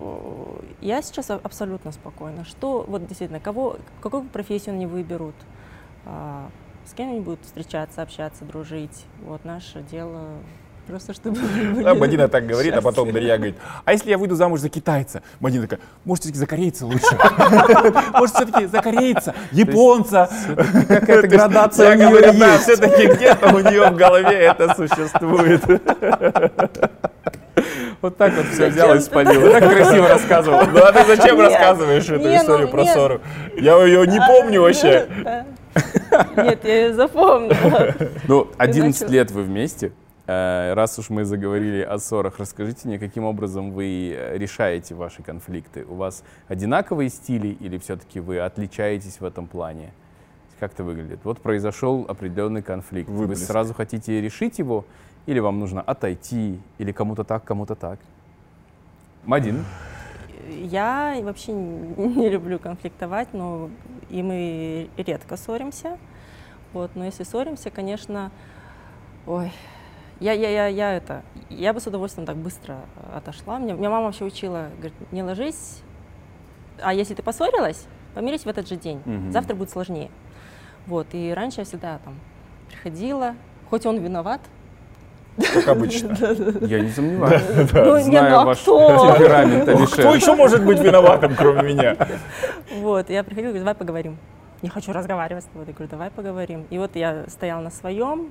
э, 0.00 0.04
я 0.80 1.02
сейчас 1.02 1.30
а- 1.30 1.40
абсолютно 1.42 1.92
спокойна. 1.92 2.44
Что, 2.44 2.84
вот 2.88 3.06
действительно, 3.06 3.40
кого, 3.40 3.76
какую 4.00 4.24
профессию 4.24 4.74
они 4.74 4.86
выберут, 4.86 5.34
а, 6.06 6.48
с 6.86 6.94
кем 6.94 7.10
они 7.10 7.20
будут 7.20 7.44
встречаться, 7.44 8.02
общаться, 8.02 8.44
дружить. 8.44 9.04
Вот 9.24 9.44
наше 9.44 9.82
дело 9.82 10.20
просто 10.88 11.14
чтобы... 11.14 11.38
Да, 11.82 11.94
Мадина 11.94 12.26
так 12.26 12.44
говорит, 12.44 12.74
а 12.74 12.82
потом 12.82 13.06
счастливы. 13.06 13.12
Дарья 13.12 13.36
говорит, 13.36 13.56
а 13.84 13.92
если 13.92 14.10
я 14.10 14.18
выйду 14.18 14.34
замуж 14.34 14.58
за 14.60 14.68
китайца? 14.68 15.22
Мадина 15.38 15.68
такая, 15.68 15.80
может, 16.04 16.24
все-таки 16.24 16.38
за 16.40 16.46
корейца 16.46 16.86
лучше? 16.86 17.16
Может, 18.12 18.34
все-таки 18.34 18.66
за 18.66 18.82
корейца, 18.82 19.34
японца? 19.52 20.28
Какая-то 20.88 21.28
градация 21.28 21.90
Я 21.90 21.92
у 21.92 21.96
нее 21.98 22.08
говорю, 22.08 22.32
есть. 22.32 22.62
все-таки 22.64 23.06
где-то 23.06 23.54
у 23.54 23.60
нее 23.60 23.90
в 23.90 23.96
голове 23.96 24.36
это 24.38 24.74
существует. 24.74 25.62
Вот 28.02 28.16
так 28.16 28.34
вот 28.34 28.46
все 28.46 28.68
взял 28.68 28.94
и 28.96 28.98
спалил. 28.98 29.52
Так 29.52 29.62
красиво 29.62 30.08
рассказывал. 30.08 30.60
Ну 30.72 30.84
а 30.84 30.92
ты 30.92 31.04
зачем 31.16 31.40
рассказываешь 31.40 32.08
эту 32.08 32.24
ну, 32.24 32.36
историю 32.36 32.68
про 32.68 32.84
ссору? 32.84 33.20
Я 33.56 33.80
ее 33.84 34.06
не 34.08 34.18
помню 34.18 34.60
вообще. 34.62 35.06
Да. 35.24 35.46
Нет, 36.36 36.64
я 36.64 36.74
ее 36.86 36.94
запомнила. 36.94 37.94
Ну, 38.28 38.50
11 38.58 39.00
начал. 39.00 39.12
лет 39.12 39.30
вы 39.30 39.42
вместе. 39.42 39.92
Э, 40.26 40.74
Раз 40.74 40.98
уж 40.98 41.10
мы 41.10 41.24
заговорили 41.24 41.82
о 41.82 41.98
ссорах, 41.98 42.38
расскажите 42.38 42.88
мне, 42.88 42.98
каким 42.98 43.24
образом 43.24 43.70
вы 43.70 44.14
э, 44.14 44.36
решаете 44.36 44.94
ваши 44.94 45.22
конфликты? 45.22 45.84
У 45.88 45.94
вас 45.94 46.24
одинаковые 46.48 47.08
стили 47.08 47.48
или 47.48 47.78
все-таки 47.78 48.20
вы 48.20 48.40
отличаетесь 48.40 49.20
в 49.20 49.24
этом 49.24 49.46
плане? 49.46 49.92
Как 50.60 50.74
это 50.74 50.84
выглядит? 50.84 51.20
Вот 51.24 51.40
произошел 51.40 52.04
определенный 52.08 52.62
конфликт. 52.62 53.08
Вы 53.08 53.26
Выплеск. 53.26 53.46
сразу 53.46 53.74
хотите 53.74 54.20
решить 54.20 54.58
его, 54.58 54.84
или 55.26 55.38
вам 55.38 55.58
нужно 55.58 55.80
отойти, 55.80 56.60
или 56.78 56.92
кому-то 56.92 57.24
так, 57.24 57.44
кому-то 57.44 57.74
так? 57.74 57.98
Мадин, 59.24 59.64
Я 60.48 61.16
вообще 61.22 61.52
не 61.52 62.28
люблю 62.28 62.58
конфликтовать, 62.58 63.32
но 63.32 63.70
и 64.10 64.22
мы 64.22 64.90
редко 64.96 65.36
ссоримся. 65.36 65.98
Вот, 66.72 66.90
но 66.94 67.04
если 67.04 67.22
ссоримся, 67.22 67.70
конечно, 67.70 68.30
ой, 69.26 69.52
я, 70.20 70.32
я, 70.32 70.48
я, 70.50 70.66
я 70.66 70.92
это, 70.94 71.22
я 71.50 71.72
бы 71.72 71.80
с 71.80 71.86
удовольствием 71.86 72.26
так 72.26 72.36
быстро 72.36 72.80
отошла. 73.14 73.58
Меня, 73.58 73.74
меня 73.74 73.90
мама 73.90 74.06
вообще 74.06 74.24
учила, 74.24 74.68
говорит, 74.76 74.94
не 75.12 75.22
ложись, 75.22 75.82
а 76.82 76.94
если 76.94 77.14
ты 77.14 77.22
поссорилась, 77.22 77.86
помирись 78.14 78.44
в 78.44 78.48
этот 78.48 78.68
же 78.68 78.76
день, 78.76 79.00
Мгм. 79.04 79.32
завтра 79.32 79.54
будет 79.54 79.70
сложнее. 79.70 80.10
Вот, 80.86 81.06
и 81.12 81.32
раньше 81.32 81.60
я 81.60 81.64
всегда 81.64 81.98
там 81.98 82.18
приходила, 82.68 83.36
хоть 83.70 83.86
он 83.86 83.98
виноват, 83.98 84.40
Как 85.36 85.68
обычно. 85.68 86.16
я 86.60 86.80
не 86.80 86.90
сомневаюсь. 86.90 87.42
Ну, 87.72 87.84
ну, 87.84 88.00
Знаю 88.00 88.46
ваш 88.46 88.58
кто? 88.60 89.12
темперамент, 89.16 89.62
Кто 89.62 89.78
Алишер. 89.78 90.14
еще 90.14 90.34
может 90.34 90.64
быть 90.64 90.78
виноватым, 90.78 91.34
кроме 91.36 91.62
меня? 91.74 91.96
Вот, 92.80 93.10
я 93.10 93.22
приходила, 93.22 93.50
говорю, 93.50 93.64
давай 93.64 93.74
поговорим. 93.74 94.16
Не 94.62 94.68
хочу 94.68 94.92
разговаривать 94.92 95.44
с 95.44 95.46
тобой. 95.48 95.66
Я 95.66 95.72
говорю, 95.72 95.90
давай 95.90 96.10
поговорим. 96.10 96.66
И 96.70 96.78
вот 96.78 96.96
я 96.96 97.24
стояла 97.28 97.60
на 97.60 97.70
своем, 97.70 98.30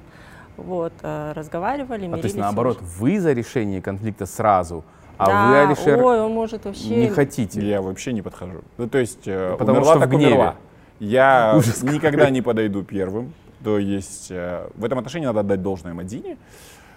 вот, 0.57 0.93
э, 1.01 1.33
разговаривали, 1.35 2.07
А 2.07 2.17
то 2.17 2.23
есть 2.23 2.37
наоборот, 2.37 2.79
вы 2.81 3.19
за 3.19 3.33
решение 3.33 3.81
конфликта 3.81 4.25
сразу, 4.25 4.83
а 5.17 5.25
да, 5.27 5.49
вы, 5.49 5.59
Алишер, 5.59 6.03
ой, 6.03 6.19
он 6.19 6.33
может 6.33 6.65
вообще... 6.65 6.95
не 6.95 7.09
хотите. 7.09 7.61
Я 7.61 7.81
вообще 7.81 8.11
не 8.11 8.21
подхожу. 8.21 8.61
Ну, 8.77 8.89
то 8.89 8.97
есть, 8.97 9.27
э, 9.27 9.55
Потому 9.57 9.77
умерла 9.79 9.91
что 9.91 9.97
в 9.99 10.01
так 10.01 10.09
гневе. 10.09 10.27
умерла. 10.33 10.55
Я 10.99 11.61
никогда 11.83 12.29
не 12.29 12.41
подойду 12.41 12.83
первым. 12.83 13.33
То 13.63 13.77
есть, 13.77 14.31
э, 14.31 14.67
в 14.75 14.83
этом 14.83 14.97
отношении 14.97 15.27
надо 15.27 15.41
отдать 15.41 15.61
должное 15.61 15.93
Мадине. 15.93 16.37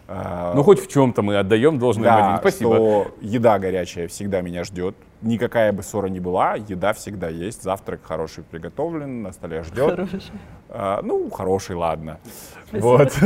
Ну, 0.06 0.62
хоть 0.62 0.80
в 0.80 0.88
чем-то 0.88 1.22
мы 1.22 1.38
отдаем 1.38 1.78
должное 1.78 2.04
да, 2.04 2.18
Мадине. 2.18 2.38
Спасибо. 2.38 2.74
что 2.74 3.06
еда 3.20 3.58
горячая 3.58 4.08
всегда 4.08 4.42
меня 4.42 4.64
ждет. 4.64 4.94
Никакая 5.22 5.72
бы 5.72 5.82
ссора 5.82 6.08
ни 6.08 6.18
была, 6.18 6.56
еда 6.56 6.92
всегда 6.92 7.28
есть. 7.28 7.62
Завтрак 7.62 8.00
хороший 8.04 8.44
приготовлен, 8.44 9.22
на 9.22 9.32
столе 9.32 9.62
ждет. 9.62 9.90
Хороший. 9.90 10.22
А, 10.68 11.00
ну, 11.02 11.30
хороший, 11.30 11.76
ладно. 11.76 12.18
Вот. 12.72 13.16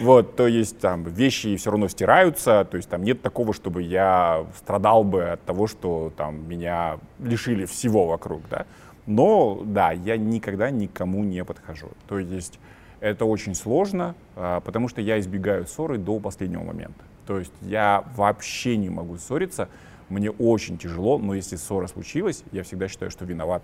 Вот, 0.00 0.36
то 0.36 0.46
есть 0.46 0.78
там 0.78 1.04
вещи 1.04 1.56
все 1.56 1.70
равно 1.70 1.88
стираются, 1.88 2.66
то 2.68 2.76
есть 2.76 2.88
там 2.88 3.02
нет 3.02 3.20
такого, 3.22 3.52
чтобы 3.52 3.82
я 3.82 4.46
страдал 4.56 5.04
бы 5.04 5.24
от 5.24 5.42
того, 5.42 5.66
что 5.66 6.12
там 6.16 6.48
меня 6.48 6.98
лишили 7.18 7.66
всего 7.66 8.06
вокруг, 8.06 8.42
да. 8.48 8.64
Но, 9.06 9.60
да, 9.64 9.92
я 9.92 10.16
никогда 10.16 10.70
никому 10.70 11.24
не 11.24 11.44
подхожу. 11.44 11.88
То 12.08 12.18
есть 12.18 12.58
это 13.00 13.24
очень 13.24 13.54
сложно, 13.54 14.14
а, 14.36 14.60
потому 14.60 14.88
что 14.88 15.00
я 15.00 15.18
избегаю 15.18 15.66
ссоры 15.66 15.98
до 15.98 16.18
последнего 16.18 16.62
момента. 16.62 17.02
То 17.26 17.38
есть 17.38 17.52
я 17.62 18.04
вообще 18.16 18.76
не 18.76 18.90
могу 18.90 19.16
ссориться, 19.16 19.68
мне 20.08 20.30
очень 20.30 20.76
тяжело, 20.76 21.18
но 21.18 21.34
если 21.34 21.56
ссора 21.56 21.86
случилась, 21.86 22.42
я 22.52 22.62
всегда 22.62 22.88
считаю, 22.88 23.10
что 23.10 23.24
виноват 23.24 23.62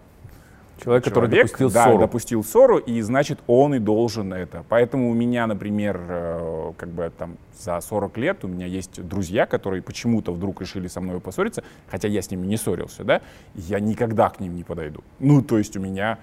Человек, 0.82 1.04
который 1.04 1.30
человек, 1.30 1.46
допустил 1.46 1.70
да, 1.70 1.84
ссору. 1.84 1.98
допустил 1.98 2.44
ссору, 2.44 2.78
и 2.78 3.00
значит 3.00 3.38
он 3.46 3.74
и 3.74 3.78
должен 3.78 4.32
это. 4.34 4.62
Поэтому 4.68 5.10
у 5.10 5.14
меня, 5.14 5.46
например, 5.46 5.98
э, 6.06 6.72
как 6.76 6.90
бы 6.90 7.10
там 7.16 7.38
за 7.58 7.80
40 7.80 8.18
лет 8.18 8.44
у 8.44 8.48
меня 8.48 8.66
есть 8.66 9.02
друзья, 9.02 9.46
которые 9.46 9.82
почему-то 9.82 10.32
вдруг 10.32 10.60
решили 10.60 10.88
со 10.88 11.00
мной 11.00 11.20
поссориться, 11.20 11.64
хотя 11.88 12.08
я 12.08 12.20
с 12.20 12.30
ними 12.30 12.46
не 12.46 12.58
ссорился, 12.58 13.04
да, 13.04 13.22
я 13.54 13.80
никогда 13.80 14.28
к 14.28 14.38
ним 14.38 14.54
не 14.54 14.64
подойду. 14.64 15.02
Ну, 15.18 15.40
то 15.40 15.56
есть 15.56 15.76
у 15.78 15.80
меня 15.80 16.18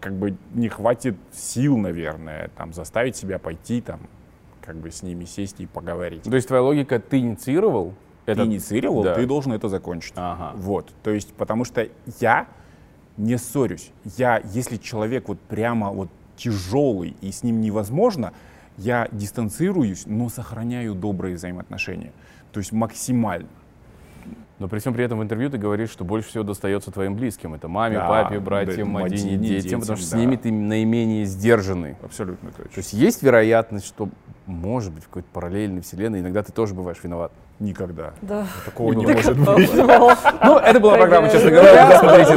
как 0.00 0.14
бы 0.14 0.36
не 0.54 0.68
хватит 0.68 1.16
сил, 1.32 1.76
наверное, 1.76 2.50
там 2.56 2.72
заставить 2.72 3.16
себя 3.16 3.38
пойти 3.38 3.80
там 3.80 4.00
как 4.62 4.76
бы 4.76 4.90
с 4.90 5.02
ними 5.02 5.24
сесть 5.24 5.60
и 5.60 5.66
поговорить. 5.66 6.22
То 6.22 6.34
есть 6.34 6.48
твоя 6.48 6.62
логика, 6.62 6.98
ты 6.98 7.18
инициировал? 7.18 7.94
Ты 8.24 8.32
это- 8.32 8.44
инициировал, 8.44 9.04
Да. 9.04 9.14
ты 9.14 9.24
должен 9.26 9.52
это 9.52 9.68
закончить. 9.68 10.14
Ага. 10.16 10.52
Вот, 10.56 10.92
то 11.04 11.10
есть, 11.10 11.32
потому 11.34 11.64
что 11.64 11.88
я 12.20 12.48
не 13.16 13.38
ссорюсь. 13.38 13.92
Я, 14.16 14.42
если 14.52 14.76
человек 14.76 15.28
вот 15.28 15.38
прямо 15.40 15.90
вот 15.90 16.08
тяжелый 16.36 17.16
и 17.20 17.30
с 17.30 17.42
ним 17.44 17.60
невозможно, 17.60 18.32
я 18.76 19.08
дистанцируюсь, 19.12 20.04
но 20.06 20.28
сохраняю 20.28 20.94
добрые 20.94 21.36
взаимоотношения. 21.36 22.12
То 22.52 22.58
есть 22.60 22.72
максимально. 22.72 23.48
Но 24.58 24.68
при 24.68 24.78
всем 24.78 24.94
при 24.94 25.04
этом 25.04 25.18
в 25.18 25.22
интервью 25.22 25.50
ты 25.50 25.58
говоришь, 25.58 25.90
что 25.90 26.04
больше 26.04 26.30
всего 26.30 26.42
достается 26.42 26.90
твоим 26.90 27.14
близким. 27.14 27.52
Это 27.54 27.68
маме, 27.68 27.96
Да, 27.98 28.08
папе, 28.08 28.36
да, 28.36 28.40
братьям, 28.40 28.88
Мадине, 28.88 29.32
Мадине, 29.36 29.60
детям, 29.60 29.80
потому 29.80 29.98
что 29.98 30.06
с 30.06 30.10
детям, 30.10 30.20
ними 30.20 30.36
да. 30.36 30.42
ты 30.42 30.52
наименее 30.52 31.26
сдержанный. 31.26 31.96
Абсолютно 32.02 32.50
точно. 32.50 32.72
То 32.72 32.78
есть 32.78 32.92
есть 32.94 33.22
вероятность, 33.22 33.86
что, 33.86 34.08
может 34.46 34.92
быть, 34.94 35.04
в 35.04 35.08
какой-то 35.08 35.28
параллельной 35.32 35.82
вселенной 35.82 36.20
иногда 36.20 36.42
ты 36.42 36.52
тоже 36.52 36.72
бываешь 36.74 36.96
виноват. 37.02 37.32
Никогда. 37.58 38.12
Да. 38.20 38.46
Такого 38.66 38.92
не 38.92 39.06
может 39.06 39.38
быть. 39.38 39.70
Ну, 39.74 40.58
это 40.58 40.78
была 40.78 40.96
программа, 40.96 41.30
честно 41.30 41.50
говоря. 41.50 41.98
Смотрите. 41.98 42.34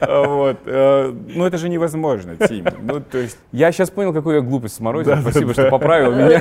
Вот. 0.00 0.56
э, 0.64 1.12
Ну, 1.34 1.44
это 1.44 1.58
же 1.58 1.68
невозможно, 1.68 2.36
Тим. 2.48 2.64
Ну, 2.82 3.00
то 3.00 3.18
есть, 3.18 3.38
Я 3.52 3.70
сейчас 3.72 3.90
понял, 3.90 4.12
какую 4.14 4.36
я 4.36 4.42
глупость 4.42 4.76
сморозил. 4.76 5.16
Спасибо, 5.18 5.52
что 5.52 5.68
поправил 5.70 6.12
меня. 6.12 6.38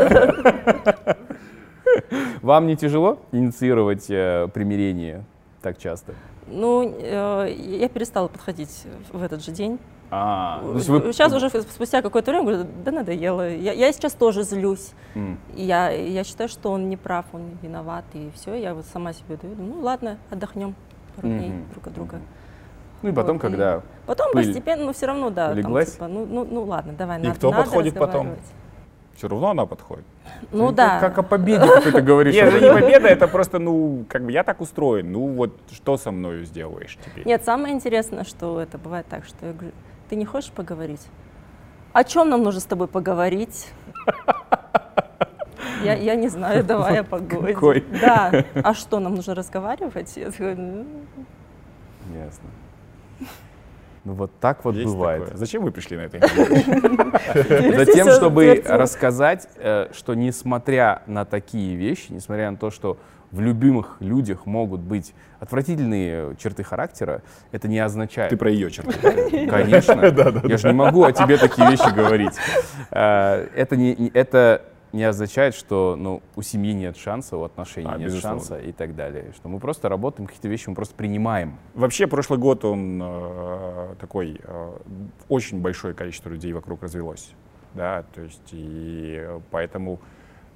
Вам 2.48 2.66
не 2.66 2.78
тяжело 2.78 3.20
инициировать 3.34 4.06
э, 4.10 4.48
примирение 4.54 5.26
так 5.62 5.78
часто? 5.78 6.14
Ну, 6.48 6.96
э, 6.98 7.54
я 7.58 7.90
перестала 7.90 8.30
подходить 8.30 8.86
в 9.12 9.22
этот 9.22 9.44
же 9.44 9.52
день. 9.52 9.78
А, 10.10 10.62
есть 10.76 10.88
вы- 10.88 11.12
Сейчас 11.12 11.34
уже 11.34 11.50
спустя 11.50 12.02
какое-то 12.02 12.32
время 12.32 12.46
говорю, 12.46 12.66
да 12.86 12.92
надоело. 12.94 13.50
Я, 13.50 13.74
я 13.74 13.92
сейчас 13.92 14.14
тоже 14.14 14.44
злюсь. 14.44 14.94
И 15.58 15.64
Я, 15.66 15.90
я 15.90 16.24
считаю, 16.24 16.48
что 16.48 16.72
он 16.72 16.88
не 16.88 16.96
прав, 16.96 17.26
он 17.34 17.42
виноват. 17.62 18.06
И 18.14 18.32
все, 18.34 18.54
я 18.56 18.74
вот 18.74 18.86
сама 18.86 19.12
себе 19.12 19.36
даю. 19.36 19.54
думаю, 19.54 19.74
Ну 19.76 19.82
ладно, 19.82 20.18
отдохнем 20.30 20.74
пару 21.18 21.28
дней 21.28 21.50
Мгм. 21.50 21.66
друг 21.72 21.88
от 21.88 21.94
друга. 21.96 22.22
Ну 23.02 23.10
и 23.10 23.12
потом, 23.12 23.34
Вот, 23.40 23.44
и 23.44 23.48
когда... 23.50 23.82
Потом 24.06 24.32
пыль 24.32 24.46
постепенно, 24.46 24.86
ну 24.86 24.94
все 24.94 25.08
равно, 25.08 25.32
да. 25.32 25.48
там, 25.48 25.54
улеглась? 25.58 25.92
типа, 25.92 26.08
ну, 26.08 26.26
ну, 26.26 26.48
ну 26.50 26.64
ладно, 26.64 26.94
давай, 26.98 27.20
И 27.20 27.24
надо, 27.24 27.36
кто 27.36 27.52
надо 27.52 27.64
подходит 27.64 27.96
потом? 27.96 28.30
Все 29.18 29.28
равно 29.28 29.50
она 29.50 29.66
подходит. 29.66 30.06
Ну 30.52 30.70
Ты 30.70 30.76
да. 30.76 31.00
Как 31.00 31.18
о 31.18 31.24
победе 31.24 31.68
какой-то 31.68 32.02
говоришь. 32.02 32.36
Нет, 32.36 32.54
это 32.54 32.64
не 32.64 32.82
победа, 32.82 33.08
это 33.08 33.28
просто, 33.28 33.58
ну, 33.58 34.06
как 34.08 34.24
бы 34.24 34.32
я 34.32 34.44
так 34.44 34.62
устроен. 34.62 35.12
Ну, 35.12 35.34
вот 35.34 35.58
что 35.72 35.98
со 35.98 36.12
мною 36.12 36.46
сделаешь 36.46 36.98
теперь? 37.04 37.26
Нет, 37.26 37.44
самое 37.44 37.74
интересное, 37.74 38.24
что 38.24 38.62
это 38.62 38.78
бывает 38.78 39.08
так, 39.10 39.26
что 39.26 39.48
я 39.48 39.54
говорю, 39.54 39.72
ты 40.10 40.16
не 40.16 40.26
хочешь 40.26 40.52
поговорить? 40.52 41.02
О 41.94 42.04
чем 42.04 42.30
нам 42.30 42.44
нужно 42.44 42.62
с 42.62 42.66
тобой 42.66 42.88
поговорить? 42.88 43.70
Я, 45.84 45.96
я 45.96 46.16
не 46.16 46.28
знаю, 46.28 46.64
давай 46.68 47.00
о 47.00 47.04
погоде. 47.04 47.54
Какой? 47.54 47.86
Да. 48.00 48.46
А 48.64 48.74
что, 48.76 49.00
нам 49.00 49.16
нужно 49.16 49.34
разговаривать? 49.34 50.16
Я 50.16 50.30
такая, 50.30 50.56
«Ну, 50.56 50.86
Ясно. 52.14 52.50
Ну 54.08 54.14
вот 54.14 54.32
так 54.40 54.64
вот 54.64 54.74
Есть 54.76 54.94
бывает. 54.94 55.24
такое. 55.26 55.38
Зачем 55.38 55.64
вы 55.66 55.72
пришли 55.72 55.98
на 55.98 56.02
это 56.04 56.18
интервью? 56.20 57.76
Затем, 57.76 58.10
чтобы 58.10 58.64
рассказать, 58.66 59.50
э, 59.58 59.90
что 59.92 60.14
несмотря 60.14 61.02
на 61.08 61.26
такие 61.26 61.76
вещи, 61.76 62.06
несмотря 62.14 62.50
на 62.50 62.56
то, 62.56 62.72
что 62.72 62.98
в 63.32 63.42
любимых 63.42 63.98
людях 64.00 64.46
могут 64.46 64.80
быть 64.80 65.14
отвратительные 65.42 66.38
черты 66.38 66.64
характера, 66.64 67.22
это 67.52 67.68
не 67.68 67.80
означает... 67.80 68.30
Ты 68.30 68.38
про 68.38 68.50
ее 68.50 68.72
черты. 68.72 68.94
Конечно. 69.50 70.02
Я 70.48 70.58
же 70.58 70.68
не 70.68 70.74
могу 70.74 71.04
о 71.04 71.12
тебе 71.12 71.36
такие 71.38 71.70
вещи 71.70 71.94
говорить. 71.94 72.36
Э, 72.92 73.46
Это 73.56 73.76
не, 73.76 73.94
не- 73.94 74.12
это 74.14 74.62
не 74.94 75.04
означает, 75.04 75.54
что 75.54 75.96
ну, 75.98 76.22
у 76.36 76.42
семьи 76.42 76.74
нет 76.74 76.98
шанса, 76.98 77.38
у 77.38 77.44
отношений 77.44 77.90
А, 77.90 77.98
нет 77.98 78.08
безусловно. 78.08 78.40
шанса 78.40 78.60
и 78.60 78.72
так 78.72 78.96
далее. 78.96 79.34
Что 79.36 79.50
мы 79.50 79.60
просто 79.60 79.90
работаем, 79.90 80.28
какие-то 80.28 80.48
вещи 80.48 80.70
мы 80.70 80.76
просто 80.76 80.96
принимаем. 80.96 81.58
Вообще, 81.76 82.08
прошлый 82.08 82.40
год 82.40 82.64
он 82.66 83.02
э, 83.04 83.96
такой, 84.00 84.40
э, 84.42 84.78
очень 85.30 85.62
большое 85.62 85.94
количество 85.94 86.30
людей 86.30 86.54
вокруг 86.54 86.84
развелось. 86.84 87.34
Да, 87.74 88.04
то 88.16 88.22
есть, 88.22 88.50
и 88.52 89.28
поэтому, 89.52 90.00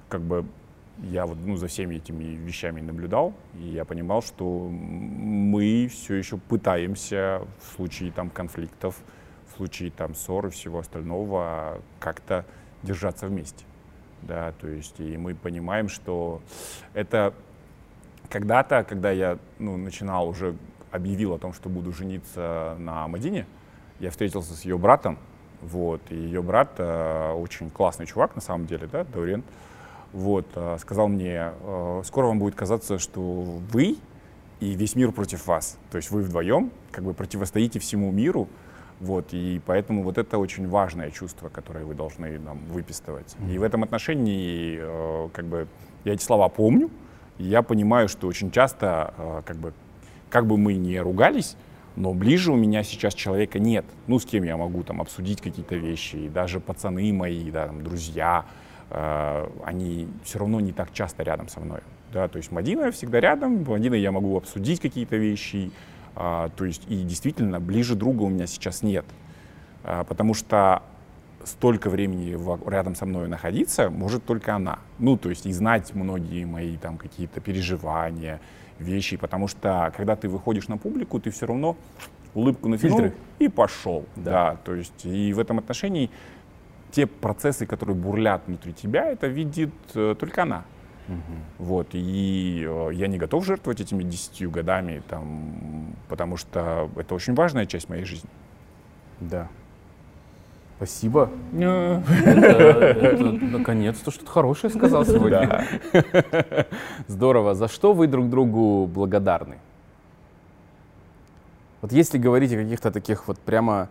как 0.08 0.22
бы, 0.22 0.44
я 1.02 1.26
вот, 1.26 1.38
ну, 1.44 1.56
за 1.56 1.68
всеми 1.68 1.96
этими 1.96 2.24
вещами 2.24 2.80
наблюдал, 2.80 3.34
и 3.54 3.68
я 3.68 3.84
понимал, 3.84 4.22
что 4.22 4.68
мы 4.68 5.88
все 5.90 6.14
еще 6.14 6.36
пытаемся 6.36 7.42
в 7.60 7.74
случае 7.76 8.12
там 8.12 8.30
конфликтов, 8.30 8.96
в 9.48 9.56
случае 9.56 9.90
там 9.90 10.14
ссор 10.14 10.46
и 10.46 10.50
всего 10.50 10.78
остального 10.78 11.80
как-то 12.00 12.44
держаться 12.82 13.26
вместе. 13.26 13.64
Да, 14.22 14.52
то 14.60 14.68
есть, 14.68 15.00
и 15.00 15.16
мы 15.16 15.34
понимаем, 15.34 15.88
что 15.88 16.40
это 16.94 17.34
когда-то, 18.28 18.84
когда 18.84 19.10
я 19.10 19.38
ну, 19.58 19.76
начинал 19.76 20.28
уже, 20.28 20.56
объявил 20.90 21.34
о 21.34 21.38
том, 21.38 21.52
что 21.52 21.68
буду 21.68 21.92
жениться 21.92 22.76
на 22.78 23.06
Мадине, 23.08 23.46
я 23.98 24.10
встретился 24.10 24.54
с 24.54 24.64
ее 24.64 24.78
братом, 24.78 25.18
вот, 25.60 26.00
и 26.10 26.14
ее 26.14 26.42
брат 26.42 26.74
э, 26.78 27.32
очень 27.32 27.70
классный 27.70 28.06
чувак, 28.06 28.34
на 28.34 28.40
самом 28.40 28.66
деле, 28.66 28.88
да, 28.90 29.04
Даурен, 29.04 29.42
вот, 30.12 30.46
э, 30.54 30.76
сказал 30.80 31.08
мне, 31.08 31.52
э, 31.60 32.02
скоро 32.04 32.26
вам 32.26 32.38
будет 32.38 32.54
казаться, 32.54 32.98
что 32.98 33.20
вы 33.20 33.96
и 34.60 34.74
весь 34.74 34.94
мир 34.94 35.12
против 35.12 35.46
вас, 35.46 35.78
то 35.90 35.96
есть 35.96 36.10
вы 36.10 36.22
вдвоем 36.22 36.70
как 36.90 37.04
бы 37.04 37.14
противостоите 37.14 37.78
всему 37.80 38.10
миру, 38.12 38.48
вот, 39.02 39.32
и 39.32 39.60
поэтому 39.66 40.04
вот 40.04 40.16
это 40.16 40.38
очень 40.38 40.68
важное 40.68 41.10
чувство, 41.10 41.48
которое 41.48 41.84
вы 41.84 41.94
должны 41.94 42.38
нам 42.38 42.58
выписывать. 42.68 43.34
И 43.50 43.58
в 43.58 43.64
этом 43.64 43.82
отношении, 43.82 44.78
э, 44.80 45.28
как 45.32 45.44
бы, 45.46 45.66
я 46.04 46.12
эти 46.14 46.22
слова 46.22 46.48
помню, 46.48 46.88
и 47.38 47.44
я 47.44 47.62
понимаю, 47.62 48.08
что 48.08 48.28
очень 48.28 48.52
часто, 48.52 49.12
э, 49.18 49.42
как 49.44 49.56
бы, 49.56 49.72
как 50.30 50.46
бы 50.46 50.56
мы 50.56 50.74
не 50.74 51.00
ругались, 51.00 51.56
но 51.96 52.14
ближе 52.14 52.52
у 52.52 52.56
меня 52.56 52.84
сейчас 52.84 53.14
человека 53.14 53.58
нет. 53.58 53.84
Ну, 54.06 54.20
с 54.20 54.24
кем 54.24 54.44
я 54.44 54.56
могу 54.56 54.84
там 54.84 55.00
обсудить 55.00 55.40
какие-то 55.40 55.74
вещи, 55.74 56.14
и 56.14 56.28
даже 56.28 56.60
пацаны 56.60 57.12
мои, 57.12 57.50
да, 57.50 57.66
там, 57.66 57.82
друзья, 57.82 58.44
э, 58.90 59.48
они 59.64 60.06
все 60.22 60.38
равно 60.38 60.60
не 60.60 60.72
так 60.72 60.92
часто 60.92 61.24
рядом 61.24 61.48
со 61.48 61.58
мной. 61.58 61.80
Да, 62.12 62.28
то 62.28 62.36
есть 62.36 62.52
Мадина 62.52 62.92
всегда 62.92 63.18
рядом, 63.18 63.64
Мадина 63.64 63.94
я 63.94 64.12
могу 64.12 64.36
обсудить 64.36 64.78
какие-то 64.78 65.16
вещи, 65.16 65.72
а, 66.14 66.50
то 66.50 66.64
есть 66.64 66.84
и 66.88 67.02
действительно 67.02 67.60
ближе 67.60 67.94
друга 67.94 68.22
у 68.22 68.28
меня 68.28 68.46
сейчас 68.46 68.82
нет, 68.82 69.04
А, 69.84 70.04
потому 70.04 70.34
что 70.34 70.82
столько 71.44 71.90
времени 71.90 72.38
рядом 72.70 72.94
со 72.94 73.04
мной 73.04 73.28
находиться 73.28 73.90
может 73.90 74.24
только 74.24 74.54
она. 74.54 74.78
Ну, 74.98 75.16
то 75.16 75.28
есть 75.28 75.46
и 75.46 75.52
знать 75.52 75.94
многие 75.94 76.44
мои 76.44 76.76
там 76.76 76.96
какие-то 76.98 77.40
переживания, 77.40 78.40
вещи, 78.78 79.16
потому 79.16 79.48
что 79.48 79.92
когда 79.96 80.16
ты 80.16 80.28
выходишь 80.28 80.68
на 80.68 80.76
публику, 80.76 81.20
ты 81.20 81.30
все 81.30 81.46
равно 81.46 81.76
улыбку 82.34 82.68
натянул 82.68 82.98
Фильтры. 82.98 83.16
и 83.38 83.48
пошел. 83.48 84.04
Да. 84.16 84.30
Да. 84.30 84.56
то 84.64 84.74
есть 84.74 85.04
и 85.04 85.32
в 85.32 85.38
этом 85.38 85.58
отношении 85.58 86.10
те 86.90 87.06
процессы, 87.06 87.66
которые 87.66 87.96
бурлят 87.96 88.42
внутри 88.46 88.72
тебя, 88.72 89.06
это 89.10 89.26
видит 89.26 89.72
э, 89.94 90.14
только 90.18 90.42
она. 90.42 90.64
Вот, 91.58 91.88
и 91.92 92.64
э, 92.66 92.90
я 92.94 93.06
не 93.08 93.18
готов 93.18 93.44
жертвовать 93.44 93.80
этими 93.80 94.02
десятью 94.02 94.50
годами, 94.50 95.02
там, 95.08 95.94
потому 96.08 96.36
что 96.36 96.88
это 96.96 97.14
очень 97.14 97.34
важная 97.34 97.66
часть 97.66 97.88
моей 97.88 98.04
жизни. 98.04 98.30
Да. 99.20 99.48
Спасибо. 100.76 101.30
Это- 101.52 102.02
это 102.24 103.24
Наконец-то 103.24 104.10
что-то 104.10 104.30
хорошее 104.30 104.72
сказал 104.72 105.04
сегодня. 105.04 105.66
Здорово. 107.06 107.54
За 107.54 107.68
что 107.68 107.92
вы 107.92 108.06
друг 108.08 108.28
другу 108.30 108.86
благодарны? 108.86 109.58
Вот 111.82 111.92
если 111.92 112.18
говорить 112.18 112.52
о 112.52 112.56
каких-то 112.56 112.90
таких 112.90 113.28
вот 113.28 113.38
прямо 113.38 113.88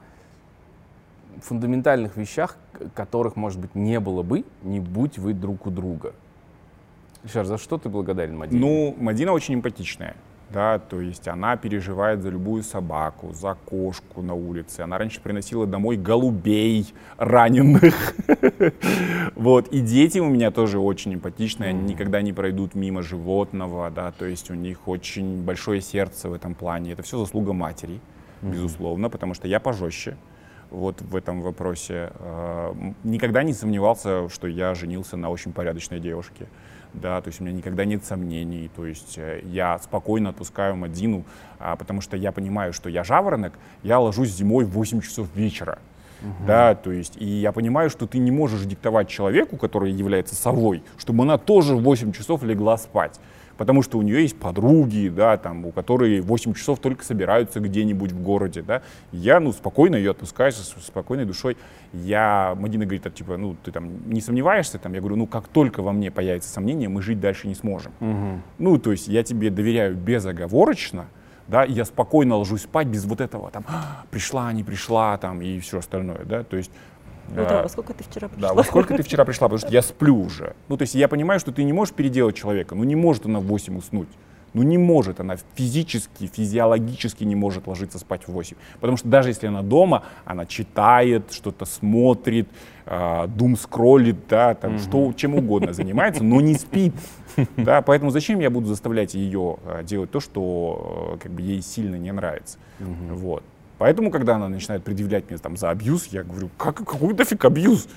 фундаментальных 1.42 2.18
вещах, 2.18 2.58
которых, 2.94 3.36
может 3.36 3.60
быть, 3.60 3.76
не 3.76 4.00
было 4.00 4.22
бы, 4.24 4.44
не 4.64 4.80
будь 4.80 5.18
вы 5.18 5.34
друг 5.34 5.68
у 5.68 5.72
друга. 5.72 6.14
Ильшар, 7.24 7.46
за 7.46 7.58
что 7.58 7.78
ты 7.78 7.90
благодарен, 7.90 8.38
Мадине? 8.38 8.60
Ну, 8.60 8.96
Мадина 9.00 9.32
очень 9.32 9.56
эмпатичная, 9.56 10.16
да, 10.50 10.80
то 10.80 11.00
есть 11.00 11.28
она 11.28 11.56
переживает 11.56 12.22
за 12.22 12.30
любую 12.30 12.64
собаку, 12.64 13.32
за 13.32 13.56
кошку 13.66 14.22
на 14.22 14.34
улице. 14.34 14.82
Она 14.82 14.98
раньше 14.98 15.22
приносила 15.22 15.68
домой 15.68 15.98
голубей 15.98 16.94
раненых. 17.18 18.16
Вот, 19.36 19.70
и 19.70 19.80
дети 19.80 20.20
у 20.20 20.30
меня 20.30 20.52
тоже 20.52 20.78
очень 20.78 21.16
эмпатичные, 21.16 21.70
они 21.70 21.94
никогда 21.94 22.22
не 22.22 22.32
пройдут 22.32 22.76
мимо 22.76 23.02
животного, 23.02 23.90
да, 23.90 24.12
то 24.12 24.26
есть 24.26 24.52
у 24.52 24.54
них 24.54 24.88
очень 24.88 25.44
большое 25.44 25.82
сердце 25.82 26.30
в 26.30 26.34
этом 26.34 26.54
плане. 26.54 26.92
Это 26.92 27.02
все 27.02 27.18
заслуга 27.18 27.54
матери, 27.54 28.02
безусловно, 28.42 29.10
потому 29.10 29.34
что 29.34 29.48
я 29.48 29.60
пожестче 29.60 30.16
вот 30.70 31.02
в 31.02 31.16
этом 31.16 31.42
вопросе. 31.42 32.12
Э, 32.20 32.74
Никогда 33.04 33.44
не 33.44 33.54
сомневался, 33.54 34.30
что 34.30 34.48
я 34.48 34.74
женился 34.74 35.18
на 35.18 35.30
очень 35.30 35.54
порядочной 35.54 36.00
девушке. 36.00 36.48
Да, 36.94 37.22
то 37.22 37.30
есть 37.30 37.40
у 37.40 37.44
меня 37.44 37.56
никогда 37.56 37.86
нет 37.86 38.04
сомнений. 38.04 38.70
То 38.76 38.86
есть 38.86 39.18
э, 39.18 39.42
я 39.46 39.80
спокойно 39.80 40.30
отпускаю 40.30 40.76
Мадину, 40.76 41.24
а, 41.60 41.76
потому 41.76 42.02
что 42.02 42.18
я 42.18 42.32
понимаю, 42.32 42.74
что 42.74 42.90
я 42.90 43.04
жаворонок, 43.04 43.54
я 43.84 44.00
ложусь 44.00 44.30
зимой 44.30 44.66
в 44.66 44.72
8 44.72 45.02
часов 45.02 45.28
вечера. 45.36 45.80
Да, 46.46 46.76
то 46.76 46.92
есть, 46.92 47.18
и 47.18 47.26
я 47.26 47.52
понимаю, 47.52 47.90
что 47.90 48.06
ты 48.06 48.20
не 48.20 48.30
можешь 48.30 48.62
диктовать 48.62 49.10
человеку, 49.10 49.58
который 49.58 49.92
является 49.92 50.36
совой, 50.36 50.84
чтобы 51.00 51.24
она 51.24 51.40
тоже 51.40 51.76
в 51.76 51.82
8 51.82 52.12
часов 52.12 52.44
легла 52.44 52.78
спать. 52.78 53.20
Потому 53.62 53.84
что 53.84 54.00
у 54.00 54.02
нее 54.02 54.24
есть 54.24 54.40
подруги, 54.40 55.08
да, 55.16 55.38
там, 55.38 55.68
у 55.68 55.72
которой 55.72 56.22
8 56.22 56.56
часов 56.56 56.80
только 56.80 57.06
собираются 57.06 57.60
где-нибудь 57.60 58.12
в 58.12 58.20
городе, 58.20 58.64
да. 58.64 58.82
Я, 59.12 59.40
ну, 59.40 59.52
спокойно 59.52 59.98
ее 59.98 60.10
отпускаю 60.10 60.52
со 60.52 60.64
спокойной 60.64 61.26
душой. 61.26 61.56
Я, 61.94 62.56
Мадина 62.60 62.86
говорит, 62.86 63.14
типа, 63.14 63.38
ну, 63.38 63.56
ты 63.64 63.72
там 63.72 64.10
не 64.12 64.20
сомневаешься, 64.20 64.80
там, 64.80 64.94
я 64.94 65.00
говорю, 65.00 65.16
ну, 65.16 65.28
как 65.28 65.48
только 65.48 65.84
во 65.84 65.92
мне 65.92 66.10
появится 66.10 66.50
сомнение, 66.50 66.90
мы 66.90 67.04
жить 67.04 67.20
дальше 67.20 67.48
не 67.48 67.54
сможем. 67.54 67.92
Ну, 68.58 68.80
то 68.80 68.94
есть 68.94 69.08
я 69.08 69.22
тебе 69.22 69.52
доверяю 69.52 69.96
безоговорочно, 69.96 71.06
да, 71.48 71.64
и 71.64 71.72
я 71.72 71.86
спокойно 71.86 72.38
ложусь 72.38 72.64
спать 72.64 72.88
без 72.88 73.06
вот 73.06 73.22
этого, 73.22 73.52
там, 73.52 73.64
«А, 73.68 74.06
пришла, 74.10 74.52
не 74.54 74.64
пришла, 74.64 75.20
там, 75.20 75.40
и 75.40 75.60
все 75.60 75.78
остальное, 75.78 76.24
да, 76.26 76.44
то 76.44 76.58
есть 76.58 76.72
Да. 77.36 77.44
Утром, 77.44 77.64
во 77.64 77.70
сколько 77.70 77.94
ты 77.94 78.04
вчера 78.04 78.28
пришла? 78.28 78.50
Да, 78.50 78.54
во 78.54 78.64
сколько 78.64 78.96
ты 78.96 79.04
вчера 79.04 79.26
пришла, 79.26 79.48
потому 79.48 79.60
что 79.60 79.70
я 79.70 79.82
сплю 79.82 80.22
уже. 80.22 80.56
Ну, 80.68 80.78
то 80.78 80.84
есть 80.84 80.96
я 80.96 81.08
понимаю, 81.08 81.40
что 81.40 81.52
ты 81.52 81.64
не 81.64 81.74
можешь 81.74 81.94
переделать 81.94 82.36
человека, 82.36 82.76
ну 82.76 82.84
не 82.84 82.96
может 82.96 83.26
она 83.26 83.40
в 83.40 83.44
8 83.44 83.78
уснуть. 83.78 84.10
Ну 84.54 84.64
не 84.64 84.78
может 84.78 85.20
она 85.20 85.38
физически, 85.56 86.28
физиологически 86.28 87.24
не 87.24 87.36
может 87.36 87.68
ложиться 87.68 88.00
спать 88.00 88.28
в 88.28 88.32
8. 88.34 88.58
Потому 88.82 88.98
что 88.98 89.08
даже 89.08 89.30
если 89.30 89.48
она 89.48 89.62
дома, 89.62 90.04
она 90.26 90.46
читает, 90.46 91.32
что-то 91.32 91.64
смотрит, 91.64 92.50
э, 92.86 93.28
дум 93.28 93.56
скроллит, 93.56 94.28
да, 94.28 94.54
там, 94.56 94.78
что, 94.80 95.14
чем 95.14 95.36
угодно 95.36 95.74
занимается, 95.74 96.24
но 96.24 96.42
не 96.42 96.56
спит. 96.56 96.94
Да, 97.56 97.82
поэтому 97.82 98.12
зачем 98.12 98.42
я 98.42 98.50
буду 98.50 98.68
заставлять 98.68 99.14
ее 99.14 99.56
э, 99.64 99.84
делать 99.86 100.12
то, 100.12 100.20
что 100.20 101.14
э, 101.16 101.24
как 101.24 101.32
бы 101.32 101.42
ей 101.42 101.62
сильно 101.62 101.96
не 101.96 102.12
нравится. 102.12 102.58
Вот. 102.80 103.44
Поэтому, 103.82 104.12
когда 104.12 104.36
она 104.36 104.48
начинает 104.48 104.84
предъявлять 104.84 105.28
мне 105.28 105.40
там 105.40 105.58
за 105.58 105.72
абьюз, 105.72 106.06
я 106.12 106.22
говорю, 106.22 106.52
как, 106.56 106.76
какой 106.76 107.16
нафиг 107.16 107.44
абьюз? 107.44 107.88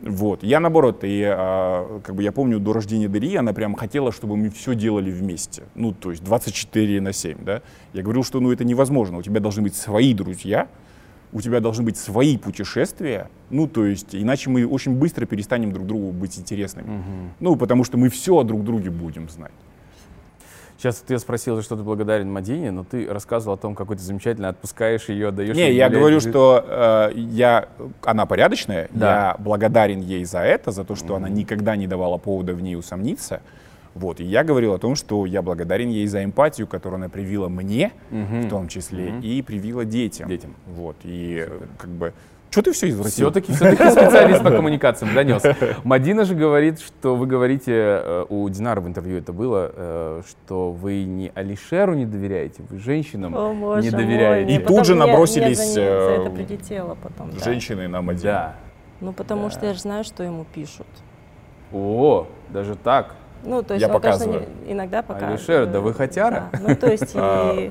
Вот. 0.00 0.44
Я 0.44 0.60
наоборот, 0.60 1.02
и, 1.02 1.24
а, 1.26 2.00
как 2.04 2.14
бы 2.14 2.22
я 2.22 2.30
помню, 2.30 2.60
до 2.60 2.72
рождения 2.72 3.08
Дарьи 3.08 3.34
она 3.34 3.52
прям 3.52 3.74
хотела, 3.74 4.12
чтобы 4.12 4.36
мы 4.36 4.48
все 4.50 4.76
делали 4.76 5.10
вместе. 5.10 5.64
Ну, 5.74 5.90
то 5.90 6.12
есть 6.12 6.22
24 6.22 7.00
на 7.00 7.12
7, 7.12 7.38
да. 7.44 7.62
Я 7.92 8.02
говорил, 8.02 8.22
что 8.22 8.38
ну 8.38 8.52
это 8.52 8.62
невозможно, 8.62 9.18
у 9.18 9.22
тебя 9.22 9.40
должны 9.40 9.62
быть 9.62 9.74
свои 9.74 10.14
друзья, 10.14 10.68
у 11.32 11.40
тебя 11.40 11.58
должны 11.58 11.82
быть 11.82 11.96
свои 11.96 12.38
путешествия, 12.38 13.28
ну, 13.50 13.66
то 13.66 13.84
есть, 13.84 14.14
иначе 14.14 14.50
мы 14.50 14.64
очень 14.64 14.94
быстро 14.94 15.26
перестанем 15.26 15.72
друг 15.72 15.88
другу 15.88 16.12
быть 16.12 16.38
интересными. 16.38 16.86
Ну, 17.40 17.56
потому 17.56 17.82
что 17.82 17.98
мы 17.98 18.08
все 18.08 18.36
о 18.38 18.44
друг 18.44 18.62
друге 18.62 18.90
будем 18.90 19.28
знать. 19.28 19.50
Сейчас 20.84 20.96
ты 20.96 21.18
спросил, 21.18 21.62
что 21.62 21.76
ты 21.76 21.82
благодарен 21.82 22.30
Мадине, 22.30 22.70
но 22.70 22.84
ты 22.84 23.06
рассказывал 23.08 23.54
о 23.54 23.56
том, 23.56 23.74
какой 23.74 23.96
ты 23.96 24.02
замечательно 24.02 24.50
отпускаешь 24.50 25.08
ее, 25.08 25.30
даешь 25.30 25.56
Не, 25.56 25.68
ей 25.68 25.76
я 25.76 25.88
гулять, 25.88 25.98
говорю, 25.98 26.20
жить. 26.20 26.30
что 26.30 26.62
э, 26.62 27.12
я, 27.16 27.68
она 28.02 28.26
порядочная, 28.26 28.90
Да. 28.92 29.06
я 29.06 29.36
благодарен 29.42 30.02
ей 30.02 30.26
за 30.26 30.40
это, 30.40 30.72
за 30.72 30.84
то, 30.84 30.94
что 30.94 31.16
она 31.16 31.30
никогда 31.30 31.74
не 31.76 31.86
давала 31.86 32.18
повода 32.18 32.52
в 32.52 32.60
ней 32.60 32.76
усомниться. 32.76 33.40
Вот, 33.94 34.20
и 34.20 34.24
я 34.24 34.44
говорил 34.44 34.74
о 34.74 34.78
том, 34.78 34.94
что 34.94 35.24
я 35.24 35.40
благодарен 35.40 35.88
ей 35.88 36.06
за 36.06 36.22
эмпатию, 36.22 36.66
которую 36.66 36.98
она 36.98 37.08
привила 37.08 37.48
мне, 37.48 37.90
в 38.10 38.50
том 38.50 38.68
числе, 38.68 39.18
и 39.22 39.40
привила 39.40 39.86
детям. 39.86 40.28
Детям. 40.28 40.54
Вот, 40.66 40.96
и 41.02 41.46
э, 41.48 41.60
как 41.78 41.88
бы, 41.88 42.12
что 42.54 42.62
ты 42.62 42.72
все 42.72 42.88
извратил? 42.88 43.10
Все-таки, 43.32 43.52
все-таки 43.52 43.90
специалист 43.90 44.42
по 44.44 44.50
коммуникациям 44.52 45.12
донес. 45.12 45.42
Мадина 45.82 46.24
же 46.24 46.36
говорит, 46.36 46.78
что 46.80 47.16
вы 47.16 47.26
говорите, 47.26 47.72
э, 47.74 48.26
у 48.28 48.48
Динара 48.48 48.80
в 48.80 48.86
интервью 48.86 49.18
это 49.18 49.32
было, 49.32 49.72
э, 49.74 50.22
что 50.28 50.70
вы 50.70 51.02
не 51.02 51.32
Алишеру 51.34 51.94
не 51.94 52.06
доверяете, 52.06 52.62
вы 52.70 52.78
женщинам 52.78 53.34
О, 53.34 53.52
боже 53.52 53.82
не 53.82 53.90
мой, 53.90 54.00
доверяете. 54.04 54.52
И 54.54 54.58
мне 54.58 54.66
тут 54.66 54.86
же 54.86 54.94
мне- 54.94 55.02
мне 55.02 55.12
набросились, 55.12 55.72
за, 55.74 55.80
это 55.80 56.30
э, 56.30 56.30
прилетело 56.30 56.94
потом. 57.02 57.30
да. 57.32 57.44
Женщины 57.44 57.88
на 57.88 58.00
Мадину. 58.02 58.22
Да. 58.24 58.54
Ну, 59.00 59.12
потому 59.12 59.50
что 59.50 59.66
я 59.66 59.74
же 59.74 59.80
знаю, 59.80 60.04
что 60.04 60.22
ему 60.22 60.46
пишут. 60.54 60.86
О, 61.72 62.28
даже 62.50 62.76
так. 62.76 63.16
Ну, 63.42 63.62
то 63.62 63.74
есть 63.74 63.84
Я 63.86 63.92
он, 63.92 64.00
конечно, 64.00 64.26
показываю. 64.26 64.48
не- 64.64 64.72
иногда 64.72 65.02
показывает. 65.02 65.38
Алишер, 65.40 65.66
да 65.66 65.80
вы 65.80 65.92
хотяра? 65.92 66.44
Да. 66.52 66.60
Ну, 66.68 66.76
то 66.76 66.86
есть, 66.90 67.10
А. 67.14 67.52
и, 67.54 67.70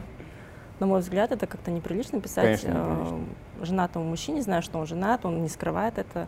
на 0.84 0.88
мой 0.88 1.00
взгляд, 1.00 1.32
это 1.32 1.48
как-то 1.48 1.72
неприлично 1.72 2.20
писать 2.20 2.62
Конечно, 2.62 2.68
неприлично. 2.68 3.26
э, 3.62 3.66
женатому 3.66 4.06
мужчине, 4.06 4.42
зная, 4.42 4.62
что 4.62 4.80
он 4.80 4.86
женат, 4.86 5.26
он 5.26 5.42
не 5.42 5.48
скрывает 5.48 5.98
это. 5.98 6.28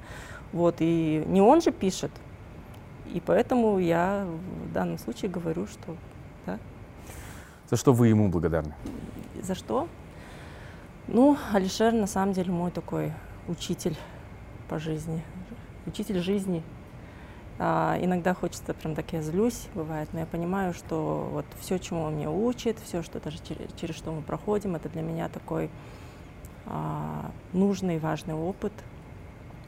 Вот, 0.53 0.77
и 0.79 1.25
не 1.27 1.41
он 1.41 1.59
же 1.59 1.73
пишет. 1.73 2.11
И 3.13 3.19
поэтому 3.19 3.79
я 3.79 4.25
в 4.69 4.71
данном 4.71 4.97
случае 4.97 5.29
говорю, 5.29 5.67
что 5.67 5.97
да. 6.45 6.57
За 7.69 7.75
что 7.75 7.91
вы 7.91 8.07
ему 8.07 8.29
благодарны? 8.29 8.73
За 9.41 9.55
что? 9.55 9.89
Ну, 11.09 11.37
Алишер 11.51 11.91
на 11.91 12.07
самом 12.07 12.31
деле 12.31 12.53
мой 12.53 12.71
такой 12.71 13.11
учитель 13.49 13.97
по 14.69 14.79
жизни, 14.79 15.21
учитель 15.85 16.19
жизни. 16.19 16.63
А, 17.57 17.97
иногда 18.01 18.33
хочется, 18.33 18.73
прям 18.73 18.95
так 18.95 19.13
я 19.13 19.21
злюсь, 19.21 19.67
бывает, 19.73 20.09
но 20.11 20.19
я 20.19 20.25
понимаю, 20.25 20.73
что 20.73 21.29
вот 21.31 21.45
все, 21.61 21.77
чему 21.77 22.03
он 22.03 22.17
меня 22.17 22.29
учит, 22.29 22.77
все, 22.83 23.01
что 23.01 23.19
даже 23.19 23.37
через, 23.39 23.71
через 23.79 23.95
что 23.95 24.11
мы 24.11 24.21
проходим, 24.21 24.75
это 24.75 24.89
для 24.89 25.01
меня 25.01 25.29
такой 25.29 25.69
а, 26.65 27.31
нужный, 27.53 27.97
важный 27.99 28.33
опыт. 28.33 28.73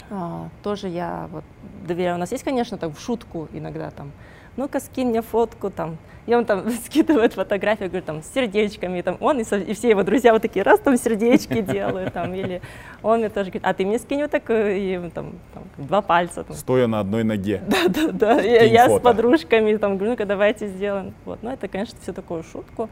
А, 0.10 0.50
тоже 0.64 0.90
я 0.90 1.30
вот 1.32 1.46
доверяю. 1.86 2.16
У 2.16 2.20
нас 2.20 2.32
есть, 2.32 2.44
конечно, 2.44 2.78
так 2.78 2.94
в 2.96 3.00
шутку 3.00 3.48
иногда 3.54 3.90
там, 3.92 4.12
ну-ка 4.58 4.80
скинь 4.80 5.10
мне 5.10 5.22
фотку 5.22 5.70
там. 5.70 5.98
И 6.26 6.36
он 6.36 6.44
там 6.44 6.70
скидывает 6.86 7.34
фотографию, 7.34 7.90
говорю, 7.90 8.06
там, 8.06 8.22
с 8.22 8.28
сердечками, 8.34 9.02
там 9.02 9.18
он 9.22 9.40
и, 9.40 9.44
со- 9.46 9.58
и 9.58 9.74
все 9.74 9.90
его 9.90 10.04
друзья 10.04 10.34
вот 10.34 10.42
такие, 10.42 10.64
раз 10.64 10.80
там 10.80 10.98
сердечки 10.98 11.62
делают, 11.74 12.14
там, 12.14 12.34
или 12.34 12.62
он 13.02 13.20
мне 13.20 13.30
тоже 13.30 13.50
говорит, 13.50 13.66
а 13.66 13.74
ты 13.74 13.86
мне 13.86 13.98
скинь 13.98 14.22
вот 14.22 14.32
так, 14.32 14.44
и 14.50 15.10
там, 15.14 15.34
там, 15.54 15.64
два 15.78 16.02
пальца, 16.02 16.44
там, 16.44 16.56
Стоя 16.56 16.88
на 16.88 17.00
одной 17.00 17.24
ноге. 17.24 17.62
да, 17.68 18.12
да, 18.12 18.42
я, 18.42 18.64
я 18.64 18.90
с 18.90 19.00
подружками, 19.00 19.76
там, 19.78 19.96
говорю, 19.96 20.12
ну-ка 20.12 20.26
давайте 20.26 20.68
сделаем. 20.68 21.14
Вот, 21.24 21.40
ну 21.44 21.52
это, 21.52 21.70
конечно, 21.70 21.98
все 22.02 22.12
такое 22.12 22.44
шутку. 22.44 22.90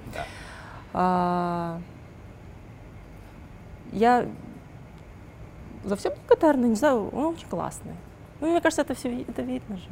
А, 0.93 1.80
я 3.91 4.26
за 5.84 5.95
все 5.97 6.09
благодарна, 6.09 6.66
не 6.66 6.76
знаю, 6.76 7.09
он 7.09 7.34
очень 7.36 7.47
классный. 7.47 7.93
Ну, 8.39 8.51
мне 8.51 8.61
кажется, 8.61 8.82
это 8.82 8.95
все 8.95 9.22
это 9.22 9.41
видно 9.41 9.78
же. 9.78 9.88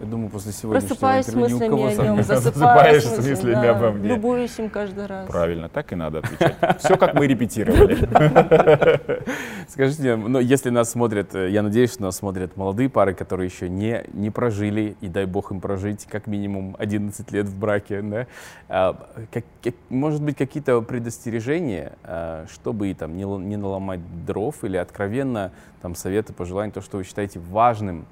Я 0.00 0.06
думаю, 0.06 0.30
после 0.30 0.52
сегодняшнего 0.52 0.94
интервью 1.18 1.46
ни 1.46 1.52
у 1.52 1.58
мыслями 1.58 1.68
кого 1.68 1.82
о 1.84 1.90
нем, 1.92 1.94
сомнений- 1.94 2.22
Засыпаешь 2.22 3.04
с 3.04 3.16
мыслями, 3.18 3.52
да, 3.52 3.70
обо 3.76 3.90
мне. 3.90 4.08
Любуюсь 4.08 4.58
им 4.58 4.70
каждый 4.70 5.04
раз. 5.06 5.26
Правильно, 5.28 5.68
так 5.68 5.92
и 5.92 5.94
надо 5.94 6.18
отвечать. 6.20 6.56
Все, 6.78 6.96
как 6.96 7.12
мы 7.14 7.26
репетировали. 7.26 7.98
Скажите, 9.68 10.16
ну, 10.16 10.38
если 10.40 10.70
нас 10.70 10.90
смотрят, 10.90 11.34
э, 11.34 11.50
я 11.50 11.62
надеюсь, 11.62 11.92
что 11.92 12.02
нас 12.02 12.16
смотрят 12.16 12.56
молодые 12.56 12.88
пары, 12.88 13.12
которые 13.14 13.46
еще 13.48 13.68
не, 13.68 14.02
не 14.14 14.30
прожили, 14.30 14.96
и 15.02 15.08
дай 15.08 15.26
бог 15.26 15.52
им 15.52 15.60
прожить 15.60 16.06
как 16.06 16.26
минимум 16.26 16.76
11 16.78 17.30
лет 17.30 17.46
в 17.46 17.58
браке, 17.58 18.00
да? 18.00 18.26
А, 18.68 18.96
как- 19.30 19.44
как- 19.62 19.74
может 19.90 20.22
быть, 20.22 20.36
какие-то 20.36 20.80
предостережения, 20.80 21.92
а, 22.04 22.46
чтобы 22.50 22.92
там 22.94 23.16
не, 23.16 23.24
не 23.24 23.56
наломать 23.56 24.00
дров 24.24 24.64
или 24.64 24.78
откровенно 24.78 25.52
там 25.82 25.94
советы, 25.94 26.32
пожелания, 26.32 26.72
то, 26.72 26.80
что 26.80 26.96
вы 26.96 27.04
считаете 27.04 27.38
важным 27.38 28.06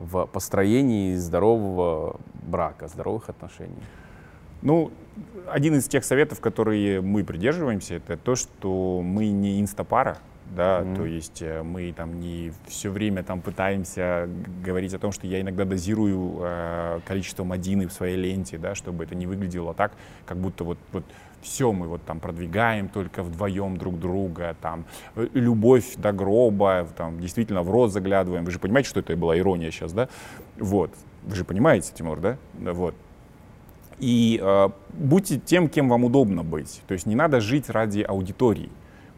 в 0.00 0.26
построении 0.26 1.14
здорового 1.14 2.18
брака, 2.42 2.88
здоровых 2.88 3.28
отношений? 3.28 3.82
Ну, 4.62 4.90
один 5.46 5.74
из 5.76 5.88
тех 5.88 6.04
советов, 6.04 6.40
которые 6.40 7.00
мы 7.00 7.24
придерживаемся, 7.24 7.94
это 7.94 8.16
то, 8.16 8.34
что 8.34 9.02
мы 9.02 9.28
не 9.28 9.60
инстапара, 9.60 10.18
да, 10.54 10.80
Мгм. 10.80 10.96
то 10.96 11.04
есть 11.04 11.42
э, 11.42 11.62
мы 11.62 11.92
там 11.92 12.18
не 12.20 12.52
все 12.66 12.90
время 12.90 13.22
там 13.22 13.40
пытаемся 13.40 14.28
говорить 14.64 14.92
о 14.94 14.98
том, 14.98 15.12
что 15.12 15.26
я 15.26 15.40
иногда 15.40 15.64
дозирую 15.64 16.38
э, 16.40 17.00
количество 17.06 17.44
мадины 17.44 17.86
в 17.86 17.92
своей 17.92 18.16
ленте, 18.16 18.58
да, 18.58 18.74
чтобы 18.74 19.04
это 19.04 19.14
не 19.14 19.26
выглядело 19.26 19.74
так, 19.74 19.92
как 20.26 20.38
будто 20.38 20.64
вот, 20.64 20.78
вот 20.92 21.04
все 21.42 21.72
мы 21.72 21.88
вот 21.88 22.02
там 22.04 22.20
продвигаем 22.20 22.88
только 22.88 23.22
вдвоем 23.22 23.76
друг 23.76 23.98
друга, 23.98 24.56
там 24.60 24.84
э, 25.16 25.28
любовь 25.34 25.96
до 25.96 26.12
гроба, 26.12 26.86
там 26.96 27.20
действительно 27.20 27.62
в 27.62 27.70
рот 27.70 27.92
заглядываем. 27.92 28.44
Вы 28.44 28.50
же 28.50 28.58
понимаете, 28.58 28.88
что 28.88 29.00
это 29.00 29.16
была 29.16 29.38
ирония 29.38 29.70
сейчас, 29.70 29.92
да? 29.92 30.08
Вот. 30.58 30.90
Вы 31.22 31.34
же 31.34 31.44
понимаете, 31.44 31.92
Тимур, 31.94 32.20
да? 32.20 32.36
Вот. 32.54 32.94
И 33.98 34.40
э, 34.42 34.68
будьте 34.94 35.38
тем, 35.38 35.68
кем 35.68 35.88
вам 35.88 36.04
удобно 36.04 36.42
быть. 36.42 36.82
То 36.88 36.94
есть 36.94 37.06
не 37.06 37.14
надо 37.14 37.40
жить 37.40 37.68
ради 37.68 38.00
аудитории. 38.00 38.70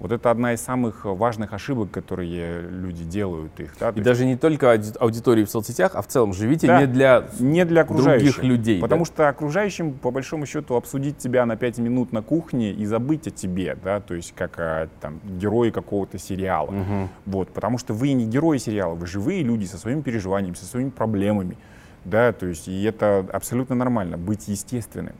Вот 0.03 0.11
это 0.11 0.33
одна 0.33 0.53
из 0.53 0.61
самых 0.61 1.05
важных 1.05 1.53
ошибок, 1.53 1.93
которые 1.93 2.61
люди 2.61 3.05
делают 3.05 3.61
их. 3.61 3.73
Да? 3.79 3.91
И 3.91 3.93
есть 3.95 4.05
даже 4.05 4.25
не 4.27 4.37
только 4.37 4.75
ауди- 4.75 4.97
аудитории 4.99 5.45
в 5.45 5.51
соцсетях, 5.51 5.93
а 5.95 6.03
в 6.03 6.09
целом 6.09 6.33
живите 6.33 6.67
Да. 6.67 6.81
не 6.81 6.87
для 6.89 7.25
не 7.39 7.65
для 7.65 7.83
окружающих. 7.83 8.35
других 8.35 8.43
людей. 8.43 8.81
Потому 8.81 9.05
да? 9.05 9.07
что 9.07 9.29
окружающим, 9.29 9.93
по 9.93 10.11
большому 10.11 10.45
счету, 10.45 10.75
обсудить 10.75 11.19
тебя 11.19 11.47
на 11.47 11.57
5 11.57 11.79
минут 11.79 12.13
на 12.13 12.21
кухне 12.21 12.73
и 12.73 12.85
забыть 12.85 13.29
о 13.29 13.31
тебе, 13.31 13.79
да, 13.85 14.01
то 14.01 14.15
есть 14.15 14.35
как 14.35 14.59
о, 14.59 14.89
там, 15.01 15.21
герои 15.39 15.71
какого-то 15.71 16.19
сериала. 16.19 16.73
Мгм. 16.73 17.09
Вот, 17.27 17.51
потому 17.51 17.79
что 17.79 17.95
вы 17.95 18.13
не 18.13 18.27
герои 18.27 18.59
сериала, 18.59 18.97
вы 18.97 19.07
живые 19.07 19.45
люди 19.45 19.67
со 19.67 19.79
своими 19.79 20.01
переживаниями, 20.01 20.57
со 20.57 20.65
своими 20.65 20.91
проблемами, 20.91 21.57
да, 22.05 22.33
то 22.33 22.47
есть 22.47 22.67
и 22.67 22.83
это 22.83 23.25
абсолютно 23.33 23.77
нормально, 23.77 24.19
быть 24.19 24.49
естественным. 24.49 25.15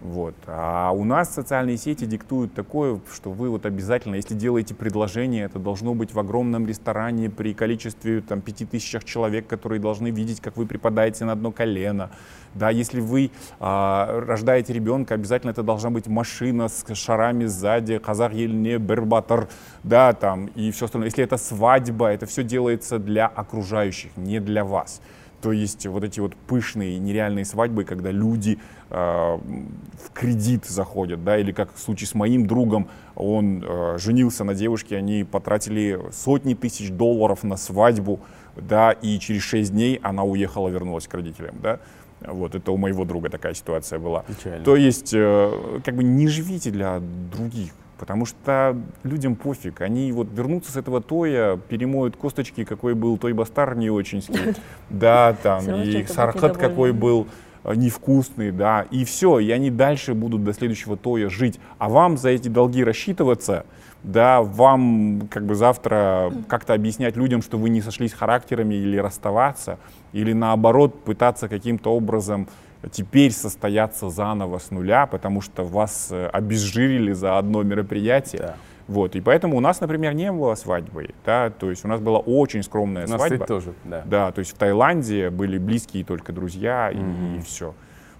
Вот. 0.00 0.34
А 0.46 0.92
у 0.92 1.04
нас 1.04 1.34
социальные 1.34 1.76
сети 1.76 2.06
диктуют 2.06 2.54
такое, 2.54 3.00
что 3.12 3.30
вы 3.30 3.50
вот 3.50 3.66
обязательно, 3.66 4.14
если 4.14 4.34
делаете 4.34 4.74
предложение, 4.74 5.44
это 5.44 5.58
должно 5.58 5.94
быть 5.94 6.14
в 6.14 6.18
огромном 6.18 6.66
ресторане 6.66 7.28
при 7.28 7.52
количестве 7.52 8.22
там, 8.22 8.40
пяти 8.40 8.64
тысячах 8.64 9.04
человек, 9.04 9.46
которые 9.46 9.78
должны 9.78 10.10
видеть, 10.10 10.40
как 10.40 10.56
вы 10.56 10.64
припадаете 10.64 11.26
на 11.26 11.32
одно 11.32 11.52
колено. 11.52 12.10
Да, 12.54 12.70
если 12.70 13.00
вы 13.00 13.30
а, 13.60 14.22
рождаете 14.26 14.72
ребенка, 14.72 15.14
обязательно 15.14 15.50
это 15.50 15.62
должна 15.62 15.90
быть 15.90 16.06
машина 16.08 16.68
с 16.68 16.84
шарами 16.94 17.44
сзади, 17.44 17.98
казах 17.98 18.32
елне, 18.32 18.78
бербатор, 18.78 19.48
да, 19.84 20.14
там, 20.14 20.46
и 20.46 20.70
все 20.70 20.86
остальное. 20.86 21.08
Если 21.08 21.22
это 21.22 21.36
свадьба, 21.36 22.08
это 22.08 22.24
все 22.26 22.42
делается 22.42 22.98
для 22.98 23.26
окружающих, 23.26 24.16
не 24.16 24.40
для 24.40 24.64
вас. 24.64 25.00
То 25.40 25.52
есть 25.52 25.86
вот 25.86 26.04
эти 26.04 26.20
вот 26.20 26.34
пышные, 26.36 26.98
нереальные 26.98 27.44
свадьбы, 27.44 27.84
когда 27.84 28.10
люди 28.10 28.58
э, 28.90 28.94
в 28.94 30.12
кредит 30.12 30.66
заходят, 30.66 31.24
да, 31.24 31.38
или 31.38 31.52
как 31.52 31.74
в 31.74 31.78
случае 31.78 32.08
с 32.08 32.14
моим 32.14 32.46
другом, 32.46 32.88
он 33.14 33.64
э, 33.66 33.98
женился 33.98 34.44
на 34.44 34.54
девушке, 34.54 34.96
они 34.96 35.24
потратили 35.24 36.00
сотни 36.12 36.54
тысяч 36.54 36.90
долларов 36.90 37.42
на 37.42 37.56
свадьбу, 37.56 38.20
да, 38.56 38.92
и 38.92 39.18
через 39.18 39.42
шесть 39.42 39.72
дней 39.72 39.98
она 40.02 40.24
уехала, 40.24 40.68
вернулась 40.68 41.06
к 41.08 41.14
родителям, 41.14 41.56
да. 41.62 41.80
Вот, 42.20 42.54
это 42.54 42.70
у 42.70 42.76
моего 42.76 43.06
друга 43.06 43.30
такая 43.30 43.54
ситуация 43.54 43.98
была. 43.98 44.24
Печально. 44.24 44.62
То 44.62 44.76
есть, 44.76 45.14
э, 45.14 45.80
как 45.84 45.96
бы 45.96 46.04
не 46.04 46.28
живите 46.28 46.70
для 46.70 47.00
других, 47.00 47.72
потому 48.00 48.24
что 48.24 48.78
людям 49.04 49.36
пофиг. 49.36 49.82
Они 49.82 50.10
вот 50.10 50.28
вернутся 50.32 50.72
с 50.72 50.76
этого 50.76 51.02
тоя, 51.02 51.58
перемоют 51.58 52.16
косточки, 52.16 52.64
какой 52.64 52.94
был 52.94 53.18
той 53.18 53.34
бастар 53.34 53.76
не 53.76 53.90
очинский, 53.90 54.54
да, 54.90 55.36
там, 55.42 55.70
и 55.70 56.04
сархат 56.06 56.56
какой 56.56 56.92
был 56.92 57.26
э, 57.62 57.74
невкусный, 57.74 58.52
да, 58.52 58.86
и 58.90 59.04
все, 59.04 59.38
и 59.38 59.50
они 59.50 59.70
дальше 59.70 60.14
будут 60.14 60.42
до 60.42 60.54
следующего 60.54 60.96
тоя 60.96 61.28
жить. 61.28 61.60
А 61.76 61.90
вам 61.90 62.16
за 62.16 62.30
эти 62.30 62.48
долги 62.48 62.82
рассчитываться, 62.82 63.66
да, 64.02 64.40
вам 64.40 65.28
как 65.30 65.44
бы 65.44 65.54
завтра 65.54 66.32
как-то 66.48 66.72
объяснять 66.72 67.16
людям, 67.16 67.42
что 67.42 67.58
вы 67.58 67.68
не 67.68 67.82
сошлись 67.82 68.14
характерами 68.14 68.76
или 68.76 68.96
расставаться, 68.96 69.78
или 70.14 70.32
наоборот 70.32 71.04
пытаться 71.04 71.48
каким-то 71.48 71.94
образом 71.94 72.48
теперь 72.90 73.32
состояться 73.32 74.08
заново 74.10 74.58
с 74.58 74.70
нуля, 74.70 75.06
потому 75.06 75.40
что 75.40 75.64
вас 75.64 76.08
э, 76.10 76.26
обезжирили 76.28 77.12
за 77.12 77.38
одно 77.38 77.62
мероприятие. 77.62 78.40
Да. 78.42 78.54
Вот, 78.88 79.14
и 79.14 79.20
поэтому 79.20 79.56
у 79.56 79.60
нас, 79.60 79.80
например, 79.80 80.14
не 80.14 80.32
было 80.32 80.56
свадьбы, 80.56 81.10
да, 81.24 81.50
то 81.50 81.70
есть 81.70 81.84
у 81.84 81.88
нас 81.88 82.00
была 82.00 82.18
очень 82.18 82.62
скромная 82.64 83.06
У 83.06 83.10
нас, 83.10 83.20
свадьба. 83.20 83.46
тоже, 83.46 83.72
да. 83.84 84.02
Да, 84.04 84.32
то 84.32 84.40
есть 84.40 84.52
в 84.52 84.54
Таиланде 84.58 85.30
были 85.30 85.58
близкие 85.58 86.04
только 86.04 86.32
друзья 86.32 86.90
и, 86.90 87.40
все. 87.42 87.74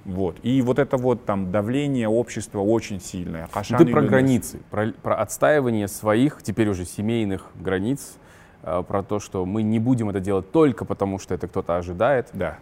Вот. 0.05 0.37
И 0.45 0.63
вот 0.63 0.79
это 0.79 0.97
вот 0.97 1.25
там 1.25 1.51
давление 1.51 2.09
общества 2.09 2.61
очень 2.61 3.01
сильное. 3.01 3.49
Хашан 3.53 3.79
Ты 3.79 3.85
про 3.87 3.99
Юнус. 3.99 4.11
границы, 4.11 4.61
про, 4.71 4.93
про 5.03 5.17
отстаивание 5.17 5.89
своих, 5.89 6.41
теперь 6.43 6.69
уже 6.69 6.85
семейных 6.85 7.47
границ, 7.57 8.15
э, 8.63 8.83
про 8.87 9.03
то, 9.03 9.19
что 9.19 9.45
мы 9.45 9.63
не 9.63 9.79
будем 9.81 10.09
это 10.09 10.21
делать 10.21 10.53
только 10.53 10.85
потому, 10.85 11.19
что 11.19 11.35
это 11.35 11.49
кто-то 11.49 11.77
ожидает, 11.79 12.29
Да. 12.33 12.59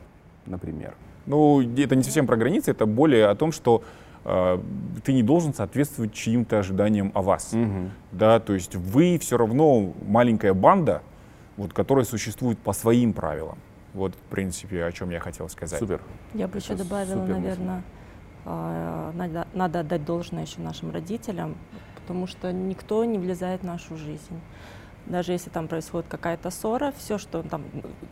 например. 0.46 0.94
Ну, 1.28 1.60
это 1.60 1.94
не 1.94 2.02
совсем 2.02 2.26
про 2.26 2.36
границы, 2.36 2.70
это 2.70 2.86
более 2.86 3.26
о 3.26 3.34
том, 3.34 3.52
что 3.52 3.82
э, 4.24 4.58
ты 5.04 5.12
не 5.12 5.22
должен 5.22 5.52
соответствовать 5.52 6.14
чьим-то 6.14 6.58
ожиданиям 6.58 7.12
о 7.14 7.20
вас. 7.20 7.52
Мгм. 7.52 7.90
Да, 8.12 8.40
то 8.40 8.54
есть 8.54 8.74
вы 8.74 9.18
все 9.18 9.36
равно 9.36 9.92
маленькая 10.06 10.54
банда, 10.54 11.02
вот, 11.58 11.74
которая 11.74 12.06
существует 12.06 12.58
по 12.58 12.72
своим 12.72 13.12
правилам. 13.12 13.58
Вот, 13.92 14.14
в 14.14 14.30
принципе, 14.30 14.84
о 14.84 14.92
чем 14.92 15.10
я 15.10 15.20
хотел 15.20 15.48
сказать. 15.50 15.78
Супер. 15.78 16.00
Я 16.32 16.48
бы 16.48 16.58
еще 16.58 16.74
добавила, 16.74 17.20
супер 17.20 17.34
наверное, 17.34 17.82
а, 18.46 19.12
надо, 19.14 19.46
надо 19.52 19.80
отдать 19.80 20.04
должное 20.04 20.44
еще 20.44 20.60
нашим 20.60 20.90
родителям, 20.90 21.56
потому 22.00 22.26
что 22.26 22.52
никто 22.52 23.04
не 23.04 23.18
влезает 23.18 23.60
в 23.60 23.64
нашу 23.64 23.98
жизнь. 23.98 24.40
Даже 25.08 25.32
если 25.32 25.48
там 25.50 25.68
происходит 25.68 26.06
какая-то 26.08 26.50
ссора, 26.50 26.92
все, 26.98 27.16
что 27.18 27.42
там, 27.42 27.62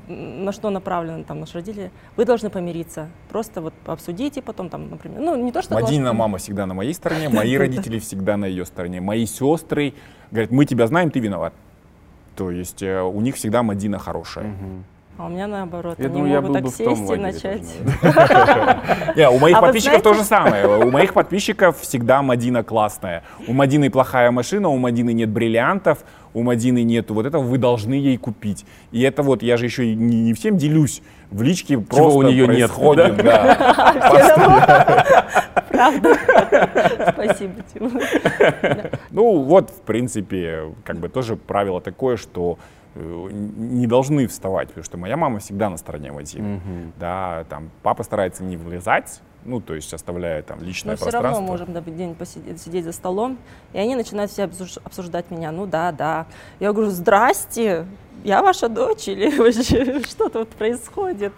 на 0.08 0.50
что 0.52 0.70
направлены 0.70 1.24
там 1.24 1.40
наши 1.40 1.54
родители, 1.54 1.90
вы 2.16 2.24
должны 2.24 2.48
помириться. 2.48 3.08
Просто 3.28 3.60
вот 3.60 3.74
обсудите 3.84 4.40
потом 4.40 4.70
там, 4.70 4.88
например, 4.90 5.20
ну 5.20 5.36
не 5.36 5.52
то, 5.52 5.60
что 5.62 5.74
Мадина 5.74 6.04
должны- 6.06 6.18
мама 6.18 6.38
всегда 6.38 6.64
на 6.66 6.74
моей 6.74 6.94
стороне, 6.94 7.28
мои 7.30 7.56
родители 7.56 7.98
всегда 7.98 8.36
на 8.36 8.46
ее 8.46 8.64
стороне. 8.64 9.00
Мои 9.00 9.26
сестры 9.26 9.92
говорят, 10.30 10.50
мы 10.50 10.64
тебя 10.64 10.86
знаем, 10.86 11.10
ты 11.10 11.20
виноват. 11.20 11.52
То 12.34 12.50
есть 12.50 12.82
э, 12.82 13.02
у 13.02 13.20
них 13.20 13.36
всегда 13.36 13.62
Мадина 13.62 13.98
хорошая. 13.98 14.54
А 15.18 15.26
у 15.26 15.28
меня 15.30 15.46
наоборот, 15.46 15.98
Я 15.98 16.06
они 16.06 16.14
думаю, 16.14 16.30
я 16.30 16.40
могут 16.42 16.48
был 16.48 16.54
так 16.54 16.64
бы 16.64 16.70
в 16.70 16.76
том 16.76 16.96
сесть 16.96 17.02
и 17.02 17.10
лагере 17.10 17.32
начать. 17.32 17.62
Не, 19.16 19.30
у 19.30 19.38
моих 19.38 19.56
А 19.56 19.62
подписчиков 19.62 20.02
то 20.02 20.12
же 20.12 20.22
самое. 20.24 20.66
У 20.66 20.90
моих 20.90 21.14
подписчиков 21.14 21.80
всегда 21.80 22.20
Мадина 22.20 22.62
классная. 22.62 23.22
У 23.48 23.54
Мадины 23.54 23.88
плохая 23.88 24.30
машина, 24.30 24.68
у 24.68 24.76
Мадины 24.76 25.14
нет 25.14 25.30
бриллиантов, 25.30 26.04
у 26.34 26.42
Мадины 26.42 26.82
нету 26.82 27.14
вот 27.14 27.24
этого, 27.24 27.42
вы 27.42 27.56
должны 27.56 27.94
ей 27.94 28.18
купить. 28.18 28.66
И 28.92 29.00
это 29.00 29.22
вот, 29.22 29.42
я 29.42 29.56
же 29.56 29.64
еще 29.64 29.94
не, 29.94 30.20
не 30.20 30.34
всем 30.34 30.58
делюсь. 30.58 31.00
В 31.30 31.40
личке 31.40 31.78
просто 31.78 32.18
у 32.18 32.22
неё 32.22 32.44
нет, 32.46 32.70
происходит, 32.70 33.16
да. 33.16 34.36
Спасибо, 37.12 37.54
Тимур. 37.72 37.92
Ну 39.10 39.42
вот, 39.42 39.70
в 39.70 39.80
принципе, 39.80 40.74
как 40.84 40.98
бы 40.98 41.08
тоже 41.08 41.36
правило 41.36 41.80
такое, 41.80 42.16
что 42.16 42.58
не 43.00 43.86
должны 43.86 44.26
вставать, 44.26 44.68
потому 44.68 44.84
что 44.84 44.96
моя 44.98 45.16
мама 45.16 45.38
всегда 45.38 45.68
на 45.70 45.76
стороне 45.76 46.12
Мадины. 46.12 46.56
Мгм. 46.56 46.92
Да, 46.98 47.44
там 47.48 47.70
папа 47.82 48.02
старается 48.02 48.42
не 48.42 48.56
влезать, 48.56 49.20
ну, 49.44 49.60
то 49.60 49.74
есть 49.74 49.92
оставляя 49.92 50.42
там 50.42 50.60
личное 50.62 50.92
Но 50.92 50.96
все 50.96 51.04
пространство. 51.04 51.40
равно 51.40 51.46
можем 51.46 51.72
на 51.72 51.80
день 51.80 52.14
посидеть 52.14 52.60
сидеть 52.60 52.84
за 52.84 52.92
столом, 52.92 53.38
и 53.72 53.78
они 53.78 53.94
начинают 53.94 54.30
все 54.30 54.44
обсуж- 54.44 54.80
обсуждать 54.82 55.30
меня. 55.30 55.52
Ну 55.52 55.66
да, 55.66 55.92
да. 55.92 56.26
Я 56.58 56.72
говорю, 56.72 56.90
здрасте, 56.90 57.86
я 58.24 58.42
ваша 58.42 58.68
дочь 58.68 59.08
или 59.08 59.30
вообще 59.38 60.00
что 60.02 60.28
тут 60.28 60.48
происходит? 60.50 61.32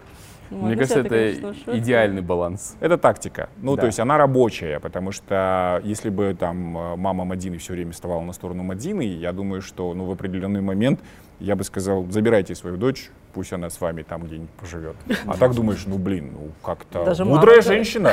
Вот, 0.49 0.61
Мне 0.63 0.71
ну, 0.71 0.77
кажется, 0.77 0.99
это 1.01 1.09
конечно, 1.09 1.53
шутки. 1.53 1.77
идеальный 1.77 2.23
баланс. 2.23 2.75
Это 2.79 2.97
тактика. 2.97 3.49
Ну, 3.57 3.75
Да. 3.75 3.81
то 3.81 3.85
есть 3.85 3.99
она 3.99 4.17
рабочая, 4.17 4.79
потому 4.79 5.11
что 5.11 5.79
если 5.83 6.09
бы 6.09 6.35
там 6.39 6.75
э, 6.75 6.95
мама 6.95 7.23
Мадины 7.23 7.59
все 7.59 7.73
время 7.73 7.91
вставала 7.91 8.21
на 8.21 8.33
сторону 8.33 8.63
Мадины, 8.63 9.03
я 9.03 9.31
думаю, 9.31 9.61
что 9.61 9.93
ну, 9.93 10.05
в 10.05 10.11
определенный 10.11 10.61
момент 10.61 11.01
я 11.39 11.55
бы 11.55 11.63
сказал, 11.63 12.05
забирайте 12.09 12.53
свою 12.55 12.77
дочь, 12.77 13.09
пусть 13.33 13.53
она 13.53 13.69
с 13.69 13.79
вами 13.79 14.03
там 14.03 14.23
где-нибудь 14.23 14.49
поживет. 14.51 14.95
А 15.25 15.37
так 15.37 15.53
думаешь, 15.53 15.83
ну 15.85 15.97
блин, 15.97 16.31
ну 16.33 16.49
как-то 16.63 17.05
Даже 17.05 17.25
мудрая 17.25 17.57
мама, 17.57 17.67
да. 17.67 17.73
женщина. 17.73 18.11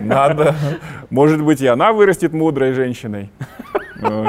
Надо. 0.00 0.54
Может 1.10 1.42
быть, 1.42 1.60
и 1.60 1.66
она 1.66 1.92
вырастет 1.92 2.32
мудрой 2.32 2.72
женщиной. 2.72 3.30
Ну, 4.00 4.26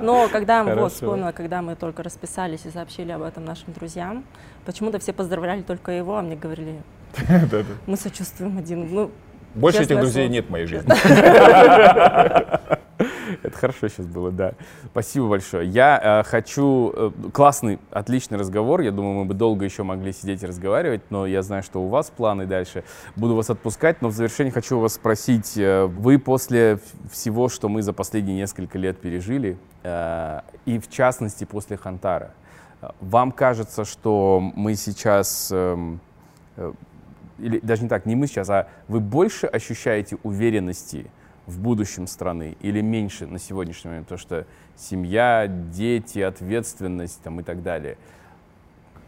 Но 0.00 0.28
когда, 0.28 0.62
Хорошо. 0.64 0.80
вот, 0.80 0.92
вспомнила, 0.92 1.32
когда 1.32 1.60
мы 1.60 1.74
только 1.74 2.02
расписались 2.02 2.64
и 2.64 2.70
сообщили 2.70 3.12
об 3.12 3.22
этом 3.22 3.44
нашим 3.44 3.72
друзьям, 3.74 4.24
почему-то 4.64 4.98
все 4.98 5.12
поздравляли 5.12 5.62
только 5.62 5.92
его, 5.92 6.16
а 6.16 6.22
мне 6.22 6.36
говорили, 6.36 6.82
мы 7.86 7.96
сочувствуем 7.96 8.58
один. 8.58 8.88
Ну, 8.90 9.10
Больше 9.54 9.82
этих 9.82 9.98
друзей 9.98 10.28
нет 10.28 10.46
в 10.46 10.50
моей 10.50 10.66
жизни. 10.66 10.90
Это 13.42 13.56
хорошо 13.56 13.88
сейчас 13.88 14.06
было, 14.06 14.30
да. 14.30 14.52
Спасибо 14.86 15.28
большое. 15.28 15.68
Я 15.68 16.20
э, 16.20 16.28
хочу... 16.28 16.92
э, 16.94 17.10
классный, 17.32 17.78
отличный 17.90 18.38
разговор. 18.38 18.80
Я 18.80 18.90
думаю, 18.90 19.14
мы 19.14 19.24
бы 19.24 19.34
долго 19.34 19.64
еще 19.64 19.82
могли 19.82 20.12
сидеть 20.12 20.42
и 20.42 20.46
разговаривать, 20.46 21.02
но 21.10 21.26
я 21.26 21.42
знаю, 21.42 21.62
что 21.62 21.82
у 21.82 21.88
вас 21.88 22.10
планы 22.10 22.46
дальше. 22.46 22.84
Буду 23.16 23.34
вас 23.34 23.50
отпускать, 23.50 24.02
но 24.02 24.08
в 24.08 24.12
завершение 24.12 24.52
хочу 24.52 24.78
вас 24.78 24.94
спросить. 24.94 25.56
э, 25.56 25.86
вы 25.86 26.18
после 26.18 26.78
всего, 27.10 27.48
что 27.48 27.68
мы 27.68 27.82
за 27.82 27.92
последние 27.92 28.36
несколько 28.36 28.78
лет 28.78 28.98
пережили, 28.98 29.58
э, 29.82 30.40
и 30.66 30.78
в 30.78 30.88
частности 30.90 31.44
после 31.44 31.76
Хантара, 31.76 32.30
э, 32.80 32.88
вам 33.00 33.32
кажется, 33.32 33.84
что 33.84 34.40
мы 34.54 34.74
сейчас... 34.74 35.50
эм, 35.52 36.00
э, 36.56 36.72
или 37.38 37.58
даже 37.60 37.82
не 37.82 37.88
так, 37.88 38.06
не 38.06 38.14
мы 38.14 38.28
сейчас, 38.28 38.48
а 38.50 38.68
вы 38.86 39.00
больше 39.00 39.46
ощущаете 39.46 40.16
уверенности 40.22 41.10
в 41.46 41.58
будущем 41.58 42.06
страны 42.06 42.56
или 42.60 42.80
меньше 42.80 43.26
на 43.26 43.38
сегодняшний 43.38 43.88
момент, 43.90 44.06
потому 44.06 44.18
что 44.18 44.46
семья, 44.76 45.46
дети, 45.48 46.20
ответственность 46.20 47.20
там, 47.22 47.40
и 47.40 47.42
так 47.42 47.62
далее. 47.62 47.96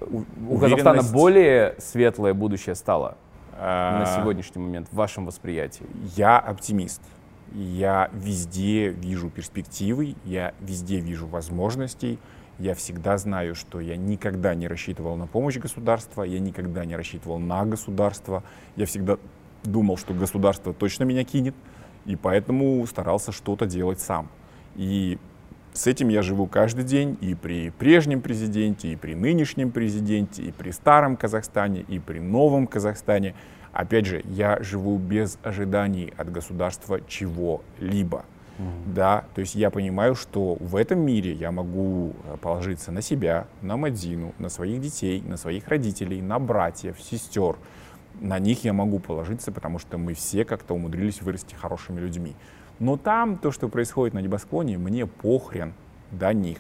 У, 0.01 0.25
у 0.49 0.59
Казахстана 0.59 1.03
более 1.03 1.77
светлое 1.79 2.35
будущее 2.35 2.75
стало 2.75 3.17
А, 3.57 4.01
на 4.01 4.07
сегодняшний 4.07 4.61
момент 4.61 4.89
в 4.91 4.97
вашем 4.97 5.27
восприятии. 5.27 5.87
Я 6.17 6.39
оптимист. 6.39 7.01
Я 7.53 8.11
везде 8.13 8.89
вижу 8.89 9.31
перспективы, 9.31 10.17
я 10.25 10.55
везде 10.61 10.99
вижу 10.99 11.29
возможностей. 11.29 12.19
Я 12.59 12.75
всегда 12.75 13.17
знаю, 13.17 13.55
что 13.55 13.81
я 13.81 13.97
никогда 13.97 14.55
не 14.55 14.67
рассчитывал 14.67 15.17
на 15.17 15.27
помощь 15.27 15.57
государства, 15.57 16.23
я 16.25 16.41
никогда 16.41 16.85
не 16.85 16.97
рассчитывал 16.97 17.39
на 17.39 17.65
государство. 17.65 18.43
Я 18.77 18.87
всегда 18.87 19.19
думал, 19.63 19.97
что 19.97 20.15
государство 20.15 20.73
точно 20.73 21.05
меня 21.05 21.25
кинет, 21.25 21.55
и 22.07 22.17
поэтому 22.17 22.87
старался 22.87 23.33
что-то 23.33 23.67
делать 23.67 24.01
сам. 24.01 24.29
И 24.77 25.19
с 25.73 25.87
этим 25.87 26.09
я 26.09 26.23
живу 26.23 26.47
каждый 26.47 26.85
день 26.85 27.19
и 27.21 27.35
при 27.35 27.71
прежнем 27.71 28.21
президенте, 28.21 28.93
и 28.93 28.97
при 28.97 29.15
нынешнем 29.15 29.71
президенте, 29.71 30.43
и 30.43 30.53
при 30.53 30.71
старом 30.71 31.17
Казахстане, 31.17 31.85
и 31.89 31.99
при 31.99 32.21
новом 32.21 32.67
Казахстане. 32.67 33.35
Опять 33.73 34.07
же, 34.07 34.23
я 34.25 34.63
живу 34.63 34.99
без 34.99 35.37
ожиданий 35.43 36.13
от 36.17 36.31
государства 36.31 37.01
чего-либо. 37.09 38.25
Да, 38.87 39.25
то 39.35 39.41
есть 39.41 39.57
я 39.57 39.71
понимаю, 39.71 40.15
что 40.15 40.57
в 40.61 40.77
этом 40.77 41.01
мире 41.01 41.33
я 41.33 41.51
могу 41.51 42.13
э, 42.25 42.37
положиться 42.41 42.93
на 42.93 43.03
себя, 43.03 43.49
на 43.63 43.77
Мадину, 43.77 44.33
на 44.39 44.49
своих 44.49 44.81
детей, 44.81 45.23
на 45.27 45.37
своих 45.37 45.67
родителей, 45.67 46.23
на 46.23 46.39
братьев, 46.39 47.01
сестер. 47.01 47.57
На 48.21 48.39
них 48.39 48.65
я 48.65 48.73
могу 48.73 48.99
положиться, 48.99 49.53
потому 49.53 49.79
что 49.79 49.99
мы 49.99 50.15
все 50.15 50.45
как-то 50.45 50.75
умудрились 50.75 51.21
вырасти 51.23 51.55
хорошими 51.55 52.01
людьми. 52.01 52.35
Но 52.79 52.97
там 52.97 53.37
то, 53.37 53.51
что 53.53 53.69
происходит 53.69 54.15
на 54.15 54.21
небосклоне, 54.21 54.79
мне 54.79 55.07
похрен 55.07 55.75
до 56.11 56.33
них. 56.33 56.59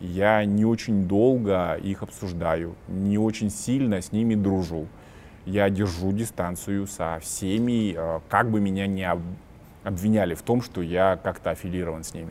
Я 0.00 0.44
не 0.44 0.64
очень 0.64 1.06
долго 1.06 1.74
их 1.74 2.02
обсуждаю, 2.02 2.74
не 2.88 3.18
очень 3.18 3.50
сильно 3.50 4.00
с 4.00 4.12
ними 4.12 4.34
дружу. 4.34 4.86
я 5.46 5.68
держу 5.68 6.10
дистанцию 6.12 6.86
со 6.86 7.18
всеми, 7.20 7.94
э, 7.94 8.20
как 8.30 8.50
бы 8.50 8.60
меня 8.60 8.86
не 8.86 9.04
об- 9.04 9.20
обвиняли 9.84 10.34
в 10.34 10.40
том, 10.40 10.62
что 10.62 10.80
я 10.80 11.18
как-то 11.22 11.50
аффилирован 11.50 12.02
с 12.02 12.14
ними. 12.14 12.30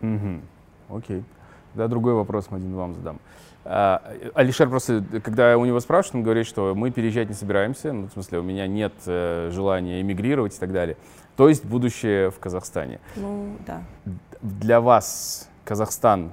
Мгм. 0.00 0.42
Окей. 0.88 1.22
Да, 1.74 1.86
другой 1.86 2.14
вопрос, 2.14 2.50
Мадин, 2.50 2.74
вам 2.74 2.94
задам. 2.94 3.20
А, 3.70 4.02
Алишер 4.34 4.70
просто, 4.70 5.04
когда 5.22 5.58
у 5.58 5.64
него 5.66 5.78
спрашивают, 5.80 6.14
он 6.14 6.22
говорит, 6.22 6.46
что 6.46 6.74
мы 6.74 6.90
переезжать 6.90 7.28
не 7.28 7.34
собираемся, 7.34 7.92
ну, 7.92 8.08
в 8.08 8.12
смысле, 8.12 8.38
у 8.38 8.42
меня 8.42 8.66
нет 8.66 8.94
э, 9.04 9.50
желания 9.52 10.00
эмигрировать 10.00 10.56
и 10.56 10.58
так 10.58 10.72
далее. 10.72 10.96
То 11.36 11.50
есть 11.50 11.66
будущее 11.66 12.30
в 12.30 12.38
Казахстане. 12.38 12.98
Ну, 13.14 13.56
да. 13.66 13.82
Для 14.40 14.80
вас 14.80 15.50
Казахстан, 15.64 16.32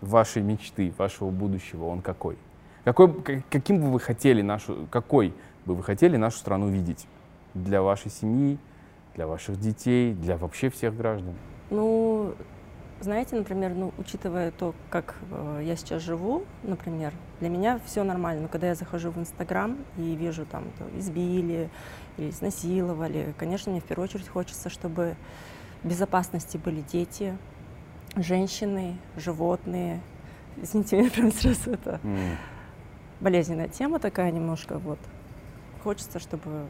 вашей 0.00 0.42
мечты, 0.42 0.92
вашего 0.98 1.30
будущего, 1.30 1.84
он 1.84 2.02
какой? 2.02 2.36
Какой, 2.82 3.14
каким 3.48 3.80
бы 3.80 3.92
вы 3.92 4.00
хотели 4.00 4.42
нашу, 4.42 4.88
какой 4.90 5.32
бы 5.64 5.76
вы 5.76 5.84
хотели 5.84 6.16
нашу 6.16 6.38
страну 6.38 6.68
видеть? 6.68 7.06
Для 7.54 7.80
вашей 7.80 8.10
семьи, 8.10 8.58
для 9.14 9.28
ваших 9.28 9.60
детей, 9.60 10.14
для 10.14 10.36
вообще 10.36 10.68
всех 10.68 10.96
граждан? 10.96 11.34
Ну, 11.70 12.34
знаете, 13.02 13.36
например, 13.36 13.74
ну, 13.74 13.92
учитывая 13.98 14.50
то, 14.52 14.74
как 14.90 15.16
э, 15.30 15.62
я 15.64 15.76
сейчас 15.76 16.02
живу, 16.02 16.44
например, 16.62 17.12
для 17.40 17.48
меня 17.48 17.80
все 17.84 18.04
нормально. 18.04 18.42
Но 18.42 18.48
когда 18.48 18.68
я 18.68 18.74
захожу 18.74 19.10
в 19.10 19.18
Инстаграм 19.18 19.76
и 19.98 20.14
вижу 20.14 20.46
там, 20.46 20.64
то 20.78 20.84
избили 20.98 21.68
или 22.16 22.30
изнасиловали, 22.30 23.34
конечно, 23.38 23.72
мне 23.72 23.80
в 23.80 23.84
первую 23.84 24.04
очередь 24.08 24.28
хочется, 24.28 24.70
чтобы 24.70 25.16
в 25.82 25.88
безопасности 25.88 26.56
были 26.58 26.80
дети, 26.82 27.36
женщины, 28.16 28.96
животные. 29.16 30.00
Извините, 30.60 30.98
меня 30.98 31.10
прям 31.14 31.32
сразу 31.32 31.72
это 31.72 31.98
М. 32.04 32.36
болезненная 33.20 33.68
тема 33.68 33.98
такая 33.98 34.30
немножко. 34.30 34.78
Вот. 34.78 34.98
Хочется, 35.82 36.20
чтобы 36.20 36.68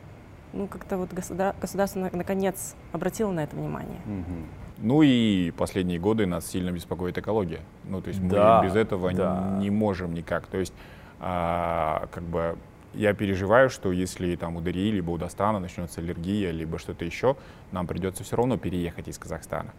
ну, 0.55 0.67
как-то 0.67 0.97
вот 0.99 1.13
государ- 1.13 1.55
государство 1.61 2.01
на- 2.01 2.11
наконец 2.13 2.75
обратило 2.93 3.33
на 3.33 3.41
это 3.45 3.57
внимание. 3.57 4.01
Мгм. 4.07 4.47
Ну 4.83 5.03
и 5.03 5.53
последние 5.53 5.99
годы 5.99 6.27
нас 6.27 6.47
сильно 6.47 6.71
беспокоит 6.71 7.17
экология. 7.17 7.61
Ну, 7.85 8.03
то 8.03 8.09
есть 8.09 8.27
Да, 8.29 8.61
мы 8.61 8.69
без 8.69 8.77
этого 8.77 9.13
да. 9.13 9.57
не 9.59 9.71
можем 9.71 10.13
никак. 10.13 10.47
То 10.47 10.59
есть, 10.59 10.75
а, 11.21 12.09
как 12.13 12.25
бы, 12.25 12.59
я 12.93 13.15
переживаю, 13.15 13.71
что 13.71 13.93
если 13.93 14.35
там 14.37 14.57
у 14.57 14.61
Дарьи 14.61 14.91
либо 14.91 15.11
у 15.11 15.19
Достана 15.19 15.61
начнется 15.61 16.01
аллергия, 16.01 16.51
либо 16.51 16.79
что-то 16.79 17.05
еще, 17.05 17.37
нам 17.71 17.87
придется 17.87 18.25
все 18.25 18.37
равно 18.37 18.59
переехать 18.59 19.09
из 19.09 19.19
Казахстана. 19.19 19.73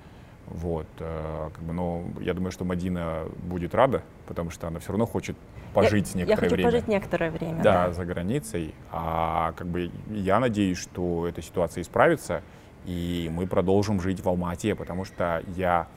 Вот, 0.47 0.87
э, 0.99 1.49
как 1.53 1.63
бы, 1.63 1.73
но 1.73 2.03
я 2.19 2.33
думаю, 2.33 2.51
что 2.51 2.65
Мадина 2.65 3.23
будет 3.43 3.73
рада, 3.73 4.03
потому 4.27 4.49
что 4.49 4.67
она 4.67 4.79
все 4.79 4.89
равно 4.89 5.05
хочет 5.05 5.37
пожить 5.73 6.11
я, 6.13 6.19
некоторое 6.19 6.29
я 6.29 6.35
хочу 6.37 6.55
время. 6.55 6.71
пожить 6.71 6.87
некоторое 6.87 7.31
время. 7.31 7.63
да, 7.63 7.91
за 7.93 8.05
границей. 8.05 8.73
А 8.91 9.53
как 9.53 9.67
бы 9.67 9.89
я 10.09 10.39
надеюсь, 10.39 10.77
что 10.77 11.27
эта 11.27 11.41
ситуация 11.41 11.81
исправится, 11.81 12.41
и 12.85 13.29
мы 13.33 13.47
продолжим 13.47 14.01
жить 14.01 14.23
в 14.23 14.27
Алмате, 14.29 14.75
потому 14.75 15.05
что 15.05 15.41
я 15.55 15.87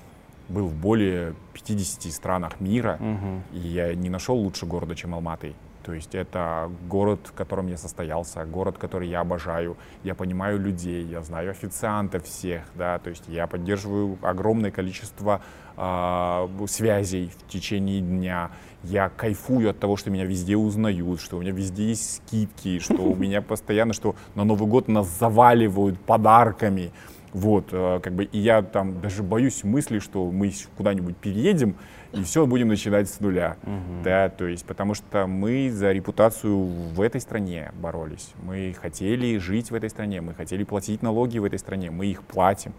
был 0.49 0.69
в 0.69 0.75
более 0.75 1.35
50 1.55 2.13
странах 2.13 2.61
мира, 2.61 2.97
Мгм. 3.01 3.43
и 3.53 3.59
я 3.59 3.95
не 3.95 4.09
нашел 4.11 4.37
лучше 4.37 4.67
города, 4.67 4.95
чем 4.95 5.15
Алматы. 5.15 5.55
То 5.83 5.93
есть 5.93 6.15
это 6.17 6.69
город, 6.89 7.21
в 7.25 7.33
котором 7.33 7.69
я 7.69 7.77
состоялся, 7.77 8.45
город, 8.45 8.77
который 8.77 9.09
я 9.09 9.21
обожаю. 9.21 9.77
Я 10.03 10.15
понимаю 10.17 10.59
людей, 10.59 11.05
я 11.05 11.23
знаю 11.23 11.51
официантов 11.51 12.25
всех, 12.25 12.63
да, 12.75 12.99
то 12.99 13.11
есть 13.11 13.25
я 13.29 13.47
поддерживаю 13.47 14.19
огромное 14.23 14.73
количество 14.73 15.41
а, 15.77 16.49
связей 16.69 17.31
в 17.39 17.51
течение 17.53 18.01
дня. 18.01 18.51
Я 18.89 19.09
кайфую 19.09 19.71
от 19.71 19.79
того, 19.79 19.97
что 19.97 20.11
меня 20.11 20.25
везде 20.25 20.57
узнают, 20.57 21.21
что 21.21 21.39
у 21.39 21.41
меня 21.41 21.53
везде 21.53 21.89
есть 21.89 22.17
скидки, 22.17 22.79
что 22.81 22.95
у 22.95 23.17
меня 23.17 23.43
постоянно, 23.43 23.93
что 23.93 24.15
на 24.35 24.45
Новый 24.45 24.69
год 24.69 24.89
нас 24.89 25.09
заваливают 25.19 25.99
подарками. 26.01 26.93
Вот, 27.33 27.69
э, 27.73 28.01
как 28.03 28.15
бы, 28.15 28.25
и 28.25 28.39
я 28.39 28.63
там 28.63 29.01
даже 29.01 29.23
боюсь 29.23 29.65
мысли, 29.65 29.99
что 29.99 30.31
мы 30.31 30.53
куда-нибудь 30.77 31.17
переедем 31.17 31.77
и 32.13 32.23
все 32.23 32.47
будем 32.47 32.69
начинать 32.69 33.11
с 33.11 33.21
нуля. 33.21 33.57
Да, 34.03 34.31
то 34.31 34.47
есть, 34.47 34.65
потому 34.65 34.95
что 34.95 35.27
мы 35.27 35.71
за 35.71 35.93
репутацию 35.93 36.57
в 36.57 37.01
этой 37.01 37.21
стране 37.21 37.73
боролись. 37.75 38.31
Мы 38.43 38.75
хотели 38.81 39.37
жить 39.39 39.71
в 39.71 39.75
этой 39.75 39.91
стране, 39.91 40.21
мы 40.21 40.33
хотели 40.33 40.65
платить 40.65 41.03
налоги 41.03 41.39
в 41.39 41.45
этой 41.45 41.59
стране, 41.59 41.91
мы 41.91 42.07
их 42.07 42.23
платим. 42.23 42.73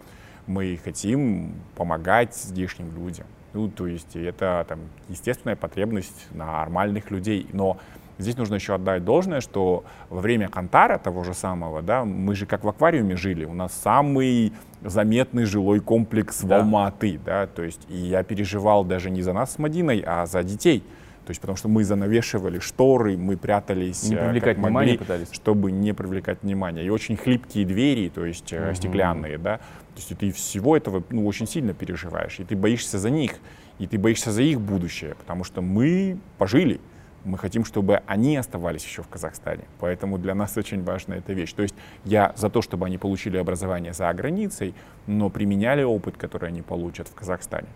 Мы 0.48 0.80
хотим 0.82 1.54
помогать 1.76 2.36
здешним 2.36 2.96
людям. 2.96 3.28
Ну, 3.58 3.70
то 3.70 3.88
есть, 3.88 4.16
это 4.16 4.64
там 4.70 4.82
естественная 5.10 5.56
потребность 5.56 6.28
нормальных 6.32 7.10
людей. 7.10 7.48
Но 7.54 7.78
Здесь 8.20 8.36
нужно 8.36 8.56
еще 8.56 8.74
отдать 8.74 9.06
должное, 9.06 9.42
что 9.42 9.84
во 10.10 10.22
время 10.22 10.50
Кантара 10.50 10.98
того 10.98 11.24
же 11.24 11.36
самого, 11.36 11.84
да, 11.84 12.04
мы 12.04 12.34
же 12.34 12.48
как 12.48 12.64
в 12.64 12.68
аквариуме 12.68 13.16
жили, 13.16 13.46
у 13.46 13.54
нас 13.54 13.74
самый 13.74 14.54
заметный 14.84 15.46
жилой 15.46 15.82
комплекс 15.82 16.42
в 16.42 16.48
Да. 16.48 16.58
Алматы, 16.58 17.20
да, 17.24 17.46
то 17.46 17.62
есть 17.62 17.82
и 17.90 17.96
я 17.96 18.24
переживал 18.24 18.84
даже 18.84 19.12
не 19.12 19.22
за 19.22 19.34
нас 19.34 19.54
с 19.54 19.60
Мадиной, 19.60 20.04
а 20.04 20.26
за 20.26 20.42
детей, 20.42 20.84
то 21.28 21.32
есть 21.32 21.42
потому 21.42 21.58
что 21.58 21.68
мы 21.68 21.84
занавешивали 21.84 22.60
шторы, 22.60 23.18
мы 23.18 23.36
прятались, 23.36 24.04
Не 24.10 24.16
э, 24.16 24.26
привлекать 24.26 24.58
внимание 24.58 24.94
могли, 24.94 24.98
пытались. 24.98 25.28
чтобы 25.34 25.74
не 25.74 25.94
привлекать 25.94 26.42
внимание. 26.42 26.86
И 26.86 26.90
очень 26.90 27.18
хлипкие 27.18 27.66
двери, 27.66 28.08
то 28.08 28.26
есть 28.26 28.54
Мгм. 28.54 28.74
стеклянные, 28.76 29.38
да, 29.38 29.58
то 29.58 29.64
есть 29.98 30.18
ты 30.18 30.32
всего 30.32 30.78
этого 30.78 31.04
ну, 31.10 31.28
очень 31.28 31.46
сильно 31.46 31.74
переживаешь, 31.74 32.40
и 32.40 32.46
ты 32.46 32.56
боишься 32.56 32.98
за 32.98 33.10
них, 33.10 33.34
и 33.78 33.88
ты 33.88 33.98
боишься 33.98 34.32
за 34.32 34.42
их 34.42 34.62
будущее, 34.62 35.16
потому 35.16 35.44
что 35.44 35.62
мы 35.62 36.18
пожили, 36.38 36.80
мы 37.26 37.38
хотим, 37.38 37.66
чтобы 37.66 38.02
они 38.08 38.38
оставались 38.38 38.86
еще 38.86 39.04
в 39.04 39.10
Казахстане. 39.10 39.66
Поэтому 39.82 40.18
для 40.18 40.34
нас 40.34 40.56
очень 40.56 40.82
важна 40.82 41.18
эта 41.18 41.34
вещь. 41.34 41.52
То 41.52 41.62
есть 41.64 41.76
я 42.06 42.32
за 42.38 42.50
то, 42.50 42.62
чтобы 42.62 42.86
они 42.86 42.98
получили 42.98 43.36
образование 43.36 43.92
за 43.92 44.14
границей, 44.14 44.74
но 45.08 45.30
применяли 45.30 45.84
опыт, 45.84 46.16
который 46.16 46.48
они 46.48 46.62
получат 46.62 47.10
в 47.10 47.14
Казахстане. 47.16 47.68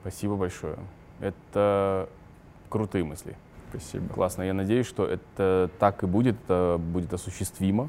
Спасибо 0.00 0.36
большое. 0.36 0.76
Это 1.22 2.08
крутые 2.68 3.04
мысли. 3.04 3.36
Спасибо. 3.70 4.08
Классно. 4.12 4.42
Я 4.42 4.54
надеюсь, 4.54 4.86
что 4.86 5.06
это 5.06 5.70
так 5.78 6.02
и 6.02 6.06
будет, 6.06 6.36
это 6.44 6.78
будет 6.78 7.14
осуществимо. 7.14 7.88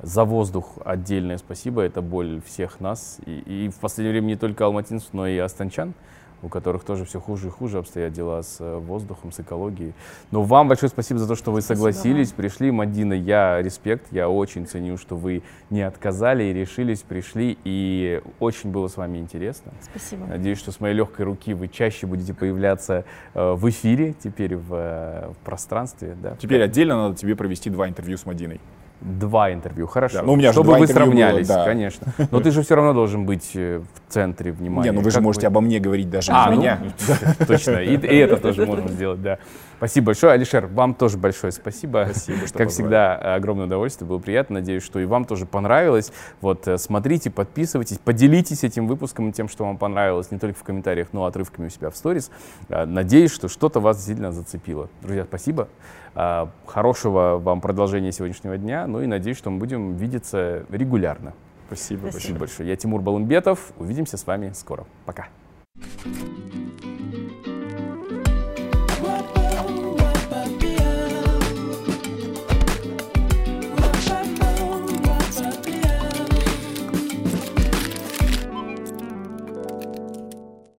За 0.00 0.24
воздух 0.24 0.78
отдельное 0.84 1.36
спасибо. 1.36 1.82
Это 1.82 2.00
боль 2.00 2.40
всех 2.46 2.80
нас. 2.80 3.18
И, 3.26 3.64
и 3.64 3.68
в 3.68 3.76
последнее 3.80 4.12
время 4.12 4.28
не 4.28 4.36
только 4.36 4.64
алматинцев, 4.64 5.08
но 5.12 5.26
и 5.26 5.36
астанчан, 5.36 5.94
у 6.42 6.48
которых 6.48 6.84
тоже 6.84 7.04
все 7.04 7.20
хуже 7.20 7.48
и 7.48 7.50
хуже 7.50 7.78
обстоят 7.78 8.12
дела 8.12 8.42
с 8.42 8.56
э, 8.60 8.78
воздухом, 8.78 9.32
с 9.32 9.40
экологией. 9.40 9.94
Но 10.30 10.42
вам 10.42 10.68
большое 10.68 10.90
спасибо 10.90 11.18
за 11.20 11.28
то, 11.28 11.34
что 11.34 11.52
вы 11.52 11.60
Спасибо 11.60 11.76
согласились, 11.76 12.32
пришли. 12.32 12.70
Мадина, 12.70 13.12
я 13.12 13.60
респект, 13.60 14.06
я 14.10 14.28
очень 14.28 14.66
ценю, 14.66 14.96
что 14.96 15.16
вы 15.16 15.42
не 15.70 15.82
отказали 15.82 16.44
и 16.44 16.52
решились, 16.52 17.02
пришли. 17.02 17.58
И 17.64 18.22
очень 18.38 18.70
было 18.70 18.88
с 18.88 18.96
вами 18.96 19.18
интересно. 19.18 19.72
Спасибо. 19.80 20.26
Надеюсь, 20.26 20.58
что 20.58 20.72
с 20.72 20.80
моей 20.80 20.94
легкой 20.94 21.26
руки 21.26 21.54
вы 21.54 21.68
чаще 21.68 22.06
будете 22.06 22.34
появляться 22.34 23.04
э, 23.34 23.52
в 23.52 23.68
эфире, 23.68 24.14
теперь 24.22 24.56
в, 24.56 24.74
э, 24.74 25.28
в 25.32 25.44
пространстве. 25.44 26.16
Да? 26.20 26.36
Теперь 26.36 26.62
отдельно 26.62 26.96
надо 26.96 27.16
тебе 27.16 27.36
провести 27.36 27.70
два 27.70 27.88
интервью 27.88 28.16
с 28.16 28.26
Мадиной. 28.26 28.60
Два 29.00 29.50
интервью, 29.52 29.86
хорошо. 29.86 30.18
Да, 30.18 30.22
ну, 30.24 30.34
у 30.34 30.36
меня 30.36 30.52
Чтобы 30.52 30.72
вы 30.72 30.84
интервью 30.84 31.12
было, 31.12 31.16
сравнялись, 31.16 31.48
да. 31.48 31.64
конечно. 31.64 32.12
Но 32.30 32.40
ты 32.40 32.50
же 32.50 32.62
все 32.62 32.74
равно 32.74 32.92
должен 32.92 33.24
быть 33.24 33.52
э, 33.54 33.80
в 33.80 34.12
центре 34.12 34.52
внимания. 34.52 34.90
Не, 34.90 34.94
ну 34.94 35.00
вы 35.00 35.10
же 35.10 35.16
Как 35.16 35.24
можете 35.24 35.46
обо 35.46 35.62
мне 35.62 35.78
говорить 35.80 36.10
даже 36.10 36.32
А, 36.32 36.50
без 36.50 36.56
ну, 36.56 36.62
меня. 36.62 36.80
точно. 37.46 37.76
И, 37.78 37.96
и 37.96 38.16
это 38.16 38.36
тоже 38.36 38.66
можно 38.66 38.88
сделать, 38.88 39.22
да. 39.22 39.38
Спасибо 39.78 40.06
большое. 40.06 40.34
Алишер, 40.34 40.66
вам 40.66 40.92
тоже 40.92 41.16
большое 41.16 41.50
спасибо. 41.50 42.06
Спасибо, 42.10 42.46
что 42.46 42.58
Как 42.58 42.66
позвали. 42.66 42.68
всегда, 42.68 43.34
огромное 43.34 43.64
удовольствие, 43.64 44.06
было 44.06 44.18
приятно. 44.18 44.56
Надеюсь, 44.60 44.82
что 44.82 45.00
и 45.00 45.06
вам 45.06 45.24
тоже 45.24 45.46
понравилось. 45.46 46.12
Вот, 46.42 46.68
э, 46.68 46.76
смотрите, 46.76 47.30
подписывайтесь, 47.30 47.96
поделитесь 47.98 48.64
этим 48.64 48.86
выпуском 48.86 49.30
и 49.30 49.32
тем, 49.32 49.48
что 49.48 49.64
вам 49.64 49.78
понравилось, 49.78 50.30
не 50.30 50.38
только 50.38 50.58
в 50.58 50.62
комментариях, 50.62 51.08
но 51.12 51.24
и 51.24 51.28
отрывками 51.30 51.68
у 51.68 51.70
себя 51.70 51.88
в 51.88 51.96
сторис. 51.96 52.30
Э, 52.68 52.84
Надеюсь, 52.84 53.32
что 53.32 53.48
что-то 53.48 53.80
вас 53.80 53.96
действительно 53.96 54.32
зацепило. 54.32 54.90
Друзья, 55.00 55.24
спасибо. 55.24 55.68
Э, 56.14 56.46
Хорошего 56.66 57.38
вам 57.38 57.60
продолжения 57.60 58.12
сегодняшнего 58.12 58.56
дня. 58.56 58.86
Ну 58.86 59.02
и 59.02 59.06
надеюсь, 59.06 59.38
что 59.38 59.50
мы 59.50 59.58
будем 59.58 59.96
видеться 59.96 60.64
регулярно. 60.70 61.34
Спасибо. 61.66 62.08
Спасибо 62.10 62.40
большое. 62.40 62.68
Я 62.68 62.76
Тимур 62.76 63.00
Балымбетов. 63.00 63.72
Увидимся 63.78 64.16
с 64.16 64.26
вами 64.26 64.52
скоро. 64.54 64.84
Пока. 65.06 65.28
Thank 66.02 66.84